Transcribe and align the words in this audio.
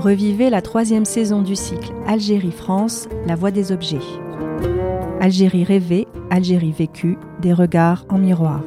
revivez 0.00 0.50
la 0.50 0.62
troisième 0.62 1.04
saison 1.04 1.42
du 1.42 1.54
cycle 1.54 1.92
Algérie-France, 2.06 3.08
la 3.26 3.36
voie 3.36 3.50
des 3.50 3.70
objets. 3.70 3.98
Algérie 5.20 5.64
rêvée, 5.64 6.08
Algérie 6.30 6.72
vécue, 6.72 7.18
des 7.40 7.52
regards 7.52 8.06
en 8.08 8.18
miroir. 8.18 8.62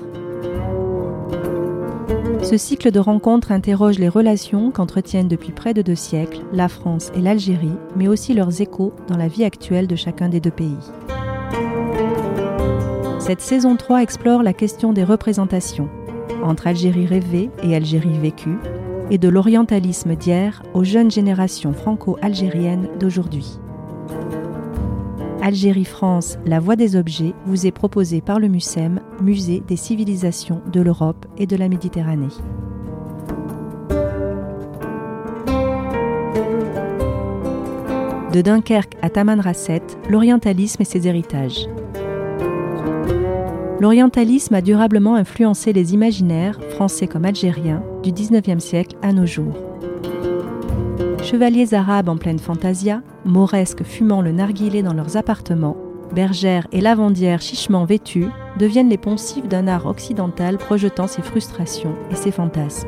Ce 2.44 2.58
cycle 2.58 2.92
de 2.92 3.00
rencontres 3.00 3.52
interroge 3.52 3.98
les 4.00 4.10
relations 4.10 4.70
qu'entretiennent 4.70 5.28
depuis 5.28 5.52
près 5.52 5.74
de 5.74 5.82
deux 5.82 5.96
siècles 5.96 6.42
la 6.52 6.68
France 6.68 7.12
et 7.16 7.22
l'Algérie, 7.22 7.78
mais 7.96 8.08
aussi 8.08 8.34
leurs 8.34 8.62
échos 8.62 8.94
dans 9.08 9.18
la 9.18 9.28
vie 9.28 9.44
actuelle 9.44 9.88
de 9.88 9.96
chacun 9.96 10.30
des 10.30 10.40
deux 10.40 10.52
pays. 10.52 10.78
Cette 13.20 13.42
saison 13.42 13.76
3 13.76 14.04
explore 14.04 14.44
la 14.44 14.54
question 14.54 14.94
des 14.94 15.06
représentations, 15.06 15.90
entre 16.44 16.68
Algérie 16.68 17.08
rêvée 17.08 17.50
et 17.64 17.76
Algérie 17.76 18.20
vécue, 18.20 18.58
et 19.14 19.20
de 19.20 19.30
l'orientalisme 19.30 20.16
d'hier 20.16 20.64
aux 20.74 20.84
jeunes 20.84 21.12
générations 21.12 21.72
franco-algériennes 21.72 22.90
d'aujourd'hui. 23.00 23.60
Algérie-France, 25.40 26.40
la 26.48 26.60
voie 26.60 26.76
des 26.76 26.96
objets 26.96 27.36
vous 27.46 27.68
est 27.68 27.72
proposée 27.72 28.22
par 28.22 28.40
le 28.40 28.48
MUSEM, 28.48 29.02
Musée 29.22 29.62
des 29.68 29.76
civilisations 29.76 30.62
de 30.72 30.82
l'Europe 30.82 31.28
et 31.38 31.46
de 31.46 31.56
la 31.56 31.70
Méditerranée. 31.70 32.34
De 38.34 38.42
Dunkerque 38.42 38.98
à 39.04 39.12
Tamanrasset, 39.12 39.84
l'orientalisme 40.10 40.82
et 40.82 40.86
ses 40.86 41.08
héritages. 41.08 41.68
L'orientalisme 43.84 44.56
a 44.56 44.62
durablement 44.62 45.16
influencé 45.16 45.74
les 45.74 45.94
imaginaires, 45.94 46.58
français 46.70 47.06
comme 47.06 47.26
algériens, 47.26 47.84
du 48.02 48.14
XIXe 48.14 48.64
siècle 48.64 48.96
à 49.02 49.12
nos 49.12 49.26
jours. 49.26 49.58
Chevaliers 51.22 51.74
arabes 51.74 52.08
en 52.08 52.16
pleine 52.16 52.40
fantasia, 52.40 53.02
mauresques 53.26 53.84
fumant 53.84 54.22
le 54.22 54.32
narguilé 54.32 54.84
dans 54.84 54.94
leurs 54.94 55.18
appartements, 55.18 55.76
bergères 56.16 56.66
et 56.72 56.80
lavandières 56.80 57.42
chichement 57.42 57.84
vêtues 57.84 58.30
deviennent 58.58 58.88
les 58.88 58.98
poncifs 58.98 59.50
d'un 59.50 59.68
art 59.68 59.86
occidental 59.86 60.58
projetant 60.58 61.08
ses 61.08 61.22
frustrations 61.22 61.96
et 62.10 62.16
ses 62.16 62.32
fantasmes. 62.32 62.88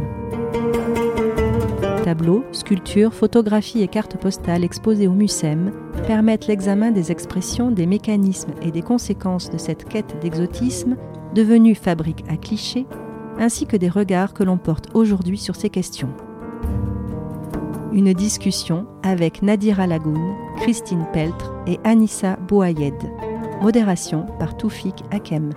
Tableaux, 2.05 2.45
sculptures, 2.51 3.15
photographies 3.15 3.81
et 3.81 3.87
cartes 3.87 4.15
postales 4.15 4.63
exposées 4.63 5.07
au 5.07 5.13
MUSEM 5.13 5.71
permettent 6.05 6.45
l'examen 6.45 6.91
des 6.91 7.11
expressions, 7.11 7.71
des 7.71 7.87
mécanismes 7.87 8.53
et 8.61 8.69
des 8.69 8.83
conséquences 8.83 9.49
de 9.49 9.57
cette 9.57 9.85
quête 9.85 10.15
d'exotisme 10.21 10.97
devenue 11.33 11.73
fabrique 11.73 12.23
à 12.29 12.37
clichés, 12.37 12.85
ainsi 13.39 13.65
que 13.65 13.75
des 13.75 13.89
regards 13.89 14.35
que 14.35 14.43
l'on 14.43 14.59
porte 14.59 14.89
aujourd'hui 14.93 15.39
sur 15.39 15.55
ces 15.55 15.71
questions 15.71 16.13
une 17.95 18.11
discussion 18.11 18.85
avec 19.03 19.41
Nadira 19.41 19.87
Lagoun, 19.87 20.35
Christine 20.57 21.05
Peltre 21.13 21.53
et 21.65 21.79
Anissa 21.85 22.35
Bouayed. 22.47 22.93
Modération 23.61 24.25
par 24.37 24.57
Toufik 24.57 25.01
Hakem. 25.11 25.53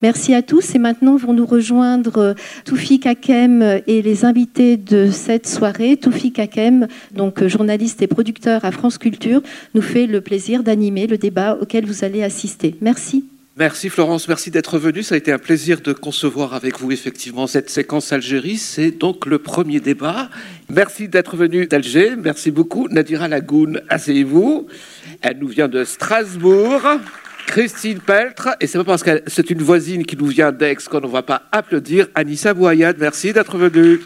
Merci 0.00 0.32
à 0.32 0.42
tous 0.42 0.76
et 0.76 0.78
maintenant 0.78 1.16
vont 1.16 1.32
nous 1.32 1.44
rejoindre 1.44 2.18
euh, 2.18 2.34
Toufik 2.64 3.04
Hakem 3.04 3.80
et 3.88 4.00
les 4.00 4.24
invités 4.24 4.76
de 4.76 5.10
cette 5.10 5.48
soirée. 5.48 5.96
Toufik 5.96 6.38
Hakem, 6.38 6.86
donc 7.10 7.42
euh, 7.42 7.48
journaliste 7.48 8.00
et 8.00 8.06
producteur 8.06 8.64
à 8.64 8.70
France 8.70 8.96
Culture, 8.96 9.42
nous 9.74 9.82
fait 9.82 10.06
le 10.06 10.20
plaisir 10.20 10.62
d'animer 10.62 11.08
le 11.08 11.18
débat 11.18 11.58
auquel 11.60 11.84
vous 11.84 12.04
allez 12.04 12.22
assister. 12.22 12.76
Merci. 12.80 13.24
Merci 13.56 13.88
Florence, 13.88 14.28
merci 14.28 14.52
d'être 14.52 14.78
venue. 14.78 15.02
Ça 15.02 15.16
a 15.16 15.18
été 15.18 15.32
un 15.32 15.38
plaisir 15.38 15.80
de 15.80 15.92
concevoir 15.92 16.54
avec 16.54 16.78
vous 16.78 16.92
effectivement 16.92 17.48
cette 17.48 17.68
séquence 17.68 18.12
Algérie. 18.12 18.56
C'est 18.56 18.92
donc 18.92 19.26
le 19.26 19.40
premier 19.40 19.80
débat. 19.80 20.30
Merci 20.68 21.08
d'être 21.08 21.36
venu 21.36 21.66
d'Alger. 21.66 22.14
Merci 22.14 22.52
beaucoup. 22.52 22.86
Nadira 22.88 23.26
Lagoun, 23.26 23.82
asseyez-vous. 23.88 24.68
Elle 25.22 25.38
nous 25.38 25.48
vient 25.48 25.66
de 25.66 25.82
Strasbourg. 25.82 26.82
Christine 27.48 27.98
Peltre, 27.98 28.50
et 28.60 28.66
c'est 28.66 28.76
pas 28.76 28.84
parce 28.84 29.02
que 29.02 29.22
c'est 29.26 29.50
une 29.50 29.62
voisine 29.62 30.04
qui 30.04 30.16
nous 30.18 30.26
vient 30.26 30.52
d'Aix 30.52 30.76
qu'on 30.88 31.00
ne 31.00 31.06
va 31.06 31.22
pas 31.22 31.44
applaudir. 31.50 32.06
Anissa 32.14 32.52
Boyad, 32.52 32.98
merci 33.00 33.32
d'être 33.32 33.56
venue. 33.56 34.00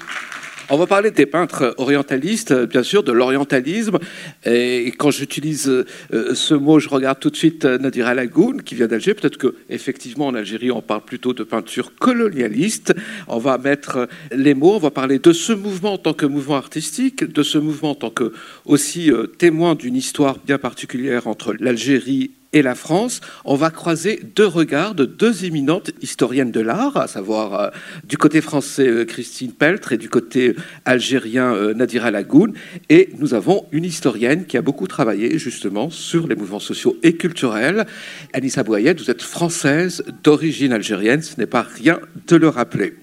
On 0.70 0.78
va 0.78 0.86
parler 0.86 1.10
des 1.10 1.26
peintres 1.26 1.74
orientalistes, 1.76 2.54
bien 2.54 2.84
sûr, 2.84 3.02
de 3.02 3.10
l'orientalisme. 3.10 3.98
Et 4.46 4.94
quand 4.96 5.10
j'utilise 5.10 5.68
euh, 5.68 6.34
ce 6.34 6.54
mot, 6.54 6.78
je 6.78 6.88
regarde 6.88 7.18
tout 7.18 7.30
de 7.30 7.36
suite 7.36 7.64
euh, 7.64 7.78
Nadira 7.78 8.14
Lagoun, 8.14 8.62
qui 8.62 8.76
vient 8.76 8.86
d'Alger. 8.86 9.12
Peut-être 9.12 9.38
que 9.38 9.56
effectivement 9.68 10.28
en 10.28 10.34
Algérie, 10.34 10.70
on 10.70 10.80
parle 10.80 11.02
plutôt 11.02 11.34
de 11.34 11.42
peinture 11.42 11.92
colonialiste. 11.96 12.94
On 13.26 13.38
va 13.38 13.58
mettre 13.58 14.08
les 14.30 14.54
mots, 14.54 14.76
on 14.76 14.78
va 14.78 14.92
parler 14.92 15.18
de 15.18 15.32
ce 15.32 15.52
mouvement 15.52 15.94
en 15.94 15.98
tant 15.98 16.14
que 16.14 16.26
mouvement 16.26 16.56
artistique, 16.56 17.24
de 17.24 17.42
ce 17.42 17.58
mouvement 17.58 17.90
en 17.90 17.96
tant 17.96 18.10
que 18.10 18.32
aussi 18.64 19.10
euh, 19.10 19.26
témoin 19.26 19.74
d'une 19.74 19.96
histoire 19.96 20.38
bien 20.38 20.58
particulière 20.58 21.26
entre 21.26 21.54
l'Algérie 21.58 22.30
et 22.52 22.62
la 22.62 22.74
France, 22.74 23.20
on 23.44 23.54
va 23.54 23.70
croiser 23.70 24.20
deux 24.36 24.46
regards 24.46 24.94
de 24.94 25.06
deux 25.06 25.44
éminentes 25.44 25.90
historiennes 26.02 26.50
de 26.50 26.60
l'art, 26.60 26.96
à 26.96 27.06
savoir 27.06 27.54
euh, 27.54 27.70
du 28.04 28.18
côté 28.18 28.42
français 28.42 28.86
euh, 28.86 29.04
Christine 29.04 29.52
Peltre 29.52 29.92
et 29.92 29.96
du 29.96 30.10
côté 30.10 30.54
algérien 30.84 31.54
euh, 31.54 31.72
Nadira 31.72 32.10
Lagoun. 32.10 32.52
Et 32.90 33.08
nous 33.18 33.32
avons 33.32 33.66
une 33.72 33.84
historienne 33.84 34.44
qui 34.44 34.58
a 34.58 34.62
beaucoup 34.62 34.86
travaillé 34.86 35.38
justement 35.38 35.88
sur 35.88 36.26
les 36.26 36.34
mouvements 36.34 36.60
sociaux 36.60 36.98
et 37.02 37.16
culturels. 37.16 37.86
Anissa 38.34 38.62
Boyette, 38.62 39.00
vous 39.00 39.10
êtes 39.10 39.22
française 39.22 40.04
d'origine 40.22 40.72
algérienne, 40.72 41.22
ce 41.22 41.38
n'est 41.38 41.46
pas 41.46 41.62
rien 41.62 42.00
de 42.28 42.36
le 42.36 42.48
rappeler. 42.48 42.94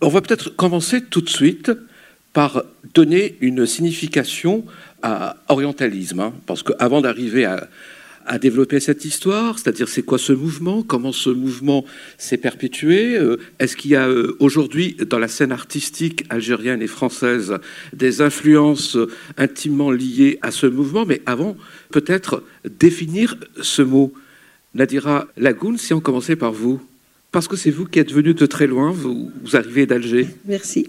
On 0.00 0.08
va 0.08 0.20
peut-être 0.20 0.48
commencer 0.56 1.00
tout 1.02 1.20
de 1.20 1.28
suite 1.28 1.70
par 2.32 2.64
donner 2.94 3.36
une 3.40 3.66
signification 3.66 4.64
à 5.02 5.36
orientalisme, 5.48 6.20
hein, 6.20 6.32
parce 6.46 6.62
qu'avant 6.62 7.00
d'arriver 7.00 7.44
à 7.44 7.68
à 8.26 8.38
développer 8.38 8.80
cette 8.80 9.04
histoire 9.04 9.58
C'est-à-dire, 9.58 9.88
c'est 9.88 10.02
quoi 10.02 10.18
ce 10.18 10.32
mouvement 10.32 10.82
Comment 10.82 11.12
ce 11.12 11.30
mouvement 11.30 11.84
s'est 12.18 12.36
perpétué 12.36 13.16
euh, 13.16 13.36
Est-ce 13.58 13.76
qu'il 13.76 13.90
y 13.92 13.96
a 13.96 14.08
euh, 14.08 14.36
aujourd'hui, 14.38 14.96
dans 15.08 15.18
la 15.18 15.28
scène 15.28 15.52
artistique 15.52 16.24
algérienne 16.30 16.82
et 16.82 16.86
française, 16.86 17.54
des 17.92 18.20
influences 18.20 18.96
intimement 19.36 19.90
liées 19.90 20.38
à 20.42 20.50
ce 20.50 20.66
mouvement? 20.66 21.04
Mais 21.06 21.22
avant, 21.26 21.56
peut-être 21.90 22.42
définir 22.78 23.36
ce 23.60 23.82
mot. 23.82 24.12
Nadira 24.74 25.26
Lagoun, 25.36 25.76
si 25.78 25.94
on 25.94 26.00
commençait 26.00 26.36
par 26.36 26.52
vous, 26.52 26.80
parce 27.32 27.48
que 27.48 27.56
c'est 27.56 27.70
vous 27.70 27.86
qui 27.86 27.98
êtes 27.98 28.12
venu 28.12 28.34
de 28.34 28.46
très 28.46 28.66
loin, 28.66 28.90
vous, 28.90 29.30
arrivez 29.52 29.86
d'Alger. 29.86 30.28
Merci. 30.46 30.86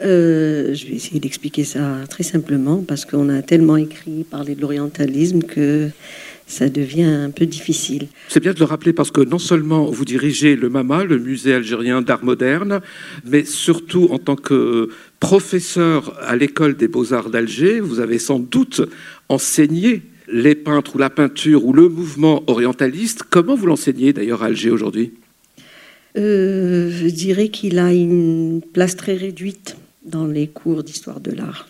Euh, 0.00 0.74
je 0.74 0.86
vais 0.86 0.94
essayer 0.94 1.20
d'expliquer 1.20 1.62
ça 1.64 2.00
très 2.10 2.24
simplement 2.24 2.82
parce 2.82 3.04
qu'on 3.04 3.28
a 3.28 3.42
tellement 3.42 3.76
écrit, 3.76 4.24
parlé 4.24 4.56
de 4.56 4.60
l'orientalisme 4.60 5.42
que 5.42 5.88
ça 6.46 6.68
devient 6.68 7.04
un 7.04 7.30
peu 7.30 7.46
difficile. 7.46 8.08
C'est 8.28 8.40
bien 8.40 8.52
de 8.52 8.58
le 8.58 8.64
rappeler 8.64 8.92
parce 8.92 9.10
que 9.10 9.20
non 9.20 9.38
seulement 9.38 9.86
vous 9.86 10.04
dirigez 10.04 10.56
le 10.56 10.68
MAMA, 10.68 11.04
le 11.04 11.18
musée 11.18 11.54
algérien 11.54 12.02
d'art 12.02 12.24
moderne, 12.24 12.80
mais 13.24 13.44
surtout 13.44 14.08
en 14.10 14.18
tant 14.18 14.36
que 14.36 14.90
professeur 15.20 16.18
à 16.22 16.36
l'école 16.36 16.76
des 16.76 16.88
beaux-arts 16.88 17.30
d'Alger, 17.30 17.80
vous 17.80 18.00
avez 18.00 18.18
sans 18.18 18.38
doute 18.38 18.82
enseigné 19.28 20.02
les 20.28 20.54
peintres 20.54 20.96
ou 20.96 20.98
la 20.98 21.10
peinture 21.10 21.64
ou 21.64 21.72
le 21.72 21.88
mouvement 21.88 22.42
orientaliste. 22.46 23.22
Comment 23.28 23.54
vous 23.54 23.66
l'enseignez 23.66 24.12
d'ailleurs 24.12 24.42
à 24.42 24.46
Alger 24.46 24.70
aujourd'hui? 24.70 25.12
Euh, 26.16 26.90
Je 26.90 27.08
dirais 27.08 27.48
qu'il 27.48 27.78
a 27.78 27.92
une 27.92 28.60
place 28.72 28.96
très 28.96 29.14
réduite 29.14 29.76
dans 30.04 30.26
les 30.26 30.46
cours 30.46 30.82
d'histoire 30.82 31.20
de 31.20 31.32
l'art, 31.32 31.68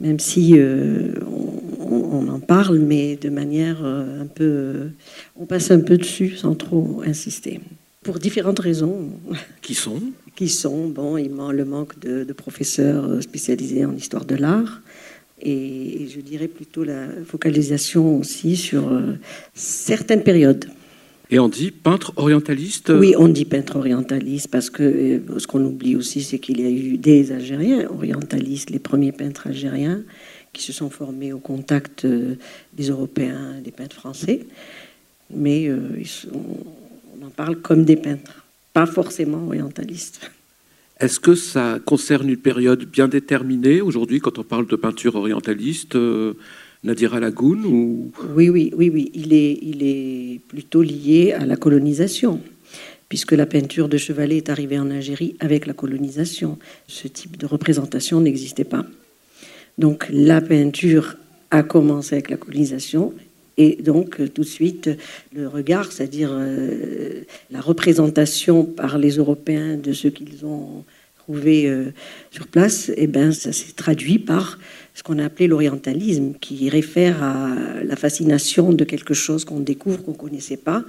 même 0.00 0.18
si 0.18 0.54
euh, 0.58 1.14
on, 1.26 1.69
en 1.90 2.40
parle, 2.40 2.78
mais 2.78 3.16
de 3.16 3.30
manière 3.30 3.84
euh, 3.84 4.22
un 4.22 4.26
peu... 4.26 4.90
on 5.36 5.46
passe 5.46 5.70
un 5.70 5.80
peu 5.80 5.96
dessus 5.96 6.36
sans 6.36 6.54
trop 6.54 7.02
insister. 7.06 7.60
Pour 8.02 8.18
différentes 8.18 8.60
raisons. 8.60 9.10
Qui 9.62 9.74
sont? 9.74 10.00
Qui 10.34 10.48
sont, 10.48 10.88
bon, 10.88 11.16
il 11.18 11.30
manque 11.30 11.52
le 11.52 11.64
manque 11.64 11.98
de, 11.98 12.32
professeurs 12.32 13.22
spécialisés 13.22 13.84
en 13.84 13.94
histoire 13.94 14.24
de 14.24 14.36
l'art. 14.36 14.80
Et, 15.42 16.08
je 16.14 16.20
dirais 16.20 16.48
plutôt 16.48 16.84
la 16.84 17.06
focalisation 17.26 18.18
aussi 18.18 18.56
sur 18.56 18.92
euh, 18.92 19.14
certaines 19.54 20.22
périodes. 20.22 20.66
Et 21.30 21.38
on 21.38 21.48
dit 21.48 21.70
peintre 21.70 22.12
orientaliste? 22.16 22.90
Oui, 22.90 23.14
on 23.16 23.28
dit 23.28 23.44
peintre 23.44 23.76
orientaliste 23.76 24.48
parce 24.48 24.68
que 24.68 24.82
euh, 24.82 25.38
ce 25.38 25.46
qu'on 25.46 25.64
oublie 25.64 25.94
aussi, 25.94 26.22
c'est 26.22 26.38
qu'il 26.38 26.60
y 26.60 26.66
a 26.66 26.70
eu 26.70 26.98
des 26.98 27.32
Algériens 27.32 27.88
orientalistes, 27.88 28.70
les 28.70 28.80
premiers 28.80 29.12
peintres 29.12 29.46
algériens 29.46 30.02
qui 30.52 30.62
se 30.62 30.72
sont 30.72 30.90
formés 30.90 31.32
au 31.32 31.38
contact 31.38 32.04
euh, 32.04 32.34
des 32.72 32.88
Européens, 32.88 33.54
des 33.62 33.70
peintres 33.70 33.96
français. 33.96 34.46
Mais 35.34 35.68
euh, 35.68 36.02
on 36.34 37.26
en 37.26 37.30
parle 37.30 37.56
comme 37.56 37.84
des 37.84 37.96
peintres, 37.96 38.44
pas 38.72 38.86
forcément 38.86 39.46
orientalistes. 39.46 40.30
Est-ce 40.98 41.20
que 41.20 41.34
ça 41.34 41.78
concerne 41.84 42.28
une 42.28 42.36
période 42.36 42.84
bien 42.84 43.08
déterminée 43.08 43.80
aujourd'hui 43.80 44.20
quand 44.20 44.38
on 44.38 44.44
parle 44.44 44.66
de 44.66 44.76
peinture 44.76 45.14
orientaliste 45.14 45.96
Nadira 46.84 47.20
Lagoun 47.20 47.64
ou... 47.64 48.12
Oui, 48.34 48.50
oui, 48.50 48.72
oui, 48.76 48.90
oui. 48.90 49.10
Il 49.14 49.32
est, 49.32 49.58
il 49.62 49.82
est 49.82 50.40
plutôt 50.48 50.82
lié 50.82 51.32
à 51.32 51.46
la 51.46 51.56
colonisation. 51.56 52.40
puisque 53.10 53.32
la 53.32 53.44
peinture 53.44 53.88
de 53.88 53.98
chevalet 53.98 54.36
est 54.36 54.50
arrivée 54.50 54.78
en 54.78 54.88
Algérie 54.88 55.34
avec 55.40 55.66
la 55.66 55.74
colonisation. 55.74 56.58
Ce 56.86 57.08
type 57.08 57.36
de 57.36 57.44
représentation 57.44 58.20
n'existait 58.20 58.64
pas. 58.64 58.86
Donc 59.80 60.06
la 60.12 60.40
peinture 60.40 61.16
a 61.50 61.62
commencé 61.62 62.14
avec 62.14 62.30
la 62.30 62.36
colonisation 62.36 63.12
et 63.56 63.82
donc 63.82 64.16
tout 64.32 64.42
de 64.42 64.46
suite 64.46 64.90
le 65.34 65.48
regard, 65.48 65.90
c'est-à-dire 65.90 66.30
euh, 66.32 67.22
la 67.50 67.60
représentation 67.60 68.64
par 68.64 68.98
les 68.98 69.16
Européens 69.16 69.76
de 69.76 69.92
ce 69.92 70.08
qu'ils 70.08 70.46
ont 70.46 70.84
trouvé 71.16 71.66
euh, 71.66 71.92
sur 72.30 72.46
place, 72.46 72.92
eh 72.96 73.06
ben, 73.06 73.32
ça 73.32 73.52
s'est 73.52 73.72
traduit 73.72 74.18
par 74.18 74.58
ce 74.94 75.02
qu'on 75.02 75.18
a 75.18 75.24
appelé 75.24 75.46
l'orientalisme, 75.46 76.34
qui 76.40 76.68
réfère 76.68 77.22
à 77.22 77.54
la 77.84 77.96
fascination 77.96 78.72
de 78.72 78.84
quelque 78.84 79.14
chose 79.14 79.44
qu'on 79.44 79.60
découvre, 79.60 80.02
qu'on 80.02 80.12
ne 80.12 80.16
connaissait 80.16 80.56
pas, 80.56 80.84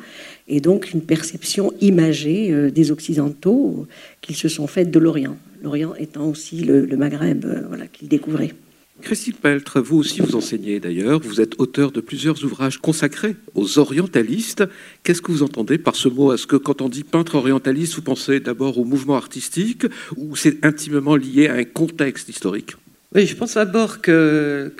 et 0.47 0.59
donc 0.59 0.91
une 0.93 1.01
perception 1.01 1.71
imagée 1.79 2.51
euh, 2.51 2.71
des 2.71 2.91
Occidentaux 2.91 3.87
qu'ils 4.21 4.35
se 4.35 4.49
sont 4.49 4.67
faites 4.67 4.91
de 4.91 4.99
l'Orient. 4.99 5.37
L'Orient 5.63 5.93
étant 5.95 6.27
aussi 6.27 6.57
le, 6.63 6.85
Maghreb 6.97 7.45
euh, 7.45 7.61
voilà, 7.67 7.87
qu'ils 7.87 8.07
découvraient. 8.07 8.53
Christine 9.01 9.33
Peltre, 9.33 9.81
vous 9.81 9.97
aussi 9.97 10.21
vous 10.21 10.35
enseignez 10.35 10.79
d'ailleurs, 10.79 11.19
vous 11.19 11.41
êtes 11.41 11.59
auteur 11.59 11.91
de 11.91 12.01
plusieurs 12.01 12.43
ouvrages 12.43 12.77
consacrés 12.77 13.35
aux 13.55 13.79
orientalistes. 13.79 14.63
Qu'est-ce 15.03 15.21
que 15.21 15.31
vous 15.31 15.43
entendez 15.43 15.77
par 15.77 15.95
ce 15.95 16.07
mot? 16.07 16.33
Est-ce 16.33 16.47
que 16.47 16.55
quand 16.55 16.81
on 16.81 16.89
dit 16.89 17.03
peintre 17.03 17.35
orientaliste, 17.35 17.95
vous 17.95 18.01
pensez 18.01 18.39
d'abord 18.39 18.77
au 18.77 18.85
mouvement 18.85 19.15
artistique 19.15 19.85
ou 20.15 20.35
c'est 20.35 20.63
intimement 20.63 21.15
lié 21.15 21.47
à 21.47 21.55
un 21.55 21.63
contexte 21.63 22.29
historique? 22.29 22.75
Oui, 23.13 23.25
je 23.25 23.35
pense 23.35 23.55
d'abord 23.55 23.99
que, 23.99 24.71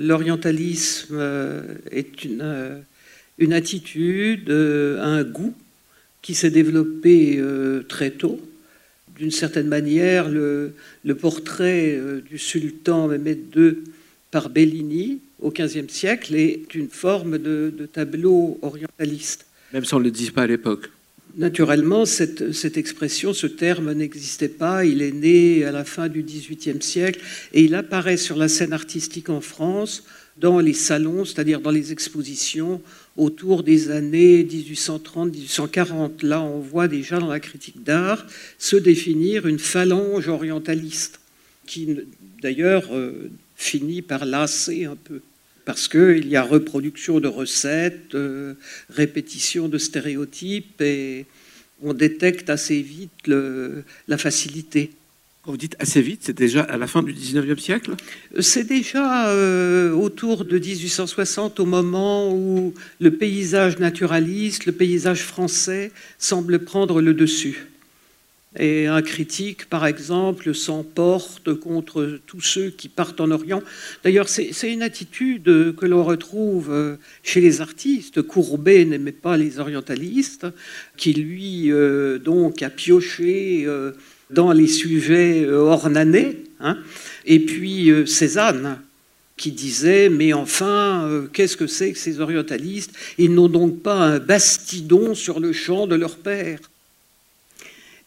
l'orientalisme 0.00 1.16
euh, 1.18 1.62
est 1.90 2.24
une, 2.24 2.40
euh, 2.42 3.50
attitude, 3.50 4.50
euh, 4.50 5.02
un 5.02 5.24
goût 5.24 5.52
qui 6.22 6.34
s'est 6.34 6.50
développé 6.50 7.40
très 7.88 8.10
tôt. 8.10 8.40
D'une 9.18 9.30
certaine 9.30 9.68
manière, 9.68 10.28
le, 10.28 10.72
portrait 11.18 11.98
du 12.28 12.38
sultan 12.38 13.08
Mehmed 13.08 13.38
II 13.56 13.76
par 14.30 14.50
Bellini 14.50 15.20
au 15.40 15.50
XVe 15.50 15.88
siècle 15.88 16.34
est 16.34 16.74
une 16.74 16.88
forme 16.88 17.38
de, 17.38 17.72
de 17.76 17.86
tableau 17.86 18.58
orientaliste. 18.62 19.46
Même 19.72 19.84
si 19.84 19.94
on 19.94 19.98
ne 19.98 20.04
le 20.04 20.10
dit 20.10 20.30
pas 20.30 20.42
à 20.42 20.46
l'époque. 20.46 20.90
Naturellement, 21.36 22.06
cette, 22.06 22.78
expression, 22.78 23.34
ce 23.34 23.46
terme 23.46 23.92
n'existait 23.92 24.48
pas. 24.48 24.86
Il 24.86 25.02
est 25.02 25.12
né 25.12 25.64
à 25.64 25.72
la 25.72 25.84
fin 25.84 26.08
du 26.08 26.22
XVIIIe 26.22 26.80
siècle 26.80 27.20
et 27.52 27.62
il 27.62 27.74
apparaît 27.74 28.16
sur 28.16 28.38
la 28.38 28.48
scène 28.48 28.72
artistique 28.72 29.28
en 29.28 29.42
France 29.42 30.04
dans 30.38 30.60
les 30.60 30.72
salons, 30.72 31.26
c'est-à-dire 31.26 31.60
dans 31.60 31.70
les 31.70 31.92
expositions 31.92 32.80
autour 33.16 33.62
des 33.62 33.90
années 33.90 34.44
1830-1840. 34.44 36.24
Là, 36.24 36.42
on 36.42 36.60
voit 36.60 36.88
déjà 36.88 37.18
dans 37.18 37.28
la 37.28 37.40
critique 37.40 37.82
d'art 37.82 38.26
se 38.58 38.76
définir 38.76 39.46
une 39.46 39.58
phalange 39.58 40.28
orientaliste 40.28 41.20
qui, 41.66 41.98
d'ailleurs, 42.42 42.94
euh, 42.94 43.30
finit 43.56 44.02
par 44.02 44.24
lasser 44.24 44.84
un 44.84 44.96
peu 44.96 45.20
parce 45.66 45.88
qu'il 45.88 46.28
y 46.28 46.36
a 46.36 46.42
reproduction 46.42 47.18
de 47.18 47.26
recettes, 47.26 48.14
euh, 48.14 48.54
répétition 48.88 49.68
de 49.68 49.78
stéréotypes, 49.78 50.80
et 50.80 51.26
on 51.82 51.92
détecte 51.92 52.48
assez 52.50 52.80
vite 52.80 53.26
la 53.26 54.16
facilité. 54.16 54.92
Quand 55.46 55.52
vous 55.52 55.58
dites 55.58 55.76
assez 55.78 56.02
vite, 56.02 56.22
c'est 56.24 56.36
déjà 56.36 56.62
à 56.62 56.76
la 56.76 56.88
fin 56.88 57.04
du 57.04 57.12
19e 57.12 57.56
siècle? 57.56 57.94
C'est 58.40 58.64
déjà 58.64 59.28
euh, 59.28 59.92
autour 59.92 60.44
de 60.44 60.58
1860, 60.58 61.60
au 61.60 61.66
moment 61.66 62.34
où 62.34 62.74
le 62.98 63.12
paysage 63.12 63.78
naturaliste, 63.78 64.66
le 64.66 64.72
paysage 64.72 65.22
français 65.22 65.92
semble 66.18 66.58
prendre 66.64 67.00
le 67.00 67.14
dessus. 67.14 67.68
Et 68.58 68.88
un 68.88 69.02
critique, 69.02 69.66
par 69.66 69.86
exemple, 69.86 70.52
s'emporte 70.52 71.54
contre 71.54 72.18
tous 72.26 72.40
ceux 72.40 72.70
qui 72.70 72.88
partent 72.88 73.20
en 73.20 73.30
Orient. 73.30 73.62
D'ailleurs, 74.02 74.28
c'est 74.28 74.72
une 74.72 74.82
attitude 74.82 75.44
que 75.44 75.86
l'on 75.86 76.02
retrouve 76.02 76.98
chez 77.22 77.40
les 77.40 77.60
artistes. 77.60 78.20
Courbet 78.20 78.84
n'aimait 78.84 79.12
pas 79.12 79.36
les 79.36 79.60
orientalistes, 79.60 80.48
qui 80.96 81.12
lui, 81.12 81.70
euh, 81.70 82.18
donc, 82.18 82.62
a 82.64 82.70
pioché 82.70 83.62
euh, 83.66 83.92
dans 84.30 84.52
les 84.52 84.66
sujets 84.66 85.44
euh, 85.44 85.60
ornanés. 85.60 86.44
Hein. 86.60 86.78
Et 87.24 87.40
puis 87.40 87.90
Cézanne, 88.06 88.80
qui 89.36 89.52
disait 89.52 90.08
Mais 90.08 90.32
enfin, 90.32 91.26
qu'est-ce 91.32 91.56
que 91.56 91.66
c'est 91.66 91.92
que 91.92 91.98
ces 91.98 92.20
orientalistes? 92.20 92.92
Ils 93.18 93.34
n'ont 93.34 93.48
donc 93.48 93.82
pas 93.82 93.96
un 93.96 94.18
bastidon 94.18 95.14
sur 95.14 95.40
le 95.40 95.52
champ 95.52 95.86
de 95.86 95.96
leur 95.96 96.16
père. 96.16 96.60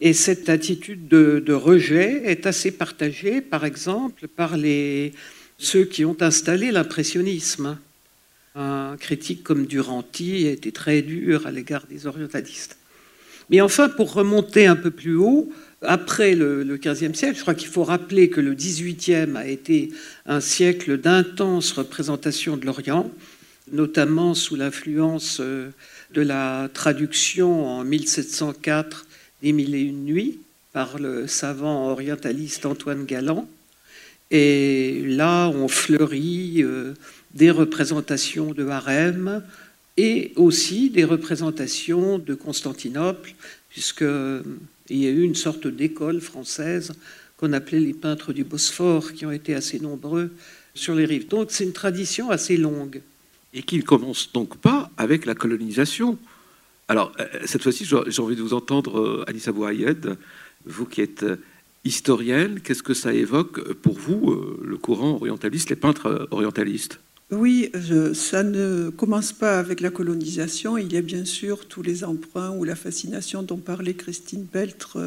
Et 0.00 0.14
cette 0.14 0.48
attitude 0.48 1.08
de, 1.08 1.52
rejet 1.52 2.22
est 2.24 2.46
assez 2.46 2.70
partagée, 2.70 3.42
par 3.42 3.66
exemple, 3.66 4.28
par 4.28 4.56
les, 4.56 5.12
ceux 5.58 5.84
qui 5.84 6.06
ont 6.06 6.16
installé 6.20 6.70
l'impressionnisme. 6.70 7.78
Un 8.54 8.96
critique 8.98 9.44
comme 9.44 9.66
Duranty 9.66 10.46
a 10.48 10.52
été 10.52 10.72
très 10.72 11.02
dur 11.02 11.46
à 11.46 11.50
l'égard 11.50 11.86
des 11.86 12.06
orientalistes. 12.06 12.78
Mais 13.50 13.60
enfin, 13.60 13.88
pour 13.88 14.12
remonter 14.12 14.66
un 14.66 14.76
peu 14.76 14.90
plus 14.90 15.16
haut, 15.16 15.52
après 15.82 16.34
le, 16.34 16.62
le 16.62 16.76
XVe 16.76 17.14
siècle, 17.14 17.36
je 17.36 17.42
crois 17.42 17.54
qu'il 17.54 17.68
faut 17.68 17.84
rappeler 17.84 18.30
que 18.30 18.40
le 18.40 18.54
XVIIIe 18.54 19.36
a 19.36 19.46
été 19.46 19.90
un 20.26 20.40
siècle 20.40 20.98
d'intense 20.98 21.72
représentation 21.72 22.56
de 22.56 22.66
l'Orient, 22.66 23.10
notamment 23.72 24.34
sous 24.34 24.56
l'influence 24.56 25.38
euh, 25.40 25.70
de 26.12 26.22
la 26.22 26.68
traduction 26.72 27.66
en 27.66 27.84
1704 27.84 29.06
des 29.42 29.52
Mille 29.52 29.74
et 29.74 29.80
une 29.80 30.04
nuits 30.04 30.38
par 30.72 30.98
le 30.98 31.26
savant 31.26 31.88
orientaliste 31.90 32.66
Antoine 32.66 33.04
Galland. 33.04 33.48
Et 34.30 35.02
là, 35.06 35.48
on 35.48 35.66
fleurit 35.66 36.62
euh, 36.62 36.94
des 37.34 37.50
représentations 37.50 38.52
de 38.52 38.66
harem 38.68 39.42
et 39.96 40.32
aussi 40.36 40.90
des 40.90 41.04
représentations 41.04 42.18
de 42.18 42.34
Constantinople, 42.34 43.34
puisqu'il 43.68 44.06
euh, 44.06 44.42
y 44.88 45.06
a 45.06 45.10
eu 45.10 45.22
une 45.22 45.34
sorte 45.34 45.66
d'école 45.66 46.20
française 46.20 46.92
qu'on 47.36 47.52
appelait 47.52 47.80
les 47.80 47.94
peintres 47.94 48.32
du 48.32 48.44
Bosphore, 48.44 49.12
qui 49.12 49.26
ont 49.26 49.30
été 49.30 49.54
assez 49.54 49.80
nombreux 49.80 50.30
sur 50.74 50.94
les 50.94 51.04
rives. 51.04 51.28
Donc 51.28 51.50
c'est 51.50 51.64
une 51.64 51.72
tradition 51.72 52.30
assez 52.30 52.56
longue. 52.56 53.00
Et 53.52 53.62
qui 53.62 53.78
ne 53.78 53.82
commence 53.82 54.32
donc 54.32 54.56
pas 54.58 54.90
avec 54.96 55.26
la 55.26 55.34
colonisation. 55.34 56.18
Alors, 56.88 57.12
euh, 57.18 57.26
cette 57.44 57.62
fois-ci, 57.62 57.84
j'ai 57.84 58.22
envie 58.22 58.36
de 58.36 58.42
vous 58.42 58.54
entendre, 58.54 59.00
euh, 59.00 59.24
Anissa 59.26 59.52
Bouayed, 59.52 60.16
vous 60.66 60.86
qui 60.86 61.00
êtes 61.00 61.24
historienne, 61.84 62.60
qu'est-ce 62.60 62.82
que 62.82 62.94
ça 62.94 63.12
évoque 63.12 63.72
pour 63.74 63.98
vous, 63.98 64.36
le 64.62 64.76
courant 64.76 65.12
orientaliste, 65.14 65.70
les 65.70 65.76
peintres 65.76 66.28
orientalistes? 66.30 67.00
Oui, 67.30 67.70
ça 68.14 68.42
ne 68.42 68.90
commence 68.90 69.32
pas 69.32 69.58
avec 69.58 69.80
la 69.80 69.90
colonisation. 69.90 70.76
Il 70.78 70.92
y 70.92 70.96
a 70.96 71.02
bien 71.02 71.24
sûr 71.24 71.66
tous 71.66 71.82
les 71.82 72.04
emprunts 72.04 72.50
ou 72.56 72.64
la 72.64 72.74
fascination 72.74 73.42
dont 73.42 73.56
parlait 73.56 73.94
Christine 73.94 74.46
Peltre. 74.46 74.98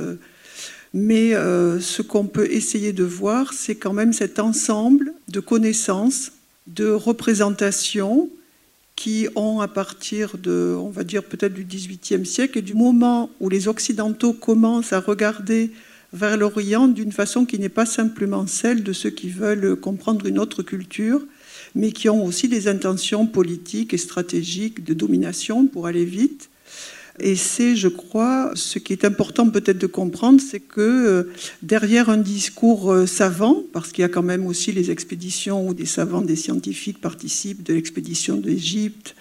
Mais 0.93 1.31
ce 1.33 2.01
qu'on 2.01 2.27
peut 2.27 2.49
essayer 2.51 2.93
de 2.93 3.03
voir, 3.03 3.53
c'est 3.53 3.75
quand 3.75 3.93
même 3.93 4.13
cet 4.13 4.39
ensemble 4.39 5.13
de 5.27 5.39
connaissances, 5.39 6.31
de 6.67 6.89
représentations 6.89 8.29
qui 8.95 9.27
ont, 9.35 9.59
à 9.59 9.67
partir 9.67 10.37
de, 10.37 10.75
on 10.79 10.91
va 10.91 11.03
dire 11.03 11.23
peut-être 11.23 11.53
du 11.53 11.65
XVIIIe 11.65 12.25
siècle, 12.25 12.59
et 12.59 12.61
du 12.61 12.75
moment 12.75 13.31
où 13.39 13.49
les 13.49 13.67
Occidentaux 13.67 14.33
commencent 14.33 14.93
à 14.93 14.99
regarder 14.99 15.71
vers 16.13 16.37
l'Orient 16.37 16.87
d'une 16.87 17.11
façon 17.11 17.45
qui 17.45 17.57
n'est 17.57 17.69
pas 17.69 17.87
simplement 17.87 18.45
celle 18.45 18.83
de 18.83 18.93
ceux 18.93 19.09
qui 19.09 19.29
veulent 19.29 19.75
comprendre 19.75 20.27
une 20.27 20.37
autre 20.37 20.61
culture, 20.61 21.25
mais 21.75 21.91
qui 21.91 22.09
ont 22.09 22.25
aussi 22.25 22.47
des 22.47 22.67
intentions 22.67 23.25
politiques 23.25 23.93
et 23.93 23.97
stratégiques 23.97 24.83
de 24.83 24.93
domination 24.93 25.67
pour 25.67 25.87
aller 25.87 26.05
vite, 26.05 26.49
et 27.19 27.35
c'est, 27.35 27.75
je 27.75 27.87
crois, 27.87 28.51
ce 28.55 28.79
qui 28.79 28.91
est 28.91 29.05
important 29.05 29.47
peut-être 29.47 29.77
de 29.77 29.87
comprendre, 29.87 30.41
c'est 30.41 30.59
que 30.59 30.81
euh, 30.81 31.23
derrière 31.61 32.09
un 32.09 32.17
discours 32.17 32.91
euh, 32.91 33.05
savant, 33.05 33.61
parce 33.71 33.91
qu'il 33.91 34.01
y 34.01 34.05
a 34.05 34.09
quand 34.09 34.23
même 34.23 34.47
aussi 34.47 34.71
les 34.71 34.89
expéditions 34.89 35.67
où 35.67 35.75
des 35.75 35.85
savants, 35.85 36.21
des 36.21 36.35
scientifiques 36.35 36.99
participent, 36.99 37.61
de 37.61 37.73
l'expédition 37.73 38.37
d'Égypte, 38.37 39.15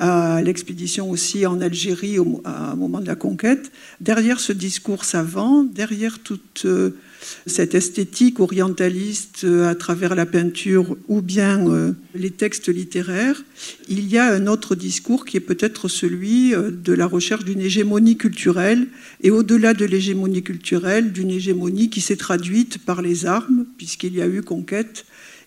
à 0.00 0.42
l'expédition 0.42 1.10
aussi 1.10 1.46
en 1.46 1.60
Algérie 1.60 2.18
au, 2.18 2.42
moment 2.76 3.00
de 3.00 3.06
la 3.06 3.16
conquête, 3.16 3.70
derrière 4.00 4.40
ce 4.40 4.52
discours 4.52 5.04
savant, 5.04 5.62
derrière 5.62 6.18
toute 6.18 6.62
euh, 6.64 6.96
cette 7.46 7.74
esthétique 7.74 8.40
orientaliste 8.40 9.42
euh, 9.44 9.68
à 9.68 9.74
travers 9.74 10.14
la 10.14 10.26
peinture 10.26 10.96
ou 11.08 11.20
bien 11.20 11.68
euh, 11.68 11.92
les 12.14 12.30
textes 12.30 12.68
littéraires, 12.68 13.42
il 13.88 14.08
y 14.08 14.18
a 14.18 14.32
un 14.32 14.46
autre 14.46 14.74
discours 14.74 15.24
qui 15.24 15.36
est 15.36 15.40
peut-être 15.40 15.88
celui 15.88 16.54
euh, 16.54 16.70
de 16.70 16.92
la 16.92 17.06
recherche 17.06 17.44
d'une 17.44 17.60
hégémonie 17.60 18.16
culturelle 18.16 18.86
et 19.22 19.30
au-delà 19.30 19.74
de 19.74 19.84
l'hégémonie 19.84 20.42
culturelle, 20.42 21.12
d'une 21.12 21.30
hégémonie 21.30 21.90
qui 21.90 22.00
s'est 22.00 22.16
traduite 22.16 22.78
par 22.78 23.02
les 23.02 23.26
armes, 23.26 23.66
puisqu'il 23.76 24.14
y 24.14 24.22
a 24.22 24.26
eu 24.26 24.42
conquête, 24.42 25.04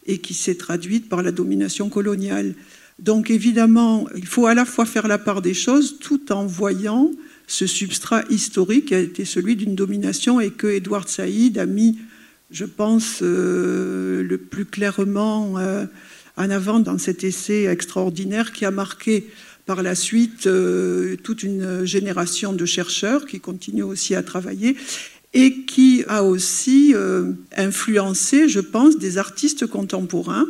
et 0.08 0.18
qui 0.18 0.34
s'est 0.34 0.56
traduite 0.56 1.10
par 1.10 1.22
la 1.22 1.32
domination 1.32 1.90
coloniale. 1.90 2.56
Donc 3.00 3.32
évidemment, 3.32 4.08
il 4.16 4.28
faut 4.28 4.48
à 4.48 4.54
la 4.54 4.66
fois 4.66 4.86
faire 4.86 5.08
la 5.08 5.18
part 5.18 5.42
des 5.42 5.54
choses 5.54 5.98
tout 6.00 6.32
en 6.32 6.46
voyant 6.46 7.12
ce 7.52 7.68
substrat 7.68 8.24
historique 8.30 8.94
a 8.94 9.00
été 9.00 9.26
celui 9.26 9.58
d'une 9.58 9.76
domination 9.76 10.40
et 10.40 10.52
que 10.52 10.68
Edward 10.68 11.10
Saïd 11.10 11.58
a 11.58 11.66
mis, 11.66 11.98
je 12.50 12.64
pense, 12.64 13.20
euh, 13.22 14.24
le 14.24 14.38
plus 14.38 14.64
clairement 14.64 15.58
euh, 15.58 15.86
en 16.38 16.50
avant 16.50 16.80
dans 16.80 16.98
cet 16.98 17.26
essai 17.26 17.66
extraordinaire 17.66 18.54
qui 18.54 18.64
a 18.64 18.72
marqué 18.72 19.28
par 19.66 19.84
la 19.84 19.96
suite 19.96 20.48
euh, 20.48 21.18
toute 21.18 21.44
une 21.44 21.84
génération 21.84 22.54
de 22.54 22.66
chercheurs 22.66 23.26
qui 23.26 23.42
continuent 23.42 23.84
aussi 23.84 24.16
à 24.16 24.24
travailler 24.24 24.78
et 25.34 25.66
qui 25.66 26.06
a 26.08 26.24
aussi 26.24 26.94
influencé, 27.58 28.48
je 28.48 28.62
pense, 28.62 28.98
des 28.98 29.18
artistes 29.18 29.66
contemporains 29.66 30.48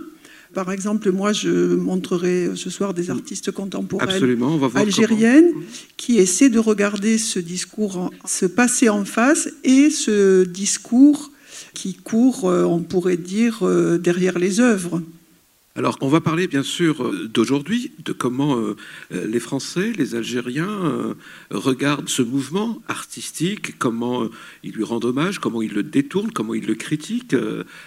par 0.53 0.71
exemple, 0.71 1.11
moi, 1.11 1.33
je 1.33 1.75
montrerai 1.75 2.49
ce 2.55 2.69
soir 2.69 2.93
des 2.93 3.09
artistes 3.09 3.51
contemporaines 3.51 4.37
algériennes 4.75 5.51
qui 5.97 6.17
essaient 6.17 6.49
de 6.49 6.59
regarder 6.59 7.17
ce 7.17 7.39
discours 7.39 8.11
se 8.25 8.45
passer 8.45 8.89
en 8.89 9.05
face 9.05 9.49
et 9.63 9.89
ce 9.89 10.43
discours 10.43 11.31
qui 11.73 11.93
court, 11.93 12.49
euh, 12.49 12.63
on 12.63 12.79
pourrait 12.79 13.17
dire, 13.17 13.59
euh, 13.63 13.97
derrière 13.97 14.39
les 14.39 14.59
œuvres. 14.59 15.01
Alors, 15.77 15.97
on 16.01 16.09
va 16.09 16.19
parler 16.19 16.47
bien 16.47 16.63
sûr 16.63 17.01
euh, 17.01 17.29
d'aujourd'hui, 17.29 17.93
de 18.03 18.11
comment 18.11 18.57
euh, 18.57 18.75
euh, 19.13 19.25
les 19.25 19.39
Français, 19.39 19.93
les 19.93 20.15
Algériens 20.15 21.15
regardent 21.49 22.09
ce 22.09 22.21
mouvement 22.21 22.81
artistique, 22.89 23.77
comment 23.77 24.27
ils 24.63 24.73
lui 24.73 24.83
rendent 24.83 25.05
hommage, 25.05 25.39
comment 25.39 25.61
ils 25.61 25.73
le 25.73 25.83
détournent, 25.83 26.31
comment 26.31 26.53
ils 26.53 26.65
le 26.65 26.75
critiquent 26.75 27.35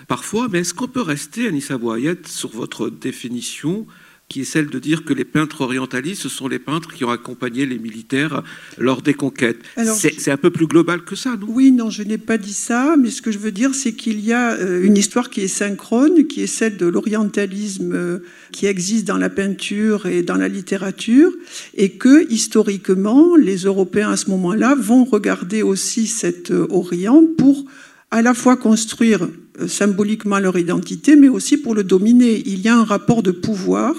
parfois. 0.09 0.49
Mais 0.51 0.61
est-ce 0.61 0.73
qu'on 0.73 0.89
peut 0.89 1.03
rester, 1.03 1.47
Anissa 1.47 1.77
Boyette, 1.77 2.27
sur 2.27 2.51
votre 2.51 2.89
définition 2.89 3.87
qui 4.35 4.41
est 4.41 4.45
celle 4.45 4.67
de 4.67 4.81
dire 4.81 5.05
que 5.05 5.15
les 5.15 5.25
peintres 5.25 5.61
orientalistes, 5.61 6.23
ce 6.23 6.29
sont 6.29 6.49
les 6.49 6.59
peintres 6.59 6.93
qui 6.93 7.05
ont 7.05 7.11
accompagné 7.13 7.67
les 7.67 7.79
militaires 7.79 8.43
lors 8.79 9.01
des 9.01 9.15
conquêtes. 9.15 9.61
C'est 9.77 10.33
un 10.33 10.37
peu 10.37 10.51
plus 10.51 10.67
global 10.67 11.05
que 11.05 11.15
ça, 11.15 11.37
non? 11.37 11.47
Oui, 11.49 11.71
non, 11.71 11.89
je 11.89 12.03
n'ai 12.03 12.19
pas 12.19 12.37
dit 12.37 12.53
ça, 12.53 12.97
mais 12.99 13.11
ce 13.11 13.23
que 13.23 13.31
je 13.31 13.39
veux 13.39 13.53
dire, 13.53 13.77
c'est 13.77 13.93
qu'il 13.93 14.19
y 14.19 14.33
a 14.33 14.55
euh, 14.55 14.83
une 14.83 14.97
histoire 14.97 15.31
qui 15.31 15.43
est 15.43 15.47
synchrone, 15.47 16.27
qui 16.27 16.43
est 16.43 16.49
celle 16.49 16.77
de 16.77 16.87
l'orientalisme 16.87 17.93
euh, 17.95 18.19
qui 18.51 18.67
existe 18.67 19.07
dans 19.07 19.19
la 19.19 19.31
peinture 19.31 20.07
et 20.07 20.25
dans 20.25 20.35
la 20.35 20.49
littérature, 20.49 21.31
et 21.77 21.91
que, 21.91 22.29
historiquement, 22.29 23.37
les 23.37 23.59
Européens 23.59 24.11
à 24.11 24.17
ce 24.17 24.31
moment-là 24.31 24.75
vont 24.75 25.05
regarder 25.05 25.63
aussi 25.63 26.09
cet 26.09 26.51
euh, 26.51 26.67
Orient 26.71 27.23
pour 27.39 27.67
à 28.15 28.23
la 28.23 28.33
fois 28.33 28.57
construire 28.57 29.29
euh, 29.61 29.67
symboliquement 29.67 30.39
leur 30.39 30.57
identité, 30.57 31.17
mais 31.17 31.29
aussi 31.29 31.57
pour 31.57 31.75
le 31.75 31.83
dominer. 31.83 32.45
Il 32.47 32.61
y 32.61 32.69
a 32.69 32.77
un 32.77 32.85
rapport 32.85 33.25
de 33.25 33.33
pouvoir, 33.33 33.93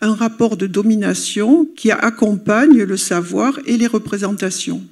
un 0.00 0.12
rapport 0.12 0.56
de 0.56 0.66
domination 0.66 1.68
qui 1.76 1.92
accompagne 1.92 2.82
le 2.82 2.96
savoir 2.96 3.60
et 3.66 3.76
les 3.76 3.86
représentations. 3.86 4.82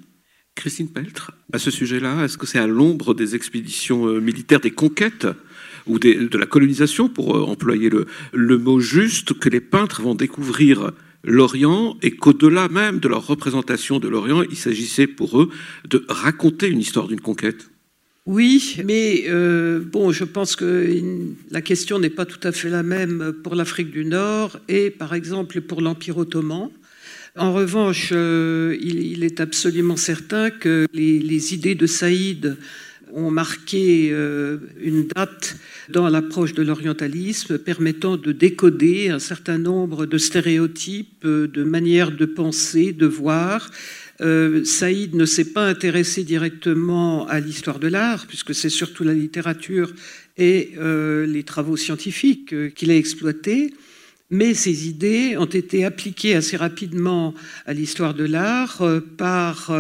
Christine 0.55 0.87
Peltre, 0.87 1.33
à 1.53 1.59
ce 1.59 1.73
sujet-là, 1.73 2.25
est-ce 2.25 2.39
que 2.39 2.47
c'est 2.47 2.61
à 2.61 2.69
l'ombre 2.69 3.15
des 3.15 3.35
expéditions 3.35 4.07
euh, 4.07 4.21
militaires, 4.21 4.61
des 4.61 4.71
conquêtes 4.71 5.27
ou 5.89 5.99
de 5.99 6.39
la 6.39 6.47
colonisation, 6.47 7.09
pour 7.09 7.37
euh, 7.37 7.43
employer 7.43 7.91
le, 7.91 8.07
le 8.33 8.59
mot 8.59 8.79
juste, 8.79 9.33
que 9.41 9.49
les 9.49 9.61
peintres 9.61 10.03
vont 10.03 10.15
découvrir 10.15 10.93
l'Orient 11.25 11.97
et 12.01 12.13
qu'au-delà 12.13 12.69
même 12.69 13.01
de 13.01 13.09
leur 13.09 13.27
représentation 13.27 13.99
de 13.99 14.07
l'Orient, 14.07 14.43
il 14.43 14.57
s'agissait 14.57 15.09
pour 15.09 15.41
eux 15.41 15.49
de 15.91 16.05
raconter 16.09 16.69
une 16.69 16.79
histoire 16.79 17.09
d'une 17.09 17.21
conquête? 17.21 17.71
Oui, 18.29 18.77
mais 18.85 19.25
euh, 19.29 19.81
bon, 19.81 20.13
je 20.13 20.25
pense 20.25 20.55
que 20.55 20.95
la 21.51 21.63
question 21.63 21.99
n'est 21.99 22.11
pas 22.11 22.27
tout 22.27 22.47
à 22.47 22.53
fait 22.53 22.69
la 22.69 22.83
même 22.83 23.33
pour 23.43 23.55
l'Afrique 23.55 23.91
du 23.91 24.05
Nord 24.05 24.61
et 24.69 24.91
par 24.91 25.15
exemple 25.15 25.63
pour 25.63 25.81
l'Empire 25.81 26.19
ottoman. 26.19 26.69
En 27.39 27.55
revanche, 27.55 28.11
euh, 28.13 28.77
il, 28.83 29.25
est 29.25 29.41
absolument 29.41 29.97
certain 29.97 30.51
que 30.51 30.87
les, 30.93 31.55
idées 31.55 31.75
de 31.75 31.87
Saïd 31.87 32.59
ont 33.15 33.31
marqué 33.31 34.11
euh, 34.13 34.59
une 34.83 35.07
date 35.07 35.57
dans 35.89 36.07
l'approche 36.11 36.53
de 36.53 36.63
l'orientalisme 36.63 37.57
permettant 37.57 38.19
de 38.19 38.33
décoder 38.33 39.09
un 39.09 39.21
certain 39.21 39.57
nombre 39.57 40.05
de 40.05 40.19
stéréotypes, 40.19 41.25
de 41.25 41.65
manières 41.65 42.11
de 42.11 42.27
penser, 42.27 42.93
de 42.93 43.07
voir, 43.07 43.71
euh, 44.21 44.65
Saïd 44.65 45.15
ne 45.15 45.25
s'est 45.25 45.53
pas 45.53 45.67
intéressé 45.67 46.25
directement 46.25 47.27
à 47.29 47.41
l'histoire 47.41 47.79
de 47.79 47.89
l'art, 47.89 48.27
puisque 48.27 48.55
c'est 48.55 48.69
surtout 48.69 49.05
la 49.05 49.15
littérature 49.15 49.93
et 50.37 50.73
euh, 50.79 51.27
les 51.27 51.45
travaux 51.45 51.77
scientifiques 51.77 52.53
euh, 52.53 52.69
qu'il 52.71 52.91
a 52.91 52.97
exploités. 52.97 53.73
Mais 54.31 54.53
ses 54.53 54.89
idées 54.89 55.37
ont 55.39 55.47
été 55.47 55.87
appliquées 55.87 56.35
assez 56.35 56.59
rapidement 56.59 57.33
à 57.65 57.73
l'histoire 57.73 58.13
de 58.13 58.25
l'art 58.25 58.83
par 59.17 59.73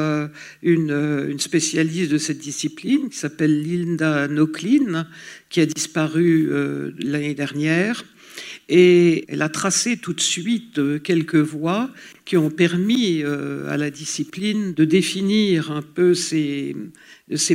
une, 0.63 1.39
spécialiste 1.39 2.11
de 2.11 2.17
cette 2.17 2.39
discipline 2.39 3.11
qui 3.11 3.19
s'appelle 3.19 3.63
Linda 3.63 4.27
Nochlin, 4.27 5.07
qui 5.51 5.61
a 5.61 5.67
disparu 5.67 6.49
l'année 6.99 7.35
dernière 7.35 8.07
et 8.69 9.25
elle 9.29 9.43
a 9.43 9.49
tracé 9.49 9.97
tout 9.97 10.13
de 10.13 10.21
suite 10.21 10.79
euh, 10.79 10.99
quelques 10.99 11.37
voies 11.37 11.91
qui 12.25 12.37
ont 12.37 12.51
permis 12.51 13.23
euh, 13.23 13.71
à 13.71 13.77
la 13.77 13.91
discipline 13.91 14.75
de 14.75 14.85
définir 14.85 15.71
un 15.71 15.83
peu 15.83 16.15
ses, 16.15 16.77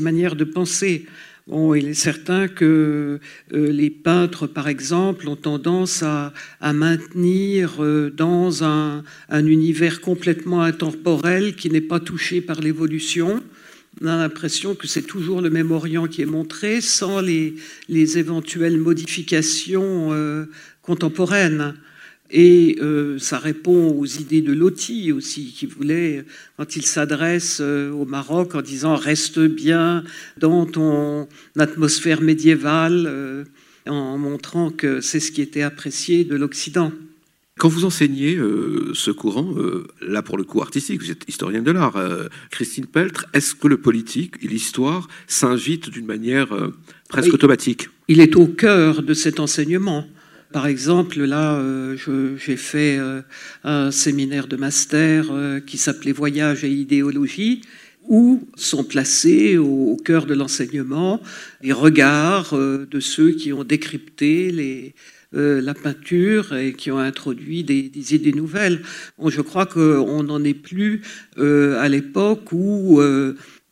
manières 0.01 0.35
de 0.35 0.43
penser. 0.43 1.05
Bon, 1.47 1.75
il 1.75 1.89
est 1.89 1.93
certain 1.93 2.47
que 2.47 3.19
euh, 3.53 3.71
les 3.71 3.89
peintres, 3.89 4.47
par 4.47 4.67
exemple, 4.67 5.27
ont 5.27 5.35
tendance 5.35 6.01
à, 6.01 6.33
maintenir 6.73 7.81
dans 8.15 8.63
un, 8.63 9.03
univers 9.31 10.01
complètement 10.01 10.61
intemporel 10.61 11.55
qui 11.55 11.69
n'est 11.69 11.81
pas 11.81 11.99
touché 11.99 12.41
par 12.41 12.61
l'évolution. 12.61 13.43
On 14.01 14.07
a 14.07 14.17
l'impression 14.17 14.75
que 14.75 14.87
c'est 14.87 15.03
toujours 15.03 15.41
le 15.41 15.49
même 15.49 15.71
Orient 15.71 16.07
qui 16.07 16.21
est 16.21 16.25
montré, 16.25 16.81
sans 16.81 17.21
les, 17.21 17.55
les 17.89 18.17
éventuelles 18.17 18.77
modifications 18.77 20.11
contemporaine. 20.81 21.75
Et 22.35 22.77
euh, 22.81 23.19
ça 23.19 23.37
répond 23.37 23.91
aux 23.91 24.05
idées 24.05 24.41
de 24.41 24.53
Loti 24.53 25.11
aussi, 25.11 25.53
qui 25.55 25.67
voulait, 25.67 26.25
quand 26.57 26.75
il 26.75 26.83
s'adresse 26.83 27.59
euh, 27.61 27.91
au 27.91 28.05
Maroc 28.05 28.55
en 28.55 28.61
disant 28.61 28.95
reste 28.95 29.39
bien 29.39 30.03
dans 30.37 30.65
ton 30.65 31.27
atmosphère 31.57 32.21
médiévale, 32.21 33.05
euh, 33.07 33.43
en 33.85 34.17
montrant 34.17 34.71
que 34.71 34.99
c'est 34.99 35.19
ce 35.19 35.31
qui 35.31 35.43
était 35.43 35.61
apprécié 35.61 36.23
de 36.23 36.35
l'Occident. 36.35 36.91
Quand 37.59 37.69
vous 37.69 37.85
enseignez 37.85 38.37
ce 38.93 39.11
courant, 39.11 39.53
là 40.01 40.21
pour 40.21 40.37
le 40.37 40.43
coup 40.43 40.61
artistique, 40.61 41.01
vous 41.01 41.11
êtes 41.11 41.23
historienne 41.27 41.63
de 41.63 41.71
l'art, 41.71 41.97
Christine 42.49 42.87
Peltre, 42.87 43.25
est-ce 43.33 43.53
que 43.53 43.67
le 43.67 43.77
politique 43.77 44.35
et 44.41 44.47
l'histoire 44.47 45.07
s'invitent 45.27 45.89
d'une 45.89 46.05
manière 46.05 46.49
presque 47.09 47.33
automatique? 47.33 47.89
Il 48.07 48.19
est 48.19 48.35
au 48.35 48.47
cœur 48.47 49.03
de 49.03 49.13
cet 49.13 49.39
enseignement. 49.39 50.05
Par 50.53 50.67
exemple, 50.67 51.19
là, 51.23 51.55
euh, 51.55 51.97
j'ai 52.37 52.57
fait 52.57 52.97
euh, 52.99 53.23
un 53.63 53.89
séminaire 53.89 54.45
de 54.45 54.55
master 54.55 55.25
euh, 55.31 55.59
qui 55.59 55.79
s'appelait 55.79 56.11
Voyage 56.11 56.63
et 56.63 56.69
idéologie, 56.69 57.61
où 58.07 58.47
sont 58.55 58.83
placés 58.83 59.57
au, 59.57 59.97
cœur 60.05 60.27
de 60.27 60.35
l'enseignement 60.35 61.21
les 61.63 61.71
regards 61.71 62.53
de 62.53 62.99
ceux 62.99 63.31
qui 63.31 63.53
ont 63.53 63.63
décrypté 63.63 64.51
les, 64.51 64.93
la 65.33 65.73
peinture 65.73 66.55
et 66.55 66.73
qui 66.73 66.91
ont 66.91 66.99
introduit 66.99 67.63
des, 67.63 68.15
idées 68.15 68.33
nouvelles. 68.33 68.81
je 69.25 69.41
crois 69.41 69.65
qu'on 69.65 70.23
n'en 70.23 70.43
est 70.43 70.53
plus 70.53 71.01
à 71.37 71.89
l'époque 71.89 72.51
où 72.51 73.01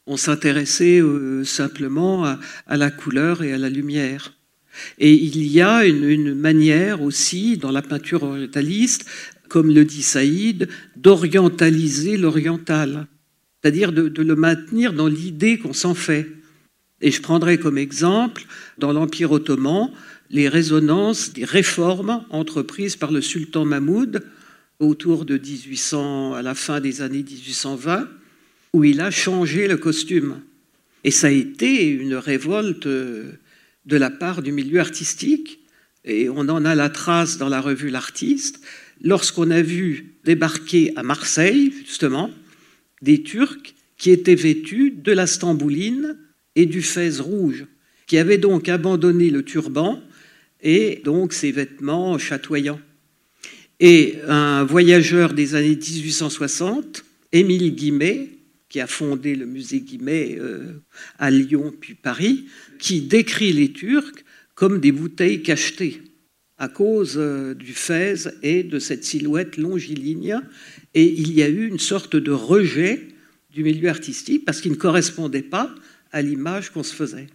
on 0.08 0.18
s'intéressait 0.18 1.02
simplement 1.44 2.26
à 2.26 2.78
la 2.78 2.90
couleur 2.90 3.44
et 3.44 3.54
à 3.54 3.58
la 3.58 3.70
lumière. 3.70 4.34
Et 4.98 5.14
il 5.14 5.48
y 5.48 5.62
a 5.62 5.86
une, 5.86 6.34
manière 6.34 7.02
aussi 7.02 7.58
dans 7.58 7.72
la 7.72 7.82
peinture 7.82 8.24
orientaliste, 8.24 9.06
comme 9.50 9.74
le 9.74 9.86
dit 9.86 10.04
Saïd, 10.04 10.70
d'orientaliser 10.96 12.18
l'oriental, 12.18 13.08
c'est-à-dire 13.62 13.92
de, 13.92 14.08
de, 14.08 14.24
le 14.24 14.36
maintenir 14.36 14.94
dans 14.94 15.08
l'idée 15.08 15.58
qu'on 15.60 15.74
s'en 15.74 15.94
fait. 15.94 16.28
Et 17.02 17.12
je 17.12 17.22
prendrai 17.22 17.58
comme 17.58 17.78
exemple, 17.78 18.44
dans 18.78 18.94
l'Empire 18.94 19.32
ottoman, 19.32 19.92
les 20.32 20.48
résonances 20.48 21.34
des 21.34 21.46
réformes 21.46 22.24
entreprises 22.30 22.96
par 22.96 23.12
le 23.12 23.22
sultan 23.22 23.66
Mahmoud 23.66 24.24
autour 24.80 25.26
de 25.26 25.38
1800, 25.38 26.34
à 26.34 26.42
la 26.42 26.56
fin 26.56 26.80
des 26.80 27.02
années 27.02 27.24
1820, 27.24 28.10
où 28.74 28.84
il 28.84 29.02
a 29.02 29.12
changé 29.12 29.68
le 29.68 29.78
costume. 29.78 30.42
Et 31.04 31.12
ça 31.12 31.28
a 31.28 31.32
été 31.32 31.88
une 31.88 32.16
révolte 32.16 32.88
de 32.88 33.38
la 33.86 34.10
part 34.10 34.42
du 34.42 34.52
milieu 34.52 34.80
artistique, 34.80 35.60
et 36.06 36.30
on 36.30 36.50
en 36.50 36.66
a 36.66 36.74
la 36.76 36.90
trace 36.90 37.38
dans 37.38 37.50
la 37.50 37.62
revue 37.62 37.90
L'Artiste, 37.90 38.62
lorsqu'on 39.04 39.52
a 39.52 39.62
vu 39.62 40.16
débarquer 40.24 40.94
à 40.96 41.04
Marseille, 41.04 41.74
justement, 41.86 42.32
des 43.02 43.22
Turcs 43.22 43.76
qui 43.98 44.12
étaient 44.12 44.36
vêtus 44.36 44.92
de 44.92 45.12
la 45.12 45.28
stambouline 45.28 46.18
et 46.56 46.66
du 46.66 46.82
fez 46.82 47.20
rouge, 47.20 47.66
qui 48.08 48.18
avaient 48.18 48.38
donc 48.38 48.70
abandonné 48.70 49.30
le 49.30 49.44
turban 49.44 50.02
et 50.62 51.02
donc 51.04 51.34
ces 51.34 51.52
vêtements 51.52 52.18
chatoyants. 52.18 52.80
Et 53.80 54.18
un 54.28 54.64
voyageur 54.64 55.34
des 55.34 55.56
années 55.56 55.76
1860, 55.76 57.04
Émile 57.32 57.74
Guimet, 57.76 58.30
qui 58.70 58.80
a 58.80 58.88
fondé 58.88 59.36
le 59.36 59.46
musée 59.46 59.82
Guimet 59.82 60.38
euh, 60.40 60.82
à 61.20 61.32
Lyon 61.32 61.74
puis 61.78 61.96
Paris, 61.96 62.46
qui 62.80 63.02
décrit 63.02 63.54
les 63.54 63.72
Turcs 63.72 64.24
comme 64.56 64.80
des 64.80 64.92
bouteilles 64.92 65.42
cachetées 65.42 66.02
à 66.62 66.70
cause 66.70 67.16
euh, 67.18 67.56
du 67.56 67.74
fez 67.74 68.14
et 68.44 68.62
de 68.62 68.78
cette 68.78 69.04
silhouette 69.04 69.58
longiligne. 69.58 70.40
Et 70.94 71.04
il 71.04 71.34
y 71.34 71.42
a 71.42 71.50
eu 71.50 71.68
une 71.68 71.80
sorte 71.80 72.16
de 72.16 72.32
rejet 72.32 73.08
du 73.52 73.64
milieu 73.64 73.90
artistique 73.90 74.46
parce 74.46 74.62
qu'il 74.62 74.72
ne 74.72 74.78
correspondait 74.78 75.42
pas 75.42 75.74
à 76.12 76.22
l'image 76.22 76.70
qu'on 76.70 76.84
se 76.84 76.94
faisait. 76.94 77.28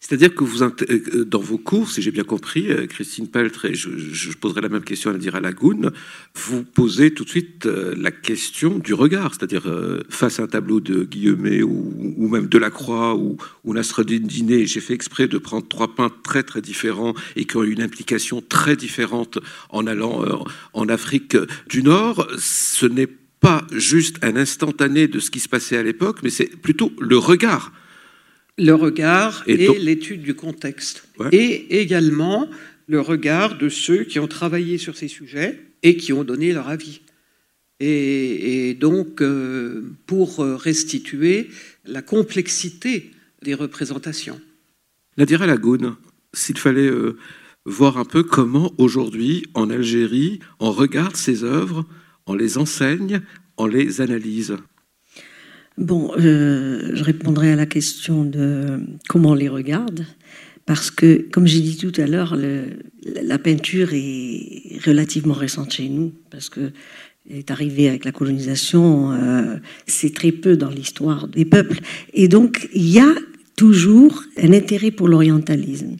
C'est-à-dire 0.00 0.34
que 0.34 0.44
vous, 0.44 0.62
euh, 0.62 1.24
dans 1.26 1.40
vos 1.40 1.58
cours, 1.58 1.90
si 1.90 2.00
j'ai 2.00 2.10
bien 2.10 2.24
compris, 2.24 2.72
euh, 2.72 2.86
Christine 2.86 3.28
Peltre, 3.28 3.66
et 3.66 3.74
je, 3.74 4.32
poserai 4.32 4.62
la 4.62 4.70
même 4.70 4.82
question 4.82 5.10
à 5.10 5.12
Nadira 5.12 5.40
Lagoun, 5.40 5.92
vous 6.34 6.64
posez 6.64 7.12
tout 7.12 7.24
de 7.24 7.28
suite 7.28 7.66
euh, 7.66 7.94
la 7.98 8.10
question 8.10 8.78
du 8.78 8.94
regard, 8.94 9.34
c'est-à-dire 9.34 9.70
face 10.08 10.40
à 10.40 10.44
un 10.44 10.46
tableau 10.46 10.80
de 10.80 11.04
Guillemet 11.04 11.62
ou, 11.62 12.28
même 12.28 12.46
de 12.46 12.58
Lacroix 12.58 13.14
ou, 13.14 13.36
ou 13.64 13.74
Nasreddin 13.74 14.26
j'ai 14.64 14.80
fait 14.80 14.94
exprès 14.94 15.28
de 15.28 15.36
prendre 15.36 15.68
trois 15.68 15.94
peintres 15.94 16.22
très 16.22 16.42
très 16.42 16.62
différents 16.62 17.14
et 17.36 17.44
qui 17.44 17.56
ont 17.58 17.64
eu 17.64 17.72
une 17.72 17.82
implication 17.82 18.40
très 18.40 18.76
différente 18.76 19.38
en 19.68 19.86
allant 19.86 20.44
en 20.72 20.88
Afrique 20.88 21.36
du 21.68 21.82
Nord. 21.82 22.26
Ce 22.38 22.86
n'est 22.86 23.08
pas 23.40 23.66
juste 23.72 24.16
un 24.22 24.36
instantané 24.36 25.08
de 25.08 25.18
ce 25.18 25.30
qui 25.30 25.40
se 25.40 25.48
passait 25.48 25.76
à 25.76 25.82
l'époque, 25.82 26.20
mais 26.22 26.30
c'est 26.30 26.56
plutôt 26.56 26.92
le 26.98 27.18
regard 27.18 27.72
le 28.60 28.74
regard 28.74 29.42
et, 29.46 29.56
l'étude 29.78 30.22
du 30.22 30.34
contexte. 30.34 31.08
Et 31.32 31.80
également 31.80 32.48
le 32.86 33.00
regard 33.00 33.56
de 33.56 33.68
ceux 33.68 34.04
qui 34.04 34.18
ont 34.18 34.28
travaillé 34.28 34.78
sur 34.78 34.96
ces 34.96 35.08
sujets 35.08 35.60
et 35.82 35.96
qui 35.96 36.12
ont 36.12 36.24
donné 36.24 36.52
leur 36.52 36.68
avis. 36.68 37.00
Et, 37.80 38.76
donc, 38.78 39.22
euh, 39.22 39.90
pour 40.06 40.38
restituer 40.38 41.48
la 41.86 42.02
complexité 42.02 43.10
des 43.42 43.54
représentations. 43.54 44.38
Nadira 45.16 45.46
Lagoun, 45.46 45.96
s'il 46.34 46.58
fallait 46.58 46.86
euh, 46.86 47.16
voir 47.64 47.96
un 47.96 48.04
peu 48.04 48.22
comment 48.22 48.72
aujourd'hui, 48.76 49.46
en 49.54 49.70
Algérie, 49.70 50.40
on 50.58 50.72
regarde 50.72 51.16
ces 51.16 51.42
œuvres, 51.42 51.86
on 52.26 52.34
les 52.34 52.58
enseigne, 52.58 53.22
on 53.56 53.66
les 53.66 54.00
analyse. 54.00 54.56
Bon, 55.80 56.12
euh, 56.18 56.90
je 56.92 57.02
répondrai 57.02 57.52
à 57.52 57.56
la 57.56 57.64
question 57.64 58.22
de 58.22 58.80
comment 59.08 59.30
on 59.30 59.34
les 59.34 59.48
regarde, 59.48 60.04
parce 60.66 60.90
que, 60.90 61.26
comme 61.32 61.46
j'ai 61.46 61.60
dit 61.60 61.78
tout 61.78 61.98
à 61.98 62.06
l'heure, 62.06 62.36
la 62.36 63.38
peinture 63.38 63.88
est 63.94 64.78
relativement 64.84 65.32
récente 65.32 65.72
chez 65.72 65.88
nous, 65.88 66.12
parce 66.30 66.50
que 66.50 66.70
est 67.30 67.50
arrivée 67.50 67.88
avec 67.88 68.04
la 68.04 68.12
colonisation, 68.12 69.12
euh, 69.12 69.56
c'est 69.86 70.12
très 70.12 70.32
peu 70.32 70.56
dans 70.56 70.68
l'histoire 70.68 71.28
des 71.28 71.46
peuples. 71.46 71.80
Et 72.12 72.28
donc, 72.28 72.68
il 72.74 72.88
y 72.88 72.98
a 72.98 73.14
toujours 73.56 74.22
un 74.36 74.52
intérêt 74.52 74.90
pour 74.90 75.08
l'orientalisme. 75.08 75.96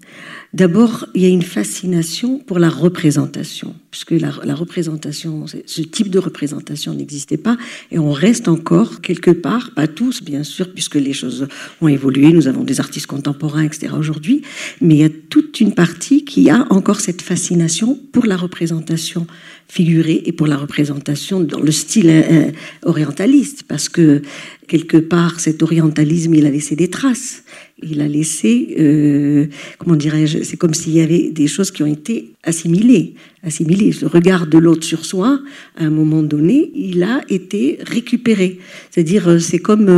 D'abord, 0.52 1.06
il 1.14 1.22
y 1.22 1.26
a 1.26 1.28
une 1.28 1.42
fascination 1.42 2.38
pour 2.38 2.58
la 2.58 2.68
représentation, 2.68 3.74
puisque 3.90 4.12
la, 4.12 4.54
représentation, 4.54 5.46
ce 5.46 5.82
type 5.82 6.10
de 6.10 6.18
représentation 6.18 6.94
n'existait 6.94 7.36
pas, 7.36 7.56
et 7.90 7.98
on 7.98 8.12
reste 8.12 8.46
encore 8.46 9.00
quelque 9.00 9.32
part, 9.32 9.72
pas 9.74 9.88
tous 9.88 10.22
bien 10.22 10.44
sûr, 10.44 10.72
puisque 10.72 10.94
les 10.94 11.12
choses 11.12 11.48
ont 11.80 11.88
évolué, 11.88 12.32
nous 12.32 12.46
avons 12.46 12.62
des 12.62 12.78
artistes 12.78 13.06
contemporains, 13.06 13.64
etc. 13.64 13.94
aujourd'hui, 13.98 14.42
mais 14.80 14.94
il 14.94 15.00
y 15.00 15.04
a 15.04 15.10
toute 15.28 15.60
une 15.60 15.74
partie 15.74 16.24
qui 16.24 16.50
a 16.50 16.66
encore 16.70 17.00
cette 17.00 17.22
fascination 17.22 17.98
pour 18.12 18.26
la 18.26 18.36
représentation 18.36 19.26
figurée 19.66 20.22
et 20.24 20.32
pour 20.32 20.46
la 20.46 20.56
représentation 20.56 21.40
dans 21.40 21.60
le 21.60 21.70
style 21.72 22.10
euh, 22.10 22.22
euh, 22.30 22.50
orientaliste, 22.84 23.64
parce 23.64 23.88
que 23.88 24.22
quelque 24.68 24.98
part, 24.98 25.40
cet 25.40 25.62
orientalisme, 25.62 26.34
il 26.34 26.46
a 26.46 26.50
laissé 26.50 26.76
des 26.76 26.88
traces 26.88 27.42
il 27.82 28.00
a 28.00 28.08
laissé, 28.08 28.74
euh, 28.78 29.46
comment 29.78 29.96
dirais-je, 29.96 30.42
c'est 30.42 30.56
comme 30.56 30.74
s'il 30.74 30.92
y 30.92 31.00
avait 31.00 31.30
des 31.30 31.46
choses 31.46 31.70
qui 31.70 31.82
ont 31.82 31.86
été 31.86 32.32
assimilées, 32.42 33.14
assimilées. 33.42 33.92
Le 34.00 34.06
regard 34.06 34.46
de 34.46 34.58
l'autre 34.58 34.84
sur 34.84 35.04
soi, 35.04 35.40
à 35.76 35.84
un 35.84 35.90
moment 35.90 36.22
donné, 36.22 36.70
il 36.74 37.02
a 37.02 37.20
été 37.28 37.78
récupéré. 37.82 38.58
C'est-à-dire, 38.90 39.28
euh, 39.28 39.38
c'est 39.38 39.58
comme, 39.58 39.88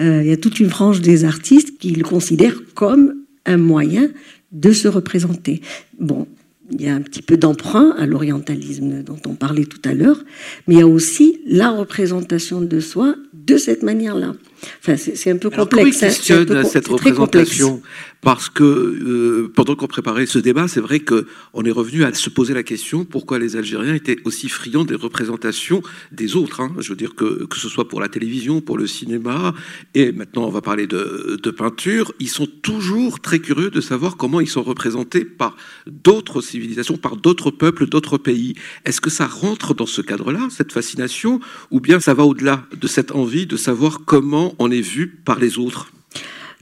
euh, 0.00 0.22
il 0.22 0.28
y 0.28 0.32
a 0.32 0.36
toute 0.36 0.60
une 0.60 0.70
frange 0.70 1.00
des 1.00 1.24
artistes 1.24 1.78
qui 1.78 1.90
le 1.90 2.04
considèrent 2.04 2.60
comme 2.74 3.14
un 3.46 3.56
moyen 3.56 4.08
de 4.52 4.72
se 4.72 4.88
représenter. 4.88 5.60
Bon, 5.98 6.26
il 6.70 6.82
y 6.82 6.88
a 6.88 6.94
un 6.94 7.02
petit 7.02 7.22
peu 7.22 7.36
d'emprunt 7.36 7.94
à 7.98 8.06
l'orientalisme 8.06 9.02
dont 9.02 9.18
on 9.26 9.34
parlait 9.34 9.66
tout 9.66 9.82
à 9.84 9.92
l'heure, 9.92 10.24
mais 10.66 10.74
il 10.74 10.78
y 10.78 10.82
a 10.82 10.86
aussi 10.86 11.40
la 11.46 11.70
représentation 11.70 12.62
de 12.62 12.80
soi 12.80 13.16
de 13.34 13.56
cette 13.56 13.82
manière-là. 13.82 14.34
Enfin, 14.80 14.96
c'est 14.96 15.30
un 15.30 15.36
peu 15.36 15.50
complexe. 15.50 15.54
Alors, 15.54 15.68
comment 15.68 16.12
questionne 16.12 16.64
cette 16.64 16.88
représentation 16.88 17.82
parce 18.24 18.48
que 18.48 18.64
euh, 18.64 19.52
pendant 19.54 19.76
qu'on 19.76 19.86
préparait 19.86 20.24
ce 20.24 20.38
débat, 20.38 20.66
c'est 20.66 20.80
vrai 20.80 21.00
qu'on 21.00 21.62
est 21.62 21.70
revenu 21.70 22.04
à 22.04 22.14
se 22.14 22.30
poser 22.30 22.54
la 22.54 22.62
question 22.62 23.04
pourquoi 23.04 23.38
les 23.38 23.56
Algériens 23.56 23.94
étaient 23.94 24.16
aussi 24.24 24.48
friands 24.48 24.84
des 24.84 24.94
représentations 24.94 25.82
des 26.10 26.34
autres. 26.34 26.62
Hein? 26.62 26.74
Je 26.78 26.88
veux 26.88 26.96
dire 26.96 27.14
que 27.14 27.44
que 27.44 27.58
ce 27.58 27.68
soit 27.68 27.86
pour 27.86 28.00
la 28.00 28.08
télévision, 28.08 28.62
pour 28.62 28.78
le 28.78 28.86
cinéma, 28.86 29.54
et 29.94 30.10
maintenant 30.10 30.46
on 30.46 30.50
va 30.50 30.62
parler 30.62 30.86
de, 30.86 31.38
de 31.40 31.50
peinture, 31.50 32.12
ils 32.18 32.30
sont 32.30 32.46
toujours 32.46 33.20
très 33.20 33.40
curieux 33.40 33.70
de 33.70 33.82
savoir 33.82 34.16
comment 34.16 34.40
ils 34.40 34.48
sont 34.48 34.62
représentés 34.62 35.26
par 35.26 35.54
d'autres 35.86 36.40
civilisations, 36.40 36.96
par 36.96 37.16
d'autres 37.16 37.50
peuples, 37.50 37.86
d'autres 37.86 38.16
pays. 38.16 38.54
Est-ce 38.86 39.02
que 39.02 39.10
ça 39.10 39.26
rentre 39.26 39.74
dans 39.74 39.86
ce 39.86 40.00
cadre-là, 40.00 40.48
cette 40.50 40.72
fascination, 40.72 41.40
ou 41.70 41.80
bien 41.80 42.00
ça 42.00 42.14
va 42.14 42.24
au-delà 42.24 42.64
de 42.74 42.86
cette 42.86 43.12
envie 43.12 43.46
de 43.46 43.58
savoir 43.58 44.00
comment 44.06 44.53
on 44.58 44.70
est 44.70 44.80
vu 44.80 45.08
par 45.08 45.38
les 45.38 45.58
autres 45.58 45.93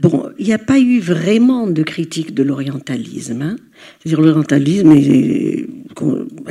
Bon, 0.02 0.28
il 0.36 0.46
n'y 0.46 0.52
a 0.52 0.58
pas 0.58 0.80
eu 0.80 0.98
vraiment 0.98 1.68
de 1.68 1.84
critique 1.84 2.34
de 2.34 2.42
l'orientalisme. 2.42 3.40
Hein. 3.40 3.56
C'est-à-dire 4.00 4.20
l'orientalisme 4.20 4.90
a 4.90 4.96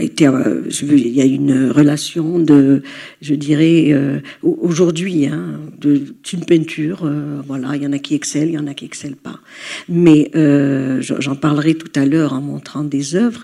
été, 0.02 0.26
euh, 0.28 0.70
il 0.82 1.08
y 1.10 1.20
a 1.20 1.26
une 1.26 1.70
relation 1.70 2.40
de, 2.40 2.82
je 3.22 3.36
dirais, 3.36 3.88
euh, 3.90 4.20
aujourd'hui, 4.42 5.26
hein, 5.26 5.60
d'une 5.82 6.46
peinture. 6.48 7.02
Euh, 7.04 7.42
voilà, 7.46 7.76
il 7.76 7.84
y 7.84 7.88
en 7.88 7.92
a 7.92 8.00
qui 8.00 8.16
excellent, 8.16 8.48
il 8.48 8.54
y 8.54 8.58
en 8.58 8.68
a 8.68 8.74
qui 8.74 8.86
excellent 8.86 9.18
pas. 9.22 9.42
Mais 9.90 10.32
j'en 11.02 11.36
parlerai 11.36 11.74
tout 11.74 11.92
à 12.00 12.06
l'heure 12.06 12.32
en 12.32 12.40
montrant 12.40 12.86
des 12.86 13.16
œuvres. 13.16 13.44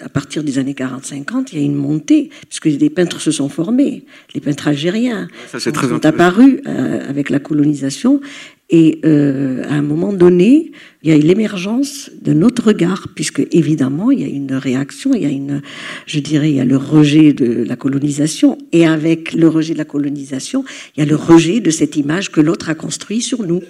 À 0.00 0.08
partir 0.08 0.44
des 0.44 0.58
années 0.60 0.74
40-50, 0.74 1.48
il 1.52 1.58
y 1.58 1.62
a 1.62 1.64
une 1.64 1.74
montée, 1.74 2.30
puisque 2.48 2.68
des 2.68 2.90
peintres 2.90 3.20
se 3.20 3.32
sont 3.32 3.48
formés. 3.48 4.04
Les 4.32 4.40
peintres 4.40 4.68
algériens 4.68 5.26
Ça, 5.50 5.58
sont, 5.58 5.74
sont 5.74 6.06
apparus 6.06 6.60
avec 6.64 7.28
la 7.30 7.40
colonisation 7.40 8.20
et 8.70 9.00
euh, 9.04 9.62
à 9.64 9.74
un 9.74 9.82
moment 9.82 10.12
donné, 10.12 10.72
il 11.02 11.08
y 11.08 11.12
a 11.12 11.16
eu 11.16 11.20
l'émergence 11.20 12.10
d'un 12.20 12.42
autre 12.42 12.66
regard, 12.66 13.08
puisque 13.14 13.46
évidemment, 13.50 14.10
il 14.10 14.20
y 14.20 14.24
a 14.24 14.28
une 14.28 14.52
réaction, 14.52 15.14
il 15.14 15.22
y 15.22 15.26
a 15.26 15.30
une, 15.30 15.62
je 16.06 16.20
dirais, 16.20 16.50
il 16.50 16.56
y 16.56 16.60
a 16.60 16.66
le 16.66 16.76
rejet 16.76 17.32
de 17.32 17.64
la 17.64 17.76
colonisation, 17.76 18.58
et 18.72 18.86
avec 18.86 19.32
le 19.32 19.48
rejet 19.48 19.72
de 19.72 19.78
la 19.78 19.86
colonisation, 19.86 20.64
il 20.96 21.00
y 21.00 21.02
a 21.02 21.06
le 21.06 21.16
rejet 21.16 21.60
de 21.60 21.70
cette 21.70 21.96
image 21.96 22.30
que 22.30 22.42
l'autre 22.42 22.68
a 22.68 22.74
construite 22.74 23.22
sur 23.22 23.42
nous. 23.42 23.62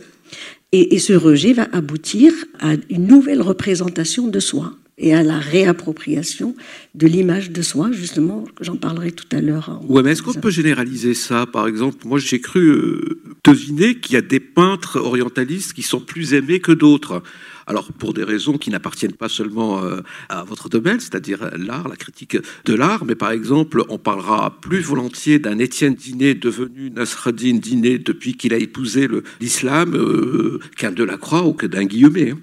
Et 0.72 0.98
ce 0.98 1.14
rejet 1.14 1.54
va 1.54 1.66
aboutir 1.72 2.32
à 2.60 2.74
une 2.90 3.06
nouvelle 3.06 3.40
représentation 3.40 4.28
de 4.28 4.38
soi 4.38 4.74
et 4.98 5.14
à 5.14 5.22
la 5.22 5.38
réappropriation 5.38 6.54
de 6.94 7.06
l'image 7.06 7.50
de 7.50 7.62
soi, 7.62 7.90
justement, 7.92 8.44
j'en 8.60 8.76
parlerai 8.76 9.12
tout 9.12 9.28
à 9.32 9.40
l'heure. 9.40 9.80
Ouais, 9.88 10.02
mais 10.02 10.12
est-ce 10.12 10.22
qu'on 10.22 10.34
peut 10.34 10.50
généraliser 10.50 11.14
ça 11.14 11.46
Par 11.46 11.68
exemple, 11.68 12.06
moi 12.06 12.18
j'ai 12.18 12.40
cru 12.40 12.68
euh, 12.68 13.22
deviner 13.44 13.94
qu'il 14.00 14.14
y 14.14 14.16
a 14.16 14.22
des 14.22 14.40
peintres 14.40 14.98
orientalistes 14.98 15.72
qui 15.72 15.82
sont 15.82 16.00
plus 16.00 16.34
aimés 16.34 16.60
que 16.60 16.72
d'autres. 16.72 17.22
Alors, 17.68 17.92
pour 17.92 18.14
des 18.14 18.24
raisons 18.24 18.56
qui 18.56 18.70
n'appartiennent 18.70 19.12
pas 19.12 19.28
seulement 19.28 19.84
euh, 19.84 20.00
à 20.30 20.42
votre 20.42 20.70
domaine, 20.70 21.00
c'est-à-dire 21.00 21.50
l'art, 21.56 21.86
la 21.86 21.96
critique 21.96 22.38
de 22.64 22.74
l'art, 22.74 23.04
mais 23.04 23.14
par 23.14 23.30
exemple, 23.30 23.84
on 23.90 23.98
parlera 23.98 24.58
plus 24.62 24.80
volontiers 24.80 25.38
d'un 25.38 25.58
Étienne 25.58 25.94
Diné 25.94 26.34
devenu 26.34 26.90
Nasreddin 26.90 27.58
Diné 27.58 27.98
depuis 27.98 28.38
qu'il 28.38 28.54
a 28.54 28.56
épousé 28.56 29.06
l'islam 29.40 29.94
euh, 29.94 30.60
qu'un 30.78 30.92
Delacroix 30.92 31.44
ou 31.44 31.52
que 31.52 31.66
d'un 31.66 31.84
Guillemet. 31.84 32.30
Hein. 32.30 32.38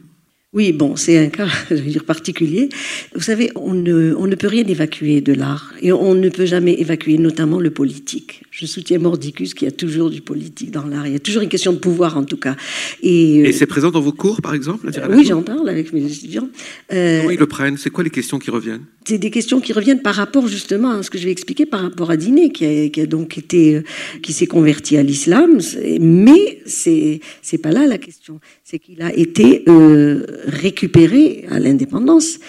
Oui, 0.56 0.72
bon, 0.72 0.96
c'est 0.96 1.18
un 1.18 1.28
cas, 1.28 1.50
je 1.70 1.76
veux 1.76 1.82
dire, 1.82 2.06
particulier. 2.06 2.70
Vous 3.14 3.22
savez, 3.22 3.52
on 3.56 3.74
ne, 3.74 4.16
on 4.18 4.26
ne 4.26 4.36
peut 4.36 4.48
rien 4.48 4.64
évacuer 4.66 5.20
de 5.20 5.34
l'art 5.34 5.74
et 5.82 5.92
on 5.92 6.16
ne 6.16 6.30
peut 6.30 6.46
jamais 6.46 6.80
évacuer 6.80 7.18
notamment 7.18 7.60
le 7.60 7.72
politique. 7.72 8.42
Je 8.52 8.66
soutiens 8.66 8.98
Mordicus 9.00 9.54
qu'il 9.54 9.66
y 9.66 9.70
a 9.70 9.74
toujours 9.74 10.10
du 10.10 10.22
politique 10.22 10.72
dans 10.72 10.88
l'art. 10.88 11.08
Il 11.08 11.14
y 11.14 11.18
a 11.18 11.20
toujours 11.20 11.42
une 11.42 11.50
question 11.50 11.74
de 11.74 11.78
pouvoir, 11.78 12.18
en 12.18 12.24
tout 12.24 12.38
cas. 12.38 12.56
Et, 13.04 13.40
et 13.40 13.52
c'est 13.52 13.66
présent 13.66 13.92
dans 13.92 14.00
vos 14.00 14.14
cours, 14.14 14.42
par 14.42 14.54
exemple 14.54 14.90
Oui, 15.10 15.26
j'en 15.26 15.42
parle 15.42 15.68
avec 15.68 15.92
mes 15.92 16.06
étudiants. 16.06 16.48
Euh, 16.94 17.20
Comment 17.20 17.32
ils 17.32 17.40
le 17.40 17.48
prennent? 17.48 17.78
C'est 17.78 17.90
quoi 17.90 18.06
les 18.06 18.10
questions 18.10 18.40
qui 18.40 18.50
reviennent? 18.50 18.86
C'est 19.08 19.20
des 19.20 19.30
questions 19.30 19.60
qui 19.60 19.72
reviennent 19.72 20.02
par 20.02 20.16
rapport 20.16 20.48
justement 20.48 20.92
à 20.92 21.04
ce 21.04 21.12
que 21.12 21.20
je 21.20 21.26
vais 21.26 21.32
expliquer 21.32 21.68
par 21.68 21.82
rapport 21.82 22.10
à 22.10 22.18
Diné, 22.18 22.52
qui 22.52 22.66
a, 22.66 22.90
qui 22.90 23.02
a 23.02 23.06
donc 23.06 23.38
été, 23.38 23.76
euh, 23.76 23.84
qui 24.24 24.34
s'est 24.34 24.48
converti 24.48 24.98
à 24.98 25.04
l'islam. 25.04 25.60
Mais 26.00 26.62
c'est 26.66 27.20
c'est 27.44 27.60
pas 27.60 27.72
là 27.72 27.86
la 27.86 28.00
question. 28.00 28.40
C'est 28.64 28.80
qu'il 28.80 29.04
a 29.04 29.14
été 29.16 29.64
euh, 29.70 30.26
récupéré 30.48 31.46
à 31.52 31.60
l'indépendance 31.60 32.40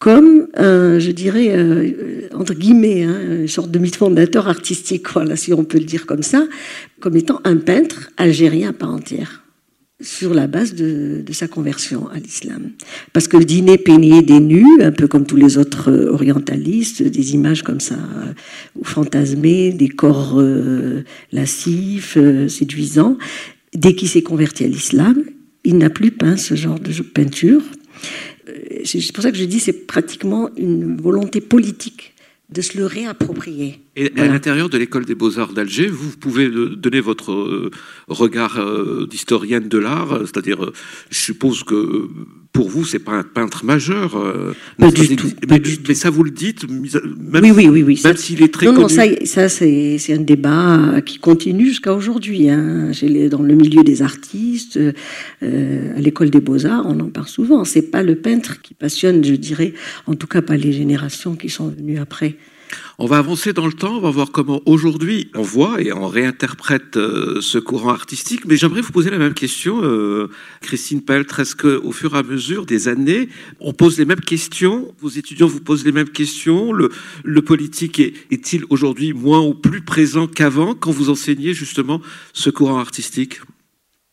comme, 0.00 0.48
un, 0.56 0.98
je 0.98 1.12
dirais, 1.12 1.50
euh, 1.50 2.28
entre 2.34 2.54
guillemets, 2.54 3.04
hein, 3.04 3.20
une 3.42 3.46
sorte 3.46 3.70
de 3.70 3.78
mythe 3.78 3.94
fondateur 3.94 4.48
artistique, 4.48 5.08
voilà, 5.12 5.36
si 5.36 5.52
on 5.52 5.62
peut 5.62 5.78
le 5.78 5.84
dire 5.84 6.06
comme 6.06 6.24
ça, 6.24 6.48
comme 6.98 7.16
étant 7.16 7.40
un 7.44 7.56
peintre 7.58 8.10
algérien 8.16 8.70
à 8.70 8.72
part 8.72 8.92
entière 8.92 9.41
sur 10.02 10.34
la 10.34 10.46
base 10.46 10.74
de, 10.74 11.22
sa 11.32 11.48
conversion 11.48 12.08
à 12.08 12.18
l'islam. 12.18 12.72
Parce 13.12 13.26
que 13.26 13.36
le 13.38 13.44
dîner 13.44 13.78
peignait 13.78 14.22
des 14.22 14.40
nus, 14.40 14.82
un 14.82 14.92
peu 14.92 15.08
comme 15.08 15.24
tous 15.24 15.36
les 15.36 15.56
autres 15.56 15.90
euh, 15.90 16.12
orientalistes, 16.12 17.02
des 17.02 17.34
images 17.34 17.62
comme 17.62 17.80
ça, 17.80 17.96
ou 18.78 18.84
fantasmées, 18.84 19.72
des 19.72 19.88
corps 19.88 20.42
lascifs, 21.32 22.18
séduisants. 22.48 23.16
Dès 23.74 23.94
qu'il 23.94 24.08
s'est 24.08 24.22
converti 24.22 24.64
à 24.64 24.68
l'islam, 24.68 25.24
il 25.64 25.78
n'a 25.78 25.90
plus 25.90 26.10
peint 26.10 26.36
ce 26.36 26.54
genre 26.54 26.78
de 26.78 26.92
peinture. 27.02 27.62
Euh, 28.48 28.80
c'est 28.84 29.12
pour 29.12 29.22
ça 29.22 29.30
que 29.30 29.38
je 29.38 29.44
dis 29.44 29.60
c'est 29.60 29.86
pratiquement 29.86 30.50
une 30.56 30.96
volonté 30.96 31.40
politique 31.40 32.11
de 32.52 32.60
se 32.60 32.76
le 32.78 32.86
réapproprier. 32.86 33.80
Et 33.96 34.12
à 34.16 34.26
l'intérieur 34.26 34.68
de 34.68 34.78
l'école 34.78 35.04
des 35.04 35.14
beaux-arts 35.14 35.52
d'Alger, 35.52 35.88
vous 35.88 36.16
pouvez 36.16 36.48
donner 36.48 37.00
votre 37.00 37.32
euh, 37.32 37.70
regard 38.08 38.58
euh, 38.58 39.06
d'historienne 39.06 39.68
de 39.68 39.78
l'art, 39.78 40.20
c'est-à-dire, 40.20 40.70
je 41.10 41.18
suppose 41.18 41.64
que 41.64 42.08
pour 42.52 42.68
vous, 42.68 42.84
c'est 42.84 42.98
pas 42.98 43.12
un 43.12 43.22
peintre 43.22 43.64
majeur. 43.64 44.16
Euh, 44.16 44.54
pas, 44.78 44.90
du 44.90 45.16
tout, 45.16 45.28
mais, 45.48 45.94
ça, 45.94 46.10
vous 46.10 46.22
le 46.22 46.30
dites, 46.30 46.68
même, 46.68 47.44
oui, 47.44 47.50
oui, 47.50 47.68
oui, 47.68 47.82
oui, 47.82 48.00
même 48.04 48.16
s'il 48.16 48.42
est 48.42 48.52
très 48.52 48.66
non, 48.66 48.72
connu. 48.72 48.82
Non, 48.82 48.88
ça, 48.88 49.48
ça 49.48 49.48
c'est 49.48 50.12
un 50.12 50.20
débat 50.20 51.00
qui 51.04 51.18
continue 51.18 51.66
jusqu'à 51.66 51.94
aujourd'hui. 51.94 52.50
Hein. 52.50 52.90
Dans 53.30 53.42
le 53.42 53.54
milieu 53.54 53.82
des 53.82 54.02
artistes, 54.02 54.78
euh, 55.42 55.96
à 55.96 56.00
l'école 56.00 56.28
des 56.28 56.40
beaux-arts, 56.40 56.84
on 56.86 57.00
en 57.00 57.08
parle 57.08 57.28
souvent. 57.28 57.64
C'est 57.64 57.90
pas 57.90 58.02
le 58.02 58.16
peintre 58.16 58.60
qui 58.60 58.74
passionne, 58.74 59.24
je 59.24 59.34
dirais, 59.34 59.72
en 60.06 60.14
tout 60.14 60.26
cas 60.26 60.42
pas 60.42 60.56
les 60.56 60.72
générations 60.72 61.34
qui 61.34 61.48
sont 61.48 61.68
venues 61.68 61.98
après. 61.98 62.36
On 62.98 63.06
va 63.06 63.18
avancer 63.18 63.52
dans 63.52 63.66
le 63.66 63.72
temps, 63.72 63.96
on 63.96 64.00
va 64.00 64.10
voir 64.10 64.30
comment 64.30 64.62
aujourd'hui 64.66 65.30
on 65.34 65.42
voit 65.42 65.80
et 65.80 65.92
on 65.92 66.06
réinterprète 66.06 66.96
euh, 66.96 67.40
ce 67.40 67.58
courant 67.58 67.90
artistique. 67.90 68.44
Mais 68.46 68.56
j'aimerais 68.56 68.80
vous 68.80 68.92
poser 68.92 69.10
la 69.10 69.18
même 69.18 69.34
question, 69.34 69.80
euh, 69.82 70.28
Christine 70.60 71.02
Peltre. 71.02 71.40
Est-ce 71.40 71.56
qu'au 71.56 71.92
fur 71.92 72.14
et 72.14 72.18
à 72.18 72.22
mesure 72.22 72.66
des 72.66 72.88
années, 72.88 73.28
on 73.60 73.72
pose 73.72 73.98
les 73.98 74.04
mêmes 74.04 74.20
questions 74.20 74.94
Vos 75.00 75.08
étudiants 75.08 75.46
vous 75.46 75.60
posent 75.60 75.84
les 75.84 75.92
mêmes 75.92 76.10
questions 76.10 76.72
Le, 76.72 76.90
politique 77.42 78.00
est-il 78.30 78.64
aujourd'hui 78.70 79.12
moins 79.12 79.40
ou 79.40 79.54
plus 79.54 79.82
présent 79.82 80.26
qu'avant 80.26 80.74
quand 80.74 80.92
vous 80.92 81.10
enseignez 81.10 81.54
justement 81.54 82.00
ce 82.32 82.50
courant 82.50 82.78
artistique? 82.78 83.40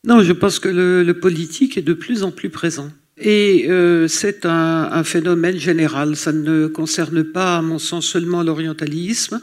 Non, 0.06 0.22
je 0.24 0.34
pense 0.34 0.60
que 0.60 0.70
le 0.70 1.14
politique 1.20 1.78
est 1.78 1.82
de 1.82 1.94
plus 1.94 2.24
en 2.24 2.32
plus 2.32 2.50
présent. 2.50 2.92
Et 3.22 3.66
euh, 3.68 4.08
c'est 4.08 4.46
un, 4.46 5.04
phénomène 5.04 5.58
général. 5.58 6.16
Ça 6.16 6.32
ne 6.32 6.68
concerne 6.68 7.24
pas, 7.24 7.58
à 7.58 7.62
mon 7.62 7.78
sens, 7.78 8.06
seulement 8.06 8.44
l'orientalisme. 8.44 9.42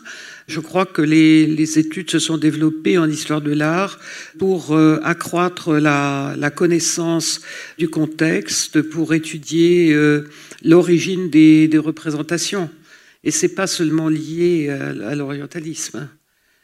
Je 0.49 0.61
crois 0.61 0.87
que 0.87 1.03
les, 1.03 1.79
études 1.79 2.11
se 2.11 2.19
sont 2.19 2.39
développées 2.39 2.97
en 2.97 3.11
histoire 3.11 3.43
de 3.43 3.53
l'art 3.53 3.99
pour 4.39 4.75
euh, 4.75 4.99
accroître 5.03 5.75
la, 5.75 6.51
connaissance 6.55 7.43
du 7.77 7.89
contexte, 7.89 8.81
pour 8.81 9.13
étudier 9.13 9.93
euh, 9.93 10.27
l'origine 10.65 11.29
des, 11.29 11.69
représentations. 11.77 12.71
Et 13.25 13.31
c'est 13.31 13.55
pas 13.55 13.67
seulement 13.67 14.09
lié 14.09 14.71
à, 14.71 15.15
l'orientalisme. 15.15 16.09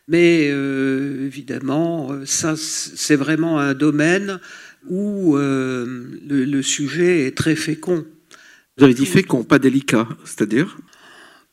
Mais 0.09 0.47
évidemment, 0.47 2.11
ça, 2.25 2.55
c'est 2.57 3.17
vraiment 3.17 3.59
un 3.59 3.75
domaine 3.75 4.41
où 4.89 5.37
euh, 5.37 6.07
le, 6.29 6.63
sujet 6.63 7.27
est 7.27 7.37
très 7.37 7.57
fécond. 7.57 8.05
Vous 8.79 8.85
avez 8.85 8.95
dit 8.95 9.07
fécond, 9.07 9.45
pas 9.45 9.59
délicat, 9.59 10.09
c'est-à-dire 10.25 10.79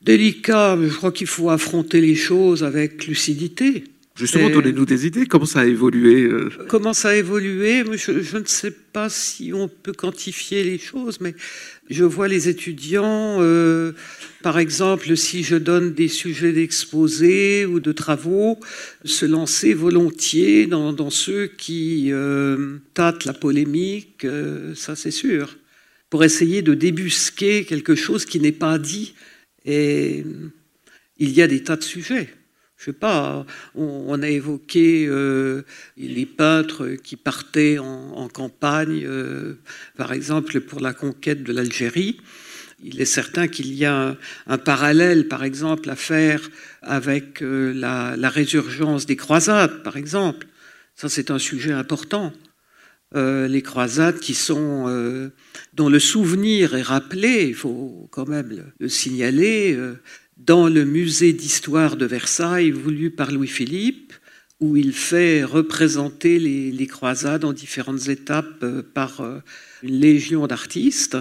Délicat, 0.02 0.78
je 0.82 0.94
crois 0.94 1.12
qu'il 1.12 1.26
faut 1.26 1.50
affronter 1.50 2.00
les 2.00 2.14
choses 2.14 2.64
avec 2.64 3.06
lucidité. 3.06 3.84
Justement, 4.16 4.50
donnez-nous 4.50 4.86
des 4.86 5.06
idées. 5.06 5.26
Comment 5.26 5.46
ça 5.46 5.60
a 5.60 5.66
évolué 5.66 6.24
euh 6.24 6.50
Comment 6.68 6.92
ça 6.92 7.10
a 7.10 7.14
évolué 7.14 7.84
je, 7.92 8.20
je, 8.20 8.38
ne 8.38 8.44
sais 8.44 8.70
pas 8.70 9.08
si 9.08 9.52
on 9.54 9.68
peut 9.68 9.92
quantifier 9.92 10.64
les 10.64 10.78
choses, 10.78 11.20
mais 11.20 11.34
je 11.90 12.04
vois 12.04 12.28
les 12.28 12.48
étudiants, 12.48 13.38
euh, 13.40 13.92
par 14.42 14.58
exemple, 14.58 15.16
si 15.16 15.42
je 15.42 15.56
donne 15.56 15.92
des 15.92 16.08
sujets 16.08 16.52
d'exposés 16.52 17.66
ou 17.66 17.80
de 17.80 17.92
travaux, 17.92 18.58
se 19.04 19.26
lancer 19.26 19.74
volontiers 19.74 20.66
dans, 20.66 21.10
ceux 21.10 21.46
qui 21.48 22.12
euh, 22.12 22.78
tâtent 22.94 23.24
la 23.24 23.34
polémique, 23.34 24.26
ça 24.74 24.96
c'est 24.96 25.10
sûr, 25.10 25.58
pour 26.08 26.24
essayer 26.24 26.62
de 26.62 26.74
débusquer 26.74 27.64
quelque 27.64 27.94
chose 27.94 28.24
qui 28.24 28.40
n'est 28.40 28.52
pas 28.52 28.78
dit. 28.78 29.14
Et 29.66 30.24
il 31.18 31.30
y 31.30 31.42
a 31.42 31.46
des 31.46 31.62
tas 31.62 31.76
de 31.76 31.82
sujets 31.82 32.30
je 32.80 32.86
sais 32.86 32.92
pas, 32.94 33.44
on, 33.74 34.22
a 34.22 34.28
évoqué 34.28 35.06
euh, 35.06 35.64
les 35.98 36.24
peintres 36.24 36.96
qui 37.04 37.16
partaient 37.16 37.78
en, 37.78 38.26
campagne, 38.28 39.04
euh, 39.04 39.58
par 39.98 40.14
exemple 40.14 40.62
pour 40.62 40.80
la 40.80 40.94
conquête 40.94 41.42
de 41.42 41.52
l'Algérie. 41.52 42.18
Il 42.82 43.02
est 43.02 43.04
certain 43.04 43.48
qu'il 43.48 43.74
y 43.74 43.84
a 43.84 44.16
un, 44.46 44.58
parallèle, 44.58 45.28
par 45.28 45.44
exemple, 45.44 45.90
à 45.90 45.96
faire 45.96 46.40
avec 46.80 47.42
euh, 47.42 47.74
la, 47.74 48.30
résurgence 48.30 49.04
des 49.04 49.16
croisades, 49.16 49.82
par 49.82 49.98
exemple. 49.98 50.46
Ça, 50.94 51.10
c'est 51.10 51.30
un 51.30 51.38
sujet 51.38 51.72
important. 51.72 52.32
les 53.14 53.62
croisades 53.62 54.20
qui 54.20 54.34
sont, 54.34 54.88
dont 55.74 55.90
le 55.90 55.98
souvenir 55.98 56.74
est 56.74 56.88
rappelé, 56.96 57.48
il 57.48 57.54
faut 57.54 58.08
quand 58.10 58.28
même 58.28 58.72
le 58.78 58.88
signaler, 58.88 59.76
dans 60.44 60.68
le 60.68 60.84
musée 60.84 61.32
d'histoire 61.32 61.96
de 61.96 62.06
Versailles 62.06 62.70
voulu 62.70 63.10
par 63.10 63.30
Louis-Philippe, 63.30 64.14
où 64.58 64.76
il 64.76 64.92
fait 64.92 65.44
représenter 65.44 66.38
les, 66.38 66.86
croisades 66.86 67.44
en 67.44 67.52
différentes 67.52 68.08
étapes 68.08 68.62
euh, 68.62 68.82
par 68.82 69.20
euh, 69.20 69.38
une 69.82 69.98
légion 70.00 70.46
d'artistes, 70.46 71.16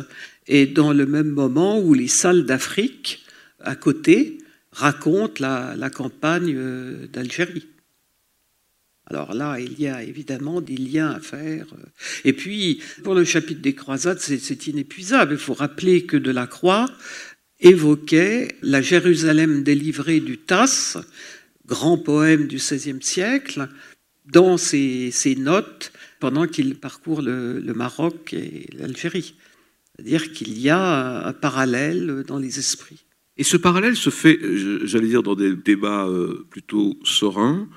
et 0.48 0.66
dans 0.66 0.94
le 0.94 1.06
même 1.06 1.30
moment 1.30 1.80
où 1.80 1.94
les 1.94 2.08
salles 2.08 2.46
d'Afrique, 2.46 3.26
à 3.62 3.76
côté, 3.76 4.40
racontent 4.72 5.42
la, 5.42 5.90
campagne 5.90 6.54
euh, 6.56 7.08
d'Algérie. 7.08 7.68
Alors 9.06 9.34
là, 9.34 9.60
il 9.60 9.80
y 9.80 9.88
a 9.88 10.04
évidemment 10.04 10.62
des 10.62 10.78
liens 10.78 11.10
à 11.10 11.20
faire. 11.20 11.66
Et 12.26 12.34
puis, 12.34 12.82
pour 13.04 13.16
le 13.16 13.24
chapitre 13.24 13.62
des 13.62 13.74
croisades, 13.74 14.20
c'est 14.20 14.68
inépuisable. 14.68 15.34
Il 15.34 15.40
faut 15.40 15.56
rappeler 15.56 16.06
que 16.06 16.16
de 16.16 16.30
la 16.30 16.46
Croix, 16.46 16.86
évoquait 17.60 18.50
la 18.62 18.82
Jérusalem 18.82 19.64
délivrée 19.64 20.20
du 20.20 20.38
Tasse, 20.38 20.98
grand 21.66 21.98
poème 21.98 22.48
du 22.48 22.58
XVIe 22.58 23.02
siècle, 23.02 23.70
dans 24.26 24.58
ses, 24.58 25.36
notes 25.38 25.92
pendant 26.20 26.48
qu'il 26.48 26.76
parcourt 26.76 27.22
le, 27.22 27.62
Maroc 27.74 28.34
et 28.34 28.68
l'Algérie. 28.78 29.36
C'est-à-dire 29.96 30.32
qu'il 30.32 30.60
y 30.60 30.70
a 30.70 31.28
un 31.28 31.34
parallèle 31.34 32.24
dans 32.28 32.38
les 32.38 32.60
esprits. 32.60 33.06
Et 33.38 33.44
ce 33.44 33.58
parallèle 33.58 33.96
se 33.96 34.10
fait, 34.10 34.38
j'allais 34.84 35.08
dire, 35.08 35.24
dans 35.24 35.36
des 35.36 35.56
débats 35.56 36.08
euh, 36.08 36.46
plutôt 36.50 37.00
sereins, 37.04 37.70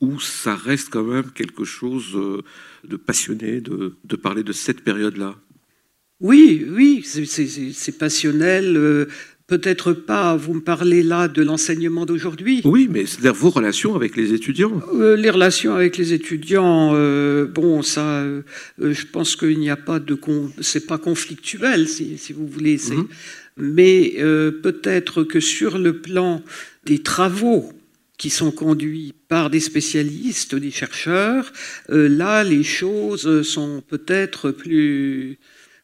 où 0.00 0.18
ça 0.18 0.56
reste 0.56 0.88
quand 0.90 1.04
même 1.04 1.30
quelque 1.32 1.64
chose 1.64 2.12
euh, 2.14 2.42
de 2.84 2.96
passionné 2.96 3.60
de, 3.60 3.96
de 4.02 4.16
parler 4.16 4.42
de 4.42 4.52
cette 4.52 4.82
période-là. 4.82 5.36
Oui, 6.20 6.66
oui, 6.68 7.02
c'est 7.04 7.98
passionnel. 7.98 8.76
Euh, 8.76 9.06
peut-être 9.46 9.92
pas, 9.92 10.36
vous 10.36 10.54
me 10.54 10.60
parlez 10.60 11.02
là 11.02 11.28
de 11.28 11.42
l'enseignement 11.42 12.04
d'aujourd'hui. 12.04 12.60
Oui, 12.64 12.88
mais 12.90 13.06
c'est-à-dire 13.06 13.34
vos 13.34 13.48
relations 13.48 13.94
avec 13.94 14.16
les 14.16 14.34
étudiants. 14.34 14.82
Euh, 14.94 15.16
les 15.16 15.30
relations 15.30 15.74
avec 15.74 15.96
les 15.96 16.12
étudiants, 16.12 16.90
euh, 16.94 17.46
bon, 17.46 17.82
ça, 17.82 18.22
je 18.78 19.06
pense 19.06 19.34
qu'il 19.34 19.58
n'y 19.58 19.70
a 19.70 19.76
pas 19.76 19.98
de. 19.98 20.18
C'est 20.60 20.86
pas 20.86 20.98
conflictuel, 20.98 21.88
si, 21.88 22.18
vous 22.34 22.46
voulez. 22.46 22.78
Mhm. 22.90 23.08
Mais 23.56 24.16
peut-être 24.62 25.24
que 25.24 25.40
sur 25.40 25.78
le 25.78 26.00
plan 26.00 26.42
des 26.84 26.98
travaux, 26.98 27.72
qui 28.18 28.28
sont 28.28 28.50
conduits 28.50 29.14
par 29.28 29.48
des 29.48 29.60
spécialistes, 29.60 30.54
des 30.54 30.70
chercheurs, 30.70 31.50
là, 31.88 32.44
les 32.44 32.62
choses 32.62 33.42
sont 33.42 33.82
peut-être 33.88 34.50
plus 34.50 35.38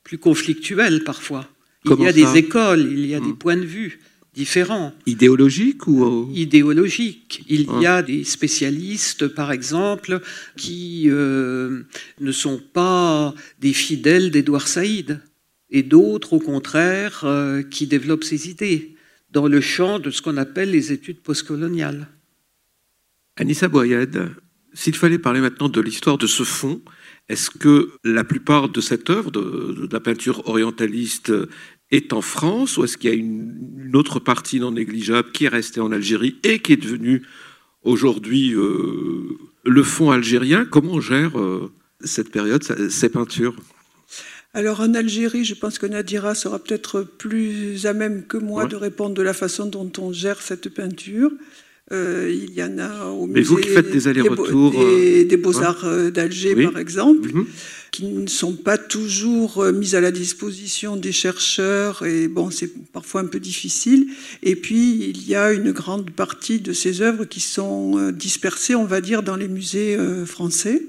plus 0.07 0.19
conflictuelle 0.19 1.03
parfois. 1.03 1.49
il 1.85 2.01
y 2.01 2.07
a 2.07 2.13
des 2.13 2.37
écoles, 2.37 2.89
il 2.93 3.07
y 3.07 3.15
a 3.17 3.19
des 3.19 3.27
hmm. 3.27 3.39
points 3.39 3.57
de 3.57 3.65
vue 3.65 3.99
différents. 4.35 4.93
Idéologiques 5.07 5.89
ou 5.89 6.31
Idéologiques. 6.33 7.43
Il 7.49 7.67
y 7.81 7.87
a 7.87 8.03
des 8.03 8.23
spécialistes, 8.23 9.27
par 9.27 9.51
exemple, 9.51 10.21
qui 10.57 11.07
euh, 11.07 11.83
ne 12.21 12.31
sont 12.31 12.63
pas 12.73 13.35
des 13.59 13.73
fidèles 13.73 14.31
d'Édouard 14.31 14.69
Saïd, 14.69 15.21
et 15.71 15.83
d'autres, 15.83 16.35
au 16.35 16.39
contraire, 16.39 17.23
euh, 17.25 17.65
qui 17.65 17.89
développent 17.89 18.23
ces 18.23 18.49
idées 18.49 18.95
dans 19.33 19.49
le 19.49 19.61
champ 19.61 19.99
de 19.99 20.11
ce 20.11 20.23
qu'on 20.23 20.37
appelle 20.37 20.71
les 20.71 20.93
études 20.93 21.21
postcoloniales. 21.21 22.07
Anissa 23.35 23.67
Boyad, 23.67 24.31
s'il 24.73 24.95
fallait 24.95 25.19
parler 25.19 25.41
maintenant 25.41 25.69
de 25.69 25.81
l'histoire 25.81 26.17
de 26.17 26.29
ce 26.29 26.45
fond, 26.45 26.81
est-ce 27.29 27.51
que 27.51 27.91
la 28.05 28.25
plupart 28.25 28.69
de 28.69 28.81
cette 28.81 29.11
œuvre, 29.11 29.31
de, 29.31 29.89
la 29.91 30.01
peinture 30.01 30.49
orientaliste 30.49 31.33
est 31.91 32.13
en 32.13 32.21
France 32.21 32.77
ou 32.77 32.85
est-ce 32.85 32.97
qu'il 32.97 33.11
y 33.11 33.13
a 33.13 33.17
une, 33.17 33.91
autre 33.95 34.21
partie 34.21 34.61
non 34.61 34.73
négligeable 34.73 35.31
qui 35.33 35.45
est 35.47 35.49
restée 35.49 35.81
en 35.81 35.93
Algérie 35.93 36.37
et 36.43 36.59
qui 36.59 36.73
est 36.73 36.77
devenue 36.77 37.23
aujourd'hui 37.83 38.53
euh, 38.55 39.39
le 39.65 39.83
fonds 39.83 40.11
algérien? 40.11 40.65
Comment 40.65 40.95
on 40.95 41.01
gère 41.01 41.39
euh, 41.39 41.73
cette 42.01 42.31
période, 42.31 42.63
ces 42.91 43.09
peintures? 43.09 43.57
Alors 44.55 44.81
en 44.81 44.95
Algérie, 44.95 45.45
je 45.45 45.55
pense 45.55 45.79
que 45.79 45.87
Nadira 45.87 46.35
sera 46.35 46.59
peut-être 46.59 47.03
plus 47.03 47.87
à 47.87 47.93
même 47.93 48.27
que 48.27 48.39
moi 48.39 48.67
de 48.67 48.77
répondre 48.77 49.15
de 49.15 49.23
la 49.23 49.35
façon 49.35 49.67
dont 49.67 49.93
on 49.99 50.13
gère 50.13 50.41
cette 50.41 50.71
peinture. 50.71 51.31
Euh, 51.93 52.35
il 52.35 52.53
y 52.55 52.63
en 52.63 52.79
a 52.79 53.07
au 53.07 53.27
Mais 53.27 53.43
vous 53.43 53.57
qui 53.57 53.69
faites 53.69 53.91
des 53.91 54.09
allers-retours. 54.09 54.73
Des, 54.73 55.25
des 55.25 55.37
Beaux-Arts 55.37 56.11
d'Alger, 56.11 56.55
par 56.65 56.79
exemple. 56.79 57.29
Mhm 57.33 57.47
qui 57.97 58.05
ne 58.05 58.27
sont 58.27 58.53
pas 58.53 58.77
toujours 58.77 59.63
euh, 59.63 59.73
mises 59.73 59.95
à 59.95 60.03
la 60.03 60.11
disposition 60.11 60.97
des 60.97 61.13
chercheurs 61.13 62.05
et 62.05 62.29
bon, 62.29 62.51
c'est 62.51 62.71
parfois 62.93 63.23
un 63.23 63.27
peu 63.27 63.41
difficile. 63.41 64.09
Et 64.43 64.55
puis, 64.55 65.15
il 65.15 65.27
y 65.27 65.35
a 65.35 65.51
une 65.53 65.73
grande 65.73 66.11
partie 66.11 66.61
de 66.61 66.75
ces 66.75 67.01
œuvres 67.01 67.25
qui 67.25 67.41
sont 67.41 67.99
euh, 67.99 68.13
dispersées, 68.13 68.75
on 68.75 68.85
va 68.85 69.01
dire, 69.01 69.23
dans 69.23 69.37
les 69.37 69.49
musées 69.49 69.97
euh, 69.97 70.27
français. 70.27 70.83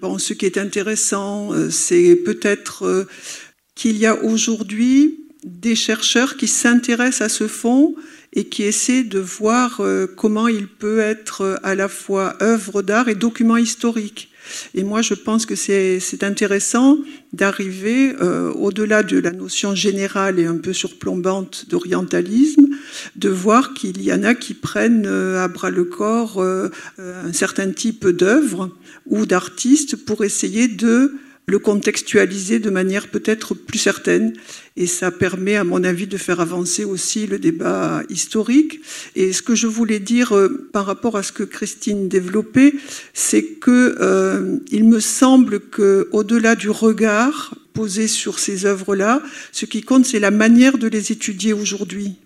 Bon, 0.00 0.16
ce 0.16 0.32
qui 0.32 0.46
est 0.46 0.56
intéressant, 0.56 1.50
c'est 1.70 2.14
peut-être 2.14 3.08
qu'il 3.74 3.96
y 3.96 4.06
a 4.06 4.22
aujourd'hui 4.22 5.18
des 5.42 5.74
chercheurs 5.74 6.36
qui 6.36 6.46
s'intéressent 6.46 7.22
à 7.22 7.28
ce 7.28 7.48
fonds 7.48 7.96
et 8.32 8.44
qui 8.44 8.62
essaient 8.62 9.04
de 9.04 9.18
voir 9.18 9.80
comment 10.16 10.48
il 10.48 10.68
peut 10.68 10.98
être 10.98 11.58
à 11.62 11.74
la 11.74 11.88
fois 11.88 12.36
œuvre 12.42 12.82
d'art 12.82 13.08
et 13.08 13.14
document 13.14 13.56
historique. 13.56 14.30
Et 14.74 14.84
moi, 14.84 15.02
je 15.02 15.14
pense 15.14 15.46
que 15.46 15.54
c'est 15.54 16.22
intéressant 16.22 16.98
d'arriver 17.32 18.14
euh, 18.20 18.52
au-delà 18.52 19.02
de 19.02 19.18
la 19.18 19.32
notion 19.32 19.74
générale 19.74 20.38
et 20.38 20.46
un 20.46 20.56
peu 20.56 20.72
surplombante 20.72 21.66
d'orientalisme, 21.68 22.68
de 23.16 23.28
voir 23.28 23.74
qu'il 23.74 24.02
y 24.02 24.12
en 24.12 24.22
a 24.22 24.34
qui 24.34 24.54
prennent 24.54 25.06
euh, 25.06 25.42
à 25.42 25.48
bras 25.48 25.70
le 25.70 25.84
corps 25.84 26.38
euh, 26.38 26.70
un 26.98 27.32
certain 27.32 27.70
type 27.70 28.06
d'œuvres 28.08 28.70
ou 29.06 29.26
d'artistes 29.26 29.96
pour 29.96 30.24
essayer 30.24 30.68
de 30.68 31.14
le 31.48 31.58
contextualiser 31.58 32.58
de 32.58 32.68
manière 32.68 33.08
peut-être 33.08 33.54
plus 33.54 33.78
certaine. 33.78 34.34
Et 34.76 34.86
ça 34.86 35.10
permet, 35.10 35.56
à 35.56 35.64
mon 35.64 35.82
avis, 35.82 36.06
de 36.06 36.18
faire 36.18 36.40
avancer 36.40 36.84
aussi 36.84 37.26
le 37.26 37.38
débat 37.38 38.02
historique. 38.10 38.80
Et 39.16 39.32
ce 39.32 39.40
que 39.40 39.54
je 39.54 39.66
voulais 39.66 39.98
dire 39.98 40.36
euh, 40.36 40.68
par 40.72 40.84
rapport 40.84 41.16
à 41.16 41.22
ce 41.22 41.32
que 41.32 41.42
Christine 41.42 42.08
développait, 42.08 42.74
c'est 43.14 43.44
que 43.44 43.96
euh, 43.98 44.58
il 44.70 44.84
me 44.84 45.00
semble 45.00 45.60
que, 45.60 46.08
au-delà 46.12 46.54
du 46.54 46.68
regard 46.68 47.54
posé 47.72 48.08
sur 48.08 48.38
ces 48.38 48.66
œuvres-là, 48.66 49.22
ce 49.50 49.64
qui 49.64 49.80
compte, 49.80 50.04
c'est 50.04 50.20
la 50.20 50.30
manière 50.30 50.76
de 50.76 50.86
les 50.86 51.12
étudier 51.12 51.54
aujourd'hui. 51.54 52.16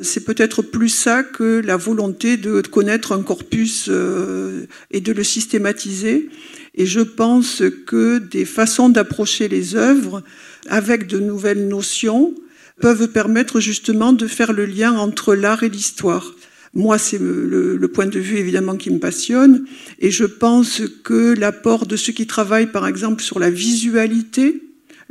C'est 0.00 0.24
peut-être 0.24 0.62
plus 0.62 0.88
ça 0.88 1.22
que 1.22 1.60
la 1.60 1.76
volonté 1.76 2.36
de 2.36 2.60
connaître 2.62 3.12
un 3.12 3.22
corpus 3.22 3.86
euh, 3.88 4.66
et 4.90 5.00
de 5.00 5.12
le 5.12 5.22
systématiser. 5.22 6.28
Et 6.74 6.86
je 6.86 7.00
pense 7.00 7.62
que 7.86 8.18
des 8.18 8.44
façons 8.44 8.88
d'approcher 8.88 9.48
les 9.48 9.74
œuvres 9.76 10.22
avec 10.68 11.06
de 11.06 11.18
nouvelles 11.18 11.68
notions 11.68 12.34
peuvent 12.80 13.08
permettre 13.08 13.60
justement 13.60 14.12
de 14.12 14.26
faire 14.26 14.52
le 14.52 14.64
lien 14.64 14.92
entre 14.92 15.34
l'art 15.34 15.62
et 15.62 15.68
l'histoire. 15.68 16.34
Moi, 16.74 16.96
c'est 16.96 17.18
le, 17.18 17.78
point 17.92 18.06
de 18.06 18.18
vue 18.18 18.38
évidemment 18.38 18.76
qui 18.76 18.90
me 18.90 18.98
passionne, 18.98 19.66
et 19.98 20.10
je 20.10 20.24
pense 20.24 20.80
que 21.04 21.38
l'apport 21.38 21.86
de 21.86 21.96
ceux 21.96 22.14
qui 22.14 22.26
travaillent 22.26 22.72
par 22.72 22.86
exemple 22.86 23.22
sur 23.22 23.38
la 23.38 23.50
visualité, 23.50 24.62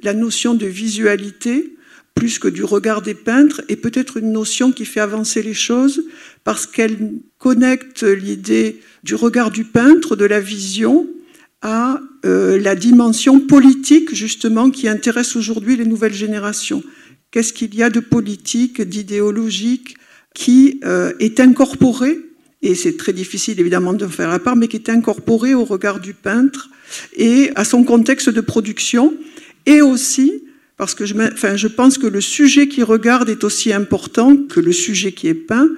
la 0.01 0.15
notion 0.15 0.55
de 0.55 0.65
visualité, 0.65 1.75
plus 2.15 2.39
que 2.39 2.47
du 2.47 2.63
regard 2.63 3.03
des 3.03 3.13
peintres, 3.13 3.61
est 3.69 3.75
peut-être 3.75 4.17
une 4.17 4.31
notion 4.31 4.71
qui 4.71 4.85
fait 4.85 4.99
avancer 4.99 5.43
les 5.43 5.53
choses 5.53 6.03
parce 6.43 6.65
qu'elle 6.65 7.13
connecte 7.37 8.01
l'idée 8.03 8.79
du 9.03 9.13
regard 9.13 9.51
du 9.51 9.63
peintre, 9.63 10.15
de 10.15 10.25
la 10.25 10.39
vision, 10.39 11.07
à 11.61 11.99
euh, 12.25 12.59
la 12.59 12.75
dimension 12.75 13.39
politique 13.39 14.13
justement 14.13 14.71
qui 14.71 14.87
intéresse 14.87 15.35
aujourd'hui 15.35 15.75
les 15.75 15.85
nouvelles 15.85 16.13
générations. 16.13 16.83
Qu'est-ce 17.29 17.53
qu'il 17.53 17.75
y 17.75 17.83
a 17.83 17.89
de 17.89 17.99
politique, 17.99 18.81
d'idéologique 18.81 19.95
qui 20.33 20.79
euh, 20.83 21.13
est 21.19 21.39
incorporé, 21.39 22.17
et 22.61 22.75
c'est 22.75 22.97
très 22.97 23.13
difficile 23.13 23.59
évidemment 23.59 23.93
de 23.93 24.07
faire 24.07 24.29
la 24.29 24.39
part, 24.39 24.55
mais 24.55 24.67
qui 24.67 24.77
est 24.77 24.89
incorporé 24.89 25.53
au 25.53 25.65
regard 25.65 25.99
du 25.99 26.13
peintre 26.13 26.69
et 27.15 27.51
à 27.55 27.63
son 27.63 27.83
contexte 27.83 28.29
de 28.29 28.41
production, 28.41 29.13
et 29.65 29.81
aussi 29.81 30.43
parce 30.81 30.95
que 30.95 31.05
je, 31.05 31.13
enfin, 31.13 31.57
je 31.57 31.67
pense 31.67 31.99
que 31.99 32.07
le 32.07 32.21
sujet 32.21 32.67
qui 32.67 32.81
regarde 32.81 33.29
est 33.29 33.43
aussi 33.43 33.71
important 33.71 34.35
que 34.35 34.59
le 34.59 34.71
sujet 34.71 35.11
qui 35.11 35.27
est 35.27 35.35
peint. 35.35 35.69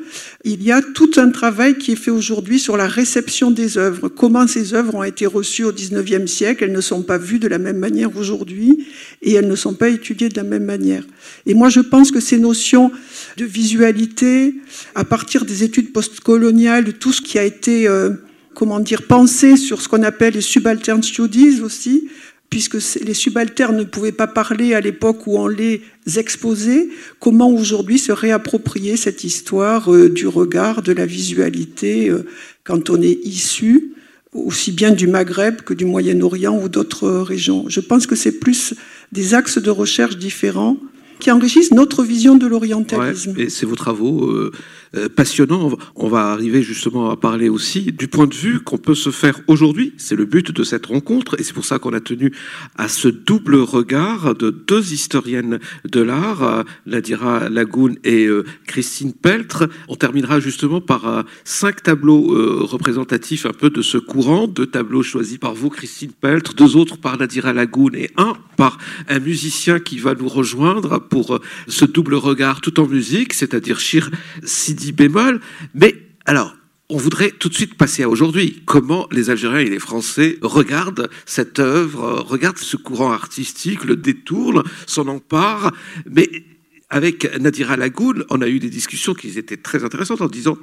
Il 0.45 0.63
y 0.63 0.71
a 0.71 0.81
tout 0.81 1.11
un 1.17 1.29
travail 1.29 1.77
qui 1.77 1.91
est 1.91 1.97
fait 1.97 2.09
aujourd'hui 2.09 2.57
sur 2.57 2.77
la 2.77 2.87
réception 2.87 3.51
des 3.51 3.77
œuvres, 3.77 4.07
comment 4.07 4.47
ces 4.47 4.73
œuvres 4.73 4.95
ont 4.95 5.03
été 5.03 5.25
reçues 5.25 5.65
au 5.65 5.73
XIXe 5.73 6.31
siècle. 6.31 6.63
Elles 6.63 6.71
ne 6.71 6.79
sont 6.79 7.03
pas 7.03 7.17
vues 7.17 7.39
de 7.39 7.49
la 7.49 7.57
même 7.57 7.79
manière 7.79 8.15
aujourd'hui 8.15 8.87
et 9.21 9.33
elles 9.33 9.49
ne 9.49 9.57
sont 9.57 9.73
pas 9.73 9.89
étudiées 9.89 10.29
de 10.29 10.37
la 10.37 10.43
même 10.43 10.63
manière. 10.63 11.03
Et 11.45 11.53
moi, 11.53 11.67
je 11.67 11.81
pense 11.81 12.09
que 12.09 12.21
ces 12.21 12.37
notions 12.37 12.89
de 13.35 13.43
visualité, 13.43 14.55
à 14.95 15.03
partir 15.03 15.43
des 15.43 15.65
études 15.65 15.91
postcoloniales, 15.91 16.85
de 16.85 16.91
tout 16.91 17.11
ce 17.11 17.19
qui 17.21 17.37
a 17.37 17.43
été 17.43 17.89
euh, 17.89 18.11
comment 18.53 18.79
dire, 18.79 19.01
pensé 19.01 19.57
sur 19.57 19.81
ce 19.81 19.89
qu'on 19.89 20.03
appelle 20.03 20.35
les 20.35 20.41
subaltern 20.41 21.03
studies 21.03 21.59
aussi, 21.61 22.07
puisque 22.53 22.77
les 23.01 23.15
subalternes 23.15 23.77
ne 23.77 23.83
pouvaient 23.83 24.11
pas 24.11 24.27
parler 24.27 24.75
à 24.75 24.79
l'époque 24.79 25.25
où 25.25 25.39
on 25.39 25.47
les 25.47 25.81
exposait, 26.17 26.87
comment 27.19 27.49
aujourd'hui 27.49 27.97
se 27.97 28.11
réapproprier 28.11 28.95
cette 28.95 29.23
histoire 29.23 29.91
euh, 29.91 30.07
du 30.07 30.27
regard, 30.27 30.83
de 30.83 30.93
la 30.93 31.07
visualité, 31.07 32.11
euh, 32.11 32.27
quand 32.63 32.91
on 32.91 33.01
est 33.01 33.17
issu 33.25 33.95
aussi 34.33 34.71
bien 34.71 34.91
du 34.91 35.07
Maghreb 35.07 35.61
que 35.61 35.73
du 35.73 35.85
Moyen-Orient 35.85 36.55
ou 36.61 36.69
d'autres 36.69 37.09
régions. 37.09 37.65
Je 37.69 37.79
pense 37.79 38.05
que 38.05 38.15
c'est 38.15 38.39
plus 38.39 38.75
des 39.11 39.33
axes 39.33 39.57
de 39.57 39.71
recherche 39.71 40.17
différents 40.17 40.77
qui 41.23 41.31
enrichissent 41.31 41.71
notre 41.71 42.03
vision 42.03 42.37
de 42.37 42.45
l'orientalisme. 42.45 43.33
c'est 43.47 43.65
vos 43.65 43.75
travaux 43.75 44.29
euh, 44.29 44.51
euh, 44.97 45.07
passionnants. 45.07 45.71
On 45.95 46.09
va 46.09 46.33
arriver 46.33 46.61
justement 46.61 47.11
à 47.11 47.15
parler 47.15 47.47
aussi 47.47 47.93
du 47.93 48.09
point 48.09 48.27
de 48.27 48.33
vue 48.33 48.59
qu'on 48.59 48.77
peut 48.77 48.93
se 48.93 49.09
faire 49.09 49.39
aujourd'hui. 49.47 49.93
C'est 49.97 50.17
le 50.17 50.25
but 50.25 50.51
de 50.51 50.63
cette 50.65 50.87
rencontre 50.87 51.39
et 51.39 51.43
c'est 51.43 51.53
pour 51.53 51.63
ça 51.63 51.79
qu'on 51.79 51.93
a 51.93 52.01
tenu 52.01 52.33
à 52.75 52.89
ce 52.89 53.07
double 53.07 53.55
regard 53.55 54.35
de 54.35 54.49
deux 54.49 54.91
historiennes 54.91 55.59
de 55.89 56.01
l'art, 56.01 56.43
euh, 56.43 56.63
Nadira 56.87 57.47
Lagoun 57.47 57.95
et 58.03 58.27
Christine 58.67 59.13
Peltre. 59.13 59.69
On 59.87 59.95
terminera 59.95 60.41
justement 60.41 60.81
par 60.81 61.23
cinq 61.45 61.83
tableaux 61.83 62.65
représentatifs 62.65 63.45
un 63.45 63.53
peu 63.53 63.69
de 63.69 63.81
ce 63.81 63.97
courant, 63.97 64.47
deux 64.47 64.65
tableaux 64.65 65.03
choisis 65.03 65.37
par 65.37 65.53
vous, 65.53 65.69
Christine 65.69 66.11
Peltre, 66.11 66.53
deux 66.53 66.75
autres 66.75 66.97
par 66.97 67.17
Nadira 67.17 67.53
Lagoun 67.53 67.95
et 67.95 68.11
un 68.17 68.33
par 68.57 68.77
un 69.07 69.19
musicien 69.19 69.79
qui 69.79 69.97
va 69.97 70.15
nous 70.15 70.27
rejoindre 70.27 70.99
pour 71.13 71.39
ce 71.67 71.85
double 71.85 72.15
regard 72.15 72.59
tout 72.59 72.79
en 72.79 72.87
musique, 72.87 73.33
c'est-à-dire 73.33 73.79
Shir 73.79 74.09
Sidi 74.43 74.91
bémol. 74.91 75.39
Mais 75.75 75.95
alors, 76.25 76.55
on 76.89 76.97
voudrait 76.97 77.29
tout 77.29 77.49
de 77.49 77.53
suite 77.53 77.75
passer 77.75 78.01
à 78.01 78.09
aujourd'hui. 78.09 78.63
Comment 78.65 79.07
les 79.11 79.29
Algériens 79.29 79.59
et 79.59 79.69
les 79.69 79.77
Français 79.77 80.39
regardent 80.41 81.11
cette 81.27 81.59
œuvre, 81.59 82.25
regardent 82.27 82.57
ce 82.57 82.77
courant 82.77 83.11
artistique, 83.11 83.85
le 83.85 83.95
détournent, 83.95 84.63
s'en 84.87 85.07
emparent. 85.07 85.71
Mais 86.09 86.29
avec 86.89 87.39
Nadira 87.39 87.77
Lagoun, 87.77 88.25
on 88.31 88.41
a 88.41 88.47
eu 88.47 88.57
des 88.57 88.71
discussions 88.71 89.13
qui 89.13 89.37
étaient 89.37 89.57
très 89.57 89.83
intéressantes 89.83 90.21
en 90.21 90.27
disant 90.27 90.57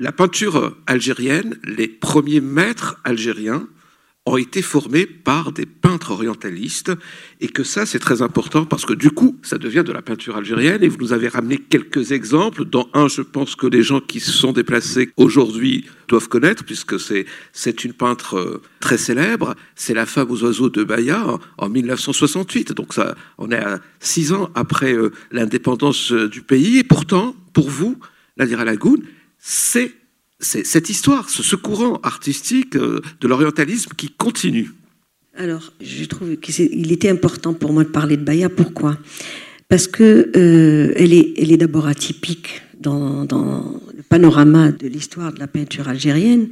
la 0.00 0.12
peinture 0.12 0.78
algérienne, 0.86 1.58
les 1.64 1.88
premiers 1.88 2.40
maîtres 2.40 2.98
algériens 3.04 3.68
ont 4.28 4.36
été 4.36 4.62
formés 4.62 5.06
par 5.06 5.52
des 5.52 5.66
peintres 5.66 6.10
orientalistes. 6.10 6.92
Et 7.40 7.48
que 7.48 7.64
ça 7.64 7.86
c'est 7.86 7.98
très 7.98 8.22
important 8.22 8.64
parce 8.64 8.84
que 8.84 8.92
du 8.92 9.10
coup 9.10 9.38
ça 9.42 9.58
devient 9.58 9.84
de 9.84 9.92
la 9.92 10.02
peinture 10.02 10.36
algérienne. 10.36 10.82
Et 10.82 10.88
vous 10.88 10.98
nous 10.98 11.12
avez 11.12 11.28
ramené 11.28 11.58
quelques 11.58 12.12
exemples 12.12 12.64
dont 12.64 12.88
un 12.94 13.08
je 13.08 13.22
pense 13.22 13.56
que 13.56 13.66
les 13.66 13.82
gens 13.82 14.00
qui 14.00 14.20
se 14.20 14.32
sont 14.32 14.52
déplacés 14.52 15.10
aujourd'hui 15.16 15.86
doivent 16.08 16.28
connaître 16.28 16.64
puisque 16.64 16.96
c'est 17.52 17.84
une 17.84 17.92
peintre 17.92 18.36
euh, 18.36 18.62
très 18.80 18.98
célèbre. 18.98 19.54
C'est 19.74 19.94
la 19.94 20.06
femme 20.06 20.30
aux 20.30 20.42
oiseaux 20.42 20.70
de 20.70 20.84
Baïa 20.84 21.38
en 21.58 21.68
1968 21.68 22.72
donc 22.72 22.94
ça 22.94 23.14
on 23.38 23.50
est 23.50 23.56
à 23.56 23.80
six 24.00 24.32
ans 24.32 24.50
après 24.54 24.92
euh, 24.92 25.10
l'indépendance 25.32 26.12
euh, 26.12 26.28
du 26.28 26.42
pays. 26.42 26.78
Et 26.78 26.84
pourtant 26.84 27.34
pour 27.52 27.70
vous 27.70 27.96
la 28.36 28.46
Lagoun 28.46 29.02
c'est 29.38 29.94
cette 30.40 30.88
histoire, 30.88 31.28
ce, 31.28 31.56
courant 31.56 31.98
artistique 32.02 32.76
euh, 32.76 33.00
de 33.20 33.28
l'orientalisme 33.28 33.92
qui 33.96 34.10
continue. 34.10 34.70
Alors, 35.36 35.72
je 35.80 36.04
trouve 36.04 36.36
qu'il 36.36 36.92
était 36.92 37.08
important 37.08 37.54
pour 37.54 37.72
moi 37.72 37.84
de 37.84 37.88
parler 37.88 38.16
de 38.16 38.24
Baya. 38.24 38.48
Pourquoi? 38.48 38.98
Parce 39.68 39.86
que 39.86 40.30
euh, 40.36 40.92
elle 40.96 41.12
est, 41.12 41.34
elle 41.36 41.52
est 41.52 41.56
d'abord 41.56 41.86
atypique 41.86 42.62
dans, 42.80 43.26
le 43.96 44.02
panorama 44.08 44.70
de 44.70 44.86
l'histoire 44.86 45.32
de 45.32 45.40
la 45.40 45.48
peinture 45.48 45.88
algérienne, 45.88 46.48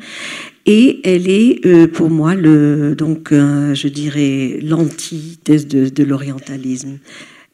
et 0.67 1.01
elle 1.05 1.29
est 1.29 1.65
euh, 1.65 1.87
pour 1.87 2.11
moi 2.11 2.35
le, 2.35 2.95
donc, 2.97 3.29
je 3.31 3.89
dirais, 3.89 4.59
l'antithèse 4.63 5.67
de, 5.67 5.89
de 5.89 6.05
l'orientalisme. 6.05 6.99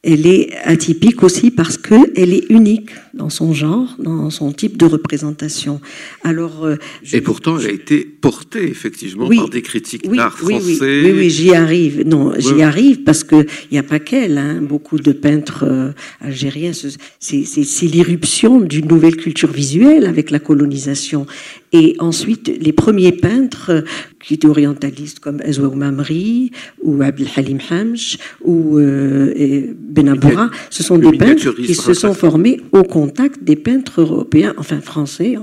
Elle 0.03 0.27
est 0.27 0.53
atypique 0.65 1.23
aussi 1.23 1.49
parce 1.49 1.77
qu'elle 1.77 2.33
est 2.33 2.45
unique 2.49 2.89
dans 3.13 3.29
son 3.29 3.53
genre, 3.53 3.95
dans 3.99 4.29
son 4.29 4.51
type 4.51 4.75
de 4.75 4.85
représentation. 4.85 5.79
Alors, 6.23 6.65
euh, 6.65 6.75
et 7.13 7.21
pourtant, 7.21 7.57
elle 7.57 7.67
a 7.67 7.71
été 7.71 8.03
portée 8.03 8.67
effectivement 8.67 9.29
par 9.29 9.49
des 9.49 9.61
critiques 9.61 10.09
d'art 10.11 10.37
français. 10.37 11.03
Oui, 11.05 11.11
oui, 11.15 11.29
j'y 11.29 11.55
arrive. 11.55 12.03
Non, 12.05 12.33
j'y 12.37 12.61
arrive 12.61 13.03
parce 13.03 13.23
que 13.23 13.45
il 13.71 13.73
n'y 13.73 13.77
a 13.77 13.83
pas 13.83 13.99
qu'elle. 13.99 14.37
Hein. 14.37 14.61
Beaucoup 14.61 14.99
de 14.99 15.13
peintres 15.13 15.63
euh, 15.65 15.91
algériens, 16.19 16.71
c'est 16.73 17.85
l'irruption 17.85 18.59
d'une 18.59 18.87
nouvelle 18.87 19.15
culture 19.15 19.51
visuelle 19.51 20.05
avec 20.05 20.31
la 20.31 20.39
colonisation. 20.39 21.25
Et 21.73 21.95
ensuite, 21.97 22.51
les 22.61 22.71
premiers 22.71 23.11
peintres 23.11 23.83
qui 24.23 24.35
étaient 24.35 24.47
orientalistes 24.47 25.19
comme 25.19 25.41
Ezwa 25.41 25.75
Mamri 25.75 26.51
ou 26.83 27.01
Abdel 27.01 27.27
Halim 27.35 27.57
Hamch 27.69 28.19
ou 28.43 28.77
euh, 28.77 29.73
Benaboura, 29.77 30.51
ce 30.69 30.83
sont 30.83 30.99
des 30.99 31.17
peintres 31.17 31.51
qui 31.51 31.73
se 31.73 31.93
sont 31.93 32.13
formés 32.13 32.61
au 32.71 32.83
contact 32.83 33.43
des 33.43 33.55
peintres 33.55 34.01
européens, 34.01 34.53
enfin 34.57 34.81
français. 34.81 35.35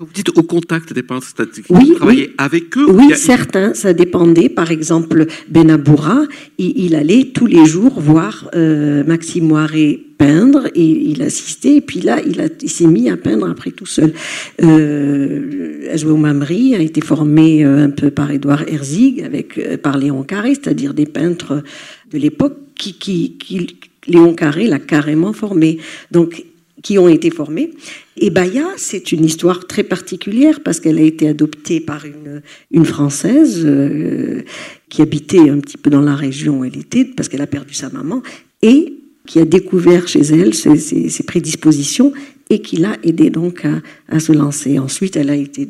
Vous 0.00 0.06
dites 0.14 0.36
au 0.36 0.42
contact 0.42 0.92
des 0.92 1.02
peintres, 1.02 1.26
c'est-à-dire 1.26 1.64
oui, 1.70 1.94
travailler 1.96 2.32
avec 2.38 2.76
eux 2.78 2.86
Oui, 2.88 3.12
certains, 3.16 3.74
ça 3.74 3.92
dépendait. 3.92 4.48
Par 4.48 4.70
exemple, 4.70 5.26
Benaboura, 5.48 6.22
il, 6.58 6.72
il 6.78 6.94
allait 6.94 7.30
tous 7.34 7.46
les 7.46 7.66
jours 7.66 8.00
voir 8.00 8.48
euh, 8.54 9.02
Maxime 9.04 9.48
Moiré 9.48 10.04
peindre 10.18 10.66
et 10.74 10.84
il 10.84 11.22
assistait 11.22 11.76
et 11.76 11.80
puis 11.80 12.00
là 12.00 12.20
il, 12.26 12.50
il 12.60 12.68
s'est 12.68 12.86
mis 12.86 13.08
à 13.08 13.16
peindre 13.16 13.48
après 13.48 13.70
tout 13.70 13.86
seul. 13.86 14.12
Euh, 14.62 15.96
Mamri 16.16 16.74
a 16.74 16.80
été 16.80 17.00
formé 17.00 17.64
euh, 17.64 17.84
un 17.84 17.90
peu 17.90 18.10
par 18.10 18.30
Édouard 18.30 18.62
Herzig 18.68 19.22
avec 19.22 19.56
euh, 19.58 19.76
par 19.76 19.96
Léon 19.96 20.24
Carré, 20.24 20.54
c'est-à-dire 20.54 20.92
des 20.92 21.06
peintres 21.06 21.62
de 22.10 22.18
l'époque 22.18 22.58
qui, 22.74 22.94
qui, 22.94 23.38
qui 23.38 23.78
Léon 24.06 24.34
Carré 24.34 24.66
l'a 24.66 24.78
carrément 24.78 25.32
formé. 25.32 25.78
Donc 26.10 26.44
qui 26.82 26.98
ont 26.98 27.08
été 27.08 27.30
formés. 27.30 27.70
Et 28.16 28.30
Baya, 28.30 28.66
c'est 28.76 29.12
une 29.12 29.24
histoire 29.24 29.66
très 29.66 29.82
particulière 29.82 30.60
parce 30.60 30.80
qu'elle 30.80 30.98
a 30.98 31.02
été 31.02 31.28
adoptée 31.28 31.80
par 31.80 32.04
une, 32.04 32.84
Française 32.84 33.62
euh, 33.64 34.42
qui 34.88 35.02
habitait 35.02 35.50
un 35.50 35.58
petit 35.58 35.76
peu 35.76 35.90
dans 35.90 36.00
la 36.00 36.14
région 36.14 36.60
où 36.60 36.64
elle 36.64 36.78
était 36.78 37.04
parce 37.04 37.28
qu'elle 37.28 37.42
a 37.42 37.46
perdu 37.46 37.74
sa 37.74 37.90
maman 37.90 38.22
et 38.62 38.94
qui 39.26 39.38
a 39.38 39.44
découvert 39.44 40.08
chez 40.08 40.20
elle 40.20 40.54
ses, 40.54 41.22
prédispositions 41.26 42.12
et 42.50 42.60
qui 42.60 42.76
l'a 42.76 42.96
aidé 43.02 43.30
donc 43.30 43.66
à, 44.10 44.20
se 44.20 44.32
lancer. 44.32 44.78
Ensuite, 44.78 45.16
elle 45.16 45.30
a 45.30 45.34
été 45.34 45.66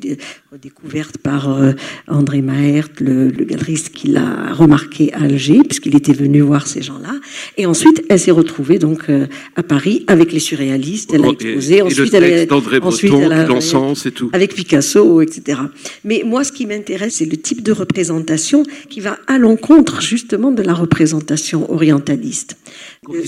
découverte 0.62 1.18
par 1.18 1.50
euh, 1.50 1.72
André 2.06 2.40
Maert, 2.40 2.88
le, 3.00 3.28
galeriste 3.30 3.90
qui 3.90 4.08
l'a 4.08 4.52
remarqué 4.52 5.12
à 5.12 5.22
Alger, 5.22 5.60
puisqu'il 5.64 5.96
était 5.96 6.12
venu 6.12 6.40
voir 6.40 6.66
ces 6.66 6.82
gens-là. 6.82 7.14
Et 7.56 7.66
ensuite, 7.66 8.04
elle 8.08 8.18
s'est 8.18 8.30
retrouvée 8.30 8.78
donc 8.78 9.08
euh, 9.08 9.26
à 9.56 9.62
Paris 9.62 10.04
avec 10.06 10.32
les 10.32 10.38
surréalistes. 10.38 11.12
Elle 11.12 11.24
a 11.24 11.28
exposé. 11.28 11.82
ensuite, 11.82 12.14
elle 12.14 12.48
a, 12.48 12.54
ensuite, 12.82 13.12
elle 13.12 13.32
a, 13.32 13.46
et 13.46 14.10
tout. 14.10 14.30
Avec 14.32 14.54
Picasso, 14.54 15.20
etc. 15.20 15.60
Mais 16.04 16.22
moi, 16.24 16.44
ce 16.44 16.52
qui 16.52 16.66
m'intéresse, 16.66 17.16
c'est 17.16 17.30
le 17.30 17.36
type 17.36 17.62
de 17.62 17.72
représentation 17.72 18.62
qui 18.88 19.00
va 19.00 19.18
à 19.26 19.38
l'encontre 19.38 20.00
justement 20.00 20.50
de 20.50 20.62
la 20.62 20.74
représentation 20.74 21.70
orientaliste. 21.72 22.56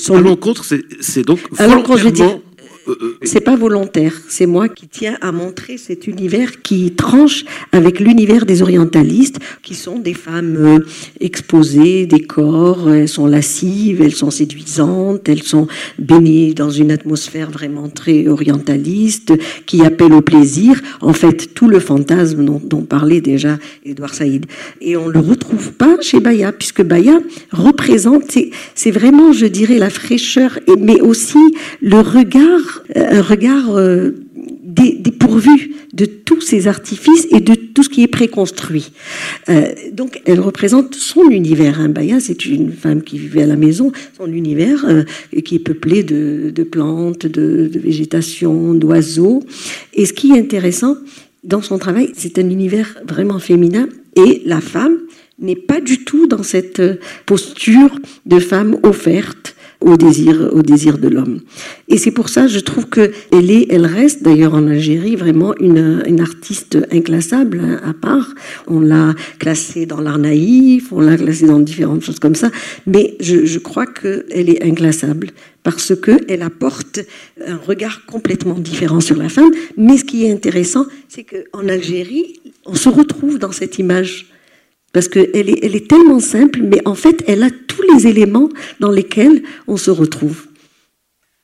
À 0.09 0.21
l'encontre, 0.21 0.65
c'est 1.01 1.23
donc 1.23 1.41
volontairement 1.51 2.25
euh, 2.29 2.35
euh, 2.35 2.80
c'est 3.23 3.41
pas 3.41 3.57
volontaire, 3.57 4.15
c'est 4.29 4.47
moi 4.47 4.69
qui 4.69 4.89
tiens 4.89 5.17
à 5.21 5.33
montrer 5.33 5.77
cet 5.77 6.07
univers 6.07 6.63
qui 6.63 6.93
tranche 6.93 7.45
avec 7.73 8.01
l'univers 8.01 8.47
des 8.47 8.63
orientalistes, 8.63 9.39
qui 9.63 9.75
sont 9.75 9.99
des 9.99 10.15
femmes 10.15 10.57
euh, 10.57 10.79
exposées, 11.21 12.07
des 12.07 12.23
corps, 12.23 12.91
elles 12.91 13.09
sont 13.09 13.27
lascives, 13.27 14.01
elles 14.03 14.15
sont 14.15 14.31
séduisantes, 14.31 15.29
elles 15.29 15.43
sont 15.43 15.67
baignées 15.99 16.55
dans 16.55 16.71
une 16.71 16.91
atmosphère 16.91 17.51
vraiment 17.51 17.89
très 17.89 18.27
orientaliste, 18.27 19.33
qui 19.67 19.85
appelle 19.85 20.13
au 20.13 20.23
plaisir. 20.23 20.81
En 21.01 21.13
fait, 21.13 21.55
tout 21.55 21.69
le 21.69 21.81
fantasme 21.81 22.45
dont, 22.45 22.83
parlait 22.83 23.21
déjà 23.21 23.59
Édouard 23.85 24.15
Saïd. 24.15 24.47
Et 24.81 24.97
on 24.97 25.09
le 25.09 25.21
retrouve 25.21 25.73
pas 25.73 25.97
chez 26.01 26.21
Baya, 26.21 26.53
puisque 26.53 26.83
Baya 26.83 27.19
représente, 27.53 28.37
c'est 28.75 28.91
vraiment, 28.91 29.33
je 29.33 29.47
dirais, 29.47 29.79
la 29.79 29.91
fraîcheur, 29.91 30.59
mais 30.79 31.01
aussi 31.01 31.39
le 31.81 32.01
regard 32.01 32.70
euh, 32.97 33.19
un 33.19 33.23
regard 33.23 33.77
euh, 33.77 34.13
dépourvu 34.65 35.75
de 35.93 36.05
tous 36.05 36.41
ces 36.41 36.69
artifices 36.69 37.27
et 37.31 37.41
de 37.41 37.55
tout 37.55 37.83
ce 37.83 37.89
qui 37.89 38.03
est 38.03 38.09
préconstruit. 38.09 38.93
Euh, 39.49 39.73
donc, 39.93 40.21
elle 40.25 40.41
représente 40.41 40.95
son 40.95 41.29
univers. 41.31 41.81
Hein. 41.81 41.89
Baya, 41.89 42.21
c'est 42.21 42.47
une 42.47 42.73
femme 42.73 43.03
qui 43.03 43.19
vivait 43.19 43.43
à 43.43 43.47
la 43.47 43.57
maison, 43.57 43.93
son 44.17 44.33
univers 44.33 44.87
qui 45.45 45.57
est 45.57 45.61
peuplé 45.61 46.03
de, 46.03 46.63
plantes, 46.63 47.27
de, 47.27 47.69
de 47.73 47.79
végétation, 47.79 48.75
d'oiseaux. 48.75 49.43
Et 49.95 50.07
ce 50.07 50.13
qui 50.13 50.33
est 50.33 50.39
intéressant 50.39 50.97
dans 51.45 51.63
son 51.63 51.79
travail, 51.79 52.11
c'est 52.15 52.39
un 52.39 52.49
univers 52.49 52.99
vraiment 53.07 53.39
féminin 53.39 53.89
et 54.17 54.43
la 54.45 54.61
femme 54.61 54.99
n'est 55.39 55.57
pas 55.57 55.81
du 55.81 56.05
tout 56.05 56.27
dans 56.27 56.43
cette 56.43 56.83
posture 57.27 57.99
de 58.27 58.39
femme 58.39 58.77
offerte 58.83 59.57
au 59.81 59.97
désir, 59.97 60.51
au 60.53 60.63
désir 60.63 60.99
de 60.99 61.09
l'homme. 61.09 61.41
Et 61.89 61.97
c'est 61.97 62.11
pour 62.11 62.29
ça, 62.29 62.47
je 62.47 62.59
trouve 62.61 62.87
que 62.87 63.13
elle 63.33 63.51
est, 63.51 63.67
elle 63.71 63.87
reste 63.87 64.23
d'ailleurs 64.23 64.55
en 64.55 64.67
Algérie 64.67 65.17
vraiment 65.17 65.55
une, 65.59 66.03
une 66.07 66.21
artiste 66.21 66.79
inclassable 66.93 67.61
hein, 67.63 67.81
à 67.85 67.95
part. 67.95 68.35
On 68.67 68.81
l'a 68.81 69.15
classée 69.39 69.87
dans 69.87 70.01
l'art 70.01 70.19
naïf, 70.19 70.93
on 70.93 71.01
l'a 71.01 71.17
classée 71.17 71.47
dans 71.47 71.61
différentes 71.61 72.03
choses 72.03 72.19
comme 72.19 72.35
ça, 72.35 72.51
mais 72.87 73.17
je, 73.21 73.47
je 73.47 73.59
crois 73.59 73.87
qu'elle 73.87 74.51
est 74.51 74.63
inclassable 74.63 75.29
parce 75.63 75.93
qu'elle 75.95 76.43
apporte 76.43 77.01
un 77.47 77.57
regard 77.57 78.07
complètement 78.07 78.55
différent 78.55 79.01
sur 79.01 79.17
la 79.17 79.29
femme. 79.29 79.51
Mais 79.77 79.99
ce 79.99 80.05
qui 80.05 80.25
est 80.25 80.33
intéressant, 80.33 80.87
c'est 81.09 81.25
qu'en 81.25 81.69
Algérie, 81.69 82.41
on 82.67 82.75
se 82.75 82.89
retrouve 82.89 83.39
dans 83.39 83.53
cette 83.53 83.79
image 83.79 84.30
parce 84.93 85.09
qu'elle 85.09 85.49
est, 85.49 85.65
elle 85.65 85.77
est 85.77 85.89
tellement 85.89 86.21
simple, 86.21 86.61
mais 86.63 86.81
en 86.85 86.95
fait, 86.95 87.23
elle 87.27 87.43
a 87.43 87.51
tous 87.51 87.83
les 87.95 88.07
éléments 88.07 88.49
dans 88.81 88.91
lesquels 88.91 89.43
on 89.67 89.77
se 89.77 89.91
retrouve. 89.91 90.47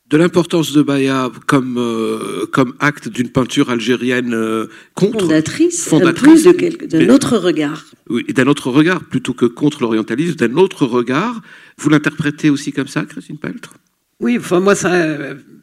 De 0.09 0.15
l'importance 0.15 0.71
de 0.71 0.81
Baya 0.81 1.29
comme, 1.47 1.77
euh, 1.77 2.45
comme 2.53 2.75
acte 2.79 3.09
d'une 3.09 3.29
peinture 3.29 3.69
algérienne 3.69 4.33
euh, 4.33 4.67
contre. 4.95 5.19
Fondatrice, 5.19 5.85
fondatrice 5.85 6.43
d'un 6.45 7.09
autre 7.09 7.37
regard. 7.37 7.83
Oui, 8.09 8.23
d'un 8.23 8.47
autre 8.47 8.71
regard, 8.71 9.03
plutôt 9.03 9.33
que 9.33 9.45
contre 9.45 9.81
l'orientalisme, 9.81 10.35
d'un 10.35 10.55
autre 10.55 10.85
regard. 10.85 11.41
Vous 11.77 11.89
l'interprétez 11.89 12.49
aussi 12.49 12.71
comme 12.71 12.87
ça, 12.87 13.03
Christine 13.03 13.37
Peltre? 13.37 13.73
Oui, 14.19 14.37
enfin 14.39 14.59
moi, 14.59 14.73
ça, 14.73 14.91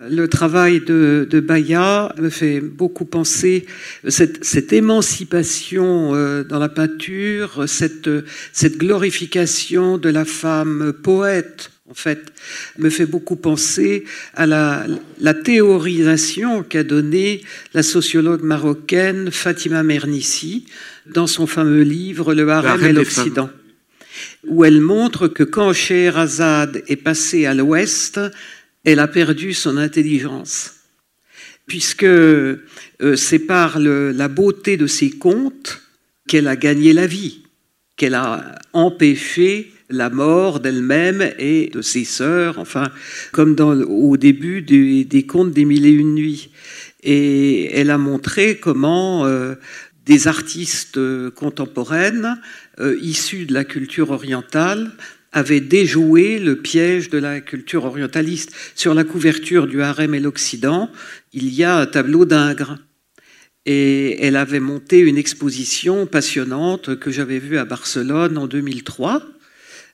le 0.08 0.26
travail 0.28 0.80
de, 0.80 1.26
de 1.28 1.40
Baya 1.40 2.14
me 2.18 2.30
fait 2.30 2.60
beaucoup 2.60 3.04
penser 3.04 3.66
cette, 4.06 4.44
cette 4.44 4.72
émancipation 4.72 6.14
euh, 6.14 6.44
dans 6.44 6.60
la 6.60 6.68
peinture, 6.68 7.64
cette, 7.66 8.08
cette 8.52 8.78
glorification 8.78 9.98
de 9.98 10.08
la 10.08 10.24
femme 10.24 10.92
poète. 11.02 11.72
En 11.90 11.94
fait, 11.94 12.32
me 12.78 12.90
fait 12.90 13.06
beaucoup 13.06 13.36
penser 13.36 14.04
à 14.34 14.46
la, 14.46 14.86
la 15.20 15.34
théorisation 15.34 16.62
qu'a 16.62 16.84
donnée 16.84 17.42
la 17.74 17.82
sociologue 17.82 18.42
marocaine 18.42 19.30
Fatima 19.32 19.82
Mernissi 19.82 20.66
dans 21.12 21.26
son 21.26 21.46
fameux 21.46 21.82
livre 21.82 22.34
Le 22.34 22.48
harem 22.48 22.84
et 22.84 22.92
l'Occident 22.92 23.50
où 24.46 24.64
elle 24.64 24.80
montre 24.80 25.28
que 25.28 25.42
quand 25.42 25.72
Scheherazade 25.72 26.82
est 26.88 26.96
passée 26.96 27.46
à 27.46 27.54
l'ouest, 27.54 28.20
elle 28.84 28.98
a 28.98 29.08
perdu 29.08 29.54
son 29.54 29.76
intelligence, 29.76 30.74
puisque 31.66 32.04
euh, 32.04 32.58
c'est 33.16 33.38
par 33.38 33.78
la 33.78 34.28
beauté 34.28 34.76
de 34.76 34.87
ses 34.87 35.10
contes 35.10 35.82
qu'elle 36.28 36.48
a 36.48 36.56
gagné 36.56 36.92
la 36.92 37.06
vie, 37.06 37.42
qu'elle 37.96 38.14
a 38.14 38.54
empêché 38.72 39.72
la 39.90 40.10
mort 40.10 40.60
d'elle-même 40.60 41.32
et 41.38 41.70
de 41.72 41.82
ses 41.82 42.04
sœurs, 42.04 42.58
enfin, 42.58 42.90
comme 43.32 43.56
au 43.60 44.16
début 44.16 44.62
des, 44.62 45.26
contes 45.26 45.53
des 45.53 45.64
Mille 45.64 45.86
et 45.86 45.90
Une 45.90 46.14
Nuits. 46.14 46.51
Et 47.03 47.70
elle 47.78 47.90
a 47.90 47.99
montré 47.99 48.57
comment 48.57 49.26
euh, 49.26 49.57
des 50.07 50.26
artistes 50.26 50.99
contemporaines 51.30 52.40
euh, 52.81 52.99
issus 53.01 53.47
de 53.47 53.55
la 53.55 53.64
culture 53.64 54.11
orientale 54.11 54.93
avaient 55.33 55.61
déjoué 55.61 56.39
le 56.39 56.57
piège 56.57 57.11
de 57.11 57.18
la 57.18 57.41
culture 57.41 57.85
orientaliste. 57.85 58.53
Sur 58.75 58.95
la 58.95 59.05
couverture 59.05 59.66
du 59.66 59.83
Harem 59.83 60.14
et 60.14 60.20
l'Occident, 60.20 60.91
il 61.33 61.53
y 61.53 61.64
a 61.64 61.77
un 61.77 61.87
tableau 61.87 62.25
d'Ingres. 62.25 62.79
Et 63.66 64.25
elle 64.25 64.37
avait 64.37 64.61
monté 64.61 65.01
une 65.01 65.18
exposition 65.18 66.07
passionnante 66.07 66.99
que 66.99 67.11
j'avais 67.11 67.39
vue 67.39 67.59
à 67.59 67.64
Barcelone 67.64 68.39
en 68.39 68.47
2003, 68.47 69.22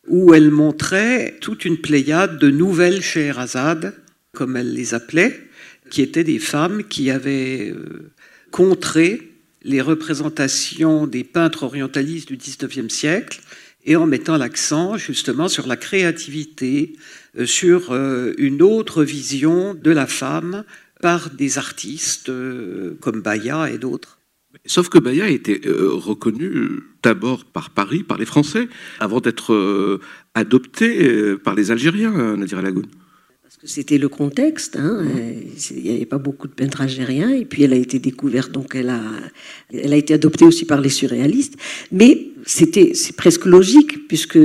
où 0.08 0.34
elle 0.34 0.50
montrait 0.50 1.38
toute 1.40 1.64
une 1.64 1.78
pléiade 1.78 2.38
de 2.38 2.50
nouvelles 2.50 3.02
Scheherazade, 3.02 3.94
comme 4.32 4.56
elle 4.56 4.74
les 4.74 4.92
appelait, 4.92 5.48
qui 5.90 6.02
étaient 6.02 6.24
des 6.24 6.38
femmes 6.38 6.84
qui 6.84 7.10
avaient 7.10 7.72
euh, 7.74 8.12
contré 8.50 9.29
les 9.62 9.80
représentations 9.80 11.06
des 11.06 11.24
peintres 11.24 11.64
orientalistes 11.64 12.28
du 12.28 12.36
XIXe 12.36 12.92
siècle 12.92 13.40
et 13.84 13.96
en 13.96 14.06
mettant 14.06 14.36
l'accent 14.36 14.96
justement 14.96 15.48
sur 15.48 15.66
la 15.66 15.76
créativité, 15.76 16.96
euh, 17.38 17.46
sur 17.46 17.92
euh, 17.92 18.34
une 18.38 18.62
autre 18.62 19.02
vision 19.04 19.74
de 19.74 19.90
la 19.90 20.06
femme 20.06 20.64
par 21.00 21.30
des 21.30 21.58
artistes 21.58 22.28
euh, 22.28 22.96
comme 23.00 23.22
Baya 23.22 23.70
et 23.70 23.78
d'autres. 23.78 24.18
Sauf 24.66 24.88
que 24.88 24.98
Baya 24.98 25.28
été 25.28 25.62
reconnu 25.64 26.80
d'abord 27.04 27.44
par 27.44 27.70
Paris, 27.70 28.02
par 28.02 28.18
les 28.18 28.26
Français, 28.26 28.68
avant 28.98 29.20
d'être 29.20 30.00
adopté 30.34 31.36
par 31.36 31.54
les 31.54 31.70
Algériens, 31.70 32.36
Nadir 32.36 32.60
Lagoun. 32.60 32.86
C'était 33.62 33.98
le 33.98 34.08
contexte. 34.08 34.76
Hein. 34.76 35.04
Il 35.70 35.82
n'y 35.82 35.90
avait 35.90 36.06
pas 36.06 36.16
beaucoup 36.16 36.48
de 36.48 36.52
peintres 36.52 36.80
algériens. 36.80 37.30
Et 37.30 37.44
puis 37.44 37.62
elle 37.62 37.74
a 37.74 37.76
été 37.76 37.98
découverte, 37.98 38.52
donc 38.52 38.74
elle 38.74 38.88
a, 38.88 39.02
elle 39.72 39.92
a 39.92 39.96
été 39.96 40.14
adoptée 40.14 40.46
aussi 40.46 40.64
par 40.64 40.80
les 40.80 40.88
surréalistes. 40.88 41.56
Mais 41.92 42.28
c'était 42.46 42.92
c'est 42.94 43.14
presque 43.14 43.44
logique 43.44 44.08
puisque 44.08 44.38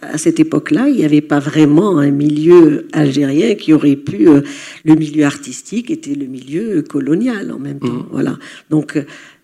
à 0.00 0.16
cette 0.16 0.40
époque-là, 0.40 0.88
il 0.88 0.96
n'y 0.96 1.04
avait 1.04 1.20
pas 1.20 1.38
vraiment 1.38 1.98
un 1.98 2.10
milieu 2.10 2.86
algérien 2.92 3.56
qui 3.56 3.74
aurait 3.74 3.96
pu 3.96 4.28
euh, 4.28 4.40
le 4.84 4.94
milieu 4.94 5.24
artistique 5.24 5.90
était 5.90 6.14
le 6.14 6.26
milieu 6.26 6.80
colonial 6.80 7.52
en 7.52 7.58
même 7.58 7.78
temps. 7.78 7.88
Mmh. 7.88 8.08
Voilà. 8.10 8.38
Donc 8.70 8.98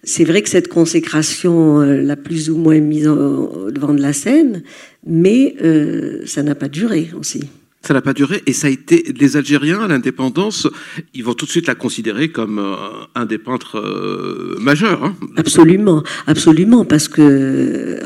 c'est 0.04 0.24
vrai 0.24 0.42
que 0.42 0.48
cette 0.48 0.68
consécration 0.68 1.80
euh, 1.80 2.00
l'a 2.00 2.16
plus 2.16 2.50
ou 2.50 2.56
moins 2.56 2.80
mise 2.80 3.08
en, 3.08 3.70
devant 3.70 3.94
de 3.94 4.00
la 4.00 4.12
scène, 4.12 4.62
mais 5.06 5.54
euh, 5.62 6.22
ça 6.24 6.42
n'a 6.42 6.54
pas 6.54 6.68
duré 6.68 7.10
aussi. 7.18 7.42
Ça 7.82 7.94
n'a 7.94 8.00
pas 8.00 8.12
duré 8.12 8.42
et 8.46 8.52
ça 8.52 8.68
a 8.68 8.70
été 8.70 9.12
les 9.18 9.36
Algériens 9.36 9.80
à 9.80 9.88
l'indépendance, 9.88 10.68
ils 11.14 11.24
vont 11.24 11.34
tout 11.34 11.46
de 11.46 11.50
suite 11.50 11.66
la 11.66 11.74
considérer 11.74 12.30
comme 12.30 12.60
euh, 12.60 12.76
un 13.16 13.26
des 13.26 13.38
peintres 13.38 13.78
euh, 13.78 14.56
majeurs. 14.60 15.04
Hein. 15.04 15.16
Absolument, 15.36 16.04
absolument, 16.28 16.84
parce 16.84 17.08
que 17.08 17.22
euh, 17.22 18.00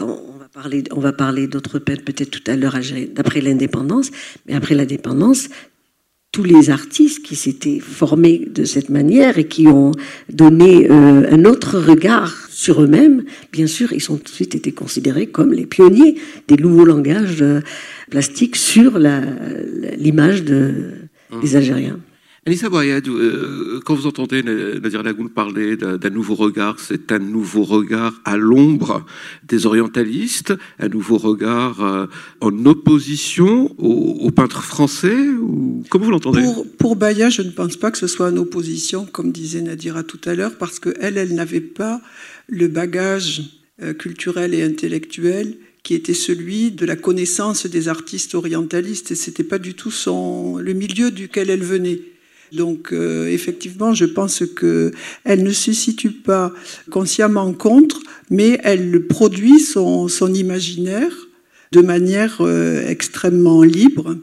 on 0.92 1.00
va 1.00 1.12
parler, 1.12 1.46
d'autres 1.46 1.78
peintres 1.78 2.04
peut-être 2.04 2.30
tout 2.30 2.50
à 2.50 2.56
l'heure 2.56 2.78
d'après 3.14 3.42
l'indépendance, 3.42 4.10
mais 4.46 4.54
après 4.54 4.74
l'indépendance, 4.74 5.50
tous 6.32 6.44
les 6.44 6.70
artistes 6.70 7.22
qui 7.22 7.36
s'étaient 7.36 7.78
formés 7.78 8.48
de 8.50 8.64
cette 8.64 8.88
manière 8.88 9.36
et 9.36 9.46
qui 9.46 9.66
ont 9.68 9.92
donné 10.30 10.88
un 10.90 11.44
autre 11.44 11.78
regard 11.78 12.45
sur 12.56 12.82
eux-mêmes, 12.82 13.22
bien 13.52 13.66
sûr, 13.66 13.92
ils 13.92 14.10
ont 14.10 14.16
tout 14.16 14.24
de 14.24 14.28
suite 14.30 14.54
été 14.54 14.72
considérés 14.72 15.26
comme 15.26 15.52
les 15.52 15.66
pionniers 15.66 16.14
des 16.48 16.56
nouveaux 16.56 16.86
langages 16.86 17.44
plastique 18.08 18.56
sur 18.56 18.98
l'image 18.98 20.42
de, 20.42 20.92
mmh. 21.30 21.40
des 21.42 21.56
Algériens. 21.56 22.00
Anissa 22.48 22.68
Boyad, 22.68 23.08
euh, 23.08 23.80
quand 23.84 23.96
vous 23.96 24.06
entendez 24.06 24.40
Nadir 24.44 25.02
Lagoun 25.02 25.28
parler 25.28 25.76
d'un 25.76 26.10
nouveau 26.10 26.36
regard, 26.36 26.78
c'est 26.78 27.10
un 27.10 27.18
nouveau 27.18 27.64
regard 27.64 28.14
à 28.24 28.36
l'ombre 28.36 29.04
des 29.42 29.66
orientalistes, 29.66 30.54
un 30.78 30.88
nouveau 30.88 31.18
regard 31.18 31.82
euh, 31.82 32.06
en 32.40 32.64
opposition 32.64 33.74
aux, 33.78 34.30
peintres 34.30 34.62
français 34.62 35.28
ou 35.28 35.82
Comment 35.90 36.04
vous 36.04 36.10
l'entendez? 36.12 36.42
Pour, 36.42 36.66
pour 36.78 36.96
Baya, 36.96 37.30
je 37.30 37.42
ne 37.42 37.50
pense 37.50 37.76
pas 37.76 37.90
que 37.90 37.98
ce 37.98 38.06
soit 38.06 38.28
en 38.28 38.36
opposition, 38.36 39.06
comme 39.06 39.32
disait 39.32 39.62
Nadira 39.62 40.04
tout 40.04 40.20
à 40.24 40.34
l'heure, 40.36 40.56
parce 40.56 40.78
qu'elle, 40.78 41.18
elle 41.18 41.34
n'avait 41.34 41.60
pas 41.60 42.00
le 42.48 42.68
bagage 42.68 43.42
euh, 43.82 43.92
culturel 43.92 44.54
et 44.54 44.62
intellectuel 44.62 45.56
qui 45.82 45.94
était 45.94 46.14
celui 46.14 46.72
de 46.72 46.84
la 46.84 46.96
connaissance 46.96 47.66
des 47.66 47.88
artistes 47.88 48.34
orientalistes 48.34 49.12
et 49.12 49.14
c'était 49.14 49.44
pas 49.44 49.58
du 49.58 49.74
tout 49.74 49.90
son, 49.90 50.56
le 50.56 50.72
milieu 50.72 51.10
duquel 51.10 51.50
elle 51.50 51.62
venait. 51.62 52.00
Donc 52.52 52.92
euh, 52.92 53.28
effectivement, 53.28 53.94
je 53.94 54.04
pense 54.04 54.44
que 54.54 54.92
elle 55.24 55.42
ne 55.42 55.52
se 55.52 55.72
situe 55.72 56.10
pas 56.10 56.52
consciemment 56.90 57.52
contre, 57.52 58.00
mais 58.30 58.58
elle 58.62 59.06
produit 59.06 59.60
son, 59.60 60.08
son 60.08 60.32
imaginaire 60.34 61.28
de 61.72 61.82
manière 61.82 62.38
euh, 62.40 62.88
extrêmement 62.88 63.62
libre. 63.62 64.16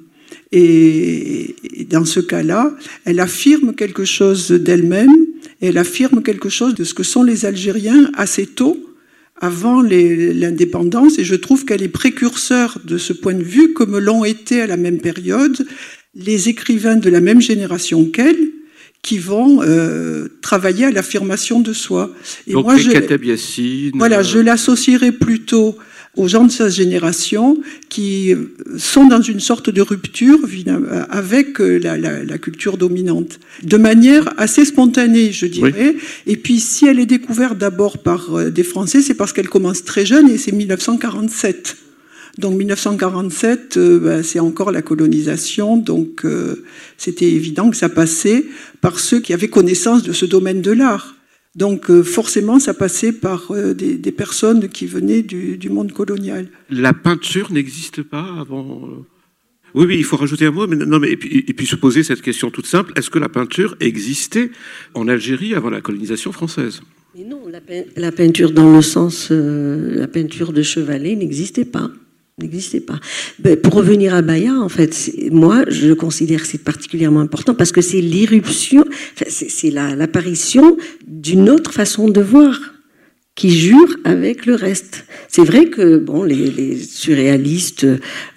Et, 0.51 1.55
et 1.79 1.85
dans 1.85 2.05
ce 2.05 2.19
cas-là, 2.19 2.75
elle 3.05 3.19
affirme 3.19 3.73
quelque 3.73 4.05
chose 4.05 4.49
d'elle-même, 4.51 5.27
elle 5.61 5.77
affirme 5.77 6.23
quelque 6.23 6.49
chose 6.49 6.75
de 6.75 6.83
ce 6.83 6.93
que 6.93 7.03
sont 7.03 7.23
les 7.23 7.45
Algériens 7.45 8.11
assez 8.15 8.45
tôt, 8.45 8.93
avant 9.43 9.81
l'indépendance 9.81 11.19
et 11.19 11.25
je 11.25 11.35
trouve 11.35 11.65
qu'elle 11.65 11.83
est 11.83 11.89
précurseur 11.89 12.79
de 12.85 12.97
ce 12.97 13.13
point 13.13 13.33
de 13.33 13.43
vue 13.43 13.73
comme 13.73 13.97
l'ont 13.97 14.23
été 14.23 14.61
à 14.61 14.67
la 14.67 14.77
même 14.77 14.99
période 14.99 15.65
les 16.15 16.49
écrivains 16.49 16.95
de 16.95 17.09
la 17.09 17.19
même 17.19 17.41
génération 17.41 18.05
qu'elle 18.05 18.51
qui 19.01 19.17
vont 19.17 19.61
euh, 19.61 20.29
travailler 20.41 20.85
à 20.85 20.91
l'affirmation 20.91 21.59
de 21.59 21.73
soi. 21.73 22.13
Et 22.47 22.53
Donc 22.53 22.65
moi, 22.65 22.77
je, 22.77 22.89
voilà, 23.97 24.23
je 24.23 24.37
euh, 24.37 24.43
l'associerais 24.43 25.11
plutôt 25.11 25.75
aux 26.15 26.27
gens 26.27 26.45
de 26.45 26.51
sa 26.51 26.69
génération 26.69 27.57
qui 27.89 28.35
sont 28.77 29.07
dans 29.07 29.21
une 29.21 29.39
sorte 29.39 29.69
de 29.69 29.81
rupture 29.81 30.37
avec 31.09 31.59
euh, 31.59 31.79
la, 31.79 32.37
culture 32.37 32.77
dominante, 32.77 33.39
de 33.63 33.77
manière 33.77 34.31
assez 34.37 34.65
spontanée, 34.65 35.31
je 35.31 35.47
dirais. 35.47 35.95
Et 36.27 36.37
puis, 36.37 36.59
si 36.59 36.85
elle 36.85 36.99
est 36.99 37.07
découverte 37.07 37.57
d'abord 37.57 37.97
par 37.97 38.35
euh, 38.35 38.51
des 38.51 38.63
Français, 38.63 39.01
c'est 39.01 39.15
parce 39.15 39.33
qu'elle 39.33 39.49
commence 39.49 39.83
très 39.83 40.05
jeune 40.05 40.29
et 40.29 40.37
c'est 40.37 40.51
1947. 40.51 41.77
Donc 42.37 42.57
1947, 42.57 43.77
euh, 43.77 43.99
ben, 43.99 44.23
c'est 44.23 44.39
encore 44.39 44.71
la 44.71 44.83
colonisation, 44.83 45.77
donc 45.77 46.25
c'était 46.97 47.31
évident 47.31 47.71
que 47.71 47.77
ça 47.77 47.89
passait 47.89 48.45
par 48.81 48.99
ceux 48.99 49.19
qui 49.19 49.33
avaient 49.33 49.49
connaissance 49.49 50.03
de 50.03 50.13
ce 50.13 50.25
domaine 50.25 50.61
de 50.61 50.71
l'art. 50.71 51.15
Donc 51.55 51.91
euh, 51.91 52.03
forcément, 52.03 52.59
ça 52.59 52.73
passait 52.73 53.13
par 53.13 53.51
euh, 53.51 53.73
des, 53.73 54.11
personnes 54.11 54.69
qui 54.69 54.87
venaient 54.87 55.21
du, 55.21 55.69
monde 55.69 55.91
colonial. 55.91 56.47
La 56.69 56.93
peinture 56.93 57.51
n'existe 57.51 58.01
pas 58.01 58.25
avant 58.39 58.87
euh 58.87 59.05
oui, 59.75 59.85
oui, 59.87 59.95
il 59.97 60.03
faut 60.03 60.17
rajouter 60.17 60.45
un 60.45 60.51
mot, 60.51 60.67
mais 60.67 60.75
non, 60.75 60.99
mais 60.99 61.13
et 61.13 61.17
puis, 61.17 61.65
se 61.65 61.75
poser 61.75 62.03
cette 62.03 62.21
question 62.21 62.51
toute 62.51 62.67
simple 62.67 62.93
est-ce 62.95 63.09
que 63.09 63.17
la 63.17 63.27
peinture 63.27 63.75
existait 63.79 64.51
en 64.93 65.07
Algérie 65.07 65.55
avant 65.55 65.71
la 65.71 65.81
colonisation 65.81 66.31
française? 66.31 66.81
Mais 67.15 67.23
non, 67.23 67.41
la, 67.97 68.11
peinture 68.11 68.51
dans 68.51 68.71
le 68.71 68.83
sens, 68.83 69.31
la 69.31 70.07
peinture 70.07 70.53
de 70.53 70.61
chevalet 70.61 71.15
n'existait 71.15 71.65
pas 71.65 71.89
n'existait 72.39 72.79
pas. 72.79 72.99
Ben, 73.39 73.55
pour 73.55 73.73
revenir 73.73 74.13
à 74.13 74.21
Baya, 74.21 74.53
en 74.53 74.69
fait, 74.69 75.11
moi, 75.31 75.65
je 75.67 75.93
considère 75.93 76.41
que 76.41 76.47
c'est 76.47 76.63
particulièrement 76.63 77.21
important 77.21 77.53
parce 77.53 77.71
que 77.71 77.81
c'est 77.81 78.01
l'irruption, 78.01 78.85
c'est 79.27 79.69
l'apparition 79.69 80.77
d'une 81.07 81.49
autre 81.49 81.71
façon 81.71 82.09
de 82.09 82.21
voir 82.21 82.59
qui 83.35 83.49
jure 83.49 83.97
avec 84.03 84.45
le 84.45 84.53
reste. 84.53 85.05
C'est 85.27 85.43
vrai 85.43 85.65
que 85.65 85.97
bon, 85.97 86.23
les, 86.23 86.77
surréalistes 86.77 87.87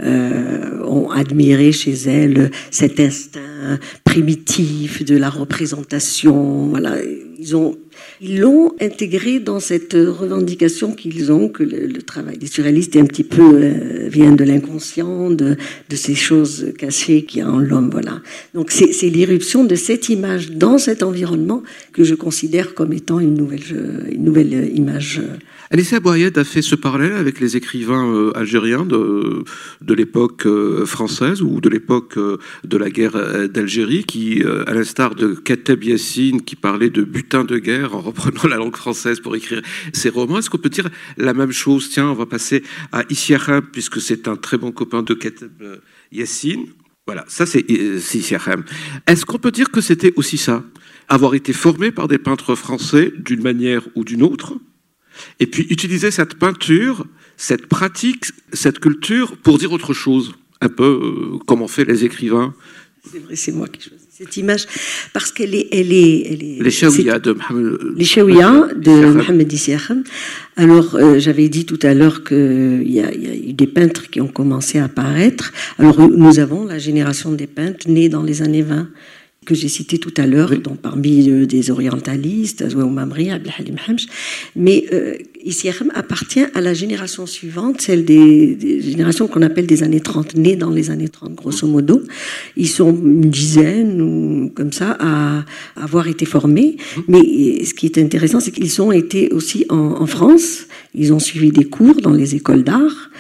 euh, 0.01 0.82
ont 0.84 1.11
admiré 1.11 1.70
chez 1.72 1.92
elle 2.07 2.51
cet 2.70 2.99
instinct 2.99 3.78
primitif 4.05 5.05
de 5.05 5.16
la 5.16 5.28
représentation. 5.28 6.68
Voilà, 6.68 6.97
ils 7.39 7.57
ont 7.57 7.76
ils 8.20 8.41
l'ont 8.41 8.72
intégré 8.80 9.39
dans 9.39 9.61
cette 9.61 9.95
revendication 9.95 10.93
qu'ils 10.93 11.32
ont, 11.32 11.49
que 11.49 11.62
le, 11.62 12.03
travail 12.03 12.39
des 12.39 12.47
surréalistes 12.47 12.97
est 12.97 13.01
un 13.01 13.07
petit 13.07 13.24
peu 13.24 13.55
euh, 13.55 14.09
vient 14.09 14.32
de 14.32 14.45
l'inconscient, 14.45 15.30
de, 15.30 15.57
de, 15.89 15.97
ces 15.97 16.14
choses 16.14 16.72
cachées 16.78 17.24
qu'il 17.24 17.41
y 17.41 17.43
a 17.43 17.51
en 17.51 17.59
l'homme. 17.59 17.91
Voilà. 17.91 18.20
Donc 18.55 18.70
c'est 18.70 19.09
l'irruption 19.09 19.64
de 19.64 19.74
cette 19.74 20.09
image 20.09 20.53
dans 20.53 20.78
cet 20.78 21.03
environnement 21.03 21.62
que 21.93 22.05
je 22.05 22.14
considère 22.14 22.74
comme 22.74 22.93
étant 22.93 23.18
une 23.20 23.34
nouvelle, 23.34 23.61
une 24.11 24.24
nouvelle 24.24 24.70
image. 24.74 25.20
Alicia 25.71 26.01
Boyed 26.01 26.39
a 26.39 26.45
fait 26.45 26.62
ce 26.62 26.75
parallèle 26.77 27.14
avec 27.14 27.41
les 27.41 27.57
écrivains 27.57 28.07
euh, 28.07 28.31
algériens 28.37 28.85
de, 28.85 29.45
l'époque 29.89 30.47
euh, 30.47 30.87
française 30.87 31.43
ou 31.43 31.61
de 31.61 31.69
l'époque 31.69 32.19
de 32.19 32.77
la 32.77 32.91
guerre 32.91 33.49
d'Algérie, 33.49 34.05
qui, 34.05 34.43
à 34.67 34.73
l'instar 34.75 35.14
de 35.14 35.35
Kateb 35.35 35.85
Yassine, 35.85 36.43
qui 36.43 36.57
parlait 36.57 36.91
de 36.91 37.03
butin 37.03 37.45
de 37.45 37.59
guerre 37.59 37.95
en 37.95 38.01
reprenant 38.01 38.47
la 38.49 38.57
langue 38.57 38.77
française 38.77 39.21
pour 39.21 39.35
écrire 39.37 39.62
ses 39.93 40.09
romans. 40.09 40.39
Est-ce 40.39 40.51
qu'on 40.51 40.59
peut 40.59 40.69
dire 40.69 40.89
la 41.17 41.35
même 41.35 41.53
chose? 41.53 41.91
Tiens, 41.91 42.09
on 42.09 42.14
va 42.14 42.27
passer 42.27 42.62
à 42.93 43.05
Issiarem, 43.11 43.62
puisque 43.73 44.01
c'est 44.01 44.29
un 44.29 44.37
très 44.37 44.59
bon 44.59 44.73
copain 44.73 45.03
de 45.03 45.14
Keteb 45.14 45.62
euh, 45.62 45.77
Yassine. 46.12 46.67
Voilà, 47.07 47.25
ça 47.29 47.47
c'est 47.47 47.64
euh, 47.71 47.99
Issiarem. 48.14 48.64
Est-ce 49.07 49.25
qu'on 49.25 49.39
peut 49.39 49.51
dire 49.51 49.71
que 49.71 49.81
c'était 49.81 50.12
aussi 50.17 50.39
ça? 50.39 50.64
Avoir 51.09 51.35
été 51.35 51.53
formé 51.53 51.93
par 51.93 52.09
des 52.09 52.19
peintres 52.19 52.55
français 52.55 53.12
d'une 53.17 53.43
manière 53.43 53.83
ou 53.95 54.05
d'une 54.05 54.23
autre, 54.23 54.55
et 55.41 55.47
puis 55.47 55.67
utiliser 55.71 56.11
cette 56.11 56.35
peinture, 56.35 57.07
cette 57.37 57.67
pratique, 57.67 58.27
cette 58.53 58.79
culture 58.79 59.37
pour 59.37 59.59
dire 59.59 59.73
autre 59.73 59.95
chose, 59.95 60.35
un 60.61 60.69
peu 60.69 60.85
euh, 60.85 61.39
comme 61.47 61.62
on 61.62 61.69
fait 61.69 61.85
les 61.85 62.05
écrivains. 62.05 62.55
C'est 63.11 63.19
vrai, 63.21 63.37
c'est 63.37 63.53
moi 63.53 63.69
qui 63.69 63.81
choisis 63.89 64.07
cette 64.17 64.37
image, 64.39 64.67
parce 65.12 65.31
qu'elle 65.31 65.55
est, 65.55 65.69
elle 65.73 65.93
est, 65.93 66.33
elle 66.33 66.43
est 66.43 66.62
les 66.62 66.71
Shawiya 66.71 67.19
de 67.19 67.33
Mohamed, 67.33 67.97
les 67.97 68.05
de 68.05 69.12
Mohamed 69.12 69.55
Alors, 70.57 70.95
euh, 70.95 71.19
j'avais 71.19 71.51
dit 71.51 71.67
tout 71.67 71.79
à 71.83 71.93
l'heure 71.93 72.25
qu'il 72.25 72.83
y, 72.87 72.95
y, 72.95 73.01
a 73.01 73.12
eu 73.12 73.53
des 73.53 73.67
peintres 73.67 74.09
qui 74.09 74.23
ont 74.23 74.29
commencé 74.29 74.79
à 74.79 74.85
apparaître. 74.85 75.53
Alors, 75.79 76.01
nous 76.01 76.39
avons 76.39 76.64
la 76.64 76.79
génération 76.79 77.33
des 77.33 77.47
peintres 77.47 77.91
nés 77.91 78.09
dans 78.09 78.23
les 78.23 78.41
années 78.41 78.62
20. 78.62 78.89
Que 79.47 79.55
j'ai 79.55 79.68
cité 79.68 79.97
tout 79.99 80.12
à 80.18 80.26
l'heure, 80.26 80.51
dont 80.59 80.76
parmi 80.76 81.30
euh, 81.30 81.47
des 81.47 81.70
orientalistes, 81.70 82.62
Mamri, 82.74 83.30
Abdelhalim 83.30 83.76
Hamch. 83.88 84.07
Mais 84.55 84.84
euh, 84.92 85.14
appartient 85.94 86.44
à 86.55 86.61
la 86.61 86.74
génération 86.74 87.26
suivante, 87.26 87.80
celle 87.80 88.05
des, 88.05 88.80
générations 88.82 89.28
qu'on 89.28 89.42
appelle 89.42 89.66
des 89.66 89.82
années 89.82 90.01
30, 90.01 90.34
nées 90.34 90.57
dans 90.57 90.70
les 90.70 90.90
années 90.90 91.09
30, 91.09 91.34
grosso 91.34 91.66
modo. 91.66 92.03
Ils 92.57 92.68
sont 92.68 92.90
une 92.90 93.30
dizaine 93.30 94.03
ou 94.03 94.51
comme 94.55 94.72
ça 94.72 94.97
à, 95.01 95.44
avoir 95.76 96.09
été 96.09 96.26
formés. 96.26 96.76
Mais 97.09 97.64
ce 97.64 97.72
qui 97.74 97.86
est 97.86 97.99
intéressant, 97.99 98.40
c'est 98.40 98.51
qu'ils 98.51 98.82
ont 98.82 98.92
été 98.92 99.32
aussi 99.32 99.64
en, 99.68 99.76
en 100.01 100.07
France. 100.07 100.66
Ils 100.94 101.12
ont 101.12 101.20
suivi 101.20 101.51
des 101.51 101.64
cours 101.64 102.01
dans 102.01 102.12
les 102.12 102.34
écoles 102.34 102.64
d'art 102.64 103.11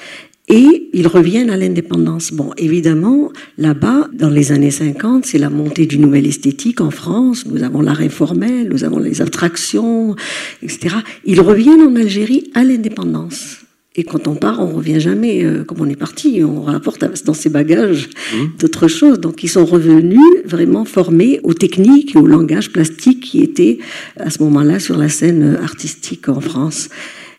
et 0.48 0.90
ils 0.92 1.08
reviennent 1.08 1.50
à 1.50 1.56
l'indépendance. 1.56 2.32
Bon, 2.32 2.52
évidemment, 2.56 3.32
là-bas, 3.58 4.08
dans 4.12 4.30
les 4.30 4.52
années 4.52 4.70
50, 4.70 5.26
c'est 5.26 5.38
la 5.38 5.50
montée 5.50 5.86
du 5.86 5.98
nouvel 5.98 6.26
esthétique 6.26 6.80
en 6.80 6.90
France. 6.90 7.46
Nous 7.46 7.64
avons 7.64 7.80
l'art 7.80 8.00
informel, 8.00 8.68
nous 8.68 8.84
avons 8.84 8.98
les 8.98 9.20
abstractions, 9.20 10.14
etc. 10.62 10.96
Ils 11.24 11.40
reviennent 11.40 11.82
en 11.82 11.96
Algérie 11.96 12.50
à 12.54 12.62
l'indépendance. 12.62 13.58
Et 13.98 14.04
quand 14.04 14.28
on 14.28 14.34
part, 14.34 14.60
on 14.60 14.76
revient 14.76 15.00
jamais 15.00 15.42
euh, 15.42 15.64
comme 15.64 15.80
on 15.80 15.88
est 15.88 15.96
parti. 15.96 16.42
On 16.44 16.62
rapporte 16.62 17.04
dans 17.24 17.34
ses 17.34 17.48
bagages 17.48 18.10
mmh. 18.32 18.36
d'autres 18.60 18.88
choses. 18.88 19.18
Donc, 19.18 19.42
ils 19.42 19.48
sont 19.48 19.64
revenus 19.64 20.20
vraiment 20.44 20.84
formés 20.84 21.40
aux 21.42 21.54
techniques 21.54 22.14
et 22.14 22.18
au 22.18 22.26
langage 22.26 22.72
plastique 22.72 23.20
qui 23.20 23.40
étaient 23.42 23.78
à 24.18 24.28
ce 24.28 24.42
moment-là 24.42 24.80
sur 24.80 24.98
la 24.98 25.08
scène 25.08 25.58
artistique 25.62 26.28
en 26.28 26.40
France. 26.40 26.90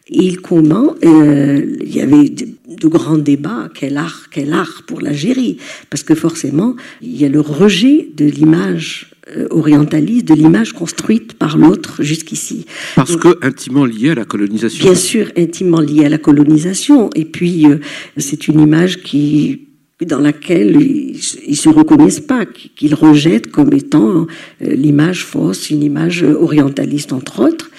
Il 0.10 0.42
comment 0.42 0.96
euh, 1.04 1.78
il 1.82 1.96
y 1.96 2.02
avait 2.02 2.30
de 2.30 2.88
grands 2.88 3.18
débats, 3.18 3.70
quel 3.74 3.98
art, 3.98 4.28
quel 4.32 4.54
art 4.54 4.84
pour 4.88 5.02
l'Algérie, 5.02 5.58
parce 5.90 6.04
que 6.04 6.16
forcément, 6.16 6.76
il 7.02 7.20
y 7.20 7.26
a 7.26 7.30
le 7.30 7.42
rejet 7.42 8.10
de 8.16 8.26
l'image 8.26 9.12
euh, 9.36 9.48
orientaliste, 9.50 10.26
de 10.26 10.34
l'image 10.34 10.74
construite 10.74 11.34
par 11.34 11.58
l'autre 11.58 12.04
jusqu'ici. 12.04 12.66
Parce 12.96 13.16
que 13.16 13.38
intimement 13.42 13.86
lié 13.86 14.12
à 14.12 14.16
la 14.16 14.26
colonisation. 14.26 14.86
Bien 14.86 14.96
sûr, 14.96 15.32
intimement 15.38 15.82
lié 15.82 16.06
à 16.06 16.10
la 16.10 16.18
colonisation. 16.18 17.10
Et 17.16 17.26
puis, 17.26 17.66
euh, 17.66 17.80
c'est 18.18 18.48
une 18.48 18.60
image 18.60 19.04
qui 19.04 19.64
dans 20.06 20.20
laquelle 20.20 20.80
ils, 20.80 21.20
ne 21.50 21.56
se 21.56 21.70
reconnaissent 21.70 22.20
pas, 22.20 22.46
qu'ils 22.46 22.94
rejettent 22.94 23.50
comme 23.50 23.74
étant 23.74 24.28
l'image 24.62 25.26
fausse, 25.26 25.72
une 25.72 25.82
image 25.82 26.22
orientaliste 26.22 27.14
entre 27.14 27.40
autres. 27.40 27.72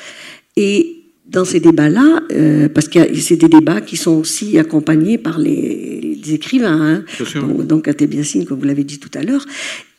Et 0.57 0.98
dans 1.29 1.45
ces 1.45 1.61
débats-là, 1.61 2.23
euh, 2.33 2.69
parce 2.69 2.89
que 2.89 3.15
c'est 3.15 3.37
des 3.37 3.49
débats 3.49 3.81
qui 3.81 3.97
sont 3.97 4.13
aussi 4.13 4.59
accompagnés 4.59 5.19
par 5.19 5.39
les, 5.39 6.19
écrivains, 6.31 6.81
hein, 6.81 7.05
donc, 7.35 7.67
donc 7.67 8.03
Biassine, 8.03 8.45
comme 8.45 8.59
vous 8.59 8.67
l'avez 8.67 8.85
dit 8.85 8.99
tout 8.99 9.11
à 9.15 9.23
l'heure, 9.23 9.47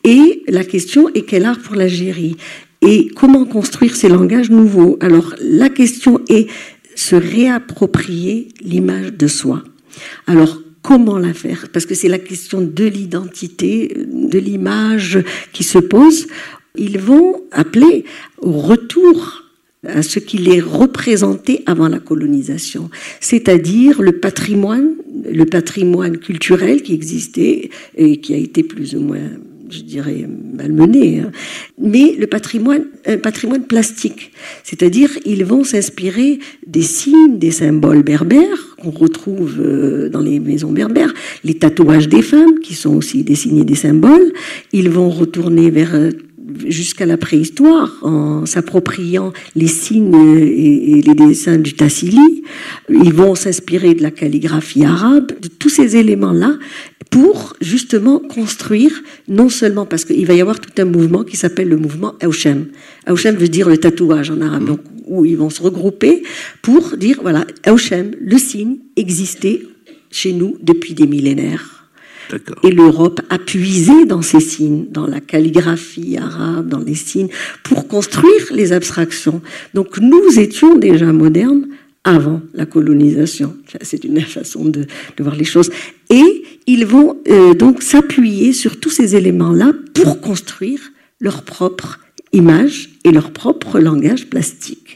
et 0.04 0.42
la 0.48 0.64
question 0.64 1.08
est 1.14 1.22
quel 1.22 1.44
art 1.44 1.58
pour 1.58 1.74
l'Algérie 1.74 2.36
et 2.82 3.08
comment 3.08 3.44
construire 3.44 3.96
ces 3.96 4.08
langages 4.08 4.50
nouveaux? 4.50 4.96
Alors 5.00 5.34
la 5.40 5.68
question 5.68 6.20
est 6.28 6.46
se 6.94 7.16
réapproprier 7.16 8.48
l'image 8.62 9.12
de 9.12 9.26
soi. 9.26 9.62
Alors 10.26 10.60
comment 10.82 11.18
la 11.18 11.34
faire? 11.34 11.66
Parce 11.72 11.84
que 11.84 11.94
c'est 11.94 12.08
la 12.08 12.18
question 12.18 12.60
de 12.60 12.84
l'identité, 12.84 14.06
de 14.06 14.38
l'image 14.38 15.22
qui 15.52 15.64
se 15.64 15.78
pose. 15.78 16.26
Ils 16.76 16.98
vont 16.98 17.42
appeler 17.50 18.04
au 18.38 18.52
retour 18.52 19.39
à 19.86 20.02
ce 20.02 20.18
qu'il 20.18 20.48
est 20.52 20.60
représenté 20.60 21.62
avant 21.66 21.88
la 21.88 21.98
colonisation, 21.98 22.90
c'est-à-dire 23.20 24.02
le 24.02 24.12
patrimoine, 24.12 24.90
le 25.30 25.44
patrimoine 25.44 26.18
culturel 26.18 26.82
qui 26.82 26.92
existait 26.92 27.70
et 27.96 28.20
qui 28.20 28.34
a 28.34 28.36
été 28.36 28.62
plus 28.62 28.94
ou 28.94 29.00
moins, 29.00 29.30
je 29.70 29.80
dirais, 29.80 30.28
malmené, 30.54 31.20
hein. 31.20 31.30
mais 31.78 32.14
le 32.18 32.26
patrimoine, 32.26 32.84
un 33.06 33.16
patrimoine 33.16 33.64
plastique, 33.64 34.32
c'est-à-dire 34.64 35.10
ils 35.24 35.46
vont 35.46 35.64
s'inspirer 35.64 36.40
des 36.66 36.82
signes, 36.82 37.38
des 37.38 37.50
symboles 37.50 38.02
berbères 38.02 38.76
qu'on 38.76 38.90
retrouve 38.90 39.60
euh, 39.60 40.10
dans 40.10 40.20
les 40.20 40.40
maisons 40.40 40.72
berbères, 40.72 41.14
les 41.42 41.54
tatouages 41.54 42.08
des 42.08 42.22
femmes 42.22 42.58
qui 42.62 42.74
sont 42.74 42.96
aussi 42.96 43.22
des 43.22 43.34
signes 43.34 43.58
et 43.58 43.64
des 43.64 43.76
symboles, 43.76 44.32
ils 44.74 44.90
vont 44.90 45.08
retourner 45.08 45.70
vers 45.70 45.94
euh, 45.94 46.10
jusqu'à 46.66 47.06
la 47.06 47.16
préhistoire 47.16 47.96
en 48.02 48.46
s'appropriant 48.46 49.32
les 49.54 49.66
signes 49.66 50.14
et, 50.14 51.02
les 51.02 51.14
dessins 51.14 51.58
du 51.58 51.74
Tassili. 51.74 52.42
Ils 52.88 53.12
vont 53.12 53.34
s'inspirer 53.34 53.94
de 53.94 54.02
la 54.02 54.10
calligraphie 54.10 54.84
arabe, 54.84 55.32
de 55.40 55.48
tous 55.48 55.68
ces 55.68 55.96
éléments-là 55.96 56.58
pour 57.10 57.56
justement 57.60 58.20
construire, 58.20 59.02
non 59.28 59.48
seulement 59.48 59.84
parce 59.84 60.04
qu'il 60.04 60.26
va 60.26 60.34
y 60.34 60.40
avoir 60.40 60.60
tout 60.60 60.70
un 60.78 60.84
mouvement 60.84 61.24
qui 61.24 61.36
s'appelle 61.36 61.68
le 61.68 61.76
mouvement 61.76 62.14
Aouchem. 62.22 62.66
Aouchem 63.06 63.34
veut 63.34 63.48
dire 63.48 63.68
le 63.68 63.78
tatouage 63.78 64.30
en 64.30 64.40
arabe, 64.40 64.64
donc 64.64 64.80
où 65.06 65.24
ils 65.24 65.36
vont 65.36 65.50
se 65.50 65.60
regrouper 65.60 66.22
pour 66.62 66.96
dire, 66.96 67.18
voilà, 67.20 67.44
Aouchem, 67.66 68.12
le 68.20 68.38
signe, 68.38 68.76
existait 68.96 69.62
chez 70.10 70.32
nous 70.32 70.56
depuis 70.62 70.94
des 70.94 71.06
millénaires. 71.06 71.79
Et 72.62 72.70
l'Europe 72.70 73.20
a 73.30 73.38
puisé 73.38 74.04
dans 74.06 74.22
ces 74.22 74.40
signes, 74.40 74.86
dans 74.90 75.06
la 75.06 75.20
calligraphie 75.20 76.16
arabe, 76.16 76.68
dans 76.68 76.80
les 76.80 76.94
signes, 76.94 77.28
pour 77.62 77.88
construire 77.88 78.52
les 78.52 78.72
abstractions. 78.72 79.40
Donc 79.74 79.98
nous 79.98 80.38
étions 80.38 80.76
déjà 80.76 81.12
modernes 81.12 81.68
avant 82.04 82.40
la 82.54 82.66
colonisation. 82.66 83.56
C'est 83.82 84.04
une 84.04 84.20
façon 84.20 84.64
de, 84.64 84.86
voir 85.18 85.36
les 85.36 85.44
choses. 85.44 85.70
Et 86.08 86.44
ils 86.66 86.86
vont 86.86 87.18
euh, 87.28 87.54
donc 87.54 87.82
s'appuyer 87.82 88.52
sur 88.52 88.80
tous 88.80 88.90
ces 88.90 89.16
éléments-là 89.16 89.72
pour 89.94 90.20
construire 90.20 90.80
leur 91.20 91.42
propre 91.42 92.00
image 92.32 92.90
et 93.04 93.12
leur 93.12 93.32
propre 93.32 93.78
langage 93.78 94.26
plastique. 94.26 94.89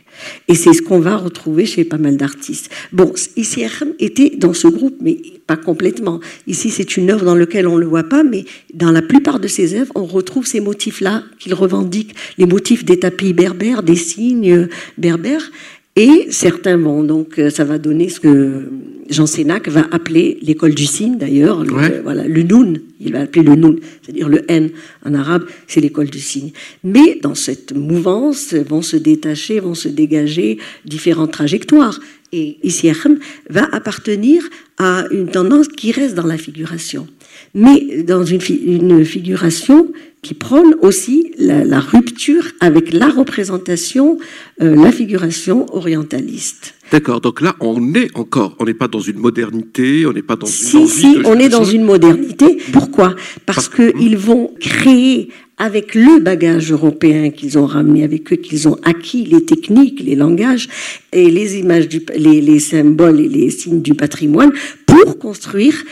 Et 0.48 0.54
c'est 0.54 0.74
ce 0.74 0.82
qu'on 0.82 1.00
va 1.00 1.16
retrouver 1.16 1.64
chez 1.64 1.84
pas 1.84 1.96
mal 1.96 2.16
d'artistes. 2.16 2.70
Bon, 2.92 3.12
ICRM 3.36 3.94
était 3.98 4.30
dans 4.36 4.52
ce 4.52 4.68
groupe, 4.68 4.96
mais 5.00 5.16
pas 5.46 5.56
complètement. 5.56 6.20
Ici, 6.46 6.70
c'est 6.70 6.96
une 6.96 7.10
œuvre 7.10 7.24
dans 7.24 7.34
laquelle 7.34 7.66
on 7.66 7.76
ne 7.76 7.80
le 7.80 7.86
voit 7.86 8.04
pas, 8.04 8.22
mais 8.22 8.44
dans 8.74 8.90
la 8.90 9.02
plupart 9.02 9.40
de 9.40 9.48
ses 9.48 9.74
œuvres, 9.74 9.92
on 9.94 10.04
retrouve 10.04 10.46
ces 10.46 10.60
motifs-là 10.60 11.22
qu'il 11.38 11.54
revendique, 11.54 12.14
les 12.36 12.46
motifs 12.46 12.84
des 12.84 12.98
tapis 12.98 13.32
berbères, 13.32 13.82
des 13.82 13.96
signes 13.96 14.68
berbères. 14.98 15.50
Et 15.96 16.26
certains 16.30 16.76
vont, 16.76 17.04
donc 17.04 17.38
euh, 17.38 17.50
ça 17.50 17.64
va 17.64 17.78
donner 17.78 18.08
ce 18.08 18.18
que 18.18 18.68
Jean 19.10 19.26
Sénac 19.26 19.68
va 19.68 19.86
appeler 19.92 20.38
l'école 20.42 20.74
du 20.74 20.86
signe 20.86 21.18
d'ailleurs, 21.18 21.62
le, 21.64 22.00
voilà, 22.02 22.26
le 22.26 22.42
noun, 22.42 22.80
il 22.98 23.12
va 23.12 23.20
appeler 23.20 23.44
le 23.44 23.54
noun, 23.54 23.78
c'est-à-dire 24.02 24.28
le 24.28 24.44
n 24.50 24.70
en 25.04 25.14
arabe, 25.14 25.44
c'est 25.68 25.80
l'école 25.80 26.10
du 26.10 26.18
signe. 26.18 26.50
Mais 26.82 27.20
dans 27.22 27.36
cette 27.36 27.76
mouvance 27.76 28.54
vont 28.54 28.82
se 28.82 28.96
détacher, 28.96 29.60
vont 29.60 29.74
se 29.74 29.88
dégager 29.88 30.58
différentes 30.84 31.30
trajectoires. 31.30 32.00
Et 32.32 32.56
ICRM 32.64 33.20
va 33.48 33.68
appartenir 33.70 34.42
à 34.78 35.04
une 35.12 35.28
tendance 35.28 35.68
qui 35.68 35.92
reste 35.92 36.16
dans 36.16 36.26
la 36.26 36.38
figuration, 36.38 37.06
mais 37.54 38.02
dans 38.02 38.24
une, 38.24 38.40
une 38.66 39.04
figuration 39.04 39.92
qui 40.24 40.34
prône 40.34 40.74
aussi 40.80 41.32
la, 41.38 41.78
rupture 41.78 42.44
avec 42.60 42.92
la 42.92 43.08
représentation, 43.08 44.18
euh, 44.62 44.74
la 44.74 44.90
figuration 44.90 45.66
orientaliste. 45.72 46.74
D'accord, 46.90 47.20
donc 47.20 47.42
là, 47.42 47.54
on 47.60 47.94
est 47.94 48.08
encore, 48.16 48.56
on 48.58 48.64
n'est 48.64 48.74
pas 48.74 48.88
dans 48.88 49.00
une 49.00 49.18
modernité, 49.18 50.06
on 50.06 50.12
n'est 50.12 50.22
pas 50.22 50.36
dans 50.36 50.46
si, 50.46 50.78
une. 50.78 50.86
Si, 50.86 51.00
si, 51.00 51.18
on 51.26 51.38
est 51.38 51.50
dans 51.50 51.64
une 51.64 51.84
modernité. 51.84 52.58
Pourquoi? 52.72 53.14
Parce, 53.44 53.68
qu'ils 53.68 54.16
vont 54.16 54.50
créer 54.58 55.28
avec 55.58 55.94
le 55.94 56.20
bagage 56.20 56.72
européen 56.72 57.30
qu'ils 57.30 57.58
ont 57.58 57.66
ramené 57.66 58.02
avec 58.02 58.32
eux, 58.32 58.36
qu'ils 58.36 58.66
ont 58.66 58.78
acquis, 58.82 59.24
les 59.24 59.44
techniques, 59.44 60.00
les 60.00 60.16
langages 60.16 60.68
et 61.12 61.30
les 61.30 61.58
images, 61.58 61.86
du, 61.86 62.00
les, 62.16 62.40
les 62.40 62.58
symboles 62.58 63.20
et 63.20 63.28
les 63.28 63.50
signes 63.50 63.82
du 63.82 63.94
patrimoine, 63.94 64.52
pour 64.86 65.18
construire 65.18 65.84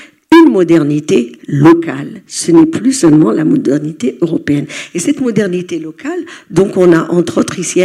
une 0.44 0.52
modernité 0.52 1.32
locale. 1.46 2.22
Ce 2.26 2.50
n'est 2.50 2.66
plus 2.66 2.92
seulement 2.92 3.30
la 3.30 3.44
modernité 3.44 4.18
européenne. 4.20 4.66
Et 4.94 4.98
cette 4.98 5.20
modernité 5.20 5.78
locale, 5.78 6.20
donc 6.50 6.76
on 6.76 6.92
a 6.92 7.10
entre 7.10 7.38
autres 7.38 7.58
ici, 7.58 7.80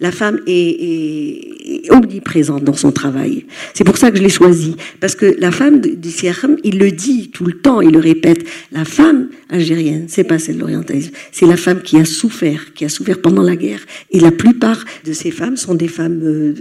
la 0.00 0.12
femme 0.12 0.40
est, 0.46 1.90
omniprésente 1.90 2.64
dans 2.64 2.74
son 2.74 2.92
travail. 2.92 3.46
C'est 3.74 3.84
pour 3.84 3.96
ça 3.96 4.10
que 4.10 4.18
je 4.18 4.22
l'ai 4.22 4.28
choisi. 4.28 4.76
Parce 5.00 5.14
que 5.14 5.36
la 5.38 5.50
femme 5.50 5.80
du 5.80 6.10
Sierra, 6.10 6.48
il 6.64 6.78
le 6.78 6.90
dit 6.90 7.30
tout 7.30 7.44
le 7.44 7.52
temps, 7.52 7.80
il 7.80 7.92
le 7.92 7.98
répète, 7.98 8.44
la 8.72 8.84
femme 8.84 9.28
algérienne, 9.48 10.04
c'est 10.08 10.24
pas 10.24 10.38
celle 10.38 10.56
de 10.56 10.60
l'orientalisme, 10.60 11.12
c'est 11.32 11.46
la 11.46 11.56
femme 11.56 11.82
qui 11.82 11.96
a 11.98 12.04
souffert, 12.04 12.72
qui 12.74 12.84
a 12.84 12.88
souffert 12.88 13.20
pendant 13.20 13.42
la 13.42 13.56
guerre. 13.56 13.80
Et 14.10 14.20
la 14.20 14.30
plupart 14.30 14.84
de 15.04 15.12
ces 15.12 15.30
femmes 15.30 15.56
sont 15.56 15.74
des 15.74 15.88
femmes, 15.88 16.20
euh, 16.22 16.54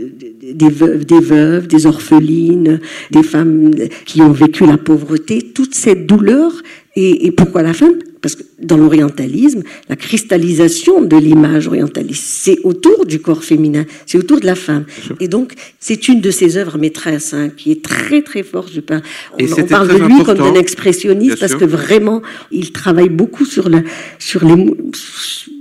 des 0.54 0.70
veuves, 0.70 1.06
des 1.06 1.20
veuves, 1.20 1.68
des 1.68 1.86
orphelines, 1.86 2.80
des 3.12 3.24
femmes 3.24 3.72
qui 4.06 4.22
ont 4.22 4.32
vécu 4.32 4.66
la 4.66 4.78
pauvreté 4.78 5.29
toute 5.38 5.76
cette 5.76 6.06
douleur. 6.06 6.52
Et, 6.96 7.32
pourquoi 7.32 7.64
la 7.64 7.74
femme 7.74 7.94
parce 8.22 8.36
que 8.36 8.44
dans 8.62 8.76
l'orientalisme, 8.76 9.64
la 9.88 9.96
cristallisation 9.96 11.02
de 11.02 11.16
l'image 11.16 11.68
orientaliste, 11.68 12.26
c'est 12.26 12.58
autour 12.66 13.06
du 13.06 13.22
corps 13.22 13.46
féminin, 13.46 13.86
c'est 14.06 14.18
autour 14.18 14.42
de 14.42 14.46
la 14.46 14.56
femme. 14.56 14.84
Et 15.22 15.30
donc, 15.30 15.54
c'est 15.80 16.10
une 16.10 16.20
de 16.20 16.30
ses 16.30 16.58
œuvres 16.58 16.78
maîtresses, 16.78 17.34
hein, 17.34 17.48
qui 17.56 17.72
est 17.72 17.82
très 17.82 18.22
très 18.22 18.44
forte. 18.44 18.74
Je 18.74 18.82
parle, 18.82 19.02
on, 19.40 19.46
on 19.46 19.66
parle 19.68 19.88
de 19.88 20.04
lui 20.04 20.22
comme 20.26 20.38
d'un 20.38 20.56
expressionniste 20.56 21.40
parce 21.40 21.56
que 21.56 21.64
vraiment, 21.64 22.22
il 22.52 22.74
travaille 22.74 23.08
beaucoup 23.08 23.46
sur 23.46 23.70
la, 23.70 23.84
sur 24.18 24.44
les, 24.44 24.76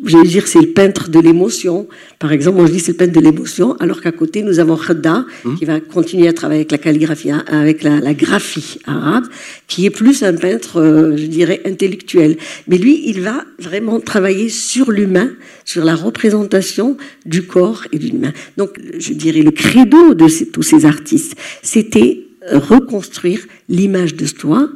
je 0.05 0.16
vais 0.16 0.26
dire, 0.26 0.46
c'est 0.46 0.61
le 0.61 0.68
peintre 0.68 1.11
de 1.11 1.18
l'émotion. 1.18 1.88
Par 2.18 2.32
exemple, 2.32 2.59
moi 2.59 2.66
je 2.66 2.72
dis 2.72 2.80
c'est 2.80 2.92
le 2.92 2.96
peintre 2.99 3.12
de 3.12 3.20
l'émotion, 3.20 3.76
alors 3.80 4.01
qu'à 4.01 4.12
côté 4.12 4.42
nous 4.42 4.61
avons 4.61 4.76
Khadda 4.76 5.24
hum. 5.44 5.59
qui 5.59 5.64
va 5.64 5.80
continuer 5.80 6.28
à 6.28 6.32
travailler 6.32 6.61
avec 6.61 6.72
la 6.72 6.78
calligraphie, 6.78 7.30
hein, 7.30 7.44
avec 7.49 7.82
la, 7.82 8.01
la 8.01 8.14
graphie 8.14 8.78
arabe, 8.86 9.24
qui 9.66 9.86
est 9.86 9.90
plus 9.90 10.22
un 10.22 10.34
peintre, 10.34 10.80
euh, 10.80 11.16
je 11.16 11.26
dirais, 11.26 11.61
intellectuel. 11.64 12.36
Mais 12.66 12.78
lui, 12.78 13.03
il 13.07 13.20
va 13.20 13.44
vraiment 13.59 14.01
travailler 14.01 14.49
sur 14.49 14.90
l'humain, 14.90 15.30
sur 15.64 15.84
la 15.84 15.94
représentation 15.94 16.96
du 17.26 17.42
corps 17.42 17.84
et 17.92 17.99
de 17.99 18.05
l'humain. 18.05 18.32
Donc, 18.57 18.78
je 18.99 19.12
dirais, 19.12 19.42
le 19.42 19.51
credo 19.51 20.14
de 20.14 20.28
ces, 20.28 20.49
tous 20.49 20.62
ces 20.62 20.86
artistes, 20.86 21.34
c'était 21.62 22.24
reconstruire 22.51 23.40
l'image 23.68 24.14
de 24.14 24.26
soi 24.26 24.70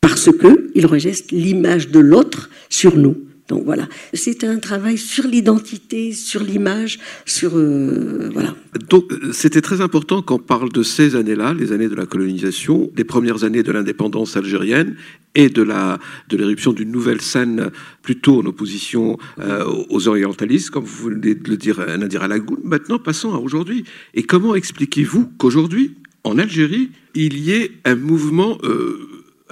parce 0.00 0.30
que 0.32 0.70
il 0.74 0.86
rejette 0.86 1.30
l'image 1.30 1.88
de 1.88 2.00
l'autre 2.00 2.50
sur 2.68 2.96
nous. 2.96 3.16
Donc 3.48 3.64
voilà, 3.64 3.88
c'est 4.14 4.44
un 4.44 4.58
travail 4.58 4.96
sur 4.96 5.26
l'identité, 5.26 6.12
sur 6.12 6.42
l'image, 6.42 7.00
sur 7.26 7.56
euh, 7.56 8.30
voilà. 8.32 8.54
Donc 8.88 9.12
euh, 9.12 9.32
c'était 9.32 9.60
très 9.60 9.80
important 9.80 10.22
qu'on 10.22 10.38
parle 10.38 10.70
de 10.72 10.82
ces 10.82 11.16
années-là, 11.16 11.52
les 11.52 11.72
années 11.72 11.88
de 11.88 11.94
la 11.94 12.06
colonisation, 12.06 12.90
des 12.94 13.04
premières 13.04 13.42
années 13.42 13.64
de 13.64 13.72
l'indépendance 13.72 14.36
algérienne 14.36 14.94
et 15.34 15.48
de 15.48 15.62
la 15.62 15.98
de 16.28 16.36
l'éruption 16.36 16.72
d'une 16.72 16.92
nouvelle 16.92 17.20
scène 17.20 17.70
plutôt 18.02 18.40
en 18.40 18.46
opposition 18.46 19.18
euh, 19.40 19.64
aux 19.90 20.06
orientalistes, 20.06 20.70
comme 20.70 20.84
vous 20.84 21.08
venez 21.08 21.34
de 21.34 21.50
le 21.50 21.56
dire 21.56 21.84
Nadir 21.98 22.22
Alagoun. 22.22 22.60
Maintenant, 22.62 23.00
passons 23.00 23.34
à 23.34 23.38
aujourd'hui. 23.38 23.84
Et 24.14 24.22
comment 24.22 24.54
expliquez-vous 24.54 25.32
qu'aujourd'hui, 25.36 25.96
en 26.22 26.38
Algérie, 26.38 26.90
il 27.14 27.38
y 27.38 27.52
ait 27.52 27.72
un 27.84 27.96
mouvement 27.96 28.58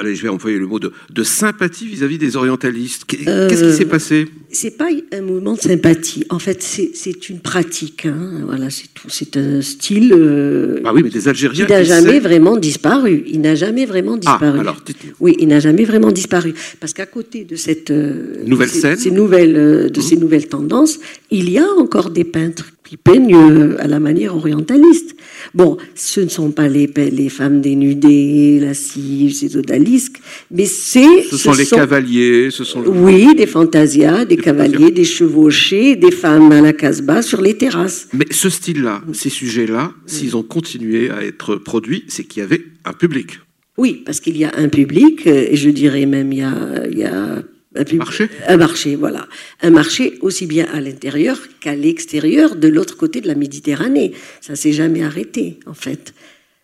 allez, 0.01 0.15
je 0.15 0.23
vais 0.23 0.29
employer 0.29 0.59
le 0.59 0.67
mot 0.67 0.79
de, 0.79 0.93
de 1.11 1.23
sympathie 1.23 1.87
vis-à-vis 1.87 2.19
des 2.19 2.37
orientalistes. 2.37 3.05
Qu'est-ce 3.05 3.71
qui 3.71 3.77
s'est 3.77 3.85
passé? 3.85 4.27
C'est 4.51 4.77
pas 4.77 4.89
un 5.13 5.21
mouvement 5.21 5.55
de 5.55 5.61
sympathie. 5.61 6.25
En 6.31 6.39
fait, 6.39 6.63
c'est 6.63 7.29
une 7.29 7.41
pratique. 7.41 8.07
Hein. 8.07 8.43
Voilà, 8.47 8.71
c'est 8.71 8.93
tout. 8.93 9.09
C'est 9.09 9.37
un 9.37 9.61
style. 9.63 10.13
Euh, 10.13 10.81
ah 10.85 10.93
oui, 10.93 11.03
mais 11.05 11.11
des 11.11 11.29
Algériens. 11.29 11.67
Qui 11.67 11.73
n'a 11.73 11.85
jamais 11.85 12.19
vraiment 12.19 12.57
disparu. 12.57 13.23
Il 13.27 13.41
n'a 13.43 13.55
jamais 13.55 13.87
vraiment 13.87 14.17
disparu. 14.17 14.59
Ah, 14.59 14.61
alors, 14.61 14.83
oui, 15.21 15.37
il 15.39 15.49
n'a 15.49 15.61
jamais 15.61 15.85
vraiment 15.85 16.11
disparu. 16.11 16.55
Parce 16.81 16.93
qu'à 16.93 17.07
côté 17.07 17.45
de 17.45 17.57
cette 17.57 17.91
euh, 17.91 18.43
nouvelle 18.47 18.71
scène, 18.71 18.97
ces 18.97 19.11
nouvelles, 19.11 19.57
euh, 19.57 19.89
de 19.89 20.01
mmh. 20.01 20.03
ces 20.03 20.17
nouvelles 20.17 20.49
tendances, 20.49 20.99
il 21.31 21.51
y 21.51 21.59
a 21.59 21.69
encore 21.79 22.11
des 22.11 22.25
peintres 22.25 22.73
qui 22.91 22.97
peignent 22.97 23.77
à 23.79 23.87
la 23.87 24.01
manière 24.01 24.35
orientaliste. 24.35 25.15
Bon, 25.55 25.77
ce 25.95 26.19
ne 26.19 26.29
sont 26.29 26.51
pas 26.51 26.67
les, 26.67 26.91
les 26.97 27.29
femmes 27.29 27.61
dénudées, 27.61 28.59
lascives, 28.59 29.33
ces 29.33 29.57
odalisques, 29.57 30.17
mais 30.51 30.65
c'est... 30.65 31.23
Ce, 31.31 31.37
sont 31.37 31.53
les 31.53 31.67
cavaliers, 31.67 32.51
ce 32.51 32.65
sont... 32.65 32.83
Oui, 32.85 33.33
des 33.37 33.47
fantasias, 33.47 34.25
des, 34.25 34.37
cavaliers, 34.37 34.91
des 34.91 35.05
chevauchés, 35.05 35.95
des 35.95 36.11
femmes 36.11 36.51
à 36.51 36.61
la 36.61 36.73
casbah 36.73 37.23
sur 37.23 37.41
les 37.41 37.57
terrasses. 37.57 38.09
Mais 38.13 38.27
ce 38.33 38.51
style-là, 38.51 39.03
ces 39.13 39.31
sujets-là, 39.31 39.93
s'ils 40.07 40.37
ont 40.37 40.43
continué 40.43 41.11
à 41.11 41.23
être 41.23 41.55
produits, 41.55 42.03
c'est 42.09 42.25
qu'il 42.25 42.41
y 42.41 42.43
avait 42.43 42.65
un 42.85 42.93
public. 42.93 43.39
Oui, 43.79 44.03
parce 44.05 44.19
qu'il 44.19 44.37
y 44.37 44.45
a 44.45 44.51
un 44.57 44.69
public, 44.69 45.29
euh, 45.29 45.47
et 45.49 45.55
je 45.55 45.71
dirais 45.71 46.07
même 46.07 46.33
il 46.33 46.41
y 46.41 46.43
a, 46.43 46.87
il 46.91 46.99
y 46.99 47.05
a 47.05 47.45
un 47.77 47.95
marché 47.97 48.29
Un 48.49 48.57
marché, 48.57 48.97
voilà. 48.97 49.29
Un 49.63 49.71
marché 49.71 50.19
aussi 50.23 50.47
bien 50.47 50.67
à 50.73 50.81
l'intérieur 50.81 51.39
qu'à 51.61 51.75
l'extérieur, 51.75 52.57
de 52.57 52.69
l'autre 52.69 52.97
côté 52.97 53.21
de 53.21 53.29
la 53.29 53.35
Méditerranée. 53.35 54.13
Ça 54.41 54.57
s'est 54.57 54.73
jamais 54.73 55.03
arrêté, 55.03 55.61
en 55.67 55.75
fait. 55.75 56.13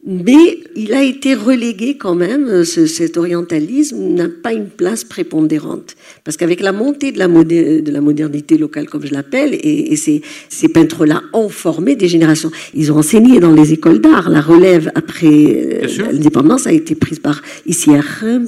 Mais 0.09 0.61
il 0.76 0.94
a 0.94 1.02
été 1.02 1.34
relégué 1.34 1.96
quand 1.96 2.14
même, 2.14 2.46
euh, 2.46 2.64
cet 2.64 3.16
orientalisme 3.16 4.14
n'a 4.14 4.28
pas 4.28 4.52
une 4.52 4.68
place 4.68 5.02
prépondérante. 5.02 5.96
Parce 6.22 6.36
qu'avec 6.36 6.61
la 6.61 6.70
montée 6.70 7.11
de 7.11 7.18
la, 7.18 7.26
de 7.26 7.90
la, 7.90 8.00
modernité 8.00 8.57
locale, 8.57 8.88
comme 8.88 9.04
je 9.04 9.12
l'appelle, 9.12 9.59
et, 9.61 9.96
ces, 9.96 10.22
ces 10.48 10.68
peintres-là 10.68 11.22
ont 11.32 11.48
formé 11.48 11.96
des 11.96 12.07
générations. 12.07 12.52
Ils 12.72 12.92
ont 12.92 12.98
enseigné 12.98 13.40
dans 13.40 13.52
les 13.52 13.72
écoles 13.72 14.00
d'art. 14.00 14.30
La 14.30 14.40
relève 14.40 14.92
après 14.94 15.26
euh, 15.26 16.12
l'indépendance 16.12 16.68
a 16.68 16.72
été 16.72 16.94
prise 16.94 17.18
par 17.18 17.42
ici 17.66 17.90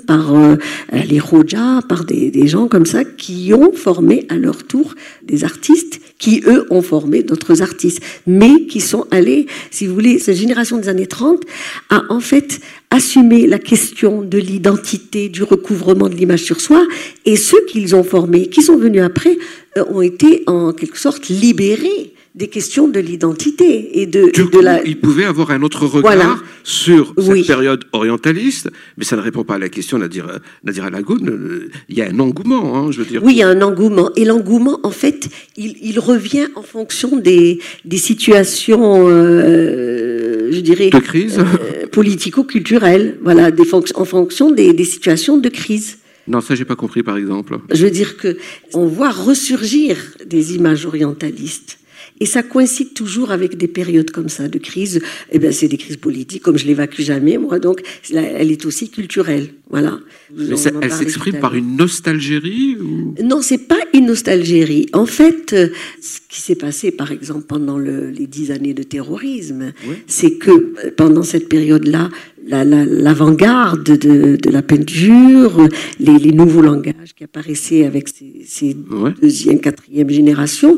par 0.06 0.36
euh, 0.36 0.56
les 0.92 1.18
Roja, 1.18 1.80
par 1.88 2.04
des, 2.04 2.30
des 2.30 2.46
gens 2.46 2.68
comme 2.68 2.86
ça 2.86 3.04
qui 3.04 3.52
ont 3.52 3.72
formé 3.72 4.26
à 4.28 4.36
leur 4.36 4.64
tour 4.64 4.94
des 5.24 5.42
artistes 5.42 6.00
qui, 6.18 6.42
eux, 6.46 6.66
ont 6.70 6.82
formé 6.82 7.22
d'autres 7.22 7.62
artistes, 7.62 8.00
mais 8.26 8.66
qui 8.66 8.80
sont 8.80 9.06
allés, 9.10 9.46
si 9.70 9.86
vous 9.86 9.94
voulez, 9.94 10.18
cette 10.18 10.36
génération 10.36 10.76
des 10.76 10.88
années 10.88 11.06
30 11.06 11.42
a 11.90 12.02
en 12.10 12.20
fait 12.20 12.60
assumé 12.90 13.46
la 13.46 13.58
question 13.58 14.22
de 14.22 14.38
l'identité, 14.38 15.28
du 15.28 15.42
recouvrement 15.42 16.08
de 16.08 16.14
l'image 16.14 16.42
sur 16.42 16.60
soi, 16.60 16.84
et 17.24 17.36
ceux 17.36 17.64
qu'ils 17.66 17.94
ont 17.94 18.04
formés, 18.04 18.48
qui 18.48 18.62
sont 18.62 18.76
venus 18.76 19.02
après, 19.02 19.38
euh, 19.76 19.84
ont 19.90 20.02
été 20.02 20.42
en 20.46 20.72
quelque 20.72 20.98
sorte 20.98 21.28
libérés 21.28 22.14
des 22.38 22.46
questions 22.46 22.86
de 22.86 23.00
l'identité 23.00 24.00
et 24.00 24.06
de, 24.06 24.30
de 24.30 24.60
la. 24.60 24.82
Il 24.84 25.00
pouvait 25.00 25.24
avoir 25.24 25.50
un 25.50 25.62
autre 25.62 25.86
regard 25.86 26.44
sur 26.62 27.12
cette 27.18 27.46
période 27.46 27.84
orientaliste, 27.92 28.70
mais 28.96 29.04
ça 29.04 29.16
ne 29.16 29.20
répond 29.22 29.42
pas 29.42 29.56
à 29.56 29.58
la 29.58 29.68
question, 29.68 29.98
Nadira, 29.98 30.34
Nadira 30.62 30.88
Lagoun. 30.88 31.28
Euh, 31.28 31.70
il 31.88 31.98
y 31.98 32.02
a 32.02 32.06
un 32.06 32.20
engouement, 32.20 32.76
hein, 32.76 32.92
je 32.92 33.00
veux 33.00 33.06
dire. 33.06 33.22
Oui, 33.24 33.34
il 33.34 33.38
y 33.38 33.42
a 33.42 33.48
un 33.48 33.60
engouement. 33.60 34.10
Et 34.14 34.24
l'engouement, 34.24 34.78
en 34.84 34.92
fait, 34.92 35.28
il, 35.56 35.76
il, 35.82 35.98
revient 35.98 36.46
en 36.54 36.62
fonction 36.62 37.16
des, 37.16 37.58
des 37.84 37.98
situations, 37.98 39.08
euh, 39.08 40.50
je 40.52 40.60
dirais. 40.60 40.90
De 40.90 40.98
crise 41.00 41.40
euh, 41.40 41.88
Politico-culturelles, 41.90 43.18
voilà, 43.20 43.50
des 43.50 43.64
en 43.74 44.04
fonction 44.04 44.52
des, 44.52 44.72
des 44.72 44.84
situations 44.84 45.38
de 45.38 45.48
crise. 45.48 45.98
Non, 46.28 46.40
ça 46.40 46.54
j'ai 46.54 46.66
pas 46.66 46.76
compris 46.76 47.02
par 47.02 47.16
exemple. 47.16 47.58
Je 47.72 47.84
veux 47.84 47.90
dire 47.90 48.16
que 48.16 48.36
on 48.74 48.86
voit 48.86 49.10
ressurgir 49.10 49.96
des 50.26 50.54
images 50.54 50.84
orientalistes 50.86 51.78
et 52.20 52.26
ça 52.26 52.42
coïncide 52.42 52.94
toujours 52.94 53.30
avec 53.30 53.56
des 53.56 53.68
périodes 53.68 54.10
comme 54.10 54.28
ça 54.28 54.48
de 54.48 54.58
crise. 54.58 55.00
Eh 55.30 55.38
bien, 55.38 55.52
c'est 55.52 55.68
des 55.68 55.76
crises 55.76 55.96
politiques, 55.96 56.42
comme 56.42 56.58
je 56.58 56.66
l'évacue 56.66 57.02
jamais, 57.02 57.38
moi. 57.38 57.58
Donc, 57.58 57.82
elle 58.12 58.50
est 58.50 58.66
aussi 58.66 58.90
culturelle. 58.90 59.48
Voilà. 59.70 59.98
Mais 60.34 60.56
elle 60.80 60.92
s'exprime 60.92 61.40
par 61.40 61.54
une 61.54 61.76
nostalgie 61.76 62.76
ou... 62.80 63.14
Non, 63.22 63.42
c'est 63.42 63.68
pas 63.68 63.78
une 63.92 64.06
nostalgie. 64.06 64.86
En 64.92 65.06
fait, 65.06 65.52
euh, 65.52 65.68
ce 66.00 66.20
qui 66.28 66.40
s'est 66.40 66.54
passé, 66.54 66.90
par 66.90 67.12
exemple, 67.12 67.44
pendant 67.46 67.76
le, 67.76 68.08
les 68.10 68.26
dix 68.26 68.50
années 68.50 68.72
de 68.72 68.82
terrorisme, 68.82 69.72
c'est 70.06 70.32
que 70.38 70.90
pendant 70.96 71.22
cette 71.22 71.48
période-là, 71.48 72.08
l'avant-garde 72.46 73.84
de, 73.84 74.36
de, 74.36 74.50
la 74.50 74.62
peinture, 74.62 75.68
les, 76.00 76.18
les, 76.18 76.32
nouveaux 76.32 76.62
langages 76.62 77.14
qui 77.14 77.24
apparaissaient 77.24 77.84
avec 77.84 78.08
ces, 78.08 78.44
ces 78.46 78.76
deuxième, 79.20 79.60
quatrième 79.60 80.08
génération, 80.08 80.76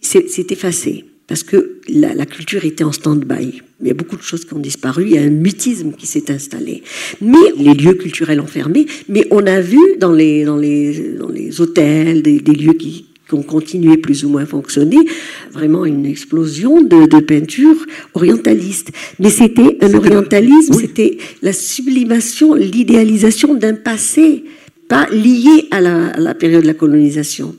c'est 0.00 0.52
effacé 0.52 1.04
parce 1.26 1.44
que 1.44 1.78
la, 1.88 2.12
la, 2.12 2.26
culture 2.26 2.64
était 2.64 2.82
en 2.82 2.90
stand-by. 2.90 3.62
Il 3.80 3.86
y 3.86 3.90
a 3.90 3.94
beaucoup 3.94 4.16
de 4.16 4.22
choses 4.22 4.44
qui 4.44 4.52
ont 4.52 4.58
disparu, 4.58 5.04
il 5.06 5.12
y 5.12 5.18
a 5.18 5.22
un 5.22 5.30
mutisme 5.30 5.92
qui 5.92 6.08
s'est 6.08 6.28
installé. 6.32 6.82
Mais 7.20 7.38
les 7.56 7.74
lieux 7.74 7.94
culturels 7.94 8.40
ont 8.40 8.48
fermé, 8.48 8.86
mais 9.08 9.24
on 9.30 9.46
a 9.46 9.60
vu 9.60 9.78
dans 10.00 10.10
les, 10.10 10.44
dans 10.44 10.56
les, 10.56 11.14
dans 11.16 11.28
les 11.28 11.60
hôtels 11.60 12.22
des, 12.22 12.40
des 12.40 12.52
lieux 12.52 12.72
qui, 12.72 13.06
qui 13.28 13.34
ont 13.34 13.44
continué 13.44 13.96
plus 13.96 14.24
ou 14.24 14.28
moins 14.28 14.42
à 14.42 14.46
fonctionner, 14.46 14.98
vraiment 15.52 15.84
une 15.84 16.04
explosion 16.04 16.82
de, 16.82 17.06
de 17.06 17.20
peinture 17.20 17.76
orientaliste. 18.14 18.90
Mais 19.20 19.30
c'était 19.30 19.78
un 19.82 19.94
orientalisme, 19.94 20.74
c'était 20.74 21.16
la 21.42 21.52
sublimation, 21.52 22.54
l'idéalisation 22.54 23.54
d'un 23.54 23.74
passé, 23.74 24.44
pas 24.88 25.08
lié 25.10 25.68
à 25.70 25.80
la, 25.80 26.08
à 26.08 26.18
la 26.18 26.34
période 26.34 26.62
de 26.62 26.66
la 26.66 26.74
colonisation, 26.74 27.54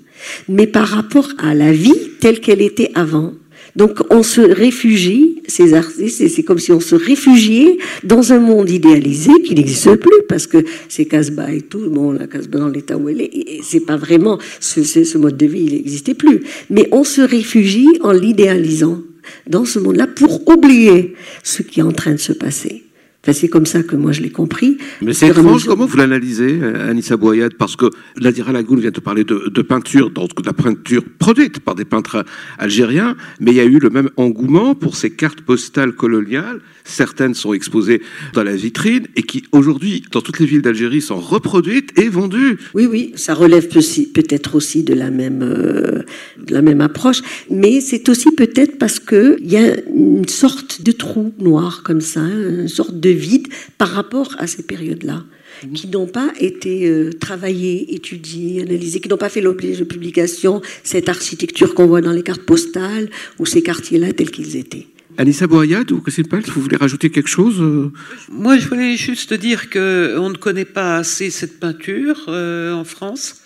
mais 0.48 0.68
par 0.68 0.88
rapport 0.88 1.30
à 1.38 1.54
la 1.54 1.72
vie 1.72 1.94
telle 2.20 2.40
qu'elle 2.40 2.62
était 2.62 2.92
avant. 2.96 3.34
Donc 3.76 4.00
on 4.10 4.22
se 4.22 4.42
réfugie, 4.42 5.42
ces 5.48 5.74
c'est 6.10 6.44
comme 6.44 6.60
si 6.60 6.72
on 6.72 6.80
se 6.80 6.96
réfugiait 6.96 7.78
dans 8.04 8.34
un 8.34 8.40
monde 8.40 8.70
idéalisé 8.70 9.32
qui 9.44 9.56
n'existe 9.56 9.96
plus 9.96 10.24
parce 10.28 10.46
que 10.48 10.66
c'est 10.90 11.06
Casbah 11.06 11.54
et 11.54 11.62
tout, 11.62 11.90
bon, 11.90 12.12
la 12.12 12.28
Casbah 12.28 12.60
dans 12.60 12.68
l'état 12.68 12.98
où 12.98 13.08
elle 13.08 13.22
est, 13.22 13.62
c'est 13.64 13.86
pas 13.86 13.96
vraiment 13.98 14.40
ce, 14.60 14.84
ce 14.84 15.18
mode 15.18 15.38
de 15.38 15.46
vie, 15.46 15.64
il 15.68 15.74
n'existait 15.74 16.16
plus. 16.16 16.42
Mais 16.70 16.88
on 16.92 17.04
se 17.04 17.22
réfugie 17.22 17.88
en 18.02 18.12
l'idéalisant 18.12 19.02
dans 19.48 19.66
ce 19.66 19.80
monde-là 19.80 20.08
pour 20.08 20.48
oublier 20.50 21.14
ce 21.44 21.62
qui 21.62 21.80
est 21.80 21.84
en 21.84 21.94
train 21.94 22.12
de 22.12 22.18
se 22.18 22.34
passer 22.34 22.84
c'est 23.32 23.48
comme 23.48 23.66
ça 23.66 23.84
que 23.84 23.96
moi 23.96 24.12
je 24.12 24.22
l'ai 24.22 24.32
compris. 24.32 24.78
Mais 25.02 25.14
c'est 25.14 25.28
étrange, 25.28 25.66
comment 25.66 25.86
vous 25.86 25.98
l'analysez, 25.98 26.60
Anissa 26.64 27.18
Boyad 27.18 27.54
Parce 27.56 27.76
que 27.76 27.86
Ladira 28.18 28.52
Lagoun 28.52 28.80
vient 28.80 28.92
de 28.92 29.00
parler 29.00 29.24
de, 29.24 29.50
de, 29.50 29.62
peinture, 29.62 30.10
donc 30.10 30.42
de 30.42 30.46
la 30.46 30.54
peinture 30.54 31.04
produite 31.20 31.60
par 31.60 31.76
des 31.76 31.86
peintres 31.86 32.26
algériens, 32.58 33.16
mais 33.40 33.52
il 33.52 33.58
y 33.58 33.60
a 33.60 33.66
eu 33.66 33.80
le 33.80 33.90
même 33.90 34.10
engouement 34.18 34.74
pour 34.74 34.96
ces 34.96 35.12
cartes 35.12 35.42
postales 35.42 35.94
coloniales 35.94 36.62
certaines 36.84 37.34
sont 37.34 37.54
exposées 37.54 38.02
dans 38.34 38.44
la 38.44 38.56
vitrine 38.56 39.08
et 39.16 39.24
qui 39.24 39.44
aujourd'hui, 39.52 40.04
dans 40.12 40.22
toutes 40.22 40.40
les 40.40 40.46
villes 40.46 40.62
d'Algérie, 40.62 41.02
sont 41.02 41.20
reproduites 41.20 41.98
et 42.00 42.10
vendues. 42.10 42.58
Oui, 42.74 42.86
oui, 42.86 43.12
ça 43.16 43.34
relève 43.34 43.68
peut-être 43.68 44.56
aussi 44.56 44.84
de 44.84 44.94
la 44.94 45.10
même, 45.10 45.42
euh, 45.44 46.04
de 46.46 46.54
la 46.54 46.62
même 46.62 46.82
approche, 46.82 47.22
mais 47.50 47.82
c'est 47.82 48.10
aussi 48.10 48.32
peut-être 48.32 48.78
parce 48.78 49.00
qu'il 49.00 49.38
y 49.42 49.58
a 49.58 49.76
une 49.90 50.28
sorte 50.28 50.82
de 50.82 50.92
trou 50.92 51.34
noir 51.40 51.84
comme 51.84 52.02
ça, 52.02 52.22
une 52.22 52.68
sorte 52.68 53.00
de 53.00 53.10
vide 53.10 53.48
par 53.78 53.90
rapport 53.90 54.36
à 54.38 54.48
ces 54.48 54.64
périodes-là 54.64 55.24
mhm. 55.64 55.74
qui 55.74 55.88
n'ont 55.88 56.08
pas 56.08 56.32
été 56.40 56.88
euh, 56.88 57.12
travaillées, 57.14 57.94
étudiées, 57.96 58.62
analysées, 58.62 59.00
qui 59.00 59.10
n'ont 59.10 59.18
pas 59.18 59.30
fait 59.30 59.42
l'objet 59.42 59.76
de 59.76 59.84
publications, 59.84 60.62
cette 60.84 61.10
architecture 61.10 61.74
qu'on 61.74 61.88
voit 61.88 62.02
dans 62.02 62.12
les 62.12 62.24
cartes 62.24 62.44
postales 62.44 63.10
ou 63.40 63.46
ces 63.46 63.62
quartiers-là 63.62 64.14
tels 64.14 64.32
qu'ils 64.32 64.56
étaient. 64.56 64.88
Anissa 65.18 65.48
Boyad 65.48 65.92
ou 65.92 66.02
Christine 66.02 66.28
Pelt, 66.28 66.48
vous 66.50 66.62
voulez 66.62 66.78
rajouter 66.78 67.10
quelque 67.10 67.30
chose 67.30 67.60
euh 67.60 67.92
Moi, 68.30 68.58
je 68.58 68.68
voulais 68.68 68.96
juste 68.96 69.34
dire 69.34 69.70
qu'on 69.70 70.30
ne 70.30 70.38
connaît 70.38 70.66
pas 70.66 70.98
assez 70.98 71.30
cette 71.30 71.60
peinture 71.60 72.26
euh, 72.28 72.74
en 72.74 72.84
France 72.84 73.42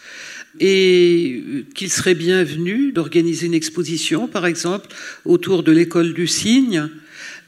et 0.60 1.66
qu'il 1.74 1.90
serait 1.90 2.16
bienvenu 2.16 2.92
d'organiser 2.92 3.48
une 3.48 3.54
exposition, 3.54 4.28
par 4.28 4.46
exemple, 4.46 4.88
autour 5.26 5.64
de 5.64 5.72
l'école 5.72 6.14
du 6.14 6.28
cygne, 6.28 6.90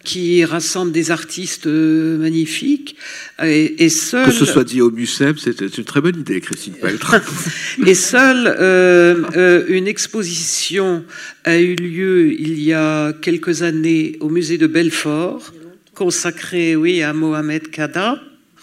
qui 0.07 0.45
rassemble 0.45 0.93
des 0.93 1.11
artistes 1.11 1.67
euh, 1.67 2.17
magnifiques. 2.17 2.95
Et, 3.43 3.89
seul... 3.89 4.25
Que 4.25 4.31
ce 4.31 4.45
soit 4.45 4.63
dit 4.63 4.79
au 4.79 4.89
Mucem, 4.89 5.35
c'est 5.37 5.77
une 5.77 5.83
très 5.83 5.99
bonne 5.99 6.17
idée, 6.17 6.39
Christine 6.39 6.75
Peltre. 6.75 7.17
et 7.85 7.93
seule 7.93 8.47
euh, 8.47 9.21
euh, 9.35 9.65
une 9.67 9.85
exposition 9.85 11.03
a 11.43 11.57
eu 11.57 11.75
lieu 11.75 12.31
il 12.39 12.63
y 12.63 12.71
a 12.71 13.11
quelques 13.21 13.63
années 13.63 14.15
au 14.21 14.29
musée 14.29 14.57
de 14.57 14.65
Belfort, 14.65 15.53
consacrée 15.93 16.77
oui, 16.77 17.03
à 17.03 17.11
Mohamed 17.11 17.69
Khada, 17.69 18.21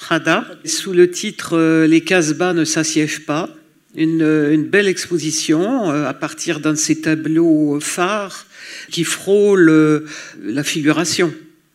Khada 0.09 0.47
sous 0.65 0.95
le 0.95 1.11
titre 1.11 1.85
Les 1.85 2.01
Casbah 2.01 2.55
ne 2.55 2.65
s'assiègent 2.65 3.27
pas. 3.27 3.51
Une, 3.97 4.23
une, 4.51 4.65
belle 4.65 4.89
exposition 4.89 5.91
à 5.91 6.15
partir 6.15 6.59
d'un 6.59 6.73
de 6.73 6.79
ces 6.79 7.01
tableaux 7.03 7.79
phares 7.81 8.47
qui 8.91 9.05
frôle 9.05 9.69
euh, 9.69 10.01
la 10.43 10.65
figuration 10.65 11.33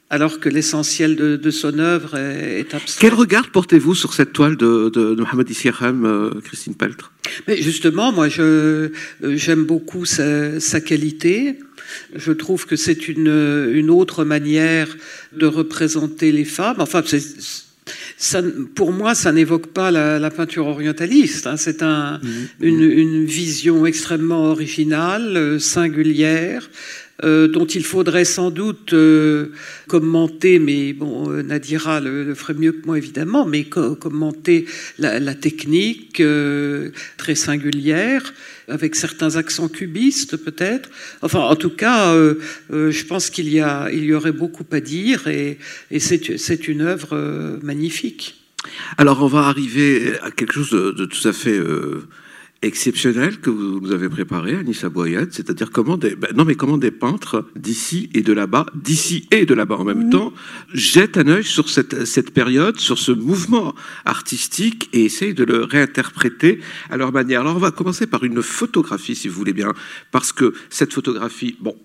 alors 0.10 0.40
que 0.40 0.50
l'essentiel 0.50 1.16
de, 1.16 1.52
son 1.52 1.78
œuvre 1.78 2.18
est, 2.18 2.74
abstrait. 2.74 3.00
Quel 3.00 3.14
regard 3.14 3.52
portez-vous 3.52 3.94
sur 3.94 4.14
cette 4.14 4.34
toile 4.34 4.58
de, 4.58 4.90
de, 4.90 5.14
de 5.14 5.22
Mohamed 5.22 5.48
euh, 5.48 6.42
Christine 6.44 6.74
Peltre? 6.74 7.12
Mais 7.48 7.62
Justement, 7.62 8.12
moi, 8.12 8.28
euh, 8.40 8.90
j'aime 9.22 9.66
beaucoup 9.66 10.06
sa, 10.06 10.60
sa, 10.60 10.82
qualité. 10.82 11.60
Je 12.16 12.32
trouve 12.32 12.66
que 12.66 12.76
c'est 12.76 13.08
une, 13.08 13.72
une, 13.72 13.92
autre 13.92 14.24
manière 14.24 14.88
de 15.32 15.46
représenter 15.46 16.32
les 16.32 16.46
femmes. 16.46 16.78
Enfin, 16.80 17.04
c'est 17.06 17.22
pour 18.76 18.92
moi, 18.92 19.16
ça 19.16 19.32
n'évoque 19.32 19.68
pas 19.68 19.92
la, 19.92 20.30
peinture 20.30 20.68
orientaliste. 20.68 21.48
Hein. 21.48 21.58
C'est 21.58 21.84
un, 21.84 22.20
mmh. 22.20 22.64
une, 22.64 23.26
vision 23.26 23.86
extrêmement 23.86 24.46
originale, 24.46 25.36
euh, 25.36 25.60
singulière, 25.60 26.70
euh, 27.24 27.48
dont 27.48 27.66
il 27.66 27.84
faudrait 27.84 28.26
sans 28.26 28.52
doute 28.52 28.94
euh, 28.94 29.52
commenter, 29.88 30.60
mais 30.60 30.94
bon, 30.94 31.30
Nadira 31.44 32.00
le, 32.00 32.34
ferait 32.34 32.54
mieux 32.54 32.72
que 32.72 32.86
moi 32.86 32.98
évidemment, 32.98 33.46
mais 33.46 33.66
commenter 33.66 34.66
la, 34.98 35.34
technique 35.36 36.22
très 37.18 37.36
singulière 37.36 38.34
avec 38.70 38.96
certains 38.96 39.36
accents 39.36 39.68
cubistes 39.68 40.38
peut-être. 40.38 40.90
Enfin, 41.22 41.40
en 41.40 41.56
tout 41.56 41.70
cas, 41.70 42.14
euh, 42.14 42.36
euh, 42.72 42.92
je 42.92 43.06
pense 43.06 43.30
qu'il 43.30 43.48
y, 43.48 43.58
y 43.58 44.14
aurait 44.14 44.32
beaucoup 44.32 44.66
à 44.72 44.80
dire 44.80 45.28
et, 45.28 45.58
c'est 46.00 46.68
une 46.68 46.82
œuvre 46.82 47.10
euh, 47.14 47.58
magnifique. 47.62 48.36
Alors, 48.98 49.24
on 49.24 49.28
va 49.28 49.48
arriver 49.48 50.14
à 50.22 50.32
quelque 50.32 50.54
chose 50.54 50.72
de 50.72 51.06
tout 51.06 51.28
à 51.28 51.34
fait 51.34 51.58
exceptionnel 52.62 53.40
que 53.40 53.50
vous 53.50 53.80
nous 53.80 53.92
avez 53.92 54.10
préparé, 54.10 54.56
Anissa 54.56 54.90
Boyade, 54.90 55.30
c'est-à-dire 55.32 55.72
comment 55.72 55.98
des, 55.98 56.16
ben 56.16 56.30
non 56.36 56.44
mais 56.44 56.56
comment 56.56 56.78
des 56.78 56.92
peintres 56.92 57.46
d'ici 57.56 58.10
et 58.14 58.22
de 58.22 58.34
là-bas, 58.34 58.66
d'ici 58.76 59.28
et 59.32 59.46
de 59.46 59.54
là-bas 59.54 59.78
en 59.78 59.86
même 59.86 60.08
mmh. 60.08 60.10
temps, 60.10 60.34
jettent 60.74 61.18
un 61.18 61.28
œil 61.28 61.44
sur 61.44 61.70
cette, 61.70 62.06
cette 62.06 62.32
période, 62.32 62.78
sur 62.78 62.98
ce 62.98 63.12
mouvement 63.12 63.74
artistique 64.06 64.90
et 64.94 65.06
essayent 65.06 65.34
de 65.34 65.46
le 65.46 65.64
réinterpréter 65.64 66.60
à 66.90 66.98
leur 66.98 67.12
manière. 67.14 67.42
Alors 67.42 67.56
on 67.56 67.60
va 67.60 67.72
commencer 67.72 68.08
par 68.08 68.24
une 68.24 68.42
photographie, 68.42 69.16
si 69.16 69.28
vous 69.28 69.36
voulez 69.36 69.54
bien, 69.54 69.74
parce 70.12 70.34
que 70.34 70.54
cette 70.70 70.94
photographie, 70.94 71.56
bon, 71.62 71.76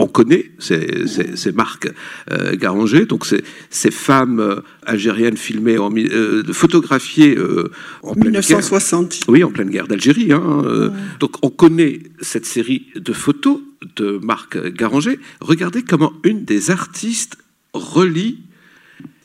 on 0.00 0.06
connaît 0.06 0.50
ces, 0.58 1.06
ces, 1.06 1.52
marques 1.52 1.88
euh, 2.30 2.56
Garanger, 2.56 3.06
donc 3.06 3.26
ces, 3.26 3.44
ces 3.68 3.90
femmes 3.90 4.40
euh, 4.40 4.60
algériennes 4.84 5.36
filmées, 5.36 5.78
en, 5.78 5.94
euh, 5.94 6.42
photographiées 6.52 7.36
euh, 7.36 7.70
en 8.02 8.14
1960. 8.14 9.20
Oui, 9.28 9.44
en 9.44 9.50
pleine 9.50 9.70
guerre 9.70 9.86
d'Algérie. 9.86 10.32
Hein, 10.32 10.92
Donc 11.18 11.32
on 11.42 11.50
connaît 11.50 12.00
cette 12.20 12.46
série 12.46 12.86
de 12.96 13.12
photos 13.12 13.60
de 13.96 14.18
Marc 14.22 14.58
Garanger. 14.72 15.18
Regardez 15.40 15.82
comment 15.82 16.12
une 16.24 16.44
des 16.44 16.70
artistes 16.70 17.36
relie 17.72 18.38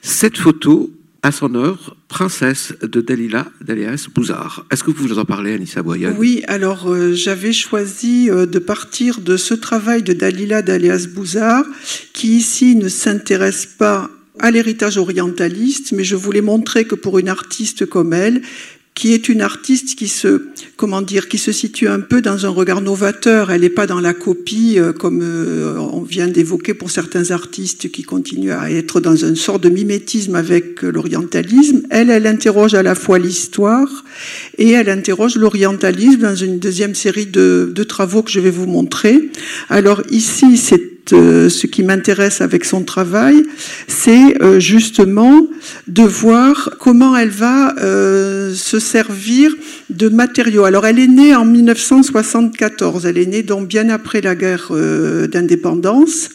cette 0.02 0.38
photo 0.38 0.92
à 1.26 1.32
son 1.32 1.56
œuvre 1.56 1.98
Princesse 2.08 2.76
de 2.84 3.02
Dalila 3.02 3.48
d'Alias 3.60 4.06
Bouzard. 4.14 4.64
Est-ce 4.72 4.84
que 4.84 4.92
vous 4.92 5.18
en 5.18 5.26
parlez, 5.26 5.56
Anissa 5.56 5.82
Boyan 5.82 6.14
Oui, 6.20 6.44
alors 6.48 6.88
euh, 6.88 7.14
j'avais 7.16 7.52
choisi 7.52 8.30
euh, 8.30 8.46
de 8.46 8.60
partir 8.60 9.22
de 9.22 9.36
ce 9.36 9.56
travail 9.56 10.04
de 10.04 10.14
Dalila 10.14 10.62
d'Alias 10.62 11.08
Bouzard, 11.12 11.66
qui 12.14 12.38
ici 12.38 12.76
ne 12.76 12.88
s'intéresse 12.90 13.66
pas 13.66 14.12
à 14.38 14.52
l'héritage 14.52 15.00
orientaliste, 15.00 15.94
mais 15.94 16.04
je 16.04 16.16
voulais 16.16 16.42
montrer 16.42 16.86
que 16.86 16.94
pour 16.94 17.18
une 17.18 17.30
artiste 17.30 17.88
comme 17.88 18.14
elle, 18.14 18.44
qui 18.96 19.14
est 19.14 19.28
une 19.28 19.42
artiste 19.42 19.96
qui 19.96 20.08
se, 20.08 20.48
comment 20.78 21.02
dire, 21.02 21.28
qui 21.28 21.38
se 21.38 21.52
situe 21.52 21.90
un 21.90 22.00
peu 22.00 22.22
dans 22.22 22.46
un 22.46 22.50
regard 22.50 22.80
novateur. 22.80 23.52
Elle 23.52 23.62
n'est 23.62 23.70
pas 23.70 23.88
dans 23.88 24.00
la 24.00 24.14
copie 24.14 24.80
euh, 24.80 24.94
comme 24.94 25.22
euh, 25.22 25.78
on 25.78 26.02
vient 26.02 26.30
d'évoquer 26.30 26.74
pour 26.74 26.90
certains 26.90 27.32
artistes 27.32 27.92
qui 27.92 28.04
continuent 28.04 28.54
à 28.54 28.72
être 28.72 29.02
dans 29.02 29.18
une 29.18 29.36
sorte 29.36 29.62
de 29.62 29.70
mimétisme 29.70 30.36
avec 30.36 30.82
euh, 30.84 30.92
l'orientalisme. 30.92 31.82
Elle, 31.90 32.10
elle 32.10 32.26
interroge 32.26 32.74
à 32.74 32.84
la 32.84 32.96
fois 32.96 33.20
l'histoire 33.20 34.06
et 34.58 34.72
elle 34.72 34.90
interroge 34.90 35.36
l'orientalisme 35.36 36.22
dans 36.22 36.36
une 36.36 36.60
deuxième 36.60 36.96
série 36.96 37.26
de, 37.26 37.70
de 37.76 37.84
travaux 37.84 38.24
que 38.24 38.32
je 38.32 38.40
vais 38.40 38.50
vous 38.50 38.66
montrer. 38.66 39.30
Alors 39.68 40.04
ici, 40.10 40.56
c'est 40.56 40.95
euh, 41.14 41.50
ce 41.50 41.68
qui 41.68 41.84
m'intéresse 41.84 42.42
avec 42.42 42.66
son 42.66 42.84
travail, 42.84 43.44
c'est 43.88 44.42
euh, 44.42 44.60
justement 44.60 45.48
de 45.88 46.04
voir 46.04 46.72
comment 46.80 47.16
elle 47.16 47.30
va 47.30 47.76
euh, 47.78 48.54
se 48.54 48.80
servir 48.80 49.56
de 49.90 50.10
matériaux. 50.10 50.64
Alors, 50.64 50.86
elle 50.86 51.00
est 51.00 51.08
née 51.08 51.36
en 51.36 51.46
1974. 51.46 53.06
Elle 53.06 53.18
est 53.18 53.26
née 53.26 53.44
donc 53.44 53.68
bien 53.68 53.90
après 53.90 54.22
la 54.22 54.36
guerre 54.36 54.72
d'indépendance. 55.32 56.30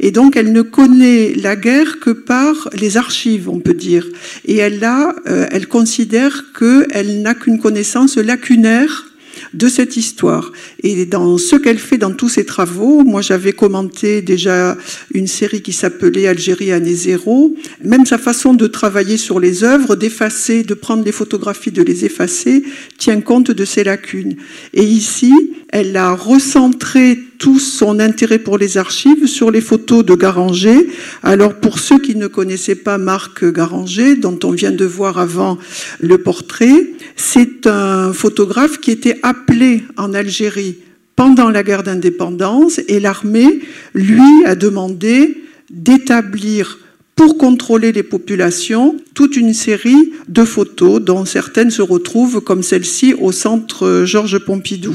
Et 0.00 0.10
donc, 0.10 0.36
elle 0.36 0.52
ne 0.52 0.62
connaît 0.62 1.34
la 1.34 1.56
guerre 1.56 1.98
que 2.00 2.10
par 2.10 2.70
les 2.74 2.96
archives, 2.96 3.48
on 3.48 3.60
peut 3.60 3.74
dire. 3.74 4.06
Et 4.44 4.56
elle, 4.56 4.82
a, 4.84 5.14
elle 5.26 5.66
considère 5.66 6.44
qu'elle 6.58 7.22
n'a 7.22 7.34
qu'une 7.34 7.58
connaissance 7.58 8.16
lacunaire 8.16 9.13
de 9.52 9.68
cette 9.68 9.96
histoire. 9.96 10.52
Et 10.82 11.06
dans 11.06 11.38
ce 11.38 11.56
qu'elle 11.56 11.78
fait 11.78 11.98
dans 11.98 12.12
tous 12.12 12.28
ses 12.28 12.44
travaux, 12.44 13.04
moi 13.04 13.22
j'avais 13.22 13.52
commenté 13.52 14.22
déjà 14.22 14.76
une 15.12 15.26
série 15.26 15.62
qui 15.62 15.72
s'appelait 15.72 16.26
Algérie 16.26 16.72
année 16.72 16.94
zéro, 16.94 17.54
même 17.82 18.06
sa 18.06 18.18
façon 18.18 18.54
de 18.54 18.66
travailler 18.66 19.16
sur 19.16 19.40
les 19.40 19.64
œuvres, 19.64 19.96
d'effacer, 19.96 20.62
de 20.62 20.74
prendre 20.74 21.04
les 21.04 21.12
photographies, 21.12 21.70
de 21.70 21.82
les 21.82 22.04
effacer, 22.04 22.64
tient 22.98 23.20
compte 23.20 23.50
de 23.50 23.64
ces 23.64 23.84
lacunes. 23.84 24.36
Et 24.72 24.84
ici, 24.84 25.32
elle 25.74 25.96
a 25.96 26.12
recentré 26.12 27.18
tout 27.38 27.58
son 27.58 27.98
intérêt 27.98 28.38
pour 28.38 28.58
les 28.58 28.78
archives 28.78 29.26
sur 29.26 29.50
les 29.50 29.60
photos 29.60 30.04
de 30.04 30.14
Garanger. 30.14 30.86
Alors 31.24 31.54
pour 31.54 31.80
ceux 31.80 31.98
qui 31.98 32.14
ne 32.14 32.28
connaissaient 32.28 32.76
pas 32.76 32.96
Marc 32.96 33.44
Garanger, 33.44 34.14
dont 34.14 34.38
on 34.44 34.52
vient 34.52 34.70
de 34.70 34.84
voir 34.84 35.18
avant 35.18 35.58
le 35.98 36.18
portrait, 36.18 36.92
c'est 37.16 37.66
un 37.66 38.12
photographe 38.12 38.78
qui 38.78 38.92
était 38.92 39.18
appelé 39.24 39.82
en 39.96 40.14
Algérie 40.14 40.76
pendant 41.16 41.50
la 41.50 41.64
guerre 41.64 41.82
d'indépendance 41.82 42.80
et 42.86 43.00
l'armée 43.00 43.58
lui 43.94 44.44
a 44.46 44.54
demandé 44.54 45.42
d'établir 45.70 46.78
pour 47.16 47.38
contrôler 47.38 47.92
les 47.92 48.02
populations 48.02 48.96
toute 49.14 49.36
une 49.36 49.54
série 49.54 50.12
de 50.28 50.44
photos 50.44 51.00
dont 51.00 51.24
certaines 51.24 51.70
se 51.70 51.82
retrouvent 51.82 52.40
comme 52.40 52.62
celle-ci 52.62 53.14
au 53.14 53.32
centre 53.32 54.04
Georges 54.04 54.38
Pompidou. 54.38 54.94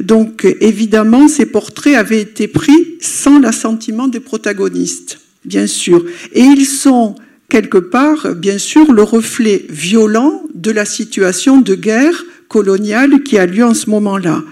Donc 0.00 0.46
évidemment, 0.60 1.28
ces 1.28 1.46
portraits 1.46 1.94
avaient 1.94 2.20
été 2.20 2.48
pris 2.48 2.96
sans 3.00 3.38
l'assentiment 3.38 4.08
des 4.08 4.20
protagonistes, 4.20 5.20
bien 5.44 5.66
sûr. 5.66 6.04
Et 6.32 6.42
ils 6.42 6.66
sont 6.66 7.14
quelque 7.48 7.78
part, 7.78 8.34
bien 8.34 8.58
sûr, 8.58 8.92
le 8.92 9.02
reflet 9.02 9.64
violent 9.68 10.42
de 10.54 10.70
la 10.70 10.84
situation 10.84 11.60
de 11.60 11.74
guerre 11.74 12.24
coloniale 12.48 13.22
qui 13.22 13.38
a 13.38 13.46
lieu 13.46 13.64
en 13.64 13.74
ce 13.74 13.90
moment-là. 13.90 14.42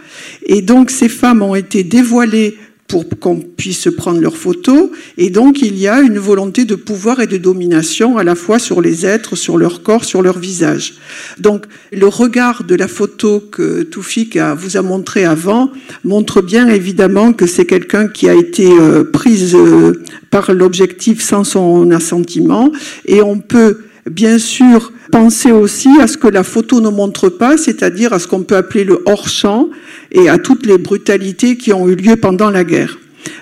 Et 0.45 0.63
donc 0.63 0.91
ces 0.91 1.09
femmes 1.09 1.43
ont 1.43 1.55
été 1.55 1.83
dévoilées 1.83 2.59
pour 2.89 3.05
qu'on 3.19 3.41
puisse 3.41 3.89
prendre 3.97 4.21
leurs 4.21 4.37
photos. 4.37 4.91
Et 5.19 5.31
donc, 5.31 5.63
il 5.63 5.79
y 5.79 5.89
a 5.89 6.01
une 6.01 6.19
volonté 6.19 6.65
de 6.65 6.75
pouvoir 6.75 7.21
et 7.21 7.27
de 7.27 7.37
domination 7.37 8.19
à 8.19 8.25
la 8.25 8.35
fois 8.35 8.59
sur 8.59 8.81
les 8.81 9.05
êtres, 9.05 9.37
sur 9.37 9.59
leur 9.59 9.83
corps, 9.83 10.05
sur 10.05 10.23
leur 10.23 10.39
visage. 10.39 10.95
Donc, 11.39 11.65
le 11.93 12.07
regard 12.07 12.65
de 12.65 12.75
la 12.75 12.89
photo 12.89 13.41
que 13.41 13.83
Toufik 13.83 14.39
vous 14.57 14.77
a 14.77 14.83
montré 14.83 15.25
avant 15.25 15.71
montre 16.05 16.43
bien 16.43 16.69
évidemment 16.69 17.33
que 17.33 17.47
c'est 17.47 17.67
quelqu'un 17.67 18.09
qui 18.09 18.29
a 18.29 18.35
été 18.35 18.69
euh, 18.71 19.05
prise 19.05 19.55
euh, 19.55 20.03
par 20.31 20.53
l'objectif 20.53 21.23
sans 21.23 21.45
son 21.45 21.91
assentiment. 21.91 22.71
Et 23.07 23.23
on 23.23 23.39
peut 23.39 23.81
bien 24.11 24.39
sûr 24.39 24.93
penser 25.11 25.53
aussi 25.53 25.89
à 26.01 26.07
ce 26.07 26.17
que 26.17 26.29
la 26.29 26.45
photo 26.45 26.81
ne 26.81 26.89
montre 26.89 27.29
pas, 27.29 27.57
c'est-à-dire 27.57 28.13
à 28.13 28.19
ce 28.19 28.27
qu'on 28.27 28.43
peut 28.43 28.57
appeler 28.57 28.85
le 28.85 29.03
hors-champ 29.07 29.69
et 30.13 30.29
à 30.29 30.39
toutes 30.39 30.67
les 30.67 30.79
brutalités 30.79 31.57
qui 31.57 31.73
ont 31.73 31.89
eu 31.89 31.95
lieu 31.95 32.17
pendant 32.17 32.51
la 32.51 32.65
guerre. 32.65 32.99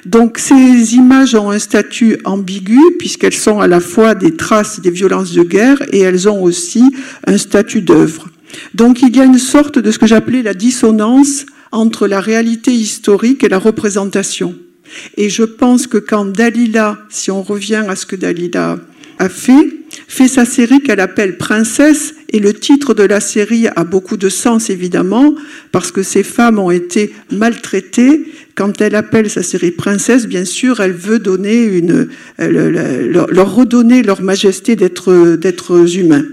Donc 0.07 0.39
ces 0.39 0.95
images 0.95 1.35
ont 1.35 1.51
un 1.51 1.59
statut 1.59 2.19
ambigu 2.25 2.79
puisqu'elles 2.99 3.35
sont 3.35 3.61
à 3.61 3.67
la 3.67 3.81
fois 3.81 4.15
des 4.15 4.37
traces 4.37 4.81
des 4.81 4.91
violences 4.91 5.33
de 5.33 5.43
guerre 5.43 5.83
et 5.93 6.01
elles 6.01 6.29
ont 6.29 6.43
aussi 6.43 6.83
un 7.27 7.39
statut 7.39 7.83
d'œuvre. 7.83 8.29
Donc 8.75 9.03
il 9.03 9.15
y 9.17 9.21
a 9.21 9.25
une 9.25 9.39
sorte 9.39 9.79
de 9.79 9.91
ce 9.91 9.99
que 9.99 10.07
j'appelais 10.07 10.43
la 10.43 10.55
dissonance 10.55 11.47
entre 11.73 12.07
la 12.07 12.21
réalité 12.21 12.73
historique 12.73 13.45
et 13.45 13.49
la 13.49 13.59
représentation. 13.59 14.55
Et 15.17 15.29
je 15.29 15.43
pense 15.43 15.87
que 15.87 15.99
quand 15.99 16.25
Dalila, 16.25 16.99
si 17.09 17.31
on 17.31 17.43
revient 17.43 17.85
à 17.89 17.97
ce 17.97 18.07
que 18.07 18.17
Dalila 18.17 18.79
a 19.19 19.29
fait, 19.29 19.81
fait 20.09 20.29
sa 20.29 20.45
série 20.45 20.81
qu'elle 20.81 21.01
appelle 21.01 21.37
Princesse, 21.37 22.15
et 22.31 22.39
le 22.39 22.53
titre 22.53 22.95
de 22.95 23.03
la 23.03 23.21
série 23.21 23.69
a 23.69 23.85
beaucoup 23.85 24.17
de 24.17 24.29
sens 24.29 24.71
évidemment, 24.71 25.35
parce 25.73 25.93
que 25.93 26.03
ces 26.03 26.23
femmes 26.23 26.59
ont 26.59 26.71
été 26.71 27.13
maltraitées. 27.31 28.27
Quand 28.55 28.81
elle 28.81 28.95
appelle 28.95 29.31
sa 29.31 29.43
série 29.43 29.71
Princesse, 29.71 30.27
bien 30.27 30.45
sûr, 30.45 30.81
elle 30.81 30.93
veut 30.93 31.19
donner 31.19 31.65
une, 31.65 32.09
leur 32.39 33.55
redonner 33.55 34.03
leur 34.03 34.23
majesté 34.23 34.77
d'être 34.77 35.87
humains. 35.97 36.25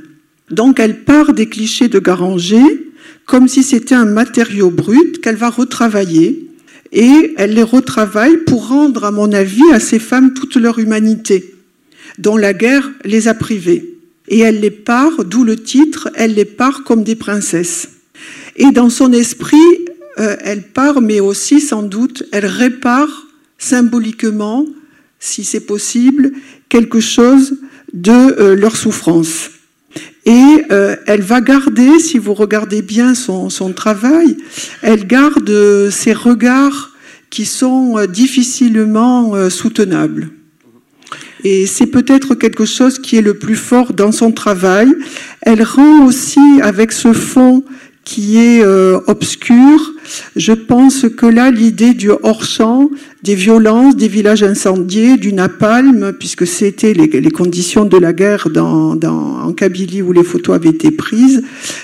Donc 0.50 0.80
elle 0.80 1.00
part 1.00 1.34
des 1.34 1.48
clichés 1.48 1.88
de 1.88 2.00
Garanger 2.00 2.92
comme 3.26 3.48
si 3.48 3.64
c'était 3.64 3.96
un 3.96 4.06
matériau 4.06 4.72
brut 4.72 5.22
qu'elle 5.22 5.38
va 5.38 5.50
retravailler, 5.50 6.48
et 6.92 7.34
elle 7.38 7.54
les 7.54 7.64
retravaille 7.64 8.38
pour 8.46 8.68
rendre, 8.68 9.06
à 9.06 9.12
mon 9.12 9.32
avis, 9.32 9.72
à 9.72 9.80
ces 9.80 10.00
femmes 10.00 10.34
toute 10.34 10.58
leur 10.58 10.80
humanité 10.80 11.51
dont 12.22 12.38
la 12.38 12.54
guerre 12.54 12.90
les 13.04 13.28
a 13.28 13.34
privées. 13.34 13.98
Et 14.28 14.40
elle 14.40 14.60
les 14.60 14.72
part, 14.72 15.26
d'où 15.26 15.44
le 15.44 15.58
titre, 15.58 16.10
elle 16.16 16.36
les 16.36 16.46
part 16.46 16.84
comme 16.84 17.04
des 17.04 17.16
princesses. 17.16 17.90
Et 18.56 18.72
dans 18.72 18.90
son 18.90 19.12
esprit, 19.12 19.58
euh, 20.20 20.36
elle 20.42 20.64
part, 20.64 21.02
mais 21.02 21.20
aussi 21.20 21.60
sans 21.60 21.84
doute, 21.84 22.24
elle 22.32 22.46
répare 22.46 23.28
symboliquement, 23.58 24.66
si 25.20 25.44
c'est 25.44 25.66
possible, 25.66 26.32
quelque 26.70 27.00
chose 27.00 27.58
de 27.94 28.12
euh, 28.12 28.56
leur 28.56 28.76
souffrance. 28.76 29.50
Et 30.26 30.66
euh, 30.72 30.96
elle 31.08 31.22
va 31.22 31.42
garder, 31.42 32.00
si 32.00 32.20
vous 32.20 32.36
regardez 32.36 32.82
bien 32.84 33.16
son, 33.16 33.50
son 33.50 33.74
travail, 33.74 34.38
elle 34.82 35.08
garde 35.08 35.90
ces 35.90 36.14
regards 36.14 36.92
qui 37.32 37.46
sont 37.46 38.06
difficilement 38.06 39.50
soutenables. 39.50 40.30
Et 41.44 41.66
c'est 41.66 41.88
peut-être 41.88 42.36
quelque 42.36 42.66
chose 42.66 43.00
qui 43.00 43.18
est 43.18 43.22
le 43.22 43.36
plus 43.36 43.56
fort 43.56 43.94
dans 43.94 44.12
son 44.12 44.32
travail. 44.32 44.89
Elle 45.42 45.64
rend 45.64 46.06
aussi 46.06 46.39
avec 46.62 46.92
ce 46.92 47.14
fond 47.14 47.64
qui 48.04 48.38
est 48.38 48.64
euh, 48.64 49.00
obscur. 49.08 49.94
Je 50.36 50.54
pense 50.54 51.06
que 51.16 51.26
là, 51.26 51.52
l'idée 51.52 51.94
du 51.94 52.10
hors-champ, 52.10 52.89
des 53.24 53.36
violences, 53.36 53.96
des 53.96 54.08
villages 54.08 54.44
incendiés, 54.44 55.18
du 55.18 55.34
napalm, 55.34 56.14
puisque 56.20 56.48
c'était 56.48 56.94
les, 56.94 57.32
conditions 57.32 57.86
de 57.86 57.98
la 57.98 58.12
guerre 58.12 58.50
dans, 58.50 58.98
en 59.00 59.54
Kabylie 59.54 60.02
où 60.02 60.12
les 60.12 60.24
photos 60.24 60.56
avaient 60.56 60.70
été 60.70 60.92
prises. 60.92 61.44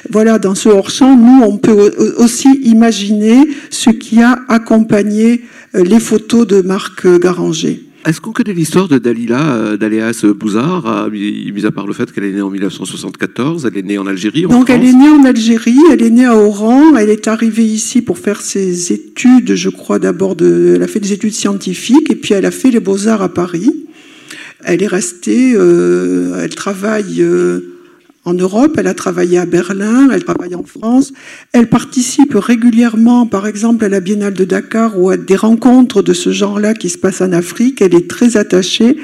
Voilà, 0.09 0.39
dans 0.39 0.55
ce 0.55 0.69
hors-champ, 0.69 1.15
nous, 1.15 1.43
on 1.43 1.57
peut 1.57 1.93
aussi 2.17 2.49
imaginer 2.63 3.47
ce 3.69 3.91
qui 3.91 4.21
a 4.21 4.39
accompagné 4.49 5.43
euh, 5.75 5.83
les 5.83 5.99
photos 5.99 6.47
de 6.47 6.61
Marc 6.61 7.07
Garanger. 7.19 7.86
Est-ce 8.07 8.21
qu'on 8.21 8.31
connaît 8.31 8.53
l'histoire 8.53 8.87
de 8.87 8.99
Dalila, 8.99 9.55
euh, 9.55 9.75
d'Aléas 9.75 10.25
Bouzard, 10.33 11.09
mis 11.11 11.65
à 11.65 11.71
part 11.71 11.85
le 11.85 11.91
fait 11.91 12.09
qu'elle 12.13 12.23
est 12.23 12.31
née 12.31 12.41
en 12.41 12.49
1974, 12.49 13.65
elle 13.65 13.77
est 13.77 13.83
née 13.83 13.97
en 13.97 14.07
Algérie 14.07 14.45
en 14.45 14.49
Donc 14.49 14.69
elle 14.69 14.85
est 14.85 14.93
née 14.93 15.09
en 15.09 15.25
Algérie, 15.25 15.77
elle 15.91 16.01
est 16.01 16.09
née 16.09 16.25
à 16.25 16.33
Oran, 16.33 16.95
elle 16.95 17.09
est 17.09 17.27
arrivée 17.27 17.65
ici 17.65 18.01
pour 18.01 18.17
faire 18.17 18.39
ses 18.39 18.93
études, 18.93 19.55
je 19.55 19.69
crois 19.69 19.99
d'abord, 19.99 20.37
de, 20.37 20.73
elle 20.77 20.83
a 20.83 20.87
fait 20.87 21.01
des 21.01 21.11
études 21.11 21.33
scientifiques 21.33 22.09
et 22.09 22.15
puis 22.15 22.33
elle 22.33 22.45
a 22.45 22.51
fait 22.51 22.71
les 22.71 22.79
beaux-arts 22.79 23.21
à 23.21 23.27
Paris. 23.27 23.73
Elle 24.63 24.81
est 24.81 24.87
restée, 24.87 25.53
euh, 25.55 26.41
elle 26.41 26.55
travaille... 26.55 27.21
Euh, 27.21 27.76
en 28.27 28.33
Europe, 28.33 28.75
elle 28.77 28.87
a 28.87 28.93
travaillé 28.93 29.37
à 29.37 29.45
Berlin, 29.45 30.09
elle 30.11 30.25
travaille 30.25 30.53
en 30.53 30.63
France, 30.63 31.13
elle 31.53 31.69
participe 31.69 32.33
régulièrement, 32.35 33.25
par 33.25 33.47
exemple, 33.47 33.85
à 33.85 33.89
la 33.89 34.01
Biennale 34.01 34.33
de 34.33 34.43
Dakar 34.43 34.99
ou 34.99 35.09
à 35.09 35.15
des 35.15 35.37
rencontres 35.37 36.01
de 36.01 36.11
ce 36.11 36.31
genre-là 36.31 36.73
qui 36.73 36.89
se 36.89 36.97
passent 36.97 37.21
en 37.21 37.31
Afrique. 37.31 37.81
Elle 37.81 37.95
est 37.95 38.09
très 38.09 38.35
attachée 38.35 38.97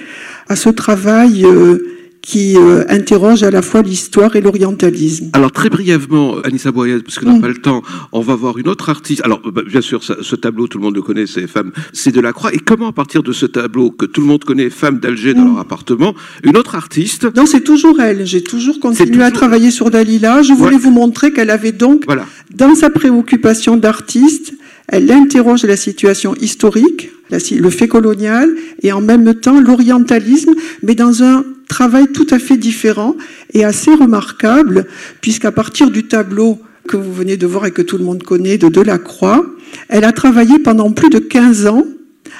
à 0.49 0.57
ce 0.57 0.69
travail 0.69 1.45
euh, 1.45 1.92
qui 2.23 2.55
euh, 2.55 2.85
interroge 2.87 3.43
à 3.43 3.51
la 3.51 3.61
fois 3.61 3.81
l'histoire 3.81 4.35
et 4.37 4.41
l'orientalisme. 4.41 5.29
Alors 5.33 5.51
très 5.51 5.69
brièvement, 5.69 6.37
Anissa 6.45 6.71
Boyez, 6.71 6.99
parce 6.99 7.19
qu'on 7.19 7.25
n'a 7.25 7.33
mm. 7.33 7.41
pas 7.41 7.49
le 7.49 7.57
temps, 7.57 7.83
on 8.13 8.21
va 8.21 8.33
voir 8.33 8.57
une 8.57 8.69
autre 8.69 8.89
artiste. 8.89 9.21
Alors 9.25 9.41
bah, 9.41 9.61
bien 9.67 9.81
sûr, 9.81 10.01
ce 10.03 10.35
tableau, 10.37 10.67
tout 10.67 10.77
le 10.77 10.85
monde 10.85 10.95
le 10.95 11.01
connaît, 11.01 11.27
c'est 11.27 11.47
Femmes, 11.47 11.73
c'est 11.91 12.13
de 12.13 12.21
la 12.21 12.31
Croix. 12.31 12.53
Et 12.53 12.59
comment 12.59 12.87
à 12.87 12.91
partir 12.93 13.23
de 13.23 13.33
ce 13.33 13.45
tableau 13.45 13.91
que 13.91 14.05
tout 14.05 14.21
le 14.21 14.27
monde 14.27 14.45
connaît, 14.45 14.69
Femmes 14.69 14.99
d'Alger 14.99 15.33
dans 15.33 15.41
mm. 15.41 15.47
leur 15.49 15.59
appartement, 15.59 16.15
une 16.43 16.55
autre 16.55 16.75
artiste 16.75 17.27
Non, 17.35 17.45
c'est 17.45 17.61
toujours 17.61 17.99
elle. 17.99 18.25
J'ai 18.25 18.41
toujours 18.41 18.79
continué 18.79 19.21
à 19.21 19.31
travailler 19.31 19.69
sur 19.69 19.91
Dalila. 19.91 20.43
Je 20.43 20.53
voulais 20.53 20.77
vous 20.77 20.91
montrer 20.91 21.33
qu'elle 21.33 21.49
avait 21.49 21.73
donc, 21.73 22.03
voilà. 22.05 22.25
dans 22.55 22.73
sa 22.73 22.89
préoccupation 22.89 23.75
d'artiste, 23.75 24.53
elle 24.87 25.11
interroge 25.11 25.65
la 25.65 25.75
situation 25.75 26.35
historique, 26.35 27.09
le 27.29 27.69
fait 27.69 27.89
colonial, 27.89 28.49
et 28.81 28.93
en 28.93 29.01
même 29.01 29.33
temps 29.33 29.59
l'orientalisme, 29.59 30.53
mais 30.83 30.95
dans 30.95 31.21
un 31.21 31.43
travail 31.67 32.07
tout 32.13 32.27
à 32.29 32.39
fait 32.39 32.57
différent 32.57 33.15
et 33.53 33.63
assez 33.63 33.93
remarquable, 33.93 34.87
puisqu'à 35.21 35.51
partir 35.51 35.91
du 35.91 36.07
tableau 36.07 36.59
que 36.87 36.97
vous 36.97 37.13
venez 37.13 37.37
de 37.37 37.47
voir 37.47 37.65
et 37.65 37.71
que 37.71 37.81
tout 37.81 37.97
le 37.97 38.03
monde 38.03 38.23
connaît 38.23 38.57
de 38.57 38.67
Delacroix, 38.67 39.45
elle 39.89 40.03
a 40.03 40.11
travaillé 40.11 40.59
pendant 40.59 40.91
plus 40.91 41.09
de 41.09 41.19
15 41.19 41.67
ans 41.67 41.85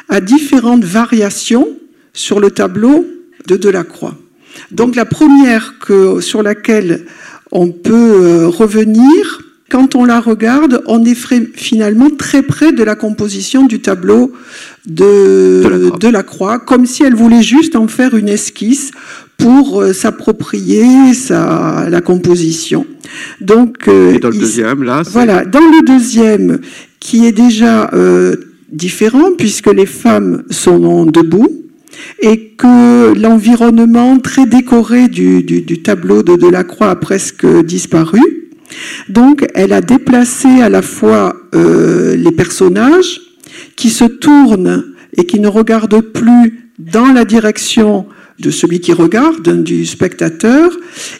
à 0.09 0.21
différentes 0.21 0.84
variations 0.84 1.67
sur 2.13 2.39
le 2.39 2.51
tableau 2.51 3.05
de 3.47 3.55
Delacroix. 3.55 4.15
Donc 4.71 4.95
la 4.95 5.05
première 5.05 5.80
que, 5.80 6.21
sur 6.21 6.43
laquelle 6.43 7.05
on 7.51 7.69
peut 7.71 7.93
euh, 7.93 8.47
revenir, 8.47 9.41
quand 9.69 9.95
on 9.95 10.05
la 10.05 10.19
regarde, 10.19 10.84
on 10.86 11.03
est 11.03 11.15
finalement 11.55 12.09
très 12.09 12.43
près 12.43 12.71
de 12.71 12.84
la 12.84 12.95
composition 12.95 13.65
du 13.65 13.80
tableau 13.80 14.32
de, 14.86 15.91
de, 15.97 16.07
la, 16.09 16.23
croix, 16.23 16.59
comme 16.59 16.86
si 16.86 17.03
elle 17.03 17.15
voulait 17.15 17.41
juste 17.41 17.75
en 17.75 17.88
faire 17.88 18.15
une 18.15 18.27
esquisse 18.27 18.91
pour 19.38 19.81
euh, 19.81 19.93
s'approprier 19.93 20.86
la 21.29 22.01
composition. 22.01 22.86
Donc, 23.41 23.88
euh, 23.88 24.19
dans 24.19 24.29
le 24.29 24.38
deuxième, 24.38 24.84
là, 24.84 25.03
voilà, 25.05 25.45
dans 25.45 25.59
le 25.59 25.86
deuxième, 25.86 26.59
qui 26.99 27.25
est 27.25 27.31
déjà 27.31 27.89
euh, 27.93 28.36
différent 28.71 29.31
puisque 29.38 29.71
les 29.71 29.86
femmes 29.86 30.43
sont 30.49 31.05
debout 31.05 31.49
et 32.21 32.49
que 32.57 33.13
l'environnement 33.17 34.17
très 34.19 34.45
décoré 34.45 35.07
du, 35.07 35.81
tableau 35.84 36.23
de 36.23 36.36
Delacroix 36.36 36.89
a 36.89 36.95
presque 36.95 37.45
disparu. 37.63 38.19
Donc, 39.09 39.45
elle 39.53 39.73
a 39.73 39.81
déplacé 39.81 40.47
à 40.47 40.69
la 40.69 40.81
fois 40.81 41.36
euh, 41.53 42.15
les 42.15 42.31
personnages 42.31 43.21
qui 43.76 43.89
se 43.89 44.06
tournent 44.06 44.93
et 45.16 45.26
qui 45.26 45.39
ne 45.39 45.47
regardent 45.47 46.01
plus 46.01 46.72
dans 46.80 47.14
la 47.14 47.26
direction 47.26 48.08
de 48.39 48.49
celui 48.49 48.80
qui 48.80 48.93
regarde, 48.93 49.64
du 49.64 49.86
spectateur, 49.86 50.72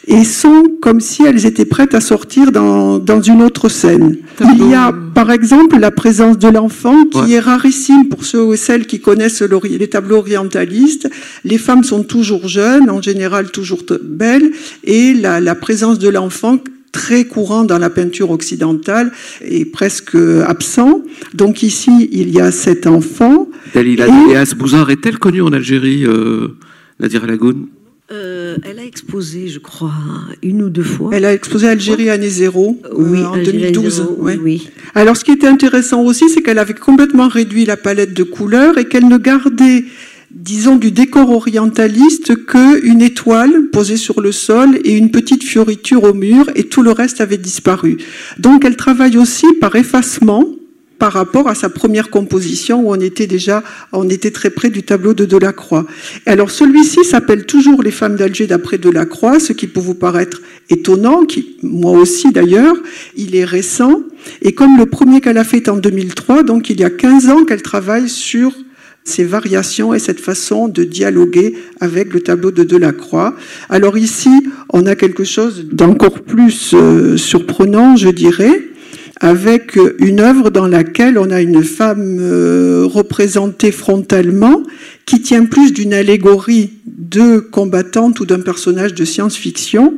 et 0.06 0.24
sont 0.24 0.64
comme 0.82 1.00
si 1.00 1.22
elles 1.22 1.46
étaient 1.46 1.64
prêtes 1.64 1.94
à 1.94 2.00
sortir 2.00 2.50
dans, 2.50 2.98
dans 2.98 3.22
une 3.22 3.42
autre 3.42 3.68
scène. 3.68 4.16
Il 4.40 4.68
y 4.68 4.74
a, 4.74 4.92
par 5.14 5.30
exemple, 5.30 5.78
la 5.78 5.90
présence 5.90 6.38
de 6.38 6.48
l'enfant 6.48 7.04
qui 7.04 7.34
est 7.34 7.40
rarissime 7.40 8.08
pour 8.08 8.24
ceux 8.24 8.52
et 8.52 8.56
celles 8.56 8.86
qui 8.86 9.00
connaissent 9.00 9.42
les 9.42 9.88
tableaux 9.88 10.18
orientalistes. 10.18 11.08
Les 11.44 11.58
femmes 11.58 11.84
sont 11.84 12.02
toujours 12.02 12.48
jeunes, 12.48 12.90
en 12.90 13.00
général 13.00 13.50
toujours 13.50 13.82
belles, 14.02 14.50
et 14.82 15.14
la, 15.14 15.40
la 15.40 15.54
présence 15.54 15.98
de 15.98 16.08
l'enfant 16.08 16.58
très 16.94 17.24
courant 17.24 17.64
dans 17.64 17.78
la 17.78 17.90
peinture 17.90 18.30
occidentale 18.30 19.12
et 19.44 19.64
presque 19.64 20.16
absent. 20.46 21.02
Donc 21.34 21.62
ici, 21.62 22.08
il 22.12 22.30
y 22.30 22.40
a 22.40 22.52
cet 22.52 22.86
enfant. 22.86 23.48
Dalila 23.74 24.06
et... 24.06 24.54
Bouzard 24.54 24.90
est-elle 24.90 25.18
connue 25.18 25.42
en 25.42 25.52
Algérie, 25.52 26.06
euh, 26.06 26.56
Nadira 27.00 27.26
Lagoun 27.26 27.66
euh, 28.12 28.44
euh, 28.54 28.56
elle 28.62 28.78
a 28.78 28.84
exposé, 28.84 29.48
je 29.48 29.58
crois, 29.58 29.92
une 30.42 30.62
ou 30.62 30.68
deux 30.68 30.82
fois. 30.82 31.10
Elle 31.12 31.24
a 31.24 31.32
exposé 31.32 31.68
Algérie 31.68 32.10
année 32.10 32.28
zéro 32.28 32.80
oui, 32.94 33.22
en 33.24 33.36
2012. 33.36 34.08
oui. 34.18 34.68
Alors, 34.94 35.16
ce 35.16 35.24
qui 35.24 35.32
était 35.32 35.46
intéressant 35.46 36.02
aussi, 36.02 36.28
c'est 36.28 36.42
qu'elle 36.42 36.58
avait 36.58 36.74
complètement 36.74 37.28
réduit 37.28 37.64
la 37.64 37.76
palette 37.76 38.14
de 38.14 38.22
couleurs 38.22 38.78
et 38.78 38.86
qu'elle 38.86 39.08
ne 39.08 39.18
gardait 39.18 39.84
disons, 40.34 40.76
du 40.76 40.90
décor 40.90 41.30
orientaliste 41.30 42.44
qu'une 42.44 43.02
étoile 43.02 43.68
posée 43.72 43.96
sur 43.96 44.20
le 44.20 44.32
sol 44.32 44.78
et 44.84 44.92
une 44.92 45.10
petite 45.10 45.44
fioriture 45.44 46.02
au 46.04 46.12
mur, 46.12 46.50
et 46.54 46.64
tout 46.64 46.82
le 46.82 46.90
reste 46.90 47.20
avait 47.20 47.38
disparu. 47.38 47.98
Donc 48.38 48.64
elle 48.64 48.76
travaille 48.76 49.16
aussi 49.16 49.46
par 49.60 49.76
effacement 49.76 50.44
par 50.98 51.12
rapport 51.12 51.48
à 51.48 51.54
sa 51.54 51.68
première 51.68 52.08
composition 52.08 52.80
où 52.80 52.92
on 52.92 53.00
était 53.00 53.26
déjà, 53.26 53.62
on 53.92 54.08
était 54.08 54.30
très 54.30 54.50
près 54.50 54.70
du 54.70 54.84
tableau 54.84 55.12
de 55.12 55.24
Delacroix. 55.24 55.86
Alors 56.24 56.50
celui-ci 56.50 57.04
s'appelle 57.04 57.46
toujours 57.46 57.82
Les 57.82 57.90
femmes 57.90 58.16
d'Alger 58.16 58.46
d'après 58.46 58.78
Delacroix, 58.78 59.40
ce 59.40 59.52
qui 59.52 59.66
peut 59.66 59.80
vous 59.80 59.94
paraître 59.94 60.40
étonnant, 60.70 61.24
qui, 61.24 61.56
moi 61.62 61.92
aussi 61.92 62.32
d'ailleurs, 62.32 62.76
il 63.16 63.36
est 63.36 63.44
récent. 63.44 64.02
Et 64.40 64.52
comme 64.52 64.78
le 64.78 64.86
premier 64.86 65.20
qu'elle 65.20 65.38
a 65.38 65.44
fait 65.44 65.68
en 65.68 65.76
2003, 65.76 66.42
donc 66.42 66.70
il 66.70 66.80
y 66.80 66.84
a 66.84 66.90
15 66.90 67.28
ans 67.28 67.44
qu'elle 67.44 67.62
travaille 67.62 68.08
sur 68.08 68.52
ces 69.04 69.24
variations 69.24 69.92
et 69.92 69.98
cette 69.98 70.20
façon 70.20 70.66
de 70.66 70.82
dialoguer 70.82 71.54
avec 71.80 72.12
le 72.14 72.20
tableau 72.20 72.50
de 72.50 72.64
Delacroix. 72.64 73.34
Alors 73.68 73.98
ici, 73.98 74.30
on 74.72 74.86
a 74.86 74.96
quelque 74.96 75.24
chose 75.24 75.66
d'encore 75.70 76.20
plus 76.20 76.72
euh, 76.74 77.16
surprenant, 77.18 77.96
je 77.96 78.08
dirais, 78.08 78.70
avec 79.20 79.78
une 79.98 80.20
œuvre 80.20 80.50
dans 80.50 80.66
laquelle 80.66 81.18
on 81.18 81.30
a 81.30 81.40
une 81.40 81.62
femme 81.62 82.18
euh, 82.20 82.84
représentée 82.86 83.72
frontalement 83.72 84.62
qui 85.06 85.20
tient 85.20 85.44
plus 85.44 85.72
d'une 85.72 85.92
allégorie 85.92 86.72
de 86.86 87.38
combattante 87.38 88.20
ou 88.20 88.26
d'un 88.26 88.40
personnage 88.40 88.94
de 88.94 89.04
science-fiction 89.04 89.94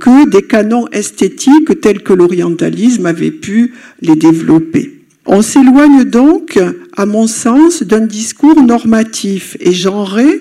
que 0.00 0.28
des 0.30 0.42
canons 0.42 0.86
esthétiques 0.92 1.80
tels 1.80 2.02
que 2.02 2.12
l'orientalisme 2.12 3.06
avait 3.06 3.30
pu 3.30 3.74
les 4.00 4.16
développer. 4.16 4.95
On 5.28 5.42
s'éloigne 5.42 6.04
donc, 6.04 6.58
à 6.96 7.04
mon 7.04 7.26
sens, 7.26 7.82
d'un 7.82 8.06
discours 8.06 8.62
normatif 8.62 9.56
et 9.60 9.72
genré 9.72 10.40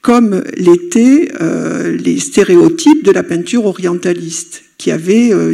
comme 0.00 0.42
l'étaient 0.56 1.30
euh, 1.40 1.96
les 1.96 2.18
stéréotypes 2.18 3.04
de 3.04 3.12
la 3.12 3.22
peinture 3.22 3.66
orientaliste, 3.66 4.64
qui 4.76 4.90
avait 4.90 5.32
euh, 5.32 5.52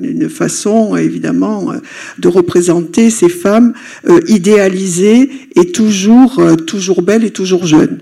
une, 0.00 0.28
façon 0.28 0.96
évidemment 0.96 1.72
euh, 1.72 1.76
de 2.18 2.28
représenter 2.28 3.10
ces 3.10 3.28
femmes 3.28 3.72
idéalisées 4.28 5.30
et 5.56 5.72
toujours, 5.72 6.40
toujours 6.66 7.02
belles 7.02 7.24
et 7.24 7.30
toujours 7.30 7.66
jeunes. 7.66 8.00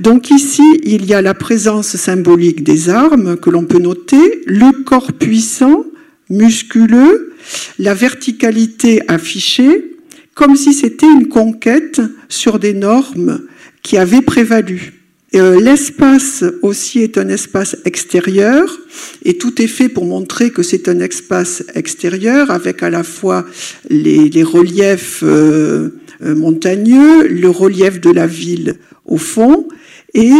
Donc 0.00 0.30
ici, 0.30 0.62
il 0.82 1.06
y 1.06 1.14
a 1.14 1.22
la 1.22 1.34
présence 1.34 1.96
symbolique 1.96 2.62
des 2.62 2.90
armes 2.90 3.36
que 3.36 3.48
l'on 3.48 3.64
peut 3.64 3.78
noter, 3.78 4.42
le 4.46 4.82
corps 4.82 5.12
puissant, 5.12 5.84
musculeux, 6.28 7.31
la 7.78 7.94
verticalité 7.94 9.02
affichée, 9.08 9.96
comme 10.34 10.56
si 10.56 10.72
c'était 10.72 11.06
une 11.06 11.28
conquête 11.28 12.00
sur 12.28 12.58
des 12.58 12.72
normes 12.72 13.42
qui 13.82 13.96
avaient 13.96 14.22
prévalu. 14.22 15.02
Euh, 15.34 15.58
l'espace 15.60 16.44
aussi 16.60 16.98
est 16.98 17.16
un 17.16 17.28
espace 17.28 17.76
extérieur 17.86 18.78
et 19.24 19.38
tout 19.38 19.62
est 19.62 19.66
fait 19.66 19.88
pour 19.88 20.04
montrer 20.04 20.50
que 20.50 20.62
c'est 20.62 20.88
un 20.88 21.00
espace 21.00 21.62
extérieur 21.74 22.50
avec 22.50 22.82
à 22.82 22.90
la 22.90 23.02
fois 23.02 23.46
les, 23.88 24.42
reliefs 24.42 25.20
euh, 25.22 25.88
euh, 26.22 26.34
montagneux, 26.34 27.26
le 27.28 27.48
relief 27.48 27.98
de 27.98 28.10
la 28.10 28.26
ville 28.26 28.76
au 29.06 29.16
fond 29.16 29.68
et 30.12 30.30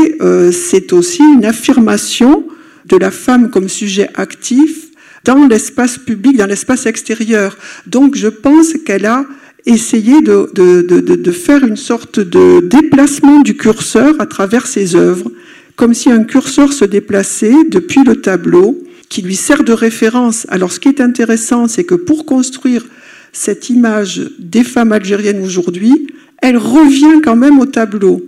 c'est 0.52 0.92
aussi 0.92 1.22
une 1.22 1.46
affirmation 1.46 2.46
de 2.84 2.98
la 2.98 3.10
femme 3.10 3.50
comme 3.50 3.70
sujet 3.70 4.10
actif 4.14 4.81
dans 5.24 5.46
l'espace 5.46 5.98
public, 5.98 6.36
dans 6.36 6.46
l'espace 6.46 6.86
extérieur. 6.86 7.56
Donc 7.86 8.16
je 8.16 8.28
pense 8.28 8.74
qu'elle 8.84 9.06
a 9.06 9.24
essayé 9.66 10.20
de, 10.22 10.50
de, 10.54 10.82
de, 10.82 11.00
de, 11.00 11.32
faire 11.32 11.64
une 11.64 11.76
sorte 11.76 12.18
de 12.18 12.60
déplacement 12.60 13.40
du 13.40 13.56
curseur 13.56 14.14
à 14.20 14.26
travers 14.26 14.66
ses 14.66 14.96
œuvres, 14.96 15.30
comme 15.76 15.94
si 15.94 16.10
un 16.10 16.24
curseur 16.24 16.72
se 16.72 16.84
déplaçait 16.84 17.64
depuis 17.68 18.02
le 18.04 18.16
tableau, 18.16 18.82
qui 19.08 19.22
lui 19.22 19.36
sert 19.36 19.62
de 19.62 19.72
référence. 19.72 20.46
Alors 20.48 20.72
ce 20.72 20.80
qui 20.80 20.88
est 20.88 21.00
intéressant, 21.00 21.68
c'est 21.68 21.84
que 21.84 21.94
pour 21.94 22.26
construire 22.26 22.84
cette 23.32 23.70
image 23.70 24.22
des 24.38 24.64
femmes 24.64 24.92
algériennes 24.92 25.42
aujourd'hui, 25.42 26.08
elle 26.40 26.56
revient 26.56 27.20
quand 27.22 27.36
même 27.36 27.60
au 27.60 27.66
tableau 27.66 28.22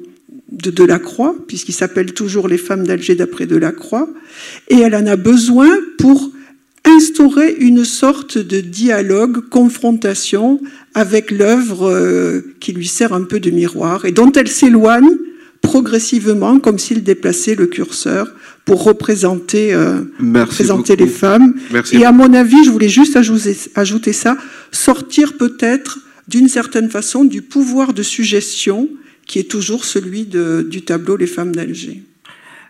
de 0.52 0.70
Delacroix, 0.70 1.34
puisqu'il 1.48 1.72
s'appelle 1.72 2.12
toujours 2.12 2.48
Les 2.48 2.58
femmes 2.58 2.86
d'Alger 2.86 3.14
d'après 3.16 3.46
Delacroix, 3.46 4.08
et 4.68 4.78
elle 4.78 4.94
en 4.94 5.06
a 5.06 5.16
besoin 5.16 5.68
pour 5.98 6.30
instaurer 6.84 7.56
une 7.58 7.84
sorte 7.84 8.38
de 8.38 8.60
dialogue, 8.60 9.48
confrontation 9.48 10.60
avec 10.94 11.30
l'œuvre 11.30 11.88
euh, 11.88 12.54
qui 12.60 12.72
lui 12.72 12.86
sert 12.86 13.12
un 13.12 13.22
peu 13.22 13.40
de 13.40 13.50
miroir 13.50 14.04
et 14.04 14.12
dont 14.12 14.30
elle 14.32 14.48
s'éloigne 14.48 15.16
progressivement 15.62 16.58
comme 16.58 16.78
s'il 16.78 17.02
déplaçait 17.02 17.54
le 17.54 17.66
curseur 17.66 18.30
pour 18.64 18.84
représenter, 18.84 19.74
euh, 19.74 20.00
les 20.96 21.06
femmes. 21.06 21.54
Et 21.92 22.04
à 22.04 22.12
mon 22.12 22.32
avis, 22.34 22.64
je 22.64 22.70
voulais 22.70 22.88
juste 22.88 23.16
ajouter, 23.16 23.56
ajouter 23.74 24.12
ça, 24.12 24.36
sortir 24.70 25.36
peut-être 25.36 25.98
d'une 26.28 26.48
certaine 26.48 26.90
façon 26.90 27.24
du 27.24 27.42
pouvoir 27.42 27.92
de 27.92 28.02
suggestion 28.02 28.88
qui 29.26 29.38
est 29.38 29.50
toujours 29.50 29.84
celui 29.84 30.26
du 30.26 30.82
tableau 30.82 31.16
Les 31.16 31.26
femmes 31.26 31.54
d'Alger. 31.54 32.02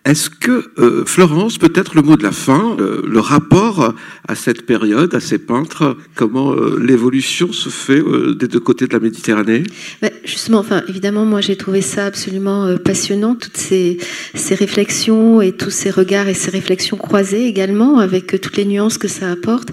Est-ce 0.04 0.28
que 0.28 0.70
euh, 0.78 1.06
Florence, 1.06 1.56
peut-être 1.56 1.94
le 1.94 2.02
mot 2.02 2.16
de 2.16 2.22
la 2.22 2.30
fin, 2.30 2.76
euh, 2.78 3.00
le 3.06 3.20
rapport 3.20 3.94
à 4.28 4.34
cette 4.34 4.66
période, 4.66 5.14
à 5.14 5.20
ces 5.20 5.38
peintres, 5.38 5.96
comment 6.14 6.52
euh, 6.52 6.78
l'évolution 6.78 7.54
se 7.54 7.70
fait 7.70 8.02
des 8.36 8.46
deux 8.46 8.60
côtés 8.60 8.86
de 8.86 8.92
la 8.92 9.00
Méditerranée? 9.00 9.62
Bah, 10.02 10.10
Justement, 10.22 10.58
enfin, 10.58 10.82
évidemment, 10.88 11.24
moi 11.24 11.40
j'ai 11.40 11.56
trouvé 11.56 11.80
ça 11.80 12.04
absolument 12.04 12.76
passionnant, 12.76 13.34
toutes 13.34 13.56
ces, 13.56 13.96
ces, 14.34 14.54
réflexions 14.54 15.40
et 15.40 15.52
tous 15.52 15.70
ces 15.70 15.90
regards 15.90 16.28
et 16.28 16.34
ces 16.34 16.50
réflexions 16.50 16.98
croisées 16.98 17.46
également, 17.46 17.98
avec 17.98 18.38
toutes 18.42 18.58
les 18.58 18.66
nuances 18.66 18.98
que 18.98 19.08
ça 19.08 19.30
apporte. 19.30 19.70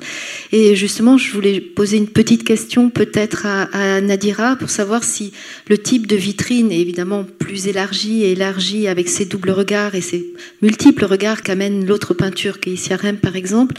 Et 0.53 0.75
justement, 0.77 1.17
je 1.17 1.33
voulais 1.33 1.59
poser 1.59 1.97
une 1.97 2.07
petite 2.07 2.45
question 2.45 2.89
peut-être 2.89 3.45
à, 3.45 3.99
Nadira 3.99 4.55
pour 4.55 4.69
savoir 4.69 5.03
si 5.03 5.33
le 5.67 5.77
type 5.77 6.07
de 6.07 6.15
vitrine 6.15 6.71
est 6.71 6.79
évidemment 6.79 7.25
plus 7.39 7.67
élargi 7.67 8.23
et 8.23 8.31
élargi 8.31 8.87
avec 8.87 9.09
ses 9.09 9.25
doubles 9.25 9.51
regards 9.51 9.95
et 9.95 10.01
multiples 10.61 11.05
regards 11.05 11.41
qu'amène 11.41 11.85
l'autre 11.85 12.13
peinture, 12.13 12.59
qui 12.59 12.73
est 12.73 12.93
Rennes 12.93 13.17
par 13.17 13.35
exemple, 13.35 13.75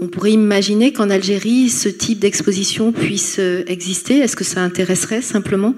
on 0.00 0.08
pourrait 0.08 0.32
imaginer 0.32 0.92
qu'en 0.92 1.10
Algérie, 1.10 1.68
ce 1.68 1.88
type 1.88 2.20
d'exposition 2.20 2.90
puisse 2.90 3.36
euh, 3.38 3.62
exister. 3.66 4.18
Est-ce 4.18 4.34
que 4.34 4.44
ça 4.44 4.62
intéresserait 4.62 5.20
simplement? 5.20 5.74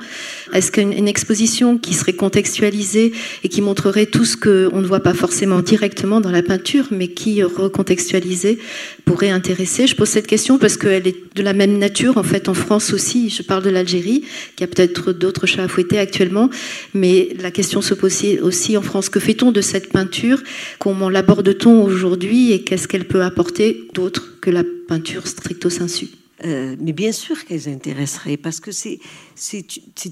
Est-ce 0.53 0.71
qu'une 0.71 1.09
exposition 1.09 1.77
qui 1.77 1.93
serait 1.93 2.13
contextualisée 2.13 3.13
et 3.43 3.49
qui 3.49 3.61
montrerait 3.61 4.07
tout 4.07 4.25
ce 4.25 4.37
qu'on 4.37 4.81
ne 4.81 4.87
voit 4.87 5.01
pas 5.01 5.15
forcément 5.15 5.61
directement 5.61 6.21
dans 6.21 6.31
la 6.31 6.43
peinture, 6.43 6.87
mais 6.93 7.09
qui, 7.09 7.43
recontextualisée, 7.43 8.59
pourrait 9.05 9.31
intéresser? 9.31 9.89
Je 9.89 9.97
pose 9.97 10.09
cette 10.09 10.29
question 10.29 10.57
parce 10.57 10.77
qu'elle 10.77 11.09
est 11.09 11.35
de 11.35 11.43
la 11.43 11.53
même 11.53 11.79
nature, 11.79 12.17
en 12.17 12.23
fait, 12.23 12.49
en 12.49 12.55
France 12.55 12.93
aussi. 12.93 13.29
Je 13.29 13.43
parle 13.43 13.65
de 13.65 13.71
l'Algérie, 13.71 14.23
qui 14.55 14.63
a 14.63 14.69
peut-être 14.69 15.13
d'autres 15.13 15.47
chats 15.47 15.65
à 15.65 15.69
fouetter 15.69 15.99
actuellement, 15.99 16.49
mais 16.95 17.31
la 17.41 17.51
question 17.51 17.83
se 17.83 17.95
pose 17.95 18.23
aussi 18.43 18.77
en 18.77 18.83
France. 18.83 19.09
Que 19.09 19.19
fait-on 19.19 19.51
de 19.51 19.61
cette 19.61 19.91
peinture? 19.91 20.43
Comment 20.79 21.11
l'aborde-t-on 21.11 21.83
aujourd'hui? 21.83 22.53
Et 22.53 22.63
qu'est-ce 22.63 22.87
qu'elle 22.87 23.07
peut 23.07 23.23
apporter 23.23 23.89
d'autres 23.95 24.12
que 24.41 24.51
la 24.51 24.65
peinture 24.89 25.27
stricto 25.27 25.71
sensu. 25.71 26.09
Euh, 26.45 26.75
mais 26.81 26.93
bien 26.93 27.13
sûr 27.13 27.45
qu'elles 27.45 27.69
intéresseraient, 27.69 28.37
parce 28.37 28.59
que 28.59 28.73
c'est 28.73 28.99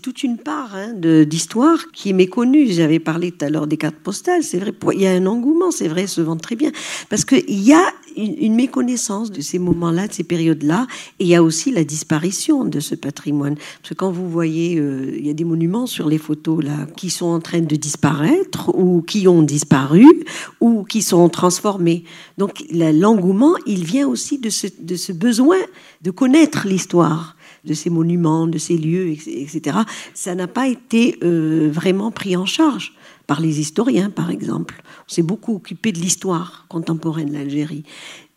toute 0.01 0.23
une 0.23 0.39
part 0.39 0.77
hein, 0.77 0.93
d'histoire 0.93 1.91
qui 1.93 2.11
est 2.11 2.13
méconnue. 2.13 2.71
J'avais 2.71 3.01
parlé 3.01 3.33
tout 3.33 3.45
à 3.45 3.51
l'heure 3.51 3.67
des 3.67 3.77
cartes 3.77 3.97
postales, 3.97 4.45
c'est 4.45 4.59
vrai, 4.59 4.73
il 4.95 5.01
y 5.01 5.07
a 5.09 5.11
un 5.11 5.27
engouement, 5.27 5.73
c'est 5.73 5.89
vrai, 5.89 6.07
se 6.07 6.21
vendent 6.21 6.41
très 6.41 6.55
bien, 6.55 6.71
parce 7.09 7.25
qu'il 7.25 7.61
y 7.61 7.73
a 7.73 7.83
une, 8.17 8.55
méconnaissance 8.55 9.31
de 9.31 9.41
ces 9.41 9.59
moments-là, 9.59 10.09
de 10.09 10.13
ces 10.13 10.25
périodes-là, 10.25 10.87
et 11.19 11.25
il 11.25 11.29
y 11.29 11.35
a 11.35 11.43
aussi 11.43 11.71
la 11.71 11.85
disparition 11.85 12.65
de 12.65 12.81
ce 12.81 12.95
patrimoine. 12.95 13.55
Parce 13.55 13.91
que 13.91 13.95
quand 13.95 14.11
vous 14.11 14.29
voyez, 14.29 14.79
euh, 14.79 15.15
il 15.17 15.27
y 15.27 15.31
a 15.31 15.35
des 15.35 15.45
monuments 15.45 15.87
sur 15.87 16.09
les 16.09 16.19
photos 16.19 16.65
là 16.65 16.87
qui 16.97 17.11
sont 17.11 17.27
en 17.27 17.41
train 17.41 17.61
de 17.61 17.77
disparaître, 17.77 18.71
ou 18.75 19.03
qui 19.03 19.29
ont 19.29 19.43
disparu, 19.43 20.07
ou 20.61 20.85
qui 20.85 21.03
sont 21.03 21.29
transformés. 21.29 22.05
Donc 22.39 22.65
l'engouement, 22.73 23.55
il 23.67 23.85
vient 23.85 24.09
aussi 24.09 24.39
de 24.39 24.51
ce, 24.51 25.13
besoin 25.13 25.59
de 26.03 26.11
connaître 26.11 26.67
l'histoire 26.67 27.37
de 27.65 27.75
ces 27.75 27.91
monuments, 27.91 28.47
de 28.47 28.59
ces 28.59 28.77
lieux, 28.77 29.09
etc. 29.11 29.79
Ça 30.15 30.35
n'a 30.35 30.47
pas 30.47 30.67
été 30.67 31.19
euh, 31.23 31.69
vraiment 31.71 32.11
pris 32.11 32.37
en 32.37 32.47
charge 32.47 32.95
par 33.31 33.41
les 33.41 33.61
historiens, 33.61 34.11
par 34.11 34.29
exemple. 34.29 34.83
On 35.07 35.09
s'est 35.15 35.23
beaucoup 35.23 35.55
occupé 35.55 35.93
de 35.93 36.01
l'histoire 36.01 36.67
contemporaine 36.69 37.29
de 37.29 37.35
l'Algérie. 37.35 37.85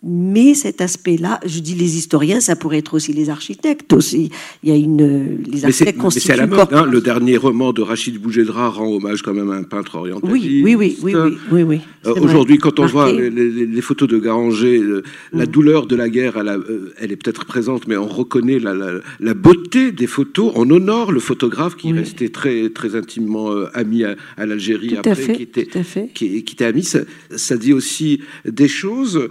Mais 0.05 0.53
cet 0.53 0.81
aspect-là, 0.81 1.39
je 1.45 1.59
dis 1.59 1.75
les 1.75 1.95
historiens, 1.95 2.41
ça 2.41 2.57
pourrait 2.57 2.79
être 2.79 2.93
aussi 2.93 3.13
les 3.13 3.29
architectes 3.29 3.93
aussi. 3.93 4.31
Il 4.61 4.69
y 4.69 4.73
a 4.73 4.75
une 4.75 5.41
les 5.49 5.63
architectes 5.63 5.97
constituent 5.97 6.27
c'est 6.27 6.33
à 6.33 6.35
la 6.35 6.47
mode. 6.47 6.67
Hein. 6.71 6.85
le 6.85 6.99
dernier 6.99 7.37
roman 7.37 7.71
de 7.71 7.81
Rachid 7.81 8.21
Boujedra 8.21 8.67
rend 8.67 8.87
hommage 8.87 9.21
quand 9.21 9.33
même 9.33 9.49
à 9.49 9.55
un 9.55 9.63
peintre 9.63 9.95
orientaliste. 9.95 10.45
Oui, 10.45 10.61
oui, 10.63 10.75
oui, 10.75 10.97
oui, 11.01 11.13
oui, 11.51 11.63
oui, 11.63 11.79
euh, 12.05 12.15
Aujourd'hui, 12.15 12.57
quand 12.57 12.79
on 12.81 12.85
voit 12.85 13.13
les, 13.13 13.81
photos 13.81 14.09
de 14.09 14.19
Garanger, 14.19 14.77
euh, 14.77 15.03
la 15.31 15.45
mm. 15.45 15.47
douleur 15.47 15.87
de 15.87 15.95
la 15.95 16.09
guerre, 16.09 16.35
elle, 16.37 16.49
euh, 16.49 16.93
elle 16.99 17.13
est 17.13 17.15
peut-être 17.15 17.45
présente, 17.45 17.87
mais 17.87 17.95
on 17.95 18.07
reconnaît 18.07 18.59
la, 18.59 18.73
la, 18.73 19.33
beauté 19.33 19.93
des 19.93 20.07
photos. 20.07 20.51
On 20.55 20.69
honore 20.69 21.13
le 21.13 21.21
photographe 21.21 21.77
qui 21.77 21.93
restait 21.93 22.29
très, 22.29 22.69
très 22.69 22.97
intimement 22.97 23.51
ami 23.73 24.03
à, 24.03 24.15
l'Algérie 24.37 24.97
après, 24.97 25.33
qui 25.33 25.43
était, 25.43 25.67
qui, 26.13 26.43
qui 26.43 26.53
était 26.53 26.65
ami. 26.65 26.83
Ça, 26.83 26.99
ça 27.35 27.55
dit 27.55 27.71
aussi 27.71 28.19
des 28.45 28.67
choses. 28.67 29.29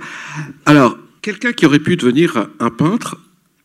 Alors, 0.64 0.96
quelqu'un 1.22 1.52
qui 1.52 1.66
aurait 1.66 1.80
pu 1.80 1.96
devenir 1.96 2.48
un 2.60 2.70
peintre 2.70 3.16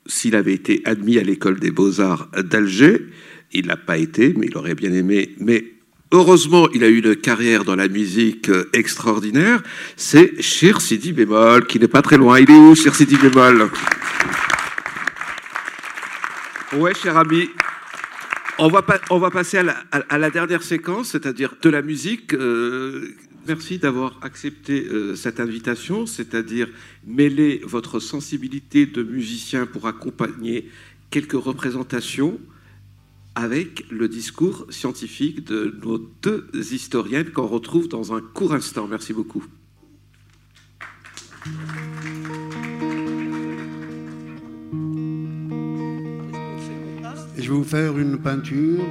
s'il 0.07 0.35
avait 0.35 0.53
été 0.53 0.81
admis 0.85 1.17
à 1.17 1.23
l'école 1.23 1.59
des 1.59 1.71
beaux-arts 1.71 2.27
d'Alger, 2.37 3.05
il 3.51 3.67
n'a 3.67 3.77
pas 3.77 3.97
été, 3.97 4.33
mais 4.35 4.47
il 4.47 4.57
aurait 4.57 4.75
bien 4.75 4.91
aimé. 4.91 5.35
Mais 5.39 5.65
heureusement, 6.11 6.69
il 6.73 6.83
a 6.83 6.87
eu 6.87 6.99
une 6.99 7.15
carrière 7.15 7.65
dans 7.65 7.75
la 7.75 7.87
musique 7.87 8.49
euh, 8.49 8.69
extraordinaire. 8.73 9.61
C'est 9.95 10.41
Shir 10.41 10.81
Sidi 10.81 11.13
Bémol, 11.13 11.67
qui 11.67 11.79
n'est 11.79 11.87
pas 11.87 12.01
très 12.01 12.17
loin. 12.17 12.39
Il 12.39 12.49
est 12.49 12.55
où, 12.55 12.75
Shir 12.75 12.95
Sidi 12.95 13.17
Bémol? 13.17 13.69
Ouais, 16.73 16.93
cher 16.93 17.17
ami. 17.17 17.49
On 18.59 18.69
va, 18.69 18.83
on 19.11 19.19
va 19.19 19.29
passer 19.29 19.59
à 19.59 20.17
la, 20.17 20.29
dernière 20.31 20.63
séquence, 20.63 21.09
c'est-à-dire 21.11 21.53
de 21.61 21.69
la 21.69 21.83
musique. 21.83 22.33
Euh, 22.33 23.09
Merci 23.47 23.77
d'avoir 23.77 24.19
accepté 24.21 24.85
euh, 24.85 25.15
cette 25.15 25.39
invitation, 25.39 26.05
c'est-à-dire 26.05 26.67
mêler 27.05 27.61
votre 27.63 27.99
sensibilité 27.99 28.85
de 28.85 29.03
musicien 29.03 29.65
pour 29.65 29.87
accompagner 29.87 30.69
quelques 31.11 31.41
représentations 31.41 32.39
avec 33.35 33.85
le 33.89 34.09
discours 34.09 34.65
scientifique 34.69 35.45
de 35.45 35.77
nos 35.83 35.97
deux 36.21 36.49
historiennes 36.73 37.29
qu'on 37.31 37.47
retrouve 37.47 37.87
dans 37.87 38.13
un 38.13 38.19
court 38.21 38.53
instant. 38.53 38.87
Merci 38.87 39.13
beaucoup. 39.13 39.45
je 47.47 47.53
vais 47.53 47.59
vous 47.59 47.63
faire 47.63 47.97
une 47.97 48.17
peinture 48.17 48.83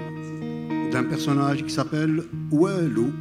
d'un 0.91 1.05
personnage 1.05 1.63
qui 1.63 1.71
s'appelle 1.71 2.23
Ouelou. 2.51 3.13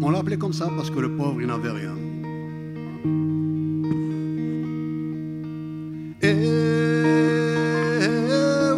On 0.00 0.10
l'appelait 0.10 0.38
comme 0.38 0.52
ça 0.52 0.68
parce 0.76 0.90
que 0.90 1.00
le 1.00 1.16
pauvre, 1.16 1.40
il 1.40 1.46
n'avait 1.46 1.70
rien. 1.70 1.94
Eh, 6.20 6.26
eh, 6.26 7.08
eh, 8.04 8.68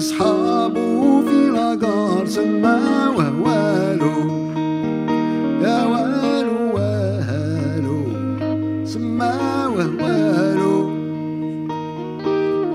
صحابو 0.00 1.22
في 1.22 1.34
العقار 1.48 2.26
سماه 2.26 3.10
وهوالو. 3.16 4.16
يا 5.62 5.78
والو 5.92 6.56
وهالو 6.74 8.00
سماه 8.84 9.68
وهوالو. 9.68 10.76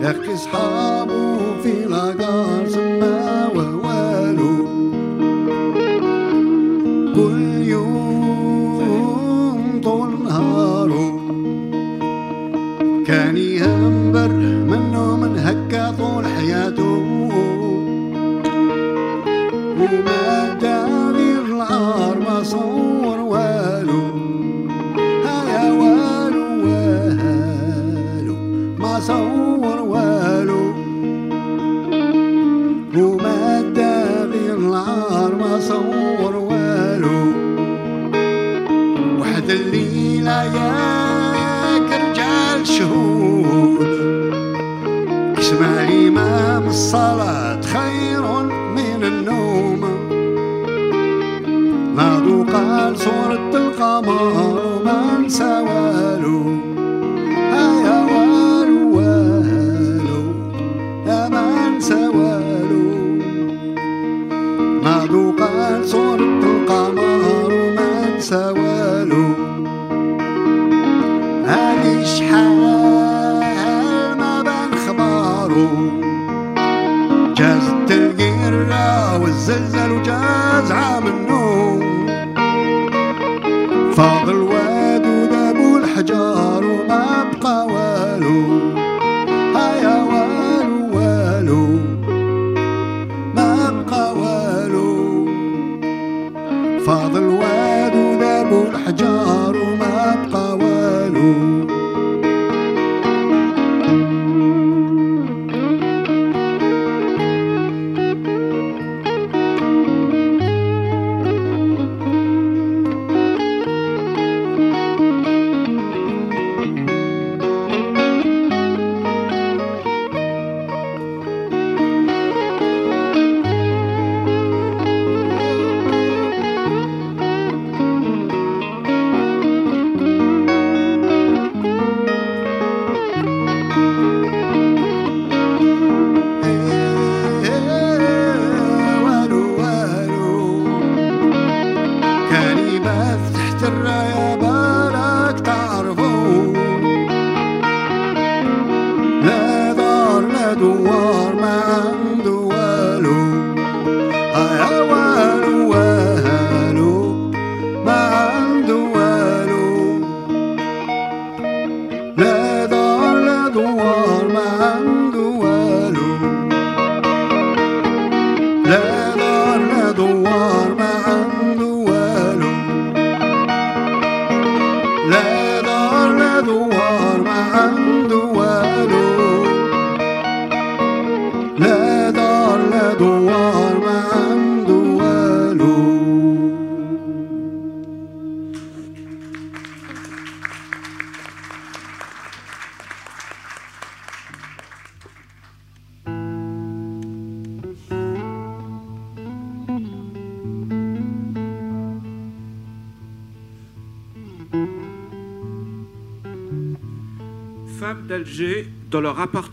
يا 0.02 0.12
أخي 0.12 0.38
في 1.64 1.72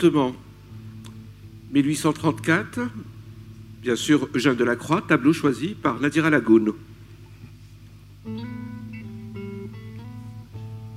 leur 0.02 0.26
appartement. 0.26 0.34
1834, 1.72 2.80
bien 3.80 3.96
sûr, 3.96 4.28
Eugène 4.34 4.56
Delacroix, 4.56 5.02
tableau 5.06 5.32
choisi 5.32 5.68
par 5.68 6.00
Nadira 6.00 6.28
Lagoun. 6.28 6.72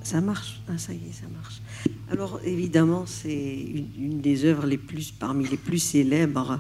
Ça 0.03 0.21
marche, 0.21 0.61
ah, 0.67 0.77
ça 0.77 0.93
y 0.93 0.97
est, 0.97 1.13
ça 1.13 1.27
marche. 1.33 1.61
Alors 2.11 2.39
évidemment, 2.43 3.05
c'est 3.05 3.85
une, 3.97 4.19
des 4.21 4.45
œuvres 4.45 4.67
les 4.67 4.77
plus, 4.77 5.11
parmi 5.11 5.47
les 5.47 5.57
plus 5.57 5.79
célèbres 5.79 6.59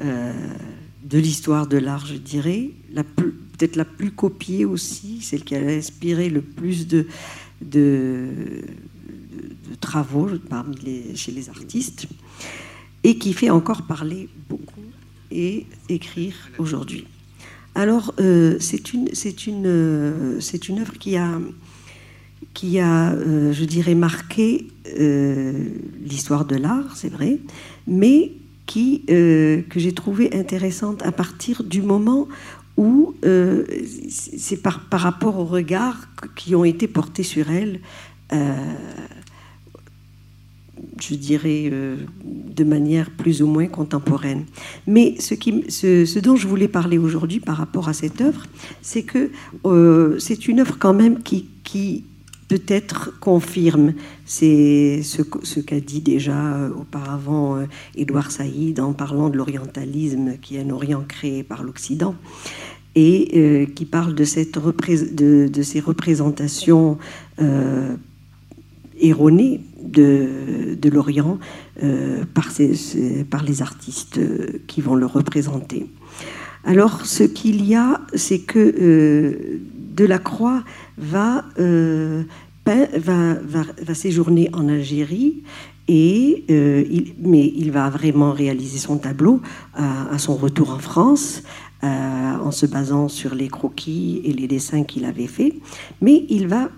euh, 0.00 0.32
de 1.04 1.18
l'histoire 1.18 1.66
de 1.66 1.76
l'art, 1.76 2.06
je 2.06 2.14
dirais. 2.14 2.70
Peut-être 2.94 3.76
la 3.76 3.84
plus 3.84 4.10
copiée 4.10 4.64
aussi, 4.64 5.20
celle 5.20 5.44
qui 5.44 5.54
a 5.54 5.60
inspiré 5.60 6.30
le 6.30 6.40
plus 6.40 6.88
de, 6.88 7.06
travaux 9.80 10.28
parmi 10.48 10.76
les, 10.76 11.16
chez 11.16 11.32
les 11.32 11.48
artistes 11.48 12.06
et 13.04 13.18
qui 13.18 13.32
fait 13.32 13.50
encore 13.50 13.82
parler 13.82 14.28
beaucoup 14.48 14.80
et 15.30 15.66
écrire 15.88 16.34
aujourd'hui. 16.58 17.06
Alors, 17.74 18.14
euh, 18.20 18.56
c'est 18.60 18.92
une, 18.92 19.08
une, 19.46 19.66
euh, 19.66 20.40
une 20.68 20.78
œuvre 20.80 20.98
qui 20.98 21.16
a, 21.16 21.38
qui 22.52 22.80
a 22.80 23.12
euh, 23.12 23.52
je 23.52 23.64
dirais, 23.64 23.94
marqué 23.94 24.66
l'histoire 26.04 26.44
de 26.44 26.56
l'art, 26.56 26.96
c'est 26.96 27.10
vrai, 27.12 27.38
mais 27.86 28.32
qui, 28.66 29.04
que 29.06 29.62
j'ai 29.76 29.92
trouvé 29.92 30.34
intéressante 30.34 31.02
à 31.02 31.12
partir 31.12 31.62
du 31.62 31.80
moment 31.80 32.26
où 32.76 33.14
c'est 34.08 34.56
par, 34.56 34.88
par 34.88 35.00
rapport 35.00 35.38
aux 35.38 35.44
regards 35.44 36.08
qui 36.34 36.56
ont 36.56 36.64
été 36.64 36.88
portés 36.88 37.22
sur 37.22 37.50
elle 37.50 37.80
je 40.98 41.14
dirais, 41.14 41.68
euh, 41.72 41.96
de 42.24 42.64
manière 42.64 43.10
plus 43.10 43.42
ou 43.42 43.46
moins 43.46 43.66
contemporaine. 43.66 44.44
Mais 44.86 45.16
ce, 45.18 46.18
dont 46.18 46.36
je 46.36 46.46
voulais 46.46 46.68
parler 46.68 46.98
aujourd'hui 46.98 47.40
par 47.40 47.56
rapport 47.56 47.88
à 47.88 47.92
cette 47.92 48.20
œuvre, 48.20 48.46
c'est 48.82 49.02
que 49.02 49.30
euh, 49.64 50.18
c'est 50.18 50.48
une 50.48 50.60
œuvre 50.60 50.76
quand 50.78 50.94
même 50.94 51.22
qui, 51.22 52.04
peut-être 52.48 53.16
confirme 53.20 53.92
ce, 54.26 55.00
ce 55.44 55.60
qu'a 55.60 55.78
dit 55.78 56.00
déjà 56.00 56.56
euh, 56.56 56.70
auparavant 56.70 57.64
Édouard 57.94 58.32
Saïd 58.32 58.80
en 58.80 58.92
parlant 58.92 59.30
de 59.30 59.36
l'orientalisme 59.36 60.32
qui 60.42 60.56
est 60.56 60.62
un 60.62 60.70
Orient 60.70 61.04
créé 61.06 61.44
par 61.44 61.62
l'Occident 61.62 62.16
et 62.96 63.68
qui 63.76 63.84
parle 63.84 64.16
de, 64.16 64.24
cette 64.24 64.58
de 64.58 65.62
ces 65.62 65.78
représentations 65.78 66.98
erronées 69.00 69.60
de, 69.82 70.76
de 70.80 70.88
l'Orient 70.88 71.38
euh, 71.82 72.24
par, 72.34 72.48
par, 73.30 73.42
les 73.42 73.62
artistes 73.62 74.20
qui 74.66 74.80
vont 74.80 74.94
le 74.94 75.06
représenter. 75.06 75.86
Alors, 76.64 77.06
ce 77.06 77.24
qu'il 77.24 77.64
y 77.64 77.74
a, 77.74 78.00
c'est 78.14 78.40
que 78.40 78.58
euh, 78.58 79.60
Delacroix 79.96 80.62
va, 80.98 81.44
euh, 81.58 82.22
va, 82.66 83.34
va, 83.34 83.94
séjourner 83.94 84.50
en 84.52 84.68
Algérie, 84.68 85.42
et, 85.88 86.44
il, 86.48 87.14
mais 87.18 87.52
il 87.56 87.72
va 87.72 87.90
vraiment 87.90 88.32
réaliser 88.32 88.78
son 88.78 88.98
tableau 88.98 89.40
à, 89.74 90.12
à 90.12 90.18
son 90.18 90.36
retour 90.36 90.70
en 90.70 90.78
France. 90.78 91.42
en 91.82 92.50
se 92.52 92.66
basant 92.66 93.08
sur 93.08 93.34
les 93.34 93.48
croquis 93.48 94.20
et 94.24 94.32
les 94.34 94.46
dessins 94.46 94.84
qu'il 94.84 95.06
avait 95.06 95.26
faits, 95.26 95.54
mais 96.02 96.26
il 96.28 96.46
va 96.46 96.68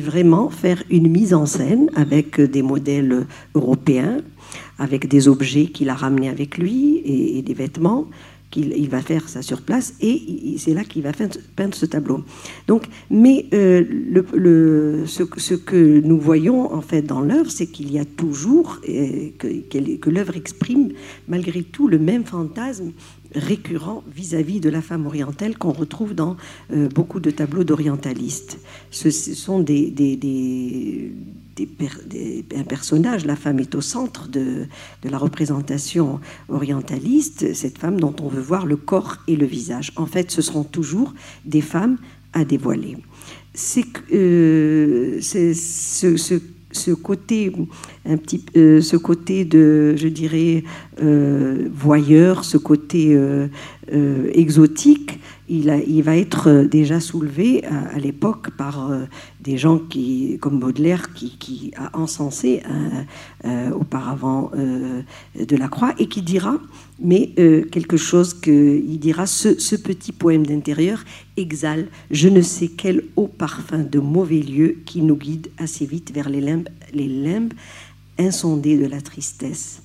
vraiment 0.00 0.50
faire 0.50 0.82
une 0.90 1.08
mise 1.08 1.34
en 1.34 1.46
scène 1.46 1.90
avec 1.94 2.40
des 2.40 2.62
modèles 2.62 3.26
européens, 3.54 4.18
avec 4.78 5.08
des 5.08 5.28
objets 5.28 5.66
qu'il 5.66 5.88
a 5.88 5.94
ramenés 5.94 6.28
avec 6.28 6.58
lui 6.58 7.02
et, 7.04 7.42
des 7.42 7.54
vêtements. 7.54 8.06
qu'il 8.50 8.72
il 8.76 8.88
va 8.88 9.02
faire 9.02 9.28
ça 9.28 9.42
sur 9.42 9.60
place 9.62 9.94
et 10.00 10.54
c'est 10.58 10.72
là 10.72 10.84
qu'il 10.84 11.02
va 11.02 11.12
peindre 11.56 11.74
ce 11.74 11.86
tableau. 11.86 12.24
Donc, 12.68 12.84
mais 13.10 13.46
euh, 13.52 15.04
ce, 15.06 15.54
que 15.54 16.00
nous 16.00 16.18
voyons 16.18 16.72
en 16.72 16.80
fait 16.80 17.02
dans 17.02 17.20
l'œuvre, 17.20 17.50
c'est 17.50 17.66
qu'il 17.66 17.90
y 17.92 17.98
a 17.98 18.04
toujours 18.04 18.78
euh, 18.88 19.30
que, 19.38 19.96
que 19.96 20.10
l'œuvre 20.10 20.36
exprime 20.36 20.90
malgré 21.28 21.62
tout 21.62 21.88
le 21.88 21.98
même 21.98 22.24
fantasme 22.24 22.92
récurrent 23.36 24.02
vis-à-vis 24.12 24.60
de 24.60 24.68
la 24.68 24.82
femme 24.82 25.06
orientale 25.06 25.56
qu'on 25.56 25.72
retrouve 25.72 26.14
dans 26.14 26.36
euh, 26.72 26.88
beaucoup 26.88 27.20
de 27.20 27.30
tableaux 27.30 27.64
d'orientalistes. 27.64 28.58
Ce, 28.90 29.10
sont 29.10 29.60
des, 29.60 29.90
des, 29.90 30.16
des, 30.16 31.12
un 32.54 32.64
personnage, 32.64 33.24
la 33.24 33.36
femme 33.36 33.58
est 33.60 33.74
au 33.74 33.80
centre 33.80 34.28
de, 34.28 34.66
la 35.04 35.18
représentation 35.18 36.20
orientaliste, 36.48 37.54
cette 37.54 37.78
femme 37.78 38.00
dont 38.00 38.14
on 38.20 38.28
veut 38.28 38.42
voir 38.42 38.66
le 38.66 38.76
corps 38.76 39.18
et 39.28 39.36
le 39.36 39.46
visage. 39.46 39.92
En 39.96 40.06
fait, 40.06 40.30
ce 40.30 40.42
seront 40.42 40.64
toujours 40.64 41.14
des 41.44 41.60
femmes 41.60 41.98
à 42.32 42.44
dévoiler. 42.44 42.96
C'est 43.54 43.86
euh, 44.12 45.18
ce 45.20 46.40
ce 46.76 46.92
côté, 46.92 47.52
un 48.04 48.16
petit, 48.16 48.44
euh, 48.56 48.80
ce 48.80 48.96
côté 48.96 49.44
de, 49.44 49.96
je 49.96 50.08
dirais, 50.08 50.62
euh, 51.02 51.68
voyeur, 51.72 52.44
ce 52.44 52.58
côté 52.58 53.14
euh, 53.14 53.48
exotique, 54.32 55.18
il, 55.48 56.02
va 56.02 56.16
être 56.16 56.66
déjà 56.68 56.98
soulevé 56.98 57.64
à, 57.64 57.98
l'époque 57.98 58.50
par 58.56 58.90
des 59.40 59.56
gens 59.56 59.78
qui, 59.78 60.38
comme 60.40 60.58
Baudelaire, 60.58 61.12
qui, 61.14 61.38
qui 61.38 61.72
a 61.76 61.96
encensé 61.96 62.62
auparavant 63.72 64.50
de 65.36 65.56
la 65.56 65.68
Croix 65.68 65.94
et 66.00 66.08
qui 66.08 66.22
dira, 66.22 66.58
mais 66.98 67.32
quelque 67.70 67.96
chose 67.96 68.32
qu'il 68.34 68.98
dira, 68.98 69.26
ce, 69.26 69.76
petit 69.76 70.12
poème 70.12 70.46
d'intérieur 70.46 71.04
exhale 71.36 71.88
je 72.10 72.28
ne 72.28 72.40
sais 72.40 72.68
quel 72.68 73.04
haut 73.16 73.28
parfum 73.28 73.80
de 73.80 73.98
mauvais 73.98 74.40
lieux 74.40 74.78
qui 74.86 75.02
nous 75.02 75.16
guide 75.16 75.48
assez 75.58 75.84
vite 75.84 76.12
vers 76.12 76.30
les 76.30 76.40
limbes, 76.40 76.68
les 76.94 77.08
de 78.76 78.86
la 78.86 79.00
tristesse. 79.00 79.82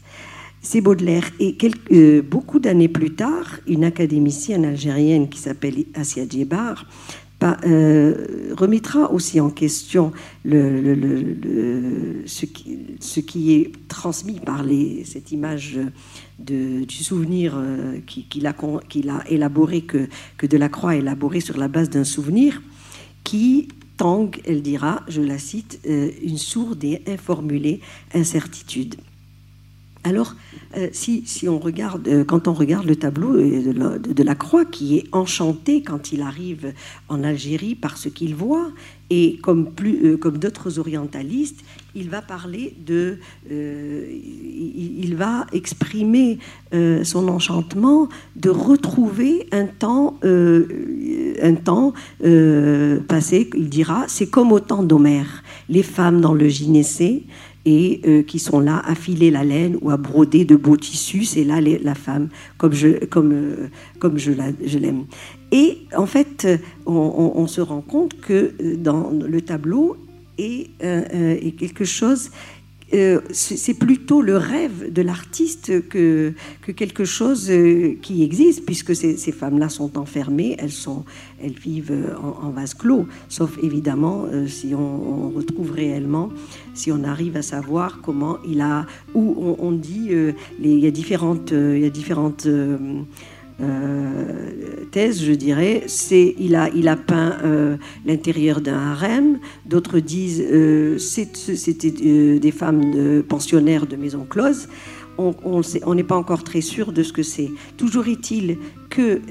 C'est 0.62 0.82
Baudelaire. 0.82 1.30
Et 1.40 1.58
euh, 1.92 2.22
beaucoup 2.22 2.60
d'années 2.60 2.88
plus 2.88 3.16
tard, 3.16 3.60
une 3.68 3.84
académicienne 3.84 4.64
algérienne 4.64 5.28
qui 5.28 5.40
s'appelle 5.40 5.86
Assia 5.96 6.28
Djebar 6.30 6.86
euh, 7.44 8.54
remettra 8.56 9.12
aussi 9.12 9.40
en 9.40 9.50
question 9.50 10.12
ce, 10.46 12.46
qui, 12.46 13.54
est 13.54 13.72
transmis 13.88 14.40
par 14.40 14.64
cette 15.06 15.32
image 15.32 15.80
du 16.40 17.04
souvenir 17.04 17.60
qu'il 18.06 18.48
a, 18.48 18.52
a, 18.52 19.24
élaboré, 19.30 19.82
que, 19.82 20.08
que 20.38 20.46
Delacroix 20.46 20.92
a 20.92 20.96
élaboré 20.96 21.40
sur 21.40 21.58
la 21.58 21.68
base 21.68 21.90
d'un 21.90 22.04
souvenir, 22.04 22.62
qui 23.24 23.68
tangue, 24.02 24.42
elle 24.46 24.64
dira, 24.64 25.04
je 25.08 25.22
la 25.22 25.38
cite, 25.38 25.80
euh, 25.88 26.10
une 26.24 26.40
sourde 26.40 26.84
et 26.84 27.04
informulée 27.08 27.82
incertitude. 28.16 28.96
Alors, 30.04 30.36
euh, 30.78 30.88
si, 30.94 31.48
on 31.48 31.60
regarde, 31.60 32.08
euh, 32.08 32.24
quand 32.24 32.48
on 32.48 32.54
regarde 32.54 32.88
le 32.88 32.96
tableau 32.96 33.36
euh, 33.36 34.00
de 34.00 34.24
la, 34.24 34.36
Croix, 34.36 34.66
qui 34.66 34.98
est 34.98 35.04
enchanté 35.12 35.84
quand 35.84 36.12
il 36.12 36.22
arrive 36.22 36.74
en 37.08 37.24
Algérie 37.24 37.76
par 37.76 37.98
ce 37.98 38.10
qu'il 38.10 38.34
voit, 38.34 38.72
et 39.12 39.38
comme, 39.44 39.70
d'autres 39.76 40.80
orientalistes, 40.80 41.60
il 41.94 42.10
va 42.10 42.22
parler 42.22 42.74
de, 42.86 43.18
il, 43.50 45.16
va 45.18 45.46
exprimer 45.52 46.40
son 47.04 47.28
enchantement 47.28 48.08
de 48.38 48.50
retrouver 48.50 49.50
un 49.52 49.66
temps, 49.66 50.18
un 50.24 51.56
temps 51.56 51.94
passé. 53.10 53.50
Il 53.54 53.68
dira, 53.68 54.06
c'est 54.08 54.28
comme 54.28 54.54
au 54.54 54.62
temps 54.62 54.82
d'Homère, 54.82 55.44
les 55.68 55.84
femmes 55.84 56.22
dans 56.22 56.34
le 56.34 56.48
gynécée 56.48 57.26
et 57.66 58.02
euh, 58.06 58.24
qui 58.24 58.40
sont 58.40 58.60
là 58.60 58.82
à 58.86 58.96
filer 58.96 59.32
la 59.32 59.44
laine 59.44 59.78
ou 59.82 59.90
à 59.92 59.98
broder 59.98 60.46
de 60.46 60.56
beaux 60.56 60.78
tissus. 60.78 61.26
C'est 61.26 61.44
là 61.44 61.60
la 61.62 61.96
femme, 61.96 62.30
comme 62.58 62.74
je, 62.74 63.06
comme, 63.06 63.32
euh, 63.34 63.68
comme 64.00 64.18
je, 64.18 64.32
je 64.66 64.78
l'aime. 64.80 65.06
Et 65.52 65.80
en 65.96 66.06
fait, 66.06 66.48
on, 66.86 67.46
se 67.48 67.62
rend 67.62 67.82
compte 67.82 68.20
que 68.22 68.54
euh, 68.62 68.76
dans 68.78 69.12
le 69.12 69.42
tableau, 69.42 69.98
est, 70.38 70.70
est 70.82 71.52
quelque 71.52 71.86
chose 71.86 72.32
euh, 72.94 73.22
c'est 73.32 73.74
plutôt 73.74 74.22
le 74.22 74.36
rêve 74.36 74.92
de 74.92 75.02
l'artiste 75.02 75.88
que, 75.88 76.34
que, 76.62 76.72
quelque 76.72 77.06
chose 77.06 77.50
euh, 77.50 77.96
qui 78.02 78.24
existe, 78.24 78.66
puisque 78.66 78.96
ces, 78.96 79.32
femmes-là 79.32 79.70
sont 79.70 79.98
enfermées, 79.98 80.58
elles 80.60 81.54
vivent 81.54 82.16
en, 82.22 82.50
vase 82.50 82.74
clos, 82.74 83.08
sauf 83.30 83.58
évidemment 83.64 84.26
euh, 84.26 84.48
si 84.48 84.76
on, 84.76 85.30
retrouve 85.30 85.72
réellement, 85.72 86.30
si 86.74 86.92
on 86.92 87.04
arrive 87.04 87.38
à 87.38 87.42
savoir 87.42 88.02
comment 88.02 88.38
il 88.46 88.60
a, 88.60 88.86
où 89.14 89.56
on, 89.58 89.72
dit, 89.72 90.12
il 90.62 90.80
y 90.80 90.88
a 90.88 90.92
différentes, 90.92 91.52
il 91.52 91.80
y 91.80 91.86
a 91.86 91.90
différentes 91.90 92.48
euh, 93.62 94.86
thèse, 94.92 95.24
je 95.24 95.34
dirais, 95.34 95.84
c'est 95.88 96.36
il 96.38 96.56
a, 96.56 96.70
il 96.70 96.88
a 96.88 96.96
peint 96.96 97.38
euh, 97.44 97.78
l'intérieur 98.06 98.62
d'un 98.62 98.78
harem. 98.78 99.40
D'autres 99.66 100.00
disent 100.00 100.44
euh, 100.52 100.98
c'était 100.98 101.92
des 102.40 102.52
femmes 102.52 103.24
pensionnaires 103.28 103.88
de 103.88 103.96
maisons 103.96 104.26
closes. 104.26 104.68
On 105.18 105.94
n'est 105.94 106.04
pas 106.04 106.16
encore 106.16 106.44
très 106.44 106.62
sûr 106.62 106.92
de 106.92 107.04
ce 107.04 107.14
que 107.14 107.22
c'est. 107.22 107.52
Toujours 107.78 108.08
est-il 108.08 108.58
que 108.90 109.22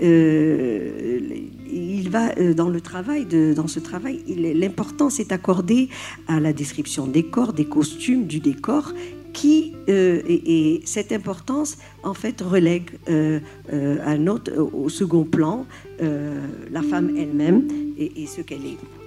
il 1.72 2.08
va 2.10 2.34
dans 2.54 2.68
le 2.68 2.80
travail, 2.80 3.26
dans 3.26 3.66
ce 3.66 3.80
travail, 3.80 4.22
l'importance 4.54 5.18
est 5.18 5.32
accordée 5.32 5.88
à 6.28 6.38
la 6.38 6.52
description 6.52 7.06
des 7.06 7.24
corps, 7.24 7.52
des 7.52 7.64
costumes, 7.64 8.26
du 8.26 8.38
décor, 8.38 8.92
qui, 9.32 9.74
euh, 9.88 10.22
et, 10.28 10.80
cette 10.84 11.12
importance, 11.12 11.78
en 12.02 12.14
fait, 12.14 12.40
relègue 12.40 12.90
euh, 13.08 13.40
euh, 13.72 14.26
autre, 14.26 14.52
au 14.56 14.88
second 14.88 15.24
plan 15.24 15.66
la 15.98 16.82
femme 16.82 17.14
elle-même 17.16 17.68
et, 17.98 18.26
ce 18.26 18.40
qu'elle 18.40 18.64
est. 18.64 18.99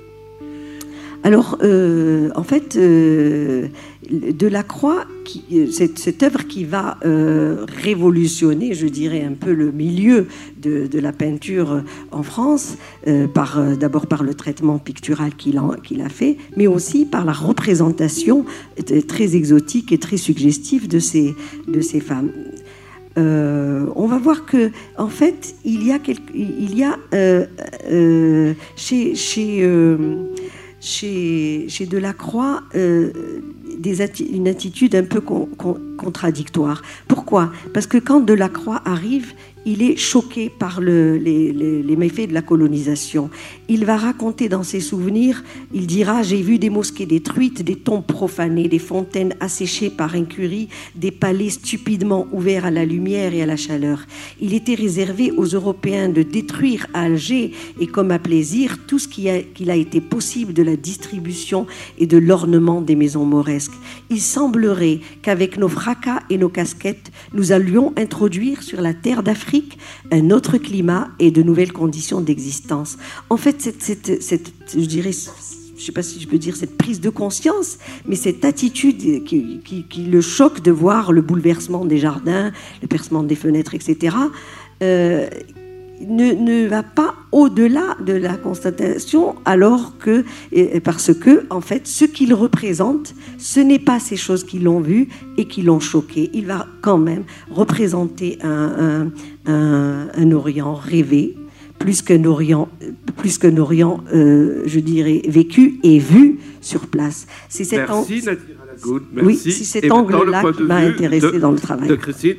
Alors, 1.23 1.57
en 1.61 2.43
fait, 2.43 2.77
Delacroix, 4.11 5.05
qui, 5.23 5.71
cette, 5.71 5.97
cette, 5.97 6.21
œuvre 6.23 6.45
qui 6.47 6.65
va 6.65 6.97
révolutionner, 7.03 8.73
je 8.73 8.87
dirais, 8.87 9.23
un 9.23 9.33
peu 9.33 9.53
le 9.53 9.71
milieu 9.71 10.27
de, 10.61 10.99
la 10.99 11.11
peinture 11.11 11.83
en 12.11 12.23
France, 12.23 12.77
euh, 13.07 13.27
euh, 13.57 13.75
d'abord 13.75 14.07
par 14.07 14.23
le 14.23 14.33
traitement 14.33 14.79
pictural 14.79 15.35
qu'il 15.35 15.57
a, 15.57 16.09
fait, 16.09 16.37
mais 16.55 16.67
aussi 16.67 17.05
par 17.05 17.25
la 17.25 17.33
représentation 17.33 18.45
très 19.07 19.35
exotique 19.35 19.91
et 19.91 19.97
très 19.97 20.17
suggestive 20.17 20.87
de 20.87 20.99
ces, 20.99 21.35
femmes. 21.99 22.31
Euh, 23.17 23.85
on 23.95 24.07
va 24.07 24.17
voir 24.17 24.45
que, 24.45 24.71
en 24.97 25.09
fait, 25.09 25.55
il 25.65 25.85
y 25.85 25.91
a, 25.91 25.99
il 26.33 26.77
y 26.77 26.83
a 26.83 26.97
chez, 28.75 29.15
chez, 29.15 29.69
chez, 30.83 31.65
chez 31.69 31.85
Delacroix 31.85 32.63
des 32.73 34.01
une 34.19 34.47
attitude 34.47 34.95
un 34.95 35.03
peu 35.03 35.21
contradictoire. 35.21 36.81
Pourquoi? 37.07 37.51
Parce 37.73 37.87
que 37.87 37.97
quand 37.97 38.19
Delacroix 38.19 38.81
arrive, 38.85 39.33
il 39.65 39.81
est 39.81 39.95
choqué 39.95 40.49
par 40.49 40.81
les, 40.81 41.95
méfaits 41.97 42.27
de 42.27 42.33
la 42.33 42.41
colonisation. 42.41 43.29
Il 43.69 43.85
va 43.85 43.97
raconter 43.97 44.49
dans 44.49 44.63
ses 44.63 44.79
souvenirs, 44.79 45.43
il 45.73 45.87
dira, 45.87 46.21
j'ai 46.23 46.41
vu 46.41 46.59
des 46.59 46.69
mosquées 46.69 47.05
détruites, 47.05 47.63
des 47.63 47.75
tombes 47.75 48.05
profanées, 48.05 48.67
des 48.67 48.79
fontaines 48.79 49.35
asséchées 49.39 49.89
par 49.89 50.15
incurie, 50.15 50.69
des 50.95 51.11
palais 51.11 51.49
stupidement 51.49 52.27
ouverts 52.31 52.65
à 52.65 52.71
la 52.71 52.85
lumière 52.85 53.33
et 53.33 53.41
à 53.41 53.45
la 53.45 53.55
chaleur. 53.55 54.05
Il 54.41 54.53
était 54.53 54.75
réservé 54.75 55.31
aux 55.31 55.45
Européens 55.45 56.09
de 56.09 56.23
détruire 56.23 56.87
à 56.93 57.03
Alger 57.03 57.51
et 57.79 57.87
comme 57.87 58.11
à 58.11 58.19
plaisir 58.19 58.77
tout 58.87 58.99
ce 58.99 59.07
qu'il 59.07 59.29
a, 59.29 59.71
a 59.71 59.75
été 59.75 60.01
possible 60.01 60.53
de 60.53 60.63
la 60.63 60.75
distribution 60.75 61.67
et 61.97 62.07
de 62.07 62.17
l'ornement 62.17 62.81
des 62.81 62.95
maisons 62.95 63.25
mauresques. 63.25 63.73
Il 64.09 64.21
semblerait 64.21 64.99
qu'avec 65.21 65.57
nos 65.57 65.69
fracas 65.69 66.19
et 66.29 66.37
nos 66.37 66.49
casquettes, 66.49 67.11
nous 67.33 67.51
allions 67.51 67.93
introduire 67.97 68.63
sur 68.63 68.81
la 68.81 68.93
terre 68.93 69.23
d'Afrique 69.23 69.52
un 70.11 70.31
autre 70.31 70.57
climat 70.57 71.09
et 71.19 71.31
de 71.31 71.43
nouvelles 71.43 71.73
conditions 71.73 72.21
d'existence. 72.21 72.97
En 73.29 73.37
fait, 73.37 73.61
cette, 73.61 74.51
je 74.73 74.85
dirais, 74.85 75.11
je 75.11 75.83
sais 75.83 75.91
pas 75.91 76.03
si 76.03 76.19
je 76.19 76.27
peux 76.27 76.37
dire 76.37 76.55
cette 76.55 76.77
prise 76.77 77.01
de 77.01 77.09
conscience, 77.09 77.77
mais 78.07 78.15
cette 78.15 78.45
attitude 78.45 79.23
qui, 79.23 80.07
le 80.09 80.21
choque 80.21 80.61
de 80.61 80.71
voir 80.71 81.11
le 81.11 81.21
bouleversement 81.21 81.85
des 81.85 81.97
jardins, 81.97 82.51
le 82.81 82.87
percement 82.87 83.23
des 83.23 83.35
fenêtres, 83.35 83.75
etc., 83.75 84.15
ne, 86.07 86.67
va 86.67 86.83
pas 86.83 87.15
au-delà 87.31 87.97
de 88.05 88.13
la 88.13 88.35
constatation, 88.35 89.35
alors 89.45 89.97
que, 89.97 90.23
parce 90.79 91.13
que, 91.13 91.45
en 91.49 91.61
fait, 91.61 91.87
ce 91.87 92.05
qu'il 92.05 92.33
représente, 92.33 93.13
ce 93.37 93.59
n'est 93.59 93.79
pas 93.79 93.99
ces 93.99 94.15
choses 94.15 94.43
qui 94.43 94.59
l'ont 94.59 94.79
vu 94.79 95.07
et 95.37 95.45
qui 95.45 95.61
l'ont 95.61 95.79
choqué. 95.79 96.29
Il 96.33 96.45
va 96.45 96.67
quand 96.81 96.97
même 96.97 97.23
représenter 97.49 98.37
un, 98.43 99.11
Orient 100.33 100.73
rêvé, 100.73 101.35
plus 101.79 102.01
qu'un 102.01 102.23
Orient, 102.25 102.69
plus 103.17 103.37
qu'un 103.37 103.57
Orient 103.57 104.03
euh, 104.13 104.63
je 104.65 104.79
dirais, 104.79 105.21
vécu 105.27 105.79
et 105.83 105.99
vu 105.99 106.39
sur 106.61 106.87
place. 106.87 107.27
C'est 107.49 107.63
cet 107.63 107.87
Merci, 107.87 108.23
Oui, 109.21 109.35
c'est 109.35 109.51
cet 109.51 109.91
angle-là 109.91 110.43
qui 110.55 110.63
m'a 110.63 110.77
intéressé 110.77 111.39
dans 111.39 111.51
le 111.51 111.59
travail. 111.59 111.87
De 111.87 111.95
Christine 111.95 112.37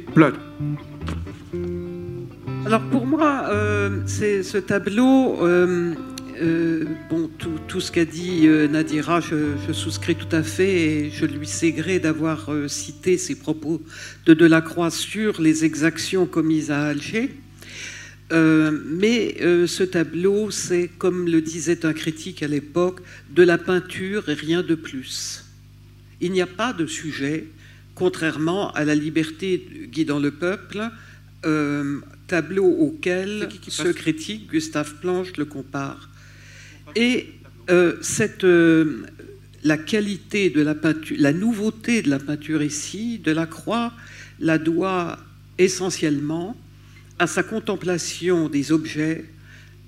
alors 2.67 2.81
pour 2.81 3.07
moi, 3.07 3.47
euh, 3.51 4.07
ce 4.07 4.57
tableau, 4.57 5.45
euh, 5.45 5.93
euh, 6.41 6.85
bon, 7.11 7.31
tout, 7.69 7.81
ce 7.81 7.93
qu'a 7.93 8.07
dit 8.07 8.49
Nadira, 8.71 9.21
je, 9.21 9.73
souscris 9.73 10.17
tout 10.17 10.35
à 10.35 10.43
fait 10.43 10.73
et 10.73 11.11
je 11.11 11.27
lui 11.27 11.47
sais 11.47 11.73
gré 11.73 11.99
d'avoir 11.99 12.51
cité 12.69 13.19
ses 13.19 13.35
propos 13.35 13.83
de 14.25 14.33
Delacroix 14.33 14.91
sur 14.91 15.43
les 15.43 15.67
exactions 15.67 16.25
commises 16.25 16.71
à 16.71 16.87
Alger. 16.87 17.35
mais 18.31 19.37
ce 19.67 19.83
tableau, 19.83 20.51
c'est, 20.51 20.89
comme 20.97 21.27
le 21.27 21.43
disait 21.43 21.85
un 21.85 21.93
critique 21.93 22.43
à 22.43 22.49
l'époque, 22.49 23.01
de 23.31 23.43
la 23.43 23.59
peinture 23.59 24.29
et 24.31 24.35
rien 24.35 24.63
de 24.63 24.75
plus. 24.75 25.45
Il 26.23 26.33
n'y 26.33 26.41
a 26.41 26.47
pas 26.47 26.73
de 26.73 26.87
sujet, 26.87 27.47
contrairement 27.95 28.73
à 28.73 28.85
la 28.85 28.95
liberté 28.95 29.63
guidant 29.93 30.19
le 30.19 30.31
peuple, 30.31 30.91
tableau 32.35 32.67
auquel 32.67 33.49
ce 33.69 33.87
critique, 33.93 34.51
Gustave 34.51 34.95
Planche, 34.95 35.37
le 35.37 35.45
compare. 35.45 36.11
Et 36.97 37.29
euh, 37.71 37.95
cette, 38.03 38.43
euh, 38.43 39.07
la 39.63 39.77
qualité 39.79 40.51
de 40.51 40.61
la 40.61 40.75
peinture, 40.75 41.17
la 41.21 41.33
nouveauté 41.33 42.03
de 42.03 42.11
la 42.11 42.19
peinture 42.19 42.61
ici, 42.61 43.21
de 43.21 43.31
la 43.31 43.47
croix, 43.47 43.93
la 44.41 44.59
doit 44.59 45.17
essentiellement 45.59 46.57
à 47.21 47.29
sa 47.29 47.45
contemplation 47.45 48.49
des 48.49 48.73
objets 48.73 49.27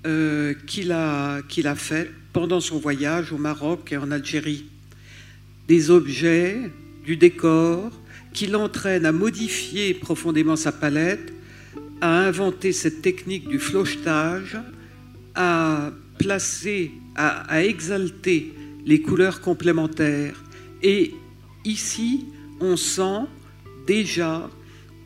euh, 0.05 0.53
qu'il 0.67 0.93
a, 0.93 1.41
qu'il 1.49 1.67
a 1.67 1.75
fait 1.75 2.09
pendant 2.31 2.61
son 2.61 2.79
voyage 2.79 3.33
au 3.33 3.37
Maroc 3.37 3.91
et 3.91 3.97
en 3.97 4.09
Algérie. 4.09 4.67
Des 5.67 5.91
objets, 5.91 6.71
du 7.03 7.17
décor, 7.17 7.91
qui 8.31 8.47
l'entraînent 8.47 9.05
à 9.05 9.11
modifier 9.11 9.93
profondément 9.93 10.55
sa 10.55 10.71
palette 10.71 11.33
a 12.01 12.19
inventé 12.25 12.71
cette 12.71 13.01
technique 13.01 13.47
du 13.47 13.59
flochetage, 13.59 14.57
à 15.35 15.91
placer, 16.17 16.91
à, 17.15 17.63
exalter 17.63 18.53
les 18.85 19.01
couleurs 19.01 19.41
complémentaires. 19.41 20.43
Et 20.83 21.13
ici, 21.65 22.25
on 22.59 22.77
sent 22.77 23.25
déjà 23.85 24.49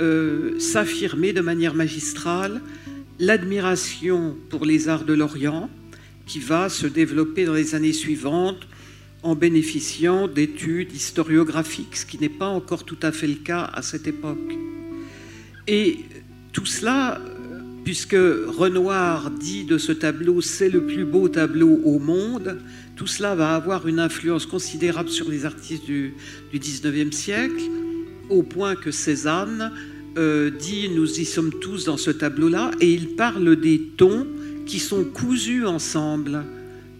euh, 0.01 0.59
s'affirmer 0.59 1.33
de 1.33 1.41
manière 1.41 1.73
magistrale 1.73 2.61
l'admiration 3.19 4.35
pour 4.49 4.65
les 4.65 4.89
arts 4.89 5.05
de 5.05 5.13
l'Orient 5.13 5.69
qui 6.25 6.39
va 6.39 6.69
se 6.69 6.87
développer 6.87 7.45
dans 7.45 7.53
les 7.53 7.75
années 7.75 7.93
suivantes 7.93 8.67
en 9.23 9.35
bénéficiant 9.35 10.27
d'études 10.27 10.93
historiographiques, 10.93 11.95
ce 11.95 12.05
qui 12.05 12.17
n'est 12.17 12.29
pas 12.29 12.47
encore 12.47 12.83
tout 12.83 12.97
à 13.03 13.11
fait 13.11 13.27
le 13.27 13.35
cas 13.35 13.69
à 13.73 13.81
cette 13.81 14.07
époque. 14.07 14.55
Et 15.67 15.99
tout 16.51 16.65
cela, 16.65 17.21
puisque 17.83 18.13
Renoir 18.13 19.31
dit 19.31 19.63
de 19.63 19.77
ce 19.77 19.91
tableau 19.91 20.41
c'est 20.41 20.69
le 20.69 20.85
plus 20.85 21.05
beau 21.05 21.29
tableau 21.29 21.79
au 21.83 21.99
monde, 21.99 22.59
tout 22.95 23.07
cela 23.07 23.35
va 23.35 23.55
avoir 23.55 23.87
une 23.87 23.99
influence 23.99 24.45
considérable 24.45 25.09
sur 25.09 25.29
les 25.29 25.45
artistes 25.45 25.85
du, 25.85 26.13
du 26.51 26.59
19e 26.59 27.11
siècle, 27.11 27.63
au 28.29 28.43
point 28.43 28.75
que 28.75 28.91
Cézanne 28.91 29.71
euh, 30.17 30.51
dit 30.51 30.89
nous 30.89 31.19
y 31.19 31.25
sommes 31.25 31.51
tous 31.61 31.85
dans 31.85 31.97
ce 31.97 32.11
tableau-là, 32.11 32.71
et 32.81 32.91
il 32.91 33.15
parle 33.15 33.55
des 33.55 33.81
tons 33.97 34.27
qui 34.65 34.79
sont 34.79 35.03
cousus 35.03 35.65
ensemble, 35.65 36.43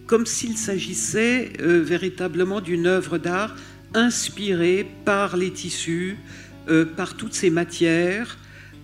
comme 0.06 0.26
s'il 0.26 0.56
s'agissait 0.56 1.52
euh, 1.60 1.82
véritablement 1.82 2.60
d'une 2.60 2.86
œuvre 2.86 3.18
d'art 3.18 3.54
inspirée 3.94 4.86
par 5.04 5.36
les 5.36 5.50
tissus, 5.50 6.16
euh, 6.68 6.84
par 6.84 7.14
toutes 7.14 7.34
ces 7.34 7.50
matières, 7.50 8.38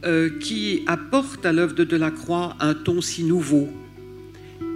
euh, 0.05 0.31
qui 0.39 0.85
apporte 0.87 1.45
à 1.45 1.53
l'œuvre 1.53 1.75
de 1.75 1.85
Delacroix 1.85 2.57
un 2.61 2.75
ton 2.75 3.01
si 3.01 3.25
nouveau. 3.25 3.69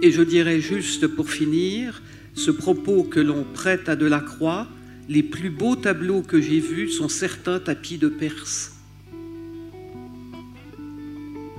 Et 0.01 0.11
je 0.11 0.21
dirais 0.21 0.59
juste 0.59 1.07
pour 1.07 1.29
finir 1.29 2.01
ce 2.33 2.51
propos 2.51 3.03
que 3.03 3.19
l'on 3.19 3.45
prête 3.53 3.89
à 3.89 3.95
Delacroix, 3.95 4.67
les 5.07 5.23
plus 5.23 5.49
beaux 5.49 5.75
tableaux 5.75 6.21
que 6.21 6.41
j'ai 6.41 6.59
vus 6.59 6.89
sont 6.89 7.09
certains 7.09 7.59
tapis 7.59 7.97
de 7.97 8.09
Perse. 8.09 8.73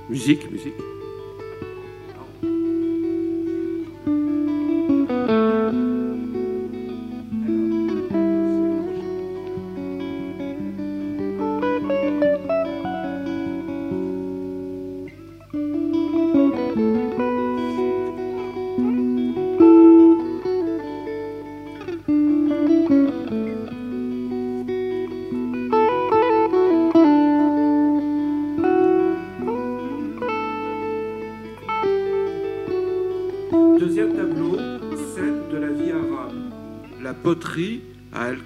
Musique, 0.09 0.51
musique. 0.51 0.73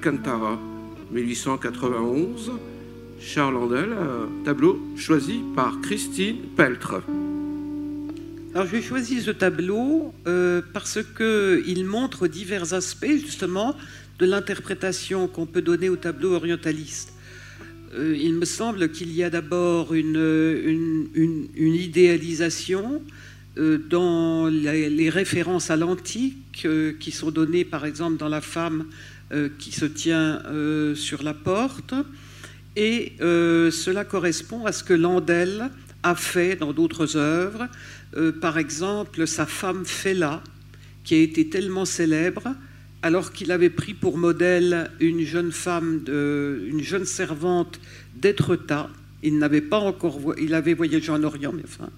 Alcantara, 0.10 0.60
1891. 1.12 2.52
Charles 3.22 3.58
Andel, 3.58 3.94
un 3.94 4.44
tableau 4.44 4.80
choisi 4.98 5.42
par 5.56 5.80
Christine 5.82 6.38
Peltre. 6.58 7.04
Alors 8.56 8.66
j'ai 8.66 8.82
choisi 8.82 9.22
ce 9.22 9.30
tableau 9.30 10.12
euh, 10.26 10.64
parce 10.74 10.98
qu'il 11.16 11.86
montre 11.86 12.28
divers 12.28 12.74
aspects 12.74 13.06
justement 13.24 13.76
de 14.18 14.26
l'interprétation 14.26 15.28
qu'on 15.28 15.46
peut 15.46 15.62
donner 15.62 15.90
au 15.90 15.96
tableau 15.96 16.34
orientaliste. 16.34 17.14
Euh, 17.94 18.18
il 18.20 18.34
me 18.34 18.46
semble 18.46 18.90
qu'il 18.90 19.12
y 19.14 19.24
a 19.24 19.30
d'abord 19.30 19.94
une, 19.94 21.08
idéalisation 21.56 23.04
euh, 23.60 23.78
dans 23.78 24.48
les, 24.48 25.10
références 25.10 25.70
à 25.70 25.76
l'antique 25.76 26.64
euh, 26.66 26.94
qui 27.00 27.12
sont 27.12 27.30
données 27.30 27.66
par 27.66 27.86
exemple 27.86 28.18
dans 28.18 28.30
la 28.30 28.42
femme 28.42 28.86
euh, 28.86 29.10
qui 29.60 29.72
se 29.72 29.86
tient 29.86 30.42
euh, 30.46 30.96
sur 30.96 31.24
la 31.24 31.34
porte. 31.34 31.94
Et 32.76 33.14
euh, 33.22 33.72
cela 33.72 34.06
correspond 34.06 34.66
à 34.66 34.72
ce 34.72 34.84
que 34.84 34.94
Landel 34.94 35.70
a 36.04 36.16
fait 36.16 36.56
dans 36.56 36.74
d'autres 36.74 37.18
œuvres. 37.18 37.68
Euh, 38.16 38.32
par 38.32 38.58
exemple, 38.58 39.28
sa 39.28 39.46
femme 39.46 39.86
Fela, 39.86 40.42
qui 41.04 41.16
a 41.16 41.18
été 41.20 41.50
tellement 41.50 41.86
célèbre, 41.86 42.56
alors 43.02 43.32
qu'il 43.32 43.52
avait 43.52 43.70
pris 43.70 43.94
pour 43.94 44.18
modèle 44.18 44.92
une 45.00 45.24
jeune 45.26 45.52
femme, 45.52 46.04
une 46.08 46.82
jeune 46.82 47.06
servante 47.06 47.80
d'Étretat. 48.16 48.90
Il 49.24 49.38
n'avait 49.38 49.62
pas 49.62 49.80
encore, 49.80 50.20
il 50.38 50.54
avait 50.54 50.74
voyagé 50.74 51.12
en 51.12 51.24
Orient, 51.24 51.54
mais 51.54 51.64
enfin, 51.66 51.90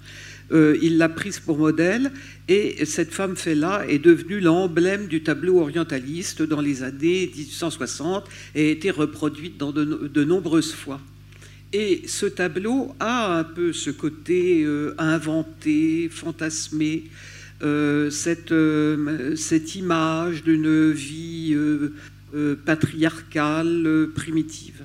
euh, 0.52 0.76
il 0.82 0.98
l'a 0.98 1.08
prise 1.08 1.40
pour 1.40 1.58
modèle. 1.58 2.12
Et 2.48 2.84
cette 2.84 3.12
femme 3.12 3.36
Fela 3.36 3.84
est 3.88 3.98
devenue 3.98 4.40
l'emblème 4.40 5.06
du 5.06 5.22
tableau 5.22 5.58
orientaliste 5.60 6.42
dans 6.42 6.60
les 6.60 6.82
années 6.82 7.30
1860 7.34 8.24
et 8.54 8.68
a 8.68 8.70
été 8.70 8.90
reproduite 8.90 9.58
de, 9.58 9.84
no- 9.84 10.08
de 10.08 10.24
nombreuses 10.24 10.72
fois. 10.72 11.00
Et 11.72 12.02
ce 12.06 12.26
tableau 12.26 12.94
a 13.00 13.38
un 13.38 13.44
peu 13.44 13.72
ce 13.72 13.90
côté 13.90 14.62
euh, 14.64 14.94
inventé, 14.98 16.08
fantasmé, 16.10 17.04
euh, 17.62 18.10
cette, 18.10 18.52
cette 19.36 19.74
image 19.76 20.42
d'une 20.42 20.90
vie 20.92 21.56
patriarcale, 22.66 24.08
primitive. 24.14 24.84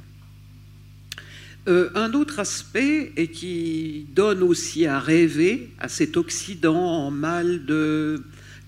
Euh, 1.67 1.89
un 1.95 2.13
autre 2.13 2.39
aspect, 2.39 3.11
et 3.17 3.27
qui 3.27 4.07
donne 4.15 4.41
aussi 4.41 4.85
à 4.85 4.99
rêver 4.99 5.69
à 5.79 5.89
cet 5.89 6.15
Occident 6.15 6.77
en 6.77 7.11
mal 7.11 7.65
de, 7.65 8.23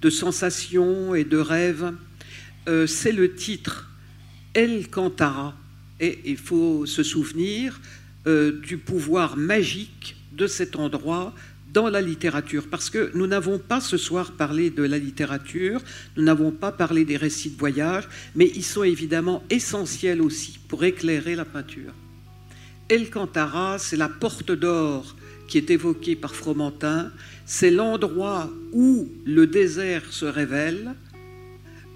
sensations 0.09 1.15
et 1.15 1.23
de 1.23 1.37
rêves, 1.37 1.93
euh, 2.67 2.87
c'est 2.87 3.13
le 3.13 3.35
titre 3.35 3.89
El 4.53 4.89
Cantara. 4.89 5.55
Et 6.01 6.19
il 6.25 6.35
faut 6.35 6.85
se 6.85 7.01
souvenir 7.03 7.79
euh, 8.27 8.59
du 8.59 8.77
pouvoir 8.77 9.37
magique 9.37 10.17
de 10.33 10.45
cet 10.45 10.75
endroit 10.75 11.33
dans 11.71 11.87
la 11.87 12.01
littérature. 12.01 12.67
Parce 12.69 12.89
que 12.89 13.11
nous 13.15 13.27
n'avons 13.27 13.59
pas 13.59 13.79
ce 13.79 13.95
soir 13.95 14.33
parlé 14.33 14.71
de 14.71 14.83
la 14.83 14.97
littérature, 14.97 15.81
nous 16.17 16.23
n'avons 16.23 16.51
pas 16.51 16.73
parlé 16.73 17.05
des 17.05 17.15
récits 17.15 17.51
de 17.51 17.57
voyage, 17.57 18.09
mais 18.35 18.51
ils 18.55 18.63
sont 18.63 18.83
évidemment 18.83 19.41
essentiels 19.49 20.21
aussi 20.21 20.59
pour 20.67 20.83
éclairer 20.83 21.35
la 21.35 21.45
peinture. 21.45 21.93
El 22.89 23.11
Cantara, 23.11 23.77
c'est 23.77 23.97
la 23.97 24.09
porte 24.09 24.51
d'or 24.51 25.15
qui 25.47 25.59
est 25.59 25.69
évoquée 25.69 26.15
par 26.15 26.33
Fromentin. 26.33 27.11
C'est 27.45 27.69
l'endroit 27.69 28.49
où 28.73 29.07
le 29.25 29.45
désert 29.45 30.11
se 30.11 30.25
révèle, 30.25 30.95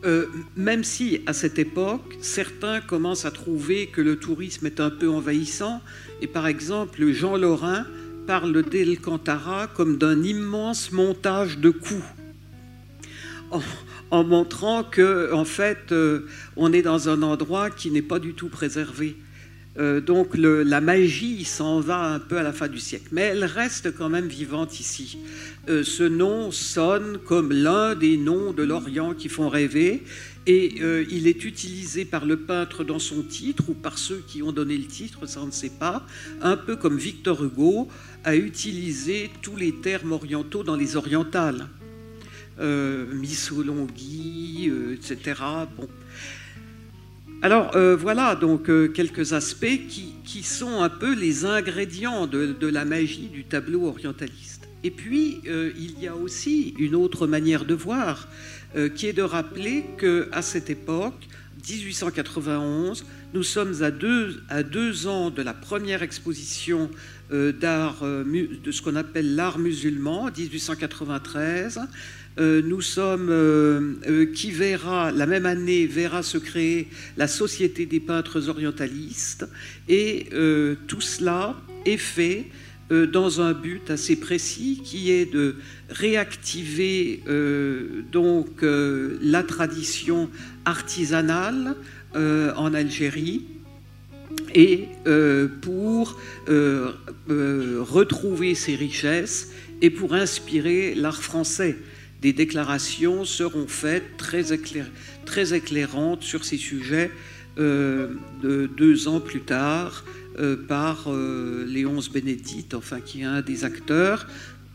euh, 0.05 0.27
même 0.55 0.83
si 0.83 1.21
à 1.25 1.33
cette 1.33 1.57
époque, 1.57 2.17
certains 2.21 2.79
commencent 2.79 3.25
à 3.25 3.31
trouver 3.31 3.87
que 3.87 4.01
le 4.01 4.17
tourisme 4.17 4.67
est 4.67 4.79
un 4.79 4.91
peu 4.91 5.09
envahissant. 5.09 5.81
Et 6.21 6.27
par 6.27 6.45
exemple, 6.45 7.11
Jean 7.11 7.37
Lorrain 7.37 7.87
parle 8.27 8.61
d'El 8.61 8.99
Cantara 8.99 9.65
comme 9.65 9.97
d'un 9.97 10.21
immense 10.21 10.91
montage 10.91 11.57
de 11.57 11.71
coups. 11.71 12.05
En, 14.11 14.23
montrant 14.23 14.83
que, 14.83 15.33
en 15.33 15.45
fait, 15.45 15.91
euh, 15.91 16.27
on 16.55 16.71
est 16.71 16.83
dans 16.83 17.09
un 17.09 17.23
endroit 17.23 17.71
qui 17.71 17.89
n'est 17.89 18.03
pas 18.03 18.19
du 18.19 18.33
tout 18.33 18.49
préservé. 18.49 19.15
Euh, 19.79 20.01
donc 20.01 20.35
la 20.35 20.81
magie 20.81 21.43
s'en 21.45 21.79
va 21.79 22.13
un 22.13 22.19
peu 22.19 22.37
à 22.37 22.43
la 22.43 22.53
fin 22.53 22.67
du 22.67 22.79
siècle, 22.79 23.07
mais 23.11 23.21
elle 23.21 23.43
reste 23.43 23.95
quand 23.95 24.09
même 24.09 24.27
vivante 24.27 24.79
ici. 24.79 25.17
Euh, 25.67 25.83
ce 25.83 26.03
nom 26.03 26.51
sonne 26.51 27.17
comme 27.25 27.51
l'un 27.51 27.95
des 27.95 28.17
noms 28.17 28.53
de 28.53 28.61
l'Orient 28.61 29.13
qui 29.15 29.29
font 29.29 29.49
rêver, 29.49 30.03
et 30.45 30.75
euh, 30.81 31.05
il 31.09 31.25
est 31.25 31.43
utilisé 31.43 32.05
par 32.05 32.25
le 32.25 32.37
peintre 32.37 32.83
dans 32.83 32.99
son 32.99 33.23
titre 33.23 33.63
ou 33.69 33.73
par 33.73 33.97
ceux 33.97 34.21
qui 34.27 34.43
ont 34.43 34.51
donné 34.51 34.77
le 34.77 34.85
titre, 34.85 35.25
ça 35.25 35.39
on 35.41 35.47
ne 35.47 35.51
sait 35.51 35.71
pas, 35.71 36.05
un 36.41 36.57
peu 36.57 36.75
comme 36.75 36.97
Victor 36.97 37.43
Hugo 37.43 37.87
a 38.23 38.35
utilisé 38.35 39.31
tous 39.41 39.55
les 39.55 39.73
termes 39.73 40.11
orientaux 40.11 40.63
dans 40.63 40.75
les 40.75 40.95
orientales. 40.95 41.67
Euh, 42.59 43.11
Missolonghi, 43.11 44.71
etc. 44.93 45.41
Bon. 45.75 45.87
Alors 47.43 47.75
euh, 47.75 47.97
voilà 47.97 48.37
donc 48.37 48.69
euh, 48.69 48.87
quelques 48.87 49.33
aspects 49.33 49.81
qui, 49.89 50.15
qui 50.23 50.43
sont 50.43 50.81
un 50.81 50.87
peu 50.87 51.13
les 51.13 51.43
ingrédients 51.43 52.25
de, 52.25 52.67
la 52.67 52.85
magie 52.85 53.27
du 53.27 53.43
tableau 53.43 53.85
orientaliste. 53.85 54.69
Et 54.85 54.91
puis 54.91 55.41
euh, 55.47 55.73
il 55.77 55.99
y 56.01 56.07
a 56.07 56.15
aussi 56.15 56.73
une 56.79 56.95
autre 56.95 57.27
manière 57.27 57.65
de 57.65 57.73
voir, 57.73 58.29
qui 58.95 59.05
est 59.05 59.13
de 59.13 59.21
rappeler 59.21 59.85
que 59.97 60.29
à 60.31 60.41
cette 60.41 60.71
époque, 60.71 61.27
1891, 61.69 63.05
nous 63.33 63.43
sommes 63.43 63.83
à 63.83 63.91
deux, 63.91 64.41
à 64.49 64.63
deux 64.63 65.05
ans 65.05 65.29
de 65.29 65.43
la 65.43 65.53
première 65.53 66.01
exposition 66.01 66.89
d'art, 67.29 68.01
de 68.01 68.71
ce 68.71 68.81
qu'on 68.81 68.95
appelle 68.95 69.35
l'art 69.35 69.59
musulman, 69.59 70.31
1893. 70.35 71.81
Euh, 72.39 72.61
nous 72.63 72.81
sommes, 72.81 73.29
euh, 73.29 73.93
euh, 74.07 74.25
qui 74.25 74.51
verra, 74.51 75.11
la 75.11 75.27
même 75.27 75.45
année, 75.45 75.85
verra 75.85 76.23
se 76.23 76.37
créer 76.37 76.87
la 77.15 77.27
Société 77.27 77.85
des 77.85 77.99
peintres 77.99 78.49
orientalistes. 78.49 79.45
Et 79.87 80.27
tout 80.87 81.01
cela 81.01 81.55
est 81.85 81.97
fait 81.97 82.45
dans 82.89 83.41
un 83.41 83.53
but 83.53 83.89
assez 83.89 84.15
précis 84.15 84.81
qui 84.83 85.11
est 85.11 85.31
de 85.31 85.55
réactiver 85.89 87.21
donc 88.11 88.61
la 88.61 89.43
tradition 89.43 90.29
artisanale 90.65 91.75
en 92.15 92.73
Algérie 92.73 93.45
et 94.53 94.87
pour 95.61 96.19
retrouver 97.27 98.55
ses 98.55 98.75
richesses 98.75 99.51
et 99.81 99.89
pour 99.89 100.13
inspirer 100.13 100.93
l'art 100.95 101.21
français. 101.21 101.77
Des 102.23 102.31
déclarations 102.31 103.25
seront 103.25 103.67
faites 103.67 104.15
très, 104.17 104.53
éclair- 104.53 104.89
très 105.25 105.53
éclairantes 105.53 106.23
sur 106.23 106.45
ces 106.45 106.55
sujets 106.57 107.11
euh, 107.59 108.13
de 108.41 108.65
deux 108.65 109.09
ans 109.09 109.19
plus 109.19 109.41
tard 109.41 110.05
euh, 110.39 110.55
par 110.55 111.07
euh, 111.11 111.65
Léonce 111.67 112.09
Bénédicte, 112.09 112.73
enfin 112.75 113.01
qui 113.01 113.21
est 113.21 113.25
un 113.25 113.41
des 113.41 113.65
acteurs, 113.65 114.25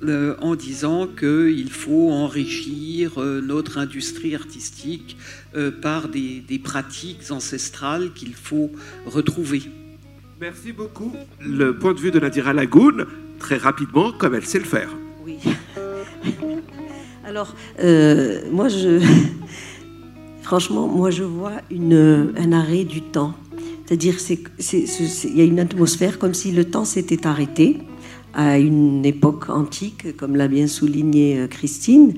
euh, 0.04 0.36
en 0.42 0.56
disant 0.56 1.06
qu'il 1.08 1.70
faut 1.70 2.10
enrichir 2.12 3.12
euh, 3.16 3.40
notre 3.40 3.78
industrie 3.78 4.34
artistique 4.34 5.16
euh, 5.56 5.70
par 5.70 6.08
des, 6.10 6.40
des 6.46 6.58
pratiques 6.58 7.30
ancestrales 7.30 8.12
qu'il 8.12 8.34
faut 8.34 8.70
retrouver. 9.06 9.62
Merci 10.38 10.72
beaucoup. 10.72 11.14
Le 11.40 11.76
point 11.78 11.94
de 11.94 11.98
vue 11.98 12.10
de 12.10 12.20
Nadira 12.20 12.52
Lagoun, 12.52 13.06
très 13.38 13.56
rapidement, 13.56 14.12
comme 14.12 14.34
elle 14.34 14.44
sait 14.46 14.58
le 14.60 14.66
faire. 14.66 14.90
Oui. 15.24 15.38
Alors, 17.28 17.54
euh, 17.80 18.40
moi, 18.50 18.68
franchement, 20.42 20.88
moi 20.88 21.10
je 21.10 21.24
vois 21.24 21.60
un 21.70 22.52
arrêt 22.52 22.84
du 22.84 23.02
temps. 23.02 23.34
C'est-à-dire 23.84 24.16
qu'il 24.16 25.36
y 25.36 25.40
a 25.42 25.44
une 25.44 25.60
atmosphère 25.60 26.18
comme 26.18 26.32
si 26.32 26.52
le 26.52 26.64
temps 26.64 26.86
s'était 26.86 27.26
arrêté 27.26 27.80
à 28.32 28.58
une 28.58 29.04
époque 29.04 29.50
antique, 29.50 30.16
comme 30.16 30.36
l'a 30.36 30.48
bien 30.48 30.66
souligné 30.66 31.38
euh, 31.38 31.46
Christine. 31.48 32.14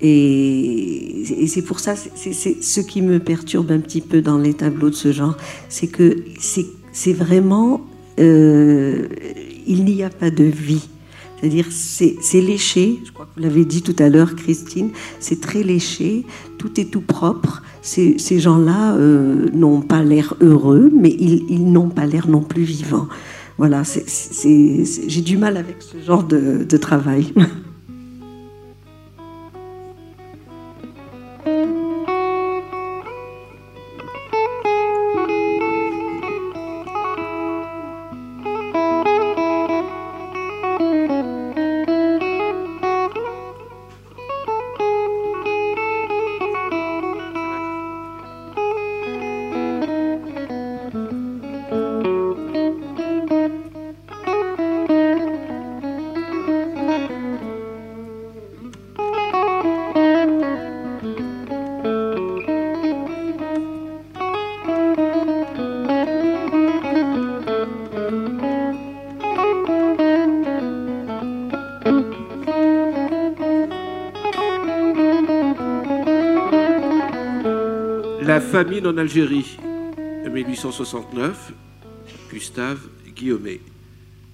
Et, 0.00 1.24
c'est 1.48 1.62
pour 1.62 1.80
ça, 1.80 1.96
c'est 1.96 2.32
ce 2.32 2.80
qui 2.80 3.02
me 3.02 3.18
perturbe 3.18 3.72
un 3.72 3.80
petit 3.80 4.02
peu 4.02 4.22
dans 4.22 4.38
les 4.38 4.54
tableaux 4.54 4.90
de 4.90 4.94
ce 4.94 5.10
genre, 5.10 5.36
c'est 5.68 5.88
que 5.88 6.24
c'est 6.38 7.12
vraiment, 7.12 7.80
euh, 8.20 9.08
il 9.66 9.84
n'y 9.84 10.04
a 10.04 10.10
pas 10.10 10.30
de 10.30 10.44
vie. 10.44 10.88
C'est-à-dire, 11.44 11.66
c'est 11.70 12.40
léché, 12.40 13.00
je 13.04 13.12
crois 13.12 13.26
que 13.26 13.32
vous 13.36 13.46
l'avez 13.46 13.66
dit 13.66 13.82
tout 13.82 13.94
à 13.98 14.08
l'heure, 14.08 14.34
Christine, 14.34 14.92
c'est 15.20 15.42
très 15.42 15.62
léché, 15.62 16.24
tout 16.56 16.80
est 16.80 16.86
tout 16.86 17.02
propre. 17.02 17.62
Ces, 17.82 18.16
gens-là 18.40 18.94
euh, 18.94 19.50
n'ont 19.52 19.82
pas 19.82 20.02
l'air 20.02 20.32
heureux, 20.40 20.90
mais 20.90 21.10
ils, 21.10 21.70
n'ont 21.70 21.90
pas 21.90 22.06
l'air 22.06 22.28
non 22.28 22.40
plus 22.40 22.62
vivants. 22.62 23.08
Voilà, 23.58 23.82
j'ai 23.84 25.20
du 25.20 25.36
mal 25.36 25.58
avec 25.58 25.76
ce 25.80 25.98
genre 26.02 26.24
de 26.24 26.76
travail. 26.78 27.34
famine 78.40 78.86
en 78.86 78.96
Algérie, 78.96 79.58
1869, 80.32 81.52
Gustave 82.32 82.78
Guillaumet. 83.14 83.60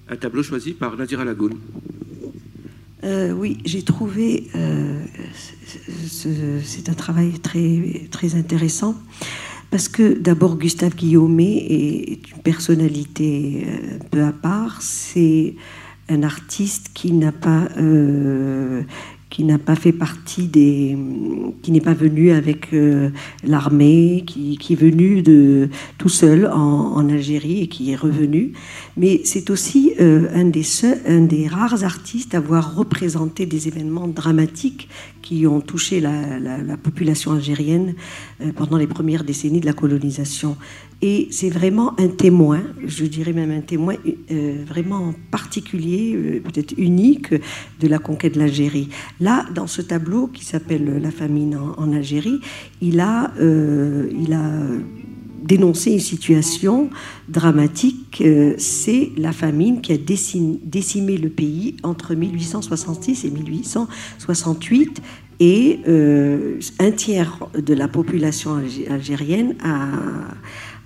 Un 0.09 0.15
tableau 0.15 0.43
choisi 0.43 0.73
par 0.73 0.95
Nadira 0.95 1.25
Lagoun. 1.25 1.57
Euh, 3.03 3.31
oui, 3.31 3.57
j'ai 3.65 3.81
trouvé, 3.83 4.47
euh, 4.55 5.03
c'est 6.03 6.89
un 6.89 6.93
travail 6.93 7.33
très, 7.39 8.35
intéressant, 8.35 8.95
parce 9.71 9.87
que 9.89 10.17
d'abord 10.17 10.57
Gustave 10.57 10.95
Guillaumet 10.95 11.57
est, 11.69 12.31
une 12.31 12.41
personnalité 12.43 13.65
euh, 13.67 13.97
peu 14.09 14.23
à 14.23 14.31
part, 14.31 14.81
c'est 14.81 15.55
un 16.09 16.23
artiste 16.23 16.91
qui 16.93 17.11
n'a 17.13 17.31
pas, 17.31 17.67
qui 19.31 19.45
n'a 19.45 19.57
pas 19.57 19.75
fait 19.75 19.93
partie 19.93 20.47
des, 20.47 20.95
qui 21.63 21.71
n'est 21.71 21.81
pas 21.81 21.93
venu 21.93 22.31
avec 22.31 22.73
euh, 22.73 23.09
l'armée, 23.45 24.25
qui, 24.27 24.59
est 24.69 24.75
venu 24.75 25.21
de 25.21 25.69
tout 25.97 26.09
seul 26.09 26.47
en, 26.47 27.09
Algérie 27.09 27.61
et 27.61 27.67
qui 27.67 27.91
est 27.91 27.95
revenu. 27.95 28.51
Mais 28.97 29.21
c'est 29.23 29.49
aussi 29.49 29.93
euh, 30.01 30.27
un, 30.35 30.45
des 30.45 30.65
un 31.07 31.21
des 31.21 31.47
rares 31.47 31.83
artistes 31.83 32.35
à 32.35 32.39
avoir 32.39 32.75
représenté 32.75 33.45
des 33.45 33.69
événements 33.69 34.07
dramatiques 34.07 34.89
qui 35.21 35.47
ont 35.47 35.61
touché 35.61 36.01
la 36.01 36.77
population 36.77 37.31
algérienne 37.31 37.95
euh, 38.41 38.51
pendant 38.53 38.77
les 38.77 38.87
premières 38.87 39.23
décennies 39.23 39.61
de 39.61 39.65
la 39.65 39.73
colonisation. 39.73 40.57
Et 41.03 41.27
c'est 41.31 41.49
vraiment 41.49 41.99
un 41.99 42.09
témoin, 42.09 42.61
je 42.85 43.05
dirais 43.05 43.33
même 43.33 43.49
un 43.49 43.61
témoin 43.61 43.95
euh, 44.31 44.63
vraiment 44.67 45.15
particulier, 45.31 46.13
euh, 46.15 46.39
peut-être 46.41 46.75
unique, 46.77 47.33
de 47.33 47.87
la 47.87 47.97
conquête 47.97 48.35
de 48.35 48.39
l'Algérie. 48.39 48.89
Là, 49.19 49.47
dans 49.55 49.65
ce 49.65 49.81
tableau 49.81 50.27
qui 50.27 50.45
s'appelle 50.45 50.99
La 51.01 51.09
famine 51.09 51.57
en, 51.57 51.91
Algérie, 51.91 52.39
il 52.81 52.99
a, 52.99 53.33
euh, 53.39 54.11
il 54.15 54.31
a 54.33 54.51
dénoncé 55.43 55.91
une 55.91 55.99
situation 55.99 56.91
dramatique. 57.27 58.23
c'est 58.57 59.09
la 59.17 59.31
famine 59.31 59.81
qui 59.81 59.91
a 59.93 59.97
décimé, 59.97 61.17
le 61.17 61.29
pays 61.29 61.77
entre 61.81 62.13
1866 62.13 63.25
et 63.25 63.31
1868 63.31 65.01
et 65.39 65.79
un 66.77 66.91
tiers 66.91 67.39
de 67.57 67.73
la 67.73 67.87
population 67.87 68.61
algérienne 68.87 69.55
a, 69.63 69.87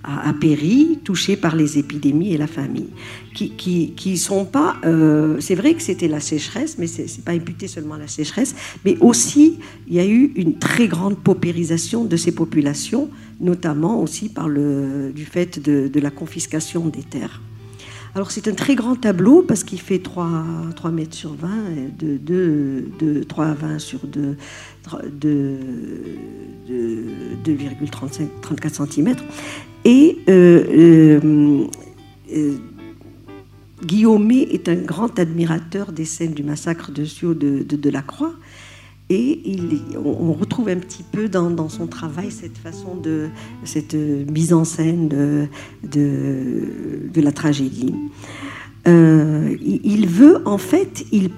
a, 0.06 0.32
péri, 0.32 1.00
touché 1.04 1.36
par 1.36 1.56
les 1.56 1.78
épidémies 1.78 2.32
et 2.32 2.38
la 2.38 2.46
famille, 2.46 2.88
qui, 3.34 3.50
qui, 3.96 4.16
sont 4.16 4.44
pas. 4.44 4.76
Euh, 4.84 5.36
c'est 5.40 5.54
vrai 5.54 5.74
que 5.74 5.82
c'était 5.82 6.08
la 6.08 6.20
sécheresse, 6.20 6.76
mais 6.78 6.86
c'est 6.86 7.24
pas 7.24 7.32
imputé 7.32 7.68
seulement 7.68 7.94
à 7.94 7.98
la 7.98 8.08
sécheresse, 8.08 8.54
mais 8.84 8.96
aussi 9.00 9.58
il 9.88 9.94
y 9.94 10.00
a 10.00 10.06
eu 10.06 10.32
une 10.36 10.58
très 10.58 10.88
grande 10.88 11.18
paupérisation 11.18 12.04
de 12.04 12.16
ces 12.16 12.32
populations, 12.32 13.10
notamment 13.40 14.00
aussi 14.00 14.28
par 14.28 14.48
le 14.48 15.12
du 15.14 15.24
fait 15.24 15.62
de, 15.62 15.88
de 15.88 16.00
la 16.00 16.10
confiscation 16.10 16.86
des 16.86 17.02
terres. 17.02 17.40
Alors 18.16 18.30
c'est 18.30 18.48
un 18.48 18.54
très 18.54 18.74
grand 18.74 18.96
tableau 18.96 19.42
parce 19.42 19.62
qu'il 19.62 19.78
fait 19.78 19.98
3, 19.98 20.42
3 20.74 20.90
mètres 20.90 21.14
sur 21.14 21.34
20, 21.34 21.48
de, 21.98 22.16
de, 22.16 22.84
de 22.98 23.22
3 23.22 23.44
à 23.44 23.52
20 23.52 23.78
sur 23.78 24.06
2, 24.06 24.38
de, 25.04 25.56
2,34 27.44 28.90
cm. 28.90 29.14
Et 29.84 30.18
euh, 30.28 30.64
euh, 30.68 31.66
euh, 32.34 32.56
Guillaume 33.84 34.30
est 34.32 34.68
un 34.68 34.74
grand 34.74 35.18
admirateur 35.18 35.92
des 35.92 36.04
scènes 36.04 36.32
du 36.32 36.42
massacre 36.42 36.90
de 36.90 37.04
Sio 37.04 37.34
de, 37.34 37.62
de, 37.62 37.90
la 37.90 38.02
Croix. 38.02 38.32
Et 39.08 39.40
on 40.04 40.32
retrouve 40.32 40.68
un 40.68 40.78
petit 40.78 41.04
peu 41.04 41.28
dans, 41.28 41.68
son 41.68 41.86
travail 41.86 42.32
cette 42.32 42.58
façon 42.58 42.96
de, 42.96 43.28
cette 43.62 43.94
mise 43.94 44.52
en 44.52 44.64
scène 44.64 45.08
de 45.08 45.48
la 47.14 47.32
tragédie. 47.32 47.94
Euh, 48.86 49.56
il 49.60 50.06
veut 50.06 50.42
en 50.44 50.58
fait, 50.58 51.04
il, 51.10 51.30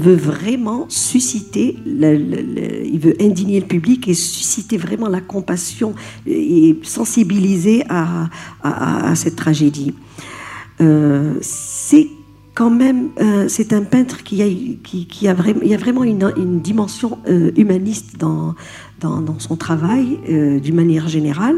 veut 0.00 0.14
vraiment 0.14 0.86
susciter, 0.88 1.76
il 1.84 2.98
veut 2.98 3.14
indigner 3.20 3.60
le 3.60 3.66
public 3.66 4.08
et 4.08 4.14
susciter 4.14 4.78
vraiment 4.78 5.08
la 5.08 5.20
compassion 5.20 5.94
et 6.26 6.78
sensibiliser 6.82 7.84
à, 7.90 8.30
cette 9.14 9.36
tragédie. 9.36 9.92
Euh, 10.80 11.34
c'est 11.42 12.08
quand 12.54 12.70
même, 12.70 13.10
euh, 13.20 13.48
c'est 13.48 13.72
un 13.74 13.82
peintre 13.82 14.22
qui 14.22 14.42
a, 14.42 14.46
qui, 14.46 15.28
a, 15.28 15.34
vraiment, 15.34 15.60
il 15.62 15.68
y 15.68 15.74
a 15.74 15.78
vraiment 15.78 16.04
une, 16.04 16.60
dimension 16.60 17.18
humaniste 17.56 18.16
dans, 18.18 18.54
dans, 19.00 19.38
son 19.38 19.56
travail, 19.56 20.18
d'une 20.26 20.74
manière 20.74 21.08
générale. 21.08 21.56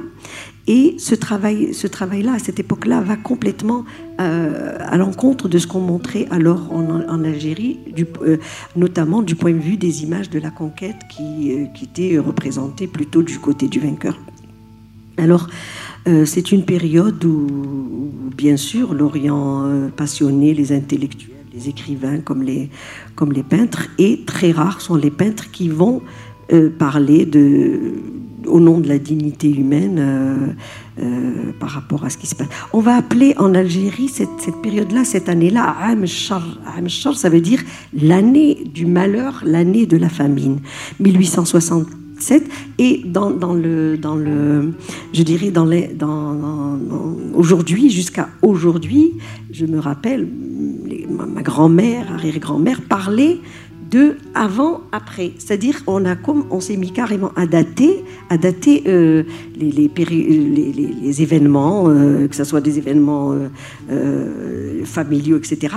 Et 0.66 0.96
ce 0.98 1.14
travail, 1.14 1.72
ce 1.72 1.86
travail-là, 1.86 2.32
à 2.32 2.38
cette 2.40 2.58
époque-là, 2.58 3.00
va 3.00 3.16
complètement 3.16 3.84
euh, 4.18 4.78
à 4.80 4.96
l'encontre 4.96 5.46
de 5.46 5.58
ce 5.58 5.66
qu'on 5.66 5.80
montrait 5.80 6.26
alors 6.30 6.72
en, 6.72 7.22
Algérie, 7.22 7.78
euh, 8.22 8.38
notamment 8.74 9.20
du 9.20 9.34
point 9.34 9.52
de 9.52 9.58
vue 9.58 9.76
des 9.76 10.04
images 10.04 10.30
de 10.30 10.38
la 10.38 10.50
conquête 10.50 10.96
qui, 11.10 11.52
euh, 11.52 11.66
qui 11.66 11.84
étaient 11.84 12.18
représentées 12.18 12.86
plutôt 12.86 13.22
du 13.22 13.38
côté 13.38 13.68
du 13.68 13.78
vainqueur. 13.78 14.18
Alors, 15.18 15.48
c'est 16.24 16.52
une 16.52 16.64
période 16.64 17.24
où, 17.24 18.12
bien 18.36 18.56
sûr, 18.56 18.94
l'Orient 18.94 19.90
passionné, 19.96 20.54
les 20.54 20.70
intellectuels, 20.70 21.34
les 21.52 21.68
écrivains 21.68 22.20
comme 22.20 22.42
les, 22.42 22.70
peintres, 23.42 23.88
et 23.98 24.20
très 24.24 24.52
rares 24.52 24.80
sont 24.82 24.94
les 24.94 25.10
peintres 25.10 25.50
qui 25.50 25.68
vont 25.68 26.02
parler 26.78 27.28
au 28.46 28.60
nom 28.60 28.78
de 28.78 28.88
la 28.88 28.98
dignité 28.98 29.50
humaine 29.50 30.54
euh, 30.98 31.52
par 31.60 31.68
rapport 31.68 32.04
à 32.04 32.10
ce 32.10 32.16
qui 32.16 32.26
se 32.26 32.34
passe. 32.34 32.48
On 32.72 32.80
va 32.80 32.96
appeler 32.96 33.34
en 33.36 33.54
Algérie 33.54 34.08
cette, 34.08 34.30
période-là, 34.62 35.04
cette 35.04 35.28
année-là, 35.28 35.76
Amshar. 35.82 36.42
Amshar, 36.74 37.16
ça 37.16 37.28
veut 37.28 37.42
dire 37.42 37.62
l'année 37.92 38.64
du 38.64 38.86
malheur, 38.86 39.42
l'année 39.44 39.84
de 39.84 39.98
la 39.98 40.08
famine. 40.08 40.60
1867 41.00 42.44
et 42.78 43.02
dans, 43.04 43.28
le 43.52 43.98
dans 43.98 44.16
le 44.16 44.72
je 45.12 45.22
dirais 45.22 45.50
dans 45.50 45.66
dans, 45.66 46.78
aujourd'hui 47.34 47.90
jusqu'à 47.90 48.30
aujourd'hui 48.40 49.12
je 49.50 49.66
me 49.66 49.78
rappelle 49.78 50.26
ma, 51.10 51.42
grand-mère 51.42 52.10
arrière-grand-mère 52.14 52.80
parlait 52.88 53.38
de 53.90 54.16
avant, 54.34 54.82
après. 54.92 55.32
C'est-à-dire 55.38 55.82
on 55.86 56.04
on 56.50 56.60
s'est 56.60 56.76
mis 56.76 56.92
carrément 56.92 57.32
à 57.36 57.46
dater, 57.46 58.04
à 58.28 58.36
dater 58.36 58.84
euh, 58.86 59.22
les, 59.56 61.22
événements, 61.22 61.88
euh, 61.88 62.26
que 62.28 62.36
ce 62.36 62.44
soit 62.44 62.60
des 62.60 62.78
événements 62.78 63.34
euh, 63.90 64.84
familiaux, 64.84 65.38
etc. 65.38 65.74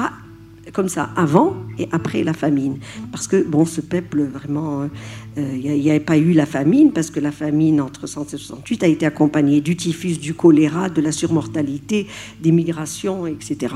Comme 0.73 0.89
ça, 0.89 1.09
avant 1.15 1.55
et 1.79 1.87
après 1.91 2.23
la 2.23 2.33
famine. 2.33 2.77
Parce 3.11 3.27
que, 3.27 3.43
bon, 3.43 3.65
ce 3.65 3.81
peuple, 3.81 4.21
vraiment, 4.21 4.87
il 5.35 5.61
n'y 5.61 5.89
avait 5.89 5.99
pas 5.99 6.17
eu 6.17 6.31
la 6.33 6.45
famine, 6.45 6.91
parce 6.91 7.09
que 7.09 7.19
la 7.19 7.31
famine 7.31 7.81
entre 7.81 8.01
1968 8.01 8.83
a 8.83 8.87
été 8.87 9.05
accompagnée 9.07 9.61
du 9.61 9.75
typhus, 9.75 10.19
du 10.19 10.35
choléra, 10.35 10.89
de 10.89 11.01
la 11.01 11.11
surmortalité, 11.11 12.05
des 12.39 12.51
migrations, 12.51 13.25
etc. 13.25 13.73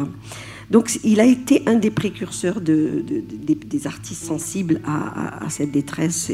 Donc 0.72 1.00
il 1.04 1.20
a 1.20 1.26
été 1.26 1.64
un 1.66 1.76
des 1.76 1.92
précurseurs 1.92 2.62
de, 2.62 3.04
des, 3.06 3.88
artistes 3.88 4.24
sensibles 4.24 4.82
à, 4.86 5.50
cette 5.50 5.72
détresse. 5.72 6.32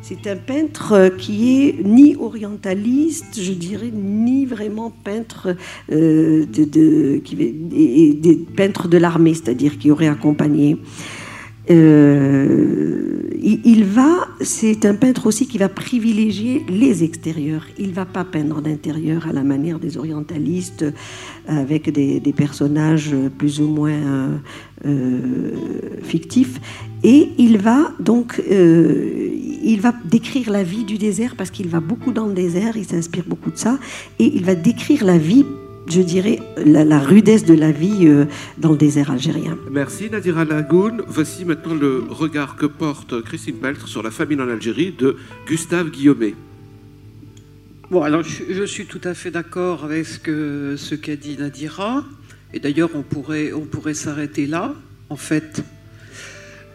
C'est 0.00 0.26
un 0.26 0.36
peintre 0.36 1.10
qui 1.18 1.62
est 1.62 1.84
ni 1.84 2.16
orientaliste, 2.16 3.40
je 3.42 3.52
dirais, 3.52 3.90
ni 3.92 4.46
vraiment 4.46 4.90
peintre 4.90 5.56
euh, 5.92 6.46
peintres 8.56 8.88
de 8.88 8.96
l'armée, 8.96 9.34
c'est-à-dire 9.34 9.78
qui 9.78 9.90
aurait 9.90 10.08
accompagné. 10.08 10.78
Euh, 11.70 13.22
il, 13.40 13.84
va, 13.84 14.28
c'est 14.40 14.84
un 14.84 14.94
peintre 14.94 15.26
aussi 15.26 15.46
qui 15.46 15.58
va 15.58 15.68
privilégier 15.68 16.64
les 16.68 17.04
extérieurs. 17.04 17.66
Il 17.78 17.92
va 17.92 18.04
pas 18.04 18.24
peindre 18.24 18.60
l'intérieur 18.60 19.26
à 19.26 19.32
la 19.32 19.42
manière 19.42 19.78
des 19.78 19.96
orientalistes, 19.96 20.84
avec 21.46 21.90
des, 21.90 22.20
personnages 22.36 23.14
plus 23.38 23.60
ou 23.60 23.68
moins 23.68 23.90
euh, 23.90 24.36
euh, 24.86 25.50
fictifs. 26.02 26.60
Et 27.04 27.30
il 27.38 27.58
va 27.58 27.92
donc, 28.00 28.42
il 28.50 29.80
va 29.80 29.94
décrire 30.04 30.50
la 30.50 30.62
vie 30.62 30.84
du 30.84 30.98
désert 30.98 31.36
parce 31.36 31.50
qu'il 31.50 31.68
va 31.68 31.80
beaucoup 31.80 32.12
dans 32.12 32.26
le 32.26 32.34
désert. 32.34 32.76
Il 32.76 32.84
s'inspire 32.84 33.24
beaucoup 33.26 33.50
de 33.50 33.58
ça, 33.58 33.78
et 34.18 34.24
il 34.24 34.44
va 34.44 34.54
décrire 34.54 35.04
la 35.04 35.16
vie 35.16 35.44
je 35.90 36.02
dirais, 36.02 36.38
la, 36.56 36.98
rudesse 36.98 37.44
de 37.44 37.54
la 37.54 37.70
vie 37.70 38.06
euh, 38.06 38.26
dans 38.58 38.70
le 38.72 38.76
désert 38.76 39.10
algérien. 39.10 39.56
Merci 39.70 40.10
Nadira 40.10 40.44
Lagoun. 40.44 41.02
Voici 41.06 41.44
maintenant 41.44 41.74
le 41.74 42.04
regard 42.08 42.56
que 42.56 42.66
porte 42.66 43.22
Christine 43.22 43.56
Peltre 43.56 43.88
sur 43.88 44.02
la 44.02 44.10
famine 44.10 44.40
en 44.40 44.48
Algérie 44.48 44.94
de 44.96 45.16
Gustave 45.46 45.90
Guillaumet. 45.90 46.34
Bon, 47.90 48.02
alors 48.02 48.22
je, 48.22 48.64
suis 48.64 48.86
tout 48.86 49.00
à 49.04 49.14
fait 49.14 49.30
d'accord 49.30 49.84
avec 49.84 50.04
ce 50.04 50.18
qu'a 50.18 50.76
ce 50.76 50.94
qu'a 50.94 51.16
dit 51.16 51.36
Nadira. 51.38 52.04
Et 52.52 52.60
d'ailleurs, 52.60 52.90
on 52.94 53.02
pourrait, 53.02 53.52
on 53.52 53.64
pourrait 53.64 53.94
s'arrêter 53.94 54.46
là, 54.46 54.74
en 55.10 55.16
fait. 55.16 55.62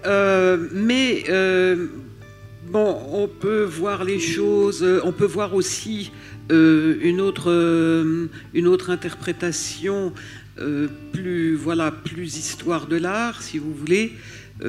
Euh, 0.06 0.68
mais 0.72 1.23
euh, 1.30 1.88
bon, 2.72 2.98
on 3.11 3.27
peut 3.27 3.64
voir 3.64 4.03
les 4.03 4.19
choses, 4.19 4.85
on 5.03 5.11
peut 5.11 5.26
voir 5.26 5.56
aussi 5.56 6.11
euh, 6.52 6.98
une, 7.02 7.22
autre, 7.22 7.49
euh, 7.49 8.28
une 8.53 8.68
autre 8.68 8.90
interprétation 8.90 10.14
euh, 10.60 10.88
plus, 11.14 11.56
voilà, 11.56 11.91
plus 11.91 12.38
histoire 12.38 12.88
de 12.88 12.98
l'art, 12.98 13.41
si 13.41 13.57
vous 13.57 13.74
voulez, 13.74 14.14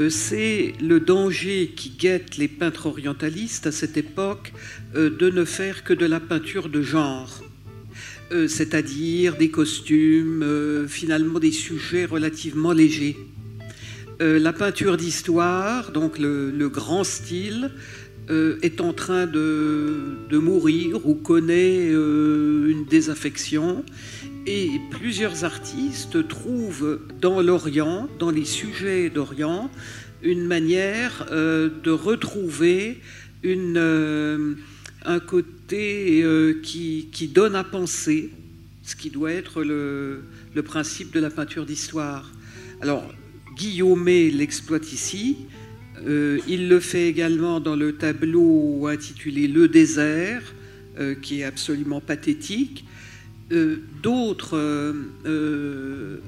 c'est 0.09 0.73
le 0.81 0.99
danger 0.99 1.73
qui 1.77 1.91
guette 1.91 2.39
les 2.39 2.49
peintres 2.49 2.87
orientalistes 2.87 3.67
à 3.67 3.71
cette 3.71 3.97
époque 3.99 4.53
de 4.95 5.31
ne 5.31 5.45
faire 5.45 5.85
que 5.85 5.93
de 5.93 6.07
la 6.07 6.21
peinture 6.21 6.69
de 6.71 6.81
genre. 6.81 7.45
c'est-à-dire 8.31 9.37
des 9.37 9.51
costumes, 9.51 10.87
finalement 10.89 11.39
des 11.39 11.53
sujets 11.53 12.07
relativement 12.07 12.73
légers. 12.73 13.17
la 14.21 14.53
peinture 14.55 14.97
d'histoire, 14.97 15.93
donc 15.93 16.19
le, 16.19 16.69
grand 16.71 17.05
style, 17.05 17.71
euh, 18.31 18.59
est 18.63 18.81
en 18.81 18.95
train 18.95 19.27
de, 19.27 20.17
mourir 20.33 21.07
ou 21.07 21.15
connaît 21.15 21.91
euh, 21.91 22.71
une 22.71 22.87
désaffection. 22.87 23.85
Et 24.47 24.71
plusieurs 24.91 25.45
artistes 25.45 26.27
trouvent 26.27 27.01
dans 27.21 27.43
l'Orient, 27.43 28.09
dans 28.19 28.31
les 28.31 28.47
sujets 28.47 29.11
d'Orient, 29.11 29.71
une 30.23 30.47
manière 30.47 31.27
euh, 31.33 31.69
de 31.83 31.91
retrouver 31.91 33.01
une, 33.43 34.57
un 35.05 35.21
côté 35.21 36.25
qui, 36.63 37.09
qui, 37.13 37.29
donne 37.29 37.55
à 37.55 37.65
penser, 37.65 38.31
ce 38.83 38.97
qui 38.97 39.11
doit 39.11 39.33
être 39.33 39.63
le, 39.63 40.23
le 40.55 40.63
principe 40.63 41.13
de 41.13 41.21
la 41.21 41.29
peinture 41.29 41.67
d'histoire. 41.67 42.33
Alors, 42.81 43.05
Guillaumet 43.55 44.31
l'exploite 44.31 44.93
ici, 44.93 45.37
euh, 46.07 46.39
il 46.47 46.69
le 46.69 46.81
fait 46.81 47.09
également 47.09 47.61
dans 47.61 47.77
le 47.77 47.95
tableau 47.95 48.87
intitulé 48.87 49.49
Le 49.49 49.69
désert, 49.69 50.43
euh, 50.99 51.15
qui 51.15 51.41
est 51.41 51.45
absolument 51.45 52.01
pathétique. 52.01 52.85
Euh, 53.53 53.77
d'autres 54.03 54.95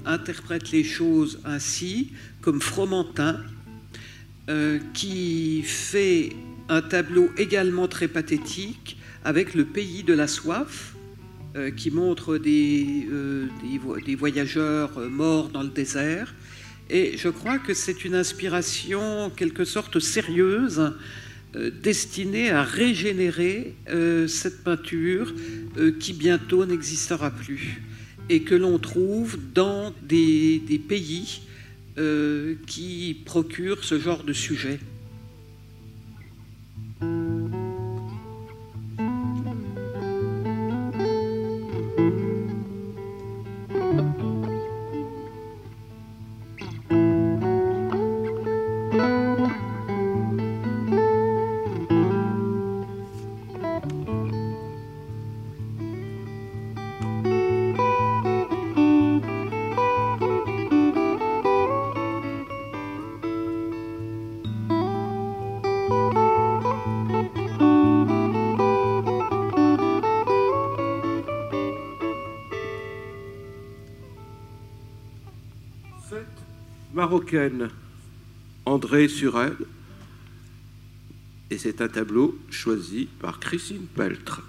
interprètent 0.04 0.70
les 0.70 0.84
choses 0.84 1.40
ainsi, 1.44 2.12
comme 2.40 2.60
Fromentin, 2.60 3.40
qui 4.94 5.62
fait 5.62 6.32
un 6.68 6.82
tableau 6.82 7.30
également 7.36 7.88
très 7.88 8.06
pathétique 8.06 8.96
avec 9.24 9.54
le 9.54 9.64
pays 9.64 10.04
de 10.04 10.14
la 10.14 10.28
soif, 10.28 10.94
qui 11.76 11.90
montre 11.90 12.36
des, 12.36 13.08
des 14.04 14.14
voyageurs 14.14 15.00
morts 15.10 15.48
dans 15.48 15.62
le 15.62 15.70
désert 15.70 16.34
et 16.88 17.16
je 17.16 17.28
crois 17.28 17.58
que 17.58 17.74
c'est 17.74 18.04
une 18.04 18.14
inspiration 18.14 19.30
quelque 19.30 19.64
sorte 19.64 19.98
sérieuse, 19.98 20.92
euh, 21.56 21.70
destinée 21.70 22.50
à 22.50 22.62
régénérer 22.62 23.74
euh, 23.88 24.28
cette 24.28 24.62
peinture 24.62 25.32
euh, 25.78 25.92
qui 25.98 26.12
bientôt 26.12 26.66
n'existera 26.66 27.30
plus 27.30 27.80
et 28.28 28.42
que 28.42 28.54
l'on 28.54 28.78
trouve 28.78 29.38
dans 29.54 29.94
des 30.02 30.60
pays 30.88 31.42
qui 32.66 33.22
procurent 33.24 33.84
ce 33.84 33.98
genre 33.98 34.24
de 34.24 34.34
sujet. 34.34 34.80
André 78.64 79.08
Surel. 79.08 79.56
Et 81.50 81.58
c'est 81.58 81.80
un 81.80 81.88
tableau 81.88 82.38
choisi 82.50 83.08
par 83.20 83.40
Christine 83.40 83.86
Peltre. 83.94 84.42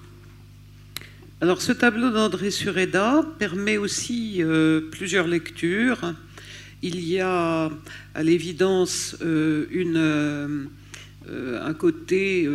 Alors 1.42 1.62
ce 1.62 1.72
tableau 1.72 2.10
d'André 2.10 2.50
Sureda 2.50 3.24
permet 3.38 3.78
aussi 3.78 4.42
euh, 4.42 4.82
plusieurs 4.92 5.28
lectures. 5.28 6.14
Il 6.82 7.00
y 7.00 7.20
a 7.20 7.72
à 8.16 8.24
l'évidence 8.24 9.16
euh, 9.22 9.66
euh, 9.72 11.62
un 11.62 11.74
côté 11.74 12.50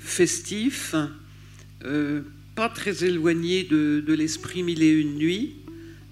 festif, 0.00 0.94
pas 2.54 2.68
très 2.68 3.04
éloigné 3.04 3.64
de, 3.64 4.02
de 4.06 4.14
l'esprit 4.14 4.62
mille 4.62 4.82
et 4.82 4.92
une 4.92 5.16
nuits. 5.16 5.56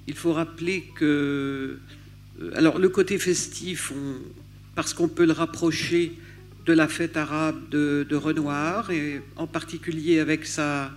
Il 0.06 0.14
faut 0.14 0.32
rappeler 0.32 0.84
que 0.94 1.04
euh, 1.04 1.78
alors 2.54 2.78
le 2.78 2.88
côté 2.88 3.18
festif, 3.18 3.92
parce 4.74 4.94
qu'on 4.94 5.08
peut 5.08 5.26
le 5.26 5.32
rapprocher 5.32 6.12
de 6.66 6.72
la 6.72 6.88
fête 6.88 7.16
arabe 7.16 7.68
de, 7.70 8.16
Renoir, 8.16 8.90
et 8.90 9.20
en 9.36 9.46
particulier 9.46 10.18
avec 10.18 10.46
sa, 10.46 10.90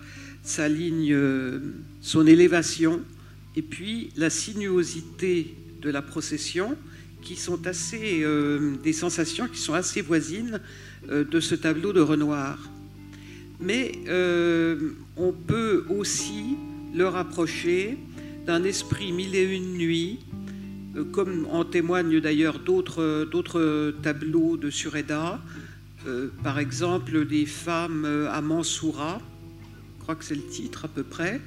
ligne, 0.67 1.13
euh, 1.13 1.59
son 2.01 2.25
élévation, 2.25 3.01
et 3.55 3.61
puis 3.61 4.09
la 4.15 4.29
sinuosité 4.29 5.53
de 5.81 5.89
la 5.89 6.01
procession, 6.01 6.75
qui 7.21 7.35
sont 7.35 7.67
assez, 7.67 8.21
euh, 8.23 8.75
des 8.83 8.93
sensations 8.93 9.47
qui 9.47 9.59
sont 9.59 9.73
assez 9.73 10.01
voisines 10.01 10.61
de 11.09 11.39
ce 11.39 11.55
tableau 11.55 11.93
de 11.93 12.01
Renoir. 12.01 12.69
Mais 13.59 13.91
on 15.15 15.31
peut 15.31 15.85
aussi 15.89 16.57
le 16.93 17.07
rapprocher 17.07 17.97
d'un 18.45 18.63
esprit 18.63 19.11
mille 19.11 19.35
et 19.35 19.43
une 19.43 19.77
nuits 19.77 20.19
comme 21.11 21.47
en 21.51 21.63
témoignent 21.63 22.19
d'ailleurs 22.19 22.59
d'autres 22.59 23.93
tableaux 24.01 24.57
de 24.57 24.69
Sureda, 24.69 25.39
par 26.43 26.59
exemple 26.59 27.25
des 27.25 27.45
femmes 27.45 28.05
à 28.31 28.41
Mansoura, 28.41 29.19
je 29.97 30.03
crois 30.03 30.15
que 30.15 30.23
c'est 30.23 30.35
le 30.35 30.47
titre 30.47 30.85
à 30.85 30.87
peu 30.87 31.03
près, 31.03 31.41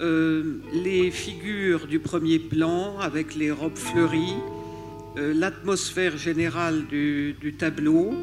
les 0.00 1.10
figures 1.10 1.86
du 1.86 1.98
premier 1.98 2.38
plan 2.38 2.98
avec 2.98 3.34
les 3.34 3.50
robes 3.50 3.76
fleuries, 3.76 4.36
l'atmosphère 5.16 6.16
générale 6.16 6.86
du 6.88 7.54
tableau 7.58 8.14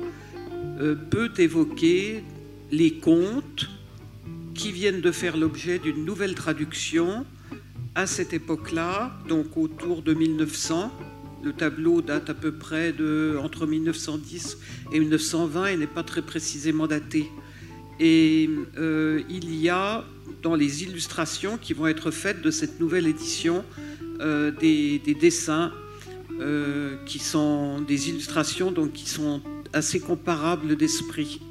peut 1.10 1.32
évoquer 1.38 2.24
les 2.72 2.94
contes 2.94 3.68
qui 4.54 4.72
viennent 4.72 5.02
de 5.02 5.12
faire 5.12 5.38
l'objet 5.38 5.80
d'une 5.80 6.06
nouvelle 6.06 6.36
traduction 6.36 7.26
à 7.96 8.08
cette 8.08 8.34
époque-là, 8.34 9.14
donc 9.28 9.58
autour 9.58 10.02
de 10.02 10.14
1900. 10.14 10.92
Le 11.44 11.54
tableau 11.54 12.02
date 12.02 12.30
à 12.30 12.34
peu 12.34 12.52
près 12.52 12.92
de 12.92 13.38
entre 13.42 13.66
1910 13.66 14.58
et 14.92 15.00
1920 15.00 15.68
et 15.68 15.78
n'est 15.78 15.88
pas 15.88 16.04
très 16.04 16.22
précisément 16.22 16.88
daté. 16.88 17.32
Et 18.00 18.50
euh, 18.78 19.22
il 19.30 19.56
y 19.56 19.70
a 19.70 20.04
dans 20.44 20.56
les 20.56 20.84
illustrations 20.84 21.58
qui 21.58 21.74
vont 21.74 21.88
être 21.88 22.12
faites 22.12 22.42
de 22.42 22.52
cette 22.52 22.80
nouvelle 22.80 23.08
édition 23.08 23.64
euh, 24.20 24.52
des, 24.52 25.00
dessins 25.20 25.72
euh, 26.42 26.98
qui 27.06 27.20
sont 27.20 27.82
des 27.82 28.10
illustrations 28.10 28.72
donc 28.72 28.92
qui 28.94 29.08
sont 29.10 29.42
assez 29.72 30.00
comparables 30.00 30.76
d'esprit. 30.76 31.42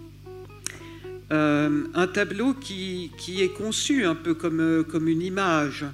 un 1.31 2.07
tableau 2.13 2.55
qui, 2.55 3.11
qui, 3.19 3.43
est 3.43 3.53
conçu 3.53 4.05
un 4.05 4.15
peu 4.15 4.35
comme, 4.35 4.85
comme 4.85 5.09
une 5.09 5.23
image, 5.23 5.85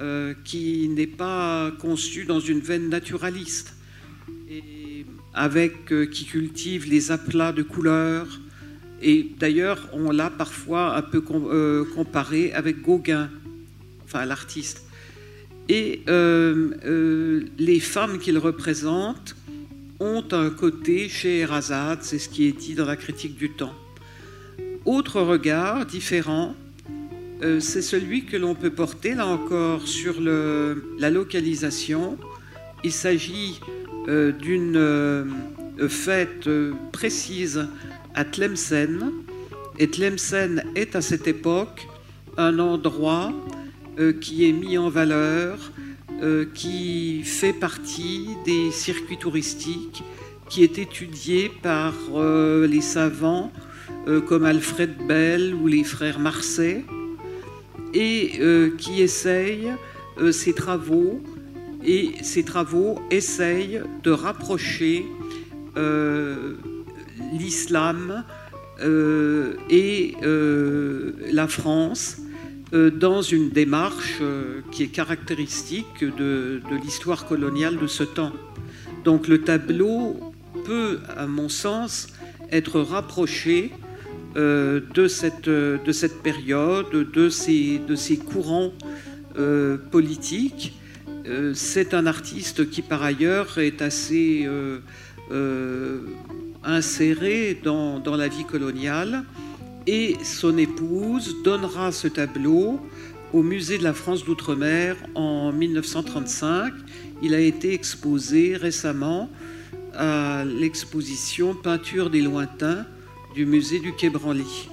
euh, 0.00 0.32
qui 0.44 0.88
n'est 0.88 1.06
pas 1.06 1.72
conçu 1.78 2.24
dans 2.24 2.40
une 2.40 2.60
veine 2.60 2.88
naturaliste, 2.88 3.74
avec, 5.34 5.92
euh, 5.92 6.06
qui 6.06 6.24
cultive 6.24 6.88
les 6.88 7.12
aplats 7.12 7.52
de 7.52 7.62
couleurs. 7.62 8.40
Et 9.02 9.26
d'ailleurs, 9.38 9.90
on 9.92 10.10
l'a 10.10 10.30
parfois 10.30 10.96
un 10.96 11.02
peu 11.02 11.22
euh, 11.30 11.84
comparé 11.94 12.50
avec 12.54 12.80
Gauguin, 12.80 13.28
enfin 14.04 14.24
l'artiste. 14.24 14.86
Et 15.68 16.00
les 16.08 17.80
femmes 17.80 18.18
qu'il 18.18 18.38
représente 18.38 19.36
ont 20.00 20.24
un 20.32 20.48
côté 20.48 21.10
chez 21.10 21.40
Erazade, 21.40 21.98
c'est 22.02 22.18
ce 22.18 22.30
qui 22.30 22.46
est 22.46 22.58
dit 22.58 22.74
dans 22.74 22.86
la 22.86 22.96
critique 22.96 23.36
du 23.36 23.50
temps. 23.50 23.74
Autre 24.86 25.20
regard 25.20 25.84
différent, 25.84 26.56
euh, 27.42 27.58
c'est 27.58 27.80
celui 27.80 28.24
que 28.24 28.36
l'on 28.36 28.54
peut 28.54 28.70
porter, 28.70 29.14
là 29.14 29.26
encore, 29.26 29.86
sur 29.86 30.20
la 30.20 31.10
localisation. 31.10 32.18
Il 32.84 32.92
s'agit 32.92 33.60
euh, 34.08 34.32
d'une 34.32 34.76
euh, 34.76 35.24
fête 35.88 36.48
précise 36.92 37.66
à 38.14 38.24
Tlemcen. 38.24 39.12
Et 39.78 39.88
Tlemcen 39.88 40.62
est 40.74 40.96
à 40.96 41.00
cette 41.00 41.26
époque 41.26 41.88
un 42.36 42.58
endroit 42.58 43.32
qui 44.20 44.48
est 44.48 44.52
mis 44.52 44.78
en 44.78 44.88
valeur, 44.88 45.72
qui 46.54 47.22
fait 47.22 47.52
partie 47.52 48.28
des 48.46 48.70
circuits 48.70 49.18
touristiques, 49.18 50.02
qui 50.48 50.62
est 50.62 50.78
étudié 50.78 51.50
par 51.62 51.94
les 52.14 52.80
savants 52.80 53.52
comme 54.26 54.44
Alfred 54.44 55.06
Bell 55.06 55.54
ou 55.54 55.66
les 55.66 55.84
frères 55.84 56.18
Marseille 56.18 56.84
et 57.94 58.32
euh, 58.40 58.76
qui 58.76 59.02
essaye 59.02 59.72
euh, 60.18 60.32
ces 60.32 60.52
travaux 60.52 61.20
et 61.84 62.12
ces 62.22 62.44
travaux 62.44 63.00
essayent 63.10 63.82
de 64.02 64.10
rapprocher 64.10 65.06
euh, 65.76 66.54
l'islam 67.32 68.24
et 69.68 70.14
la 70.22 71.48
France 71.48 72.16
dans 72.72 73.20
une 73.20 73.50
démarche 73.50 74.22
qui 74.70 74.84
est 74.84 74.88
caractéristique 74.88 76.02
de, 76.02 76.62
de 76.70 76.76
l'histoire 76.82 77.26
coloniale 77.26 77.78
de 77.78 77.86
ce 77.86 78.04
temps. 78.04 78.32
Donc 79.04 79.28
le 79.28 79.42
tableau 79.42 80.32
peut, 80.64 81.00
à 81.14 81.26
mon 81.26 81.50
sens, 81.50 82.08
être 82.50 82.80
rapproché 82.80 83.70
euh, 84.36 84.80
de, 84.94 85.08
cette, 85.08 85.48
euh, 85.48 85.78
de 85.84 85.90
cette 85.90 86.22
période, 86.22 86.86
de 86.92 87.28
ces, 87.28 87.78
de 87.78 87.96
ces 87.96 88.16
courants 88.16 88.72
euh, 89.38 89.76
politiques. 89.90 90.76
C'est 91.54 91.94
un 91.94 92.06
artiste 92.06 92.70
qui, 92.70 92.82
par 92.82 93.04
ailleurs, 93.04 93.58
est 93.58 93.82
assez 93.82 94.48
inséré 96.64 97.60
dans, 97.62 98.00
dans, 98.00 98.16
la 98.16 98.26
vie 98.26 98.44
coloniale. 98.44 99.22
Et 99.86 100.16
son 100.24 100.58
épouse 100.58 101.36
donnera 101.44 101.92
ce 101.92 102.08
tableau 102.08 102.80
au 103.32 103.42
musée 103.44 103.78
de 103.78 103.84
la 103.84 103.92
France 103.92 104.24
d'Outre-mer 104.24 104.96
en 105.14 105.52
1935. 105.52 106.72
Il 107.22 107.32
a 107.32 107.40
été 107.40 107.74
exposé 107.74 108.56
récemment 108.56 109.30
à 109.94 110.44
l'exposition 110.44 111.54
Peinture 111.54 112.10
des 112.10 112.22
lointains 112.22 112.86
du 113.34 113.46
musée 113.46 113.78
du 113.78 113.92
Quai 113.92 114.10
Branly. 114.10 114.68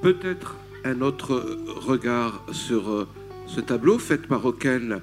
Peut-être 0.00 0.56
un 0.84 1.00
autre 1.00 1.58
regard 1.66 2.44
sur 2.52 2.90
euh, 2.90 3.08
ce 3.46 3.60
tableau 3.60 3.98
fait 3.98 4.26
par 4.26 4.44
auquel 4.44 5.00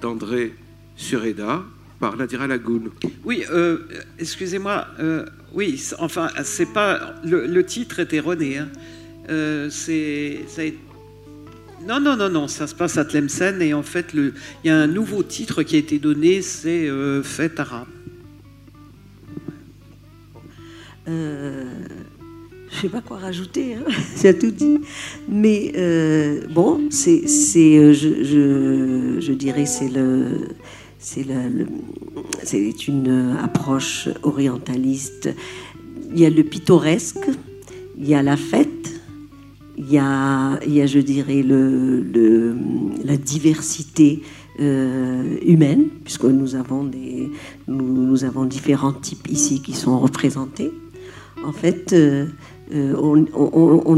d'André 0.00 0.54
Sureda 0.96 1.62
par 2.00 2.16
Nadira 2.16 2.46
Lagoun. 2.46 2.90
Oui, 3.24 3.44
euh, 3.50 3.78
excusez-moi. 4.18 4.86
Euh, 4.98 5.24
oui, 5.54 5.80
enfin, 5.98 6.28
c'est 6.42 6.72
pas 6.72 7.14
le, 7.24 7.62
titre 7.64 8.00
est 8.00 8.12
erroné. 8.12 8.58
Hein. 8.58 8.68
c'est 9.70 10.44
non, 11.86 12.00
non, 12.00 12.16
non, 12.16 12.28
non, 12.28 12.48
ça 12.48 12.66
se 12.66 12.74
passe 12.74 12.96
à 12.96 13.04
Tlemcen 13.04 13.60
et 13.60 13.74
en 13.74 13.82
fait, 13.82 14.14
il 14.14 14.32
y 14.64 14.70
a 14.70 14.76
un 14.76 14.86
nouveau 14.86 15.22
titre 15.22 15.62
qui 15.62 15.76
a 15.76 15.78
été 15.78 15.98
donné, 15.98 16.42
c'est 16.42 16.88
Fête 17.22 17.58
arabe. 17.60 17.88
je 21.06 21.91
sais 22.82 22.88
pas 22.88 23.00
quoi 23.00 23.18
rajouter, 23.18 23.74
hein. 23.74 23.84
c'est 24.16 24.38
tout 24.38 24.50
dit. 24.50 24.78
Mais 25.28 25.72
euh, 25.76 26.40
bon, 26.52 26.88
c'est, 26.90 27.22
euh, 27.22 27.92
je, 27.92 28.24
je, 28.24 29.20
je, 29.20 29.32
dirais, 29.32 29.66
c'est 29.66 29.88
le, 29.88 30.48
c'est 30.98 31.24
le, 31.24 31.66
c'est 32.42 32.88
une 32.88 33.36
approche 33.40 34.08
orientaliste. 34.22 35.30
Il 36.12 36.20
y 36.20 36.26
a 36.26 36.30
le 36.30 36.42
pittoresque, 36.42 37.28
il 37.98 38.08
y 38.08 38.14
a 38.14 38.22
la 38.22 38.36
fête, 38.36 38.68
il 39.78 39.90
y 39.90 39.98
a, 39.98 40.58
il 40.66 40.74
y 40.74 40.82
a 40.82 40.86
je 40.86 40.98
dirais, 40.98 41.42
le, 41.42 42.56
la 43.04 43.16
diversité 43.16 44.22
euh, 44.60 45.38
humaine, 45.46 45.86
puisque 46.04 46.24
nous 46.24 46.56
avons, 46.56 46.84
des, 46.84 47.30
nous, 47.68 48.24
avons 48.24 48.44
différents 48.44 48.92
types 48.92 49.28
ici 49.30 49.62
qui 49.62 49.72
sont 49.72 49.98
représentés. 50.00 50.72
En 51.44 51.52
fait, 51.52 51.92
euh, 51.92 52.26
on, 52.72 53.96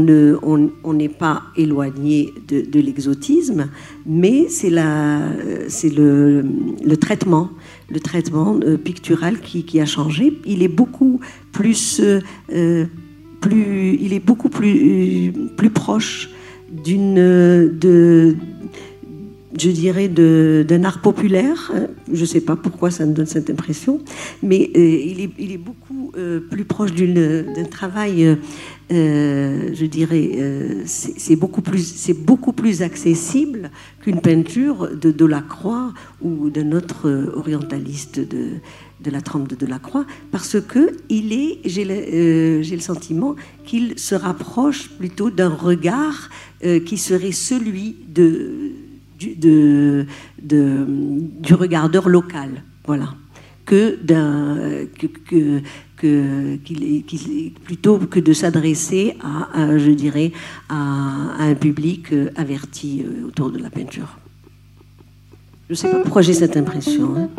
n'est 0.93 1.09
pas 1.09 1.43
éloigné 1.55 2.33
de, 2.47 2.79
l'exotisme, 2.79 3.69
mais 4.05 4.47
c'est 4.49 4.69
le, 4.69 6.43
le, 6.83 6.97
traitement, 6.97 7.49
le 7.89 7.99
traitement 7.99 8.59
euh, 8.63 8.77
pictural 8.77 9.39
qui, 9.39 9.79
a 9.79 9.85
changé. 9.85 10.39
Il 10.45 10.63
est 10.63 10.67
beaucoup 10.67 11.19
plus, 11.51 12.01
euh, 12.01 12.85
plus 13.41 13.97
il 13.99 14.13
est 14.13 14.19
beaucoup 14.19 14.49
plus, 14.49 15.31
plus 15.55 15.69
proche 15.69 16.29
d'une 16.83 17.15
de 17.15 18.35
je 19.59 19.69
dirais, 19.69 20.07
d'un 20.07 20.83
art 20.83 21.01
populaire. 21.01 21.71
Je 22.11 22.21
ne 22.21 22.25
sais 22.25 22.41
pas 22.41 22.55
pourquoi 22.55 22.91
ça 22.91 23.05
me 23.05 23.13
donne 23.13 23.25
cette 23.25 23.49
impression, 23.49 24.01
mais 24.43 24.71
euh, 24.75 24.79
il, 24.79 25.51
est, 25.51 25.57
beaucoup 25.57 26.11
euh, 26.17 26.39
plus 26.39 26.65
proche 26.65 26.93
d'un 26.93 27.65
travail, 27.69 28.37
euh, 28.91 29.69
je 29.73 29.85
dirais, 29.85 30.31
c'est 30.85 31.35
beaucoup, 31.35 31.61
plus, 31.61 32.11
beaucoup 32.13 32.53
plus 32.53 32.81
accessible 32.81 33.71
qu'une 34.01 34.21
peinture 34.21 34.89
de 34.95 35.11
Delacroix 35.11 35.93
ou 36.21 36.49
d'un 36.49 36.71
autre 36.71 37.31
orientaliste 37.35 38.19
de, 38.19 38.59
la 39.11 39.21
trempe 39.21 39.47
de 39.47 39.55
Delacroix, 39.55 40.05
parce 40.31 40.59
que 40.59 40.97
il 41.09 41.31
est, 41.31 41.59
j'ai 41.65 41.85
le, 41.85 42.79
sentiment 42.79 43.35
qu'il 43.63 43.97
se 43.97 44.15
rapproche 44.15 44.89
plutôt 44.89 45.29
d'un 45.29 45.49
regard 45.49 46.29
qui 46.85 46.97
serait 46.97 47.31
celui 47.31 47.95
de 48.07 48.84
du, 49.17 49.35
du 50.41 51.53
regardeur 51.53 52.09
local, 52.09 52.63
voilà, 52.85 53.15
que 53.65 53.97
d'un 54.03 54.85
plutôt 57.63 57.97
que 57.99 58.19
de 58.19 58.33
s'adresser 58.33 59.15
à, 59.21 59.77
je 59.77 59.91
dirais, 59.91 60.31
à, 60.69 60.75
un 61.39 61.55
public 61.55 62.11
euh, 62.13 62.29
averti 62.35 63.03
euh, 63.03 63.27
autour 63.27 63.51
de 63.51 63.59
la 63.59 63.69
peinture. 63.69 64.17
Je 65.69 65.73
ne 65.73 65.75
sais 65.75 65.89
pas 65.89 65.99
pourquoi 65.99 66.21
j'ai 66.21 66.33
cette 66.33 66.57
impression. 66.57 67.15
Hein. 67.15 67.29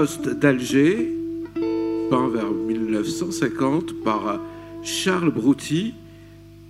Poste 0.00 0.30
d'Alger, 0.30 1.14
peint 2.08 2.30
vers 2.30 2.50
1950 2.50 4.02
par 4.02 4.40
Charles 4.82 5.30
Brouty. 5.30 5.92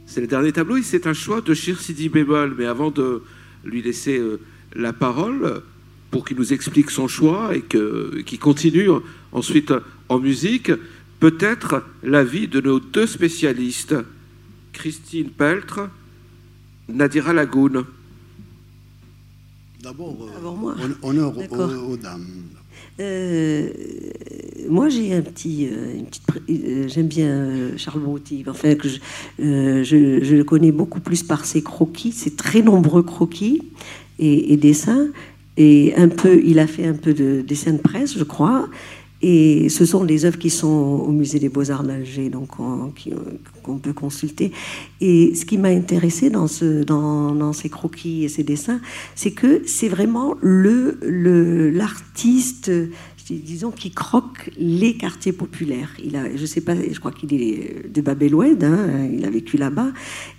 C'est 0.04 0.20
le 0.20 0.26
dernier 0.26 0.50
tableau, 0.50 0.82
c'est 0.82 1.06
un 1.06 1.12
choix 1.12 1.40
de 1.40 1.54
Shir 1.54 1.80
Sidi 1.80 2.08
Bémol, 2.08 2.56
mais 2.58 2.66
avant 2.66 2.90
de 2.90 3.22
lui 3.64 3.82
laisser 3.82 4.18
euh, 4.18 4.40
la 4.74 4.92
parole 4.92 5.62
pour 6.10 6.24
qu'il 6.24 6.38
nous 6.38 6.52
explique 6.52 6.90
son 6.90 7.06
choix 7.06 7.54
et 7.54 7.62
qu'il 7.62 8.40
continue 8.40 8.88
ensuite 9.30 9.72
en 10.08 10.18
musique, 10.18 10.72
peut-être 11.20 11.84
l'avis 12.02 12.48
de 12.48 12.60
nos 12.60 12.80
deux 12.80 13.06
spécialistes, 13.06 13.94
Christine 14.72 15.30
Peltre, 15.30 15.88
Nadira 16.88 17.32
Lagoun. 17.32 17.84
D'abord, 19.80 20.16
euh, 20.20 20.88
honneur 21.02 21.32
aux, 21.38 21.96
dames. 21.96 22.26
Euh, 22.98 23.68
moi, 24.68 24.88
j'ai 24.88 25.14
un 25.14 25.22
petit, 25.22 25.68
euh, 25.68 26.02
euh, 26.50 26.88
j'aime 26.88 27.06
bien 27.06 27.48
Charles 27.76 28.00
Brouty. 28.00 28.44
Enfin, 28.46 28.74
je, 29.38 30.34
le 30.34 30.42
connais 30.44 30.72
beaucoup 30.72 31.00
plus 31.00 31.22
par 31.22 31.44
ses 31.44 31.62
croquis, 31.62 32.12
ses 32.12 32.32
très 32.32 32.62
nombreux 32.62 33.02
croquis 33.02 33.62
et, 34.18 34.52
et, 34.52 34.56
dessins. 34.56 35.08
Et 35.56 35.94
un 35.96 36.08
peu, 36.08 36.40
il 36.44 36.58
a 36.58 36.66
fait 36.66 36.86
un 36.86 36.94
peu 36.94 37.12
de 37.12 37.42
dessin 37.46 37.72
de 37.72 37.78
presse, 37.78 38.16
je 38.16 38.24
crois. 38.24 38.68
Et 39.22 39.68
ce 39.68 39.84
sont 39.84 40.02
les 40.02 40.24
œuvres 40.24 40.38
qui 40.38 40.48
sont 40.48 40.66
au 40.66 41.12
musée 41.12 41.38
des 41.38 41.50
Beaux-Arts 41.50 41.82
d'Alger, 41.82 42.30
donc 42.30 42.56
qu'on 42.56 43.78
peut 43.78 43.92
consulter. 43.92 44.50
Et 45.00 45.34
ce 45.34 45.44
qui 45.44 45.58
m'a 45.58 45.68
intéressé 45.68 46.30
dans, 46.30 46.46
ce, 46.46 46.84
dans, 46.84 47.34
dans, 47.34 47.52
ces 47.52 47.68
croquis 47.68 48.24
et 48.24 48.28
ces 48.28 48.44
dessins, 48.44 48.80
c'est 49.14 49.32
que 49.32 49.62
c'est 49.66 49.88
vraiment 49.88 50.36
l'artiste 50.42 52.70
disons, 53.36 53.70
qui 53.70 53.90
croque 53.90 54.50
les 54.58 54.94
quartiers 54.94 55.32
populaires. 55.32 55.94
Je 56.34 56.46
sais 56.46 56.60
pas, 56.60 56.74
je 56.74 56.98
crois 56.98 57.12
qu'il 57.12 57.32
est 57.34 57.90
de 57.92 58.00
Babéloued, 58.00 58.62
hein, 58.64 59.08
il 59.12 59.24
a 59.24 59.30
vécu 59.30 59.56
là-bas, 59.56 59.92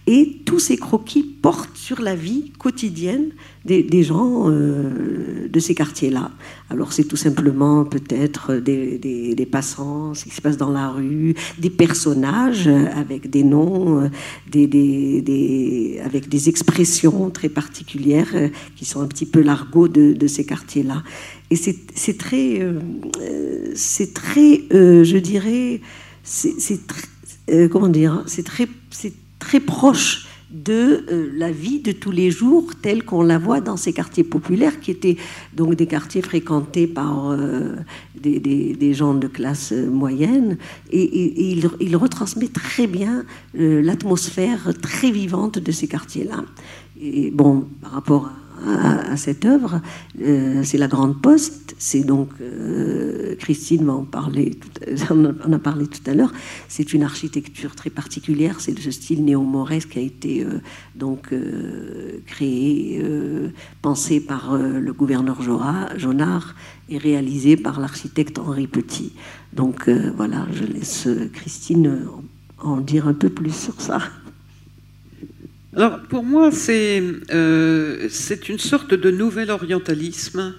et 0.08 0.42
tous 0.46 0.60
ces 0.60 0.78
croquis 0.78 1.24
portent 1.24 1.78
sur 1.78 2.02
la 2.02 2.16
vie 2.16 2.52
quotidienne 2.58 3.32
des, 3.66 4.04
gens 4.04 4.50
euh, 4.50 5.48
de 5.48 5.60
ces 5.60 5.76
quartiers-là. 5.76 6.32
Alors 6.70 6.94
c'est 6.94 7.04
tout 7.04 7.16
simplement 7.16 7.86
peut-être 7.86 8.56
des, 8.56 9.48
passants, 9.52 10.14
ce 10.14 10.24
qui 10.26 10.32
se 10.32 10.42
passe 10.42 10.58
dans 10.58 10.72
la 10.72 10.90
rue, 10.90 11.36
des 11.60 11.70
personnages 11.70 12.68
avec 12.68 13.30
des 13.30 13.44
noms, 13.44 14.10
avec 14.54 14.70
des 16.30 16.50
expressions 16.50 17.30
très 17.30 17.50
particulières 17.50 18.32
euh, 18.34 18.50
qui 18.76 18.86
sont 18.86 19.02
un 19.02 19.08
petit 19.08 19.26
peu 19.26 19.42
l'argot 19.42 19.88
de 19.88 20.28
ces 20.28 20.46
quartiers-là. 20.46 21.04
Et 21.52 21.58
c'est 21.58 22.18
très, 22.18 22.62
euh, 22.62 22.80
c'est 23.76 24.14
très, 24.14 24.64
euh, 24.74 25.04
je 25.04 25.18
dirais, 25.18 25.82
c'est 26.24 26.80
euh, 27.50 27.68
comment 27.68 27.90
dire, 27.90 28.24
c'est 28.26 28.46
très, 28.46 28.70
c'est 28.90 29.14
très 29.38 29.60
proche 29.60 30.28
de 30.50 31.06
la 31.34 31.52
vie 31.52 31.80
de 31.80 31.92
tous 31.92 32.12
les 32.12 32.32
jours 32.32 32.72
telle 32.82 33.04
qu'on 33.04 33.22
la 33.22 33.38
voit 33.38 33.60
dans 33.62 33.78
ces 33.78 33.92
quartiers 33.94 34.24
populaires 34.24 34.80
qui 34.80 34.92
étaient 34.92 35.18
donc 35.54 35.76
des 35.76 35.88
quartiers 35.88 36.22
fréquentés 36.22 36.88
par 36.88 37.38
des, 38.20 38.40
des, 38.40 38.94
gens 38.94 39.14
de 39.14 39.28
classe 39.28 39.72
moyenne 39.72 40.58
et, 40.92 41.52
il, 41.52 41.70
il, 41.80 41.96
retransmet 41.96 42.50
très 42.50 42.86
bien 42.86 43.24
l'atmosphère 43.54 44.74
très 44.82 45.10
vivante 45.10 45.58
de 45.58 45.72
ces 45.72 45.88
quartiers-là. 45.88 46.44
Et 47.02 47.32
bon, 47.32 47.66
par 47.82 47.92
rapport 47.92 48.26
à 48.26 48.51
à, 48.68 49.18
cette 49.18 49.46
œuvre. 49.46 49.82
Euh, 50.22 50.62
c'est 50.64 50.78
la 50.78 50.88
Grande 50.88 51.22
Poste. 51.22 51.76
C'est 51.78 52.04
donc 52.04 52.30
euh, 52.42 53.36
Christine 53.36 53.90
en 53.90 54.06
a 55.54 55.60
parlé 55.60 55.88
tout 55.88 56.10
à 56.10 56.14
l'heure. 56.14 56.32
C'est 56.68 56.94
une 56.94 57.04
architecture 57.04 57.76
très 57.76 57.90
particulière. 57.90 58.60
C'est 58.60 58.78
ce 58.78 58.92
style 58.92 59.26
néo-mauresque 59.26 59.90
qui 59.90 60.00
a 60.00 60.02
été 60.02 60.44
euh, 60.44 60.60
donc 60.96 61.34
créé, 62.26 63.04
pensé 63.82 64.20
par 64.20 64.58
le 64.58 64.94
gouverneur 64.94 65.42
Jonard 65.98 66.56
et 66.90 66.98
réalisé 66.98 67.58
par 67.58 67.80
l'architecte 67.80 68.40
Henri 68.40 68.68
Petit. 68.68 69.14
Donc 69.54 69.90
voilà, 70.16 70.48
je 70.54 70.64
laisse 70.64 71.08
Christine 71.34 72.06
en 72.60 72.78
dire 72.78 73.08
un 73.08 73.14
peu 73.14 73.30
plus 73.30 73.56
sur 73.56 73.80
ça. 73.82 74.00
Alors, 75.74 76.02
pour 76.02 76.24
moi, 76.24 76.50
euh, 76.70 78.08
c'est 78.10 78.50
une 78.50 78.60
sorte 78.60 78.94
de 78.94 79.10
nouvel 79.10 79.50
orientalisme 79.50 80.54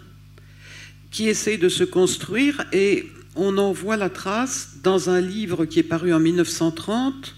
qui 1.11 1.29
essaye 1.29 1.59
de 1.59 1.69
se 1.69 1.85
construire 1.85 2.65
et 2.73 3.07
on 3.37 3.59
en 3.59 3.73
voit 3.73 3.99
la 3.99 4.09
trace 4.09 4.77
dans 4.83 5.11
un 5.11 5.21
livre 5.21 5.67
qui 5.67 5.81
est 5.81 5.83
paru 5.83 6.15
en 6.15 6.21
1930, 6.21 7.37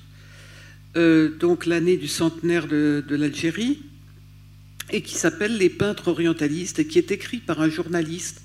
euh, 0.97 1.37
donc 1.37 1.67
l'année 1.67 1.97
du 1.97 2.07
centenaire 2.07 2.69
de, 2.69 3.03
l'Algérie, 3.09 3.83
et 4.93 5.01
qui 5.01 5.17
s'appelle 5.17 5.57
Les 5.57 5.71
peintres 5.71 6.07
orientalistes 6.07 6.79
et 6.79 6.87
qui 6.87 6.99
est 6.99 7.11
écrit 7.11 7.39
par 7.39 7.61
un 7.61 7.69
journaliste 7.69 8.43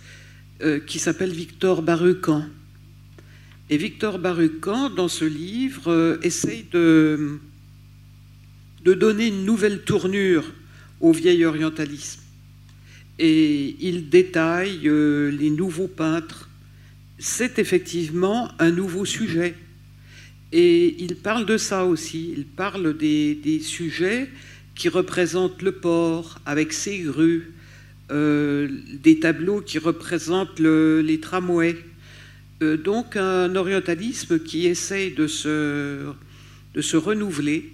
euh, 0.64 0.80
qui 0.80 0.98
s'appelle 0.98 1.32
Victor 1.32 1.84
Barucan. 1.84 2.46
Et 3.70 3.78
Victor 3.78 4.18
Barucan, 4.18 4.90
dans 4.90 5.08
ce 5.08 5.26
livre, 5.26 6.18
essaye 6.24 6.66
de 6.72 7.40
de 8.84 8.94
donner 8.94 9.28
une 9.28 9.46
nouvelle 9.46 9.82
tournure 9.82 10.46
au 11.02 11.12
vieil 11.12 11.46
orientalisme. 11.46 12.22
Et 13.18 13.76
il 13.82 14.10
détaille 14.10 14.88
euh, 14.88 15.30
les 15.32 15.50
nouveaux 15.50 15.88
peintres. 15.88 16.50
C'est 17.18 17.60
effectivement 17.60 18.50
un 18.60 18.72
nouveau 18.72 19.04
sujet. 19.04 19.56
Et 20.52 20.96
il 21.04 21.16
parle 21.16 21.46
de 21.46 21.58
ça 21.58 21.86
aussi. 21.86 22.34
Il 22.36 22.46
parle 22.46 22.98
des, 22.98 23.60
sujets 23.62 24.30
qui 24.74 24.88
représentent 24.88 25.62
le 25.62 25.74
port 25.74 26.40
avec 26.46 26.72
ses 26.72 27.00
grues, 27.00 27.52
euh, 28.10 28.70
des 29.04 29.20
tableaux 29.20 29.60
qui 29.62 29.80
représentent 29.80 30.60
les 30.60 31.20
tramways. 31.20 31.78
Euh, 32.62 32.78
donc 32.78 33.18
un 33.18 33.56
orientalisme 33.56 34.40
qui 34.40 34.66
essaye 34.66 35.12
de 35.12 35.28
se, 35.28 36.06
de 36.74 36.82
se 36.82 36.98
renouveler 36.98 37.72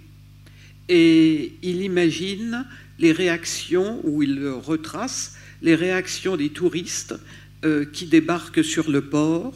et 0.89 1.53
il 1.61 1.81
imagine 1.81 2.65
les 2.99 3.11
réactions, 3.11 3.99
ou 4.03 4.23
il 4.23 4.47
retrace 4.47 5.35
les 5.61 5.75
réactions 5.75 6.37
des 6.37 6.49
touristes 6.49 7.15
euh, 7.63 7.85
qui 7.85 8.05
débarquent 8.05 8.63
sur 8.63 8.89
le 8.89 9.01
port. 9.01 9.53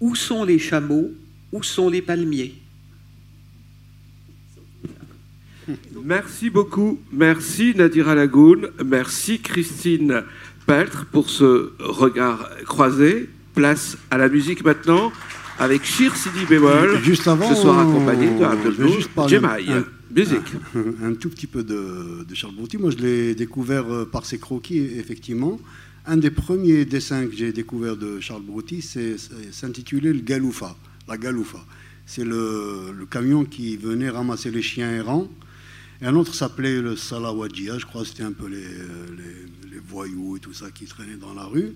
Où 0.00 0.14
sont 0.14 0.44
les 0.44 0.58
chameaux? 0.58 1.10
Où 1.52 1.62
sont 1.62 1.88
les 1.88 2.02
palmiers? 2.02 2.54
Merci 6.04 6.50
beaucoup. 6.50 7.00
Merci 7.12 7.74
Nadira 7.76 8.14
Lagoun. 8.14 8.68
Merci 8.84 9.40
Christine 9.40 10.22
Peltre 10.66 11.06
pour 11.06 11.30
ce 11.30 11.72
regard 11.78 12.48
croisé. 12.64 13.28
Place 13.54 13.98
à 14.10 14.18
la 14.18 14.28
musique 14.28 14.64
maintenant 14.64 15.12
avec 15.58 15.84
Shir 15.84 16.14
Sidi 16.16 16.46
Bémol. 16.48 17.00
Juste 17.02 17.26
avant, 17.26 17.48
ce 17.54 17.60
soir 17.60 17.80
accompagné 17.80 18.28
de 18.28 19.97
Musique. 20.10 20.54
Un, 21.02 21.14
tout 21.14 21.28
petit 21.28 21.46
peu 21.46 21.62
de, 21.62 22.24
Charles 22.34 22.54
Brouty. 22.54 22.78
Moi, 22.78 22.90
je 22.90 22.96
l'ai 22.96 23.34
découvert 23.34 23.92
euh, 23.92 24.04
par 24.04 24.24
ses 24.24 24.38
croquis, 24.38 24.78
effectivement. 24.78 25.60
Un 26.06 26.16
des 26.16 26.30
premiers 26.30 26.84
dessins 26.86 27.26
que 27.26 27.36
j'ai 27.36 27.52
découvert 27.52 27.96
de 27.96 28.18
Charles 28.18 28.42
Brouty 28.42 28.80
s'intitulait 29.50 30.12
le 30.12 30.20
Galoufa, 30.20 30.76
la 31.06 31.18
Galoufa. 31.18 31.64
C'est 32.06 32.24
le, 32.24 32.94
camion 33.10 33.44
qui 33.44 33.76
venait 33.76 34.08
ramasser 34.08 34.50
les 34.50 34.62
chiens 34.62 34.90
errants. 34.90 35.28
Et 36.00 36.06
un 36.06 36.14
autre 36.14 36.34
s'appelait 36.34 36.80
le 36.80 36.96
Salawadjia, 36.96 37.78
je 37.78 37.84
crois 37.84 38.04
c'était 38.04 38.22
un 38.22 38.32
peu 38.32 38.46
les, 38.46 38.56
les, 38.58 39.78
voyous 39.86 40.36
et 40.36 40.40
tout 40.40 40.52
ça 40.52 40.70
qui 40.70 40.84
traînaient 40.86 41.16
dans 41.16 41.34
la 41.34 41.44
rue. 41.44 41.74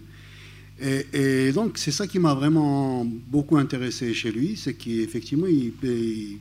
Et, 0.80 1.52
donc, 1.52 1.78
c'est 1.78 1.92
ça 1.92 2.06
qui 2.06 2.18
m'a 2.18 2.34
vraiment 2.34 3.04
beaucoup 3.04 3.56
intéressé 3.56 4.12
chez 4.14 4.32
lui, 4.32 4.56
c'est 4.56 4.74
qu'effectivement, 4.74 5.46
il, 5.46 5.72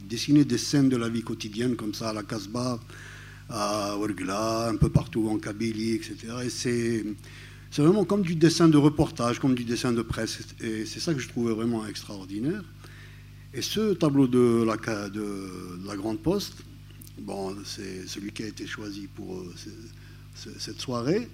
dessinait 0.07 0.45
des 0.45 0.57
scènes 0.57 0.89
de 0.89 0.97
la 0.97 1.09
vie 1.09 1.21
quotidienne, 1.21 1.75
comme 1.75 1.93
ça, 1.93 2.09
à 2.09 2.13
la 2.13 2.23
Casbah, 2.23 2.79
à 3.49 3.97
Ouergla, 3.97 4.69
un 4.69 4.77
peu 4.77 4.89
partout 4.89 5.27
en 5.29 5.37
Kabylie, 5.37 5.93
etc. 5.93 6.15
Et 6.45 6.49
c'est, 6.49 7.05
c'est 7.69 7.81
vraiment 7.81 8.05
comme 8.05 8.23
du 8.23 8.35
dessin 8.35 8.67
de 8.67 8.77
reportage, 8.77 9.39
comme 9.39 9.53
du 9.53 9.63
dessin 9.63 9.91
de 9.91 10.01
presse. 10.01 10.39
Et 10.61 10.85
c'est 10.85 10.99
ça 10.99 11.13
que 11.13 11.19
je 11.19 11.27
trouvais 11.27 11.53
vraiment 11.53 11.85
extraordinaire. 11.85 12.63
Et 13.53 13.61
ce 13.61 13.93
tableau 13.93 14.27
de 14.27 14.63
la, 14.63 15.09
de 15.09 15.85
la 15.85 15.95
Grande 15.97 16.19
Poste, 16.19 16.63
bon, 17.19 17.55
c'est 17.65 18.07
celui 18.07 18.31
qui 18.31 18.43
a 18.43 18.47
été 18.47 18.65
choisi 18.65 19.07
pour 19.13 19.39
euh, 19.39 19.53
cette 20.57 20.79
soirée. 20.79 21.27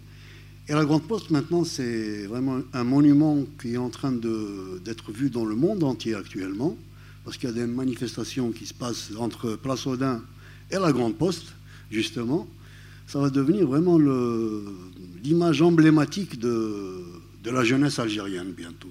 Et 0.70 0.74
la 0.74 0.84
Grande 0.84 1.04
Poste, 1.08 1.30
maintenant, 1.30 1.64
c'est 1.64 2.26
vraiment 2.26 2.60
un 2.74 2.84
monument 2.84 3.46
qui 3.62 3.76
est 3.76 3.78
en 3.78 3.90
train 3.90 4.12
d'être 4.12 5.14
vu 5.14 5.30
dans 5.30 5.46
le 5.46 5.56
monde 5.56 5.82
entier 5.84 6.14
actuellement, 6.14 6.76
parce 7.24 7.38
qu'il 7.38 7.48
y 7.48 7.52
a 7.54 7.56
des 7.56 7.66
manifestations 7.66 8.52
qui 8.52 8.66
se 8.66 8.74
passent 8.74 9.12
entre 9.18 9.56
Place 9.56 9.88
Audin 9.88 10.22
et 10.70 10.76
la 10.76 10.92
Grande 10.92 11.18
Poste, 11.18 11.54
justement. 11.90 12.48
Ça 13.08 13.20
va 13.20 13.30
devenir 13.30 13.66
vraiment 13.66 13.98
l'image 15.24 15.62
emblématique 15.62 16.38
de, 16.38 17.02
de 17.44 17.50
la 17.50 17.64
jeunesse 17.64 18.00
algérienne 18.00 18.52
bientôt. 18.52 18.90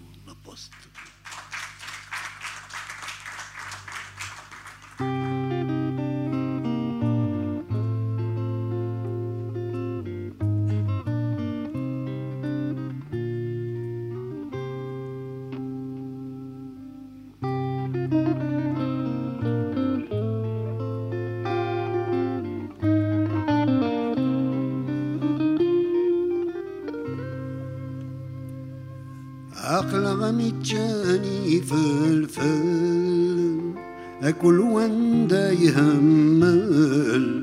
سؤال 32.46 33.74
أكل 34.22 34.60
وندا 34.60 35.52
يهمل 35.52 37.42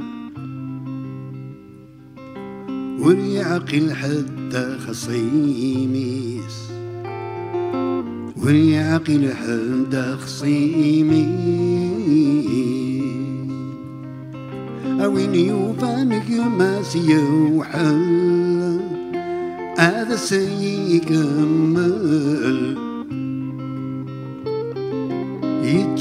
وري 3.00 3.42
عقل 3.42 3.94
حتى 3.94 4.78
خصيميس. 4.88 6.58
وري 8.44 8.78
عقل 8.78 9.34
حتى 9.34 10.18
خصيميس 10.18 11.24
أوين 15.04 15.36
يوفانك 15.36 16.32
ما 16.32 16.84
سيوحل 16.84 18.24
هذا 19.78 20.16
سيكمل. 20.16 21.74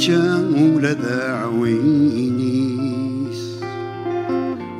يتشاو 0.03 0.79
لذا 0.79 1.33
عوينيس. 1.33 2.81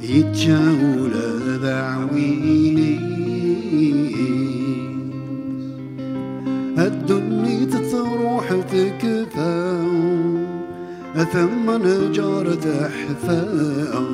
يتشاو 0.03 1.07
لذا 1.07 1.77
عوينيس. 1.83 3.03
الدنيا 6.79 7.67
تروح 7.93 8.47
تكفاو 8.73 9.93
أثم 11.17 11.71
نجار 11.71 12.55
تحفاو 12.55 14.07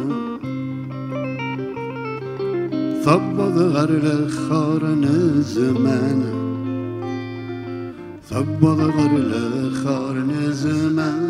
صبغ 3.04 3.54
غير 3.58 4.02
الخار 4.12 4.82
زمانه 5.40 6.47
صبغر 8.30 9.16
الآخر 9.16 10.16
زمان 10.52 11.28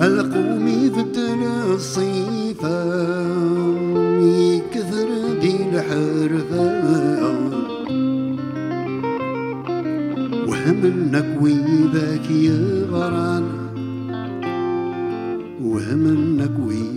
القومي 0.00 0.90
في 0.90 1.00
الصيفة 1.74 2.84
يكثر 4.20 5.08
دي 5.40 5.56
الحرفة 5.56 6.66
وهم 10.48 10.80
النكوي 10.84 11.54
ذاك 11.94 12.30
يغران 12.30 13.44
وهم 15.62 16.06
النكوي 16.06 16.91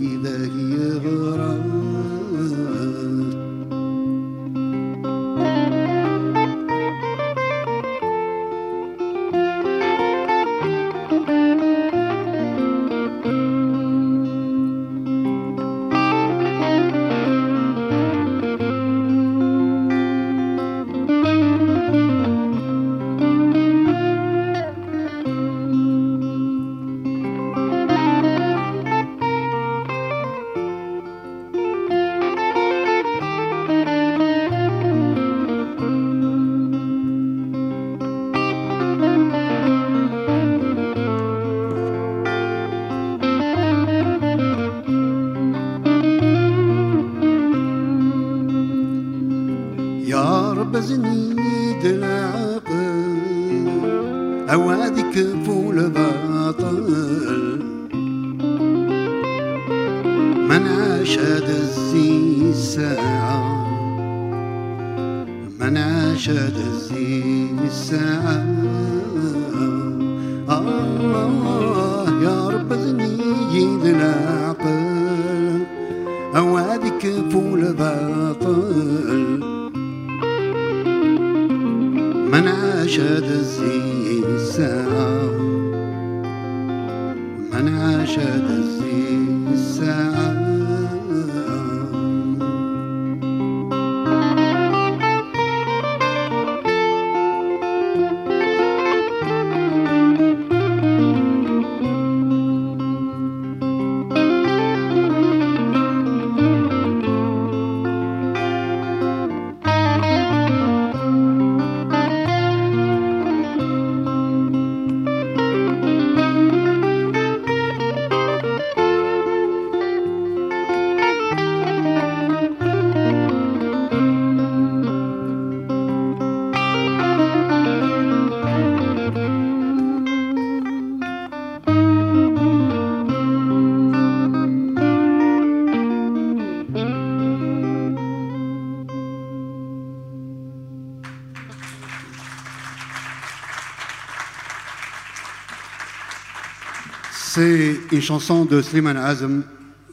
une 147.92 148.00
chanson 148.00 148.44
de 148.44 148.62
Slimane 148.62 148.96
Azem. 148.96 149.44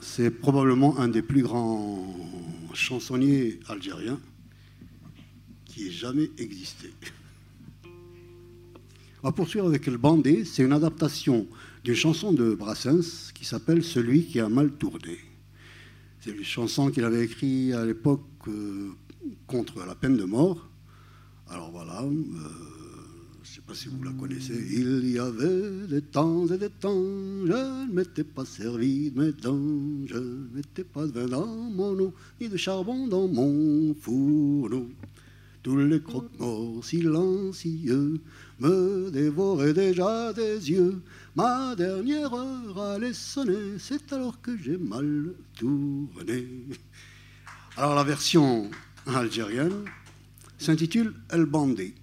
C'est 0.02 0.30
probablement 0.32 0.98
un 1.00 1.08
des 1.08 1.22
plus 1.22 1.44
grands 1.44 2.06
chansonniers 2.74 3.60
algériens 3.68 4.20
qui 5.66 5.88
ait 5.88 5.92
jamais 5.92 6.30
existé. 6.38 6.92
On 9.22 9.28
va 9.28 9.32
poursuivre 9.32 9.68
avec 9.68 9.86
le 9.88 9.98
bandé. 9.98 10.46
C'est 10.46 10.64
une 10.64 10.74
adaptation 10.74 11.48
d'une 11.84 11.96
chanson 11.96 12.32
de 12.32 12.54
Brassens 12.56 13.32
qui 13.34 13.46
s'appelle 13.46 13.84
Celui 13.84 14.26
qui 14.26 14.40
a 14.40 14.50
mal 14.50 14.72
tourné. 14.72 15.20
C'est 16.20 16.32
une 16.32 16.44
chanson 16.44 16.90
qu'il 16.90 17.04
avait 17.04 17.26
écrite 17.26 17.74
à 17.74 17.86
l'époque 17.86 18.24
euh, 18.48 18.92
contre 19.48 19.86
la 19.86 19.96
peine 19.96 20.18
de 20.18 20.24
mort. 20.24 20.70
Alors 21.50 21.72
voilà, 21.72 22.02
euh, 22.02 22.83
je 23.54 23.60
ne 23.60 23.62
sais 23.62 23.68
pas 23.68 23.76
si 23.76 23.88
vous 23.88 24.04
la 24.04 24.12
connaissez. 24.14 24.66
Il 24.72 25.12
y 25.12 25.20
avait 25.20 25.86
des 25.88 26.02
temps 26.02 26.48
et 26.48 26.58
des 26.58 26.72
temps, 26.72 27.04
je 27.46 27.86
ne 27.86 27.94
m'étais 27.94 28.24
pas 28.24 28.46
servi 28.46 29.12
de 29.12 29.22
mes 29.22 29.32
dents, 29.32 30.08
je 30.08 30.18
ne 30.18 30.48
mettais 30.56 30.84
pas 30.84 31.06
de 31.06 31.12
vin 31.12 31.28
dans 31.28 31.46
mon 31.46 32.00
eau, 32.00 32.14
ni 32.42 32.50
de 32.50 32.58
charbon 32.58 33.06
dans 33.06 33.28
mon 33.28 33.94
fourneau. 33.94 34.90
Tous 35.62 35.78
les 35.78 36.02
croque-morts 36.02 36.84
silencieux 36.84 38.20
me 38.60 39.12
dévoraient 39.12 39.74
déjà 39.74 40.34
des 40.34 40.72
yeux. 40.72 41.00
Ma 41.36 41.76
dernière 41.76 42.34
heure 42.34 42.80
allait 42.80 43.14
sonner, 43.14 43.78
c'est 43.78 44.12
alors 44.14 44.42
que 44.42 44.58
j'ai 44.58 44.78
mal 44.78 45.36
tourné. 45.60 46.48
Alors 47.78 47.94
la 47.94 48.04
version 48.04 48.72
algérienne 49.06 49.86
s'intitule 50.58 51.14
El 51.30 51.46
Bandé. 51.46 51.94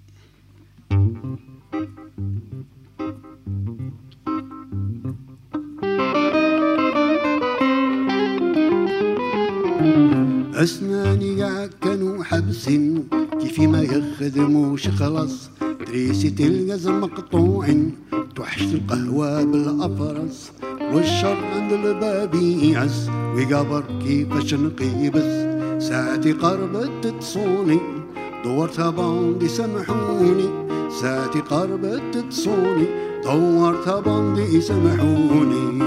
أسناني 10.54 11.68
كانوا 11.82 12.24
حبسين. 12.24 13.08
كيف 13.40 13.60
ما 13.60 13.82
يخدموش 13.82 14.88
خلاص؟ 14.88 15.50
تريسي 15.86 16.30
تلقز 16.30 16.88
مقطوعين. 16.88 17.94
توحشت 18.34 18.74
القهوة 18.74 19.44
بالأفرس. 19.44 20.52
والشر 20.92 21.36
عند 21.54 21.72
الباب 21.72 22.34
يعز 22.34 23.10
ويقابر 23.34 23.84
كيفاش 24.02 24.54
نقيبس. 24.54 25.30
ساعتي 25.88 26.32
قربت 26.32 27.14
تصوني. 27.20 27.80
دورتها 28.44 28.90
باندي 28.90 29.48
سامحوني. 29.48 30.69
ساعتي 30.90 31.40
قربت 31.40 32.24
تصوني 32.30 32.86
دورتها 33.24 34.00
باندي 34.00 34.60
سامحوني 34.60 35.80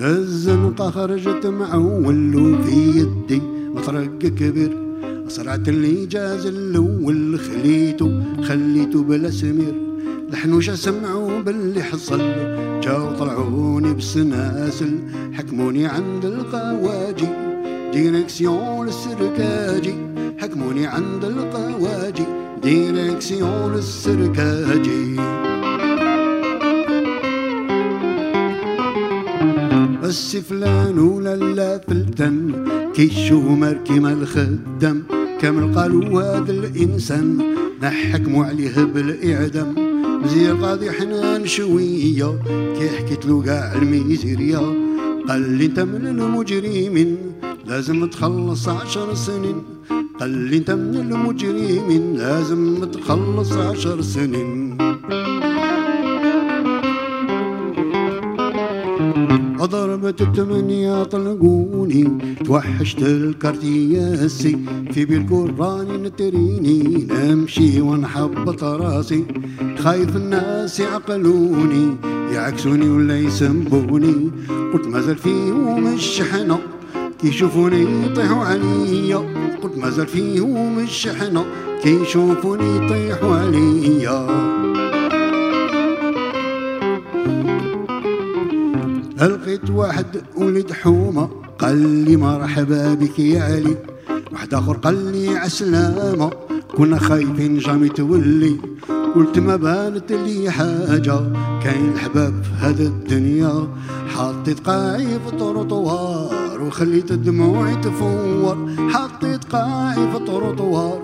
الزنقة 0.00 0.90
خرجت 0.90 1.46
معول 1.46 2.36
وفي 2.36 2.98
يدي 2.98 3.42
مطرق 3.74 4.18
كبير 4.18 4.72
صرعت 5.28 5.68
اللي 5.68 6.06
جاز 6.06 6.46
الأول 6.46 7.38
خليته 7.38 8.22
خليته 8.42 9.02
بلا 9.02 9.30
سمير. 9.30 9.74
الحنوشة 10.30 10.74
سمعوا 10.74 11.40
باللي 11.40 11.82
حصل 11.82 12.20
جاو 12.80 13.16
طلعوني 13.18 13.94
بالسناسل 13.94 14.98
حكموني 15.32 15.86
عند 15.86 16.24
القواجي. 16.24 17.29
ديريكسيون 17.92 18.86
للسركاجي 18.86 19.94
حكموني 20.38 20.86
عند 20.86 21.24
القواجي. 21.24 22.24
ديريكسيون 22.62 23.72
للسركاجي. 23.74 25.16
بس 30.02 30.36
فلان 30.36 30.98
ولا 30.98 31.36
لا 31.36 31.78
فلتن 31.78 32.64
كيشو 32.94 33.40
مركي 33.40 34.00
ما 34.00 34.12
الخدم. 34.12 35.02
كامل 35.40 35.74
قالوا 35.74 36.22
هذا 36.22 36.52
الإنسان 36.52 37.54
نحكموا 37.82 38.44
عليه 38.44 38.84
بالاعدام 38.84 39.74
مزير 40.24 40.56
قاضي 40.56 40.90
حنان 40.90 41.46
شوية 41.46 42.38
كي 42.78 42.88
حكيت 42.88 43.26
له 43.26 43.42
كاع 43.42 43.72
الميزيريا. 43.72 44.90
قال 45.28 45.50
لي 45.58 45.66
انت 45.66 45.80
من 45.80 46.06
المجرمين 46.06 47.16
لازم 47.70 48.06
تخلص 48.06 48.68
عشر 48.68 49.14
سنين. 49.14 49.62
قال 50.20 50.30
لي 50.30 50.56
انت 50.56 50.70
من 50.70 50.96
المجرمين 50.96 52.14
لازم 52.16 52.84
تخلص 52.84 53.52
عشر 53.52 54.02
سنين. 54.02 54.78
ضربت 59.60 60.22
الثمانية 60.22 61.04
طلقوني 61.04 62.18
توحشت 62.44 63.02
الكارتياسي 63.02 64.58
في 64.92 65.04
بالقراني 65.04 65.96
نتريني 65.96 67.06
نمشي 67.10 67.80
ونحبط 67.80 68.64
راسي 68.64 69.24
خايف 69.78 70.16
الناس 70.16 70.80
يعقلوني 70.80 71.96
يعكسوني 72.32 72.88
ولا 72.90 73.18
يسبوني 73.18 74.30
قلت 74.72 74.86
مازال 74.86 75.16
فيهم 75.16 75.98
الشحنة 77.24 77.32
كيشوفوني 77.32 78.06
يطيحوا 78.06 78.44
عليا 78.44 79.16
قلت 79.62 79.78
مازال 79.78 80.06
فيهم 80.06 80.78
الشحنة 80.78 81.44
كيشوفوني 81.82 82.76
يطيحوا 82.76 83.34
عليا. 83.36 84.26
لقيت 89.20 89.70
واحد 89.70 90.06
ولد 90.36 90.72
حومة 90.72 91.28
قال 91.58 92.04
لي 92.04 92.16
مرحبا 92.16 92.94
بك 92.94 93.18
يا 93.18 93.42
علي؟ 93.42 93.76
واحد 94.32 94.54
آخر 94.54 94.76
قال 94.76 95.12
لي 95.12 95.36
عسلامة 95.36 96.30
كنا 96.76 96.98
خايفين 96.98 97.58
جامي 97.58 97.88
تولي. 97.88 98.56
قلت 99.14 99.38
ما 99.38 99.56
بانت 99.56 100.12
لي 100.12 100.50
حاجة 100.50 101.20
كاين 101.62 101.92
الحباب 101.94 102.42
في 102.42 102.50
هذا 102.60 102.82
الدنيا. 102.82 103.68
حطيت 104.08 104.60
قاعي 104.60 105.06
في 105.06 105.36
وخليت 106.60 107.12
دموعي 107.12 107.74
تفور 107.76 108.56
حطيت 108.90 109.44
قاعي 109.44 110.12
في 110.12 110.18
طروطوار 110.18 111.00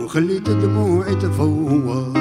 وخليت 0.00 0.50
دموعي 0.50 1.14
تفور 1.14 2.12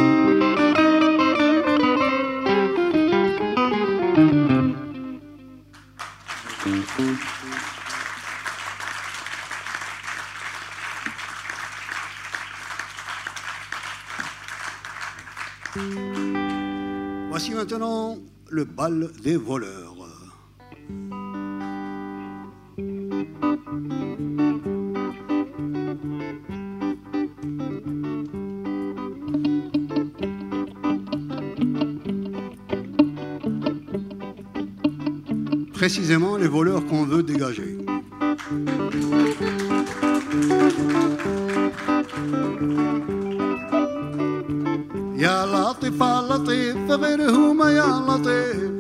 Voici 17.30 17.54
maintenant 17.54 18.18
le 18.50 18.66
bal 18.66 19.12
des 19.24 19.38
voleurs. 19.38 19.97
Précisément 35.77 36.37
les 36.37 36.49
voleurs 36.49 36.87
qu'on 36.87 37.05
veut 37.05 37.23
dégager. 37.23 37.77
يا 45.17 45.47
لطيف 45.47 46.03
لطيف 46.03 46.91
غيرهما 46.91 47.71
يا 47.71 47.91
لطيف 48.09 48.73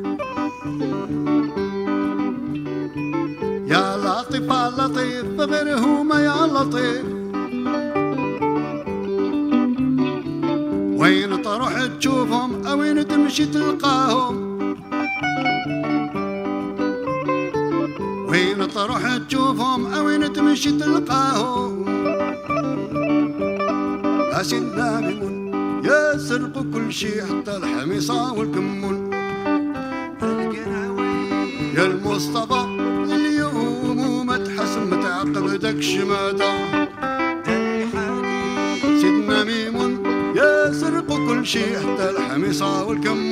يا 3.72 3.96
لطيف 3.96 4.52
لطيف 4.78 5.40
غيرهما 5.40 6.20
يا 6.20 6.46
لطيف 6.46 7.04
وين 11.00 11.42
تروح 11.42 11.86
تشوفهم 11.86 12.66
او 12.66 12.78
وين 12.80 13.08
تمشي 13.08 13.46
تلقاهم 13.46 14.45
تروح 18.77 19.17
تشوفهم 19.17 19.93
أو 19.93 20.27
تمشي 20.27 20.71
تلقاهم. 20.71 21.85
يا 24.33 24.43
سيدنا 24.43 25.01
ميمون 25.01 25.35
يسرقوا 25.83 26.63
كل 26.73 26.93
شي 26.93 27.23
حتى 27.23 27.57
الحميصة 27.57 28.33
والكمون. 28.33 29.13
يا 31.77 31.85
المصطفى 31.85 32.61
اليوم 33.15 33.99
وما 34.09 34.37
تحسن 34.37 34.89
ما 34.89 34.95
تعقبتك 35.01 35.81
شماتة 35.81 36.51
سيدنا 39.01 39.43
ميمون 39.43 39.91
يسرقوا 40.35 41.27
كل 41.27 41.45
شي 41.45 41.77
حتى 41.79 42.09
الحميصة 42.09 42.83
والكمونة 42.85 43.26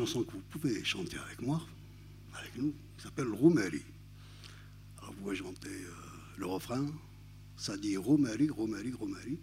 chanson 0.00 0.22
que 0.22 0.32
vous 0.32 0.42
pouvez 0.50 0.82
chanter 0.82 1.18
avec 1.18 1.42
moi, 1.42 1.60
avec 2.34 2.56
nous, 2.56 2.72
qui 2.96 3.02
s'appelle 3.04 3.28
Roumeli. 3.28 3.82
Alors 4.98 5.12
vous 5.12 5.24
pouvez 5.24 5.36
chanter 5.36 5.68
euh, 5.68 5.92
le 6.38 6.46
refrain, 6.46 6.86
ça 7.56 7.76
dit 7.76 7.98
Roumeli, 7.98 8.48
Roumeli, 8.48 8.92
Roumeli. 8.92 9.38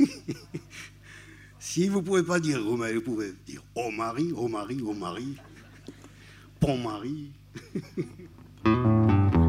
si 1.60 1.88
vous 1.88 2.00
ne 2.00 2.04
pouvez 2.04 2.24
pas 2.24 2.40
dire 2.40 2.60
Roumeli, 2.60 2.96
vous 2.96 3.02
pouvez 3.02 3.32
dire 3.46 3.62
Oh 3.76 3.92
Marie, 3.92 4.32
Oh 4.34 4.48
Marie, 4.48 4.80
Oh 4.84 4.94
Marie, 4.94 5.36
Pont 6.58 6.78
Marie. 6.78 7.30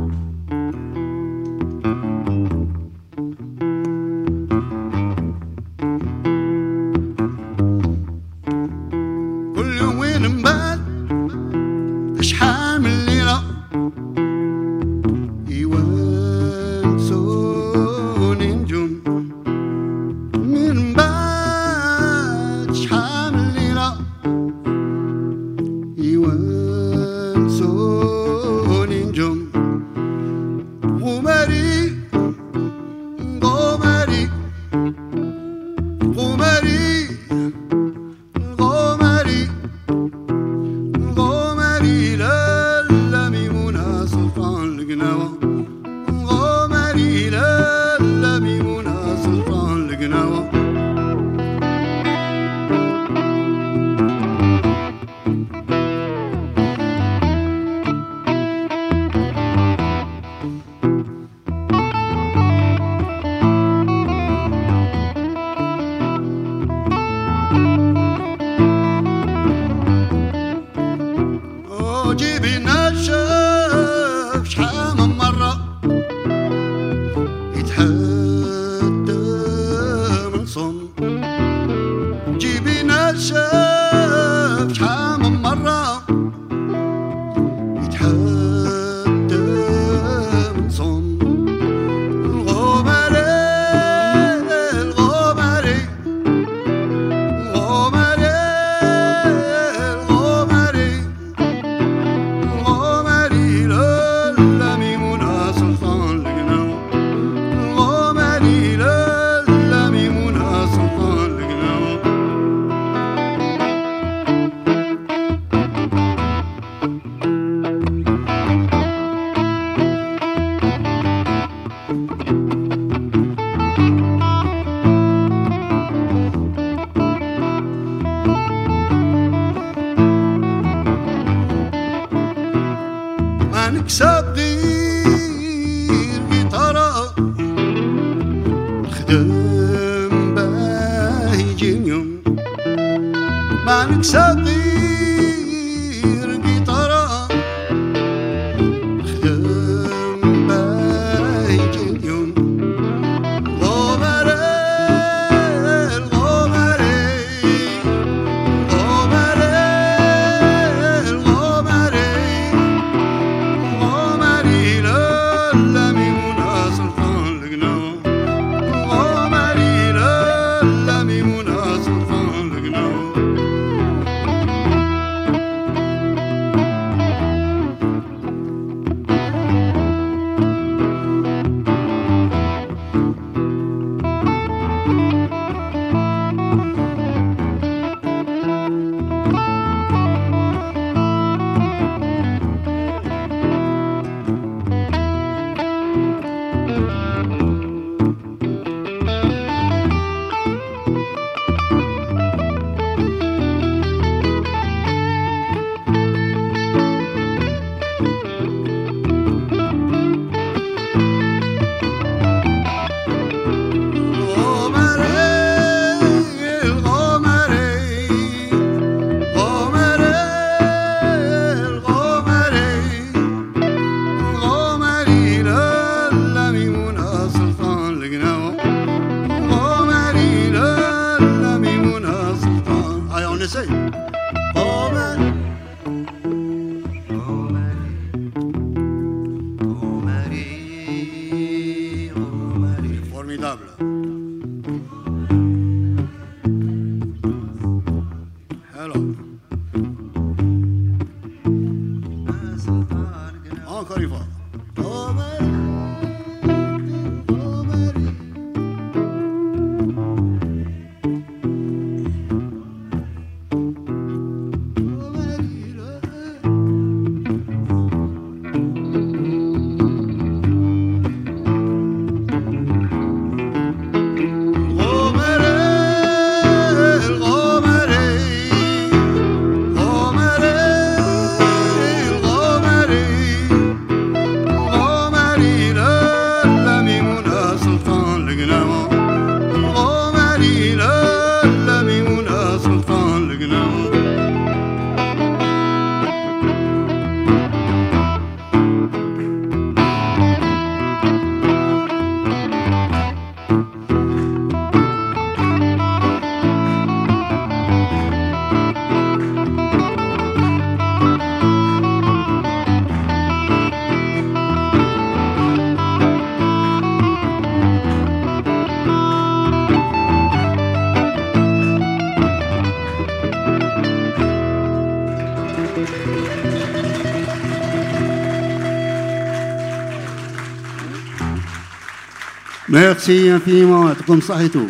Merci 332.70 333.30
infiniment. 333.30 333.90
Comme 334.06 334.22
ça 334.22 334.42
et 334.44 334.50
tout. 334.50 334.70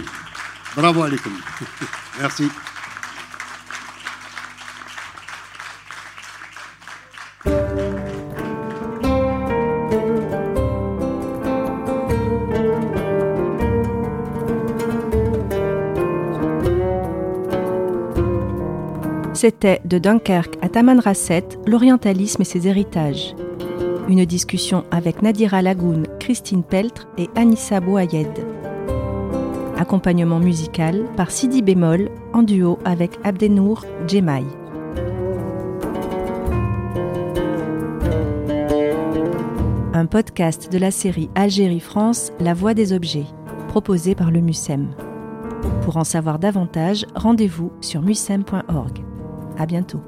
Bravo 0.76 1.04
alaikum. 1.04 1.34
Merci. 2.20 2.50
C'était 19.34 19.80
de 19.86 19.98
Dunkerque 20.00 20.58
à 20.62 20.68
Tamanrasset, 20.68 21.48
l'orientalisme 21.66 22.42
et 22.42 22.46
ses 22.46 22.68
héritages. 22.68 23.36
Une 24.10 24.26
discussion 24.26 24.84
avec 24.92 25.22
Nadira 25.22 25.62
Lagoun, 25.62 26.08
Christine 26.30 26.62
Peltre 26.62 27.08
et 27.18 27.28
Anissa 27.34 27.80
Bouayed. 27.80 28.30
Accompagnement 29.80 30.38
musical 30.38 31.06
par 31.18 31.32
Sidi 31.32 31.64
Bémol 31.64 32.12
en 32.34 32.44
duo 32.44 32.78
avec 32.86 33.18
Abdenour 33.24 33.84
Djemai. 34.08 34.44
Un 39.96 40.06
podcast 40.06 40.72
de 40.72 40.78
la 40.78 40.92
série 40.92 41.32
Algérie-France, 41.34 42.32
La 42.40 42.54
Voix 42.54 42.76
des 42.76 42.94
Objets, 42.94 43.26
proposé 43.68 44.14
par 44.14 44.30
le 44.30 44.40
MUSEM. 44.40 44.92
Pour 45.82 45.98
en 45.98 46.04
savoir 46.04 46.38
davantage, 46.38 47.08
rendez-vous 47.16 47.72
sur 47.82 48.04
musem.org. 48.04 49.00
À 49.58 49.66
bientôt. 49.66 50.02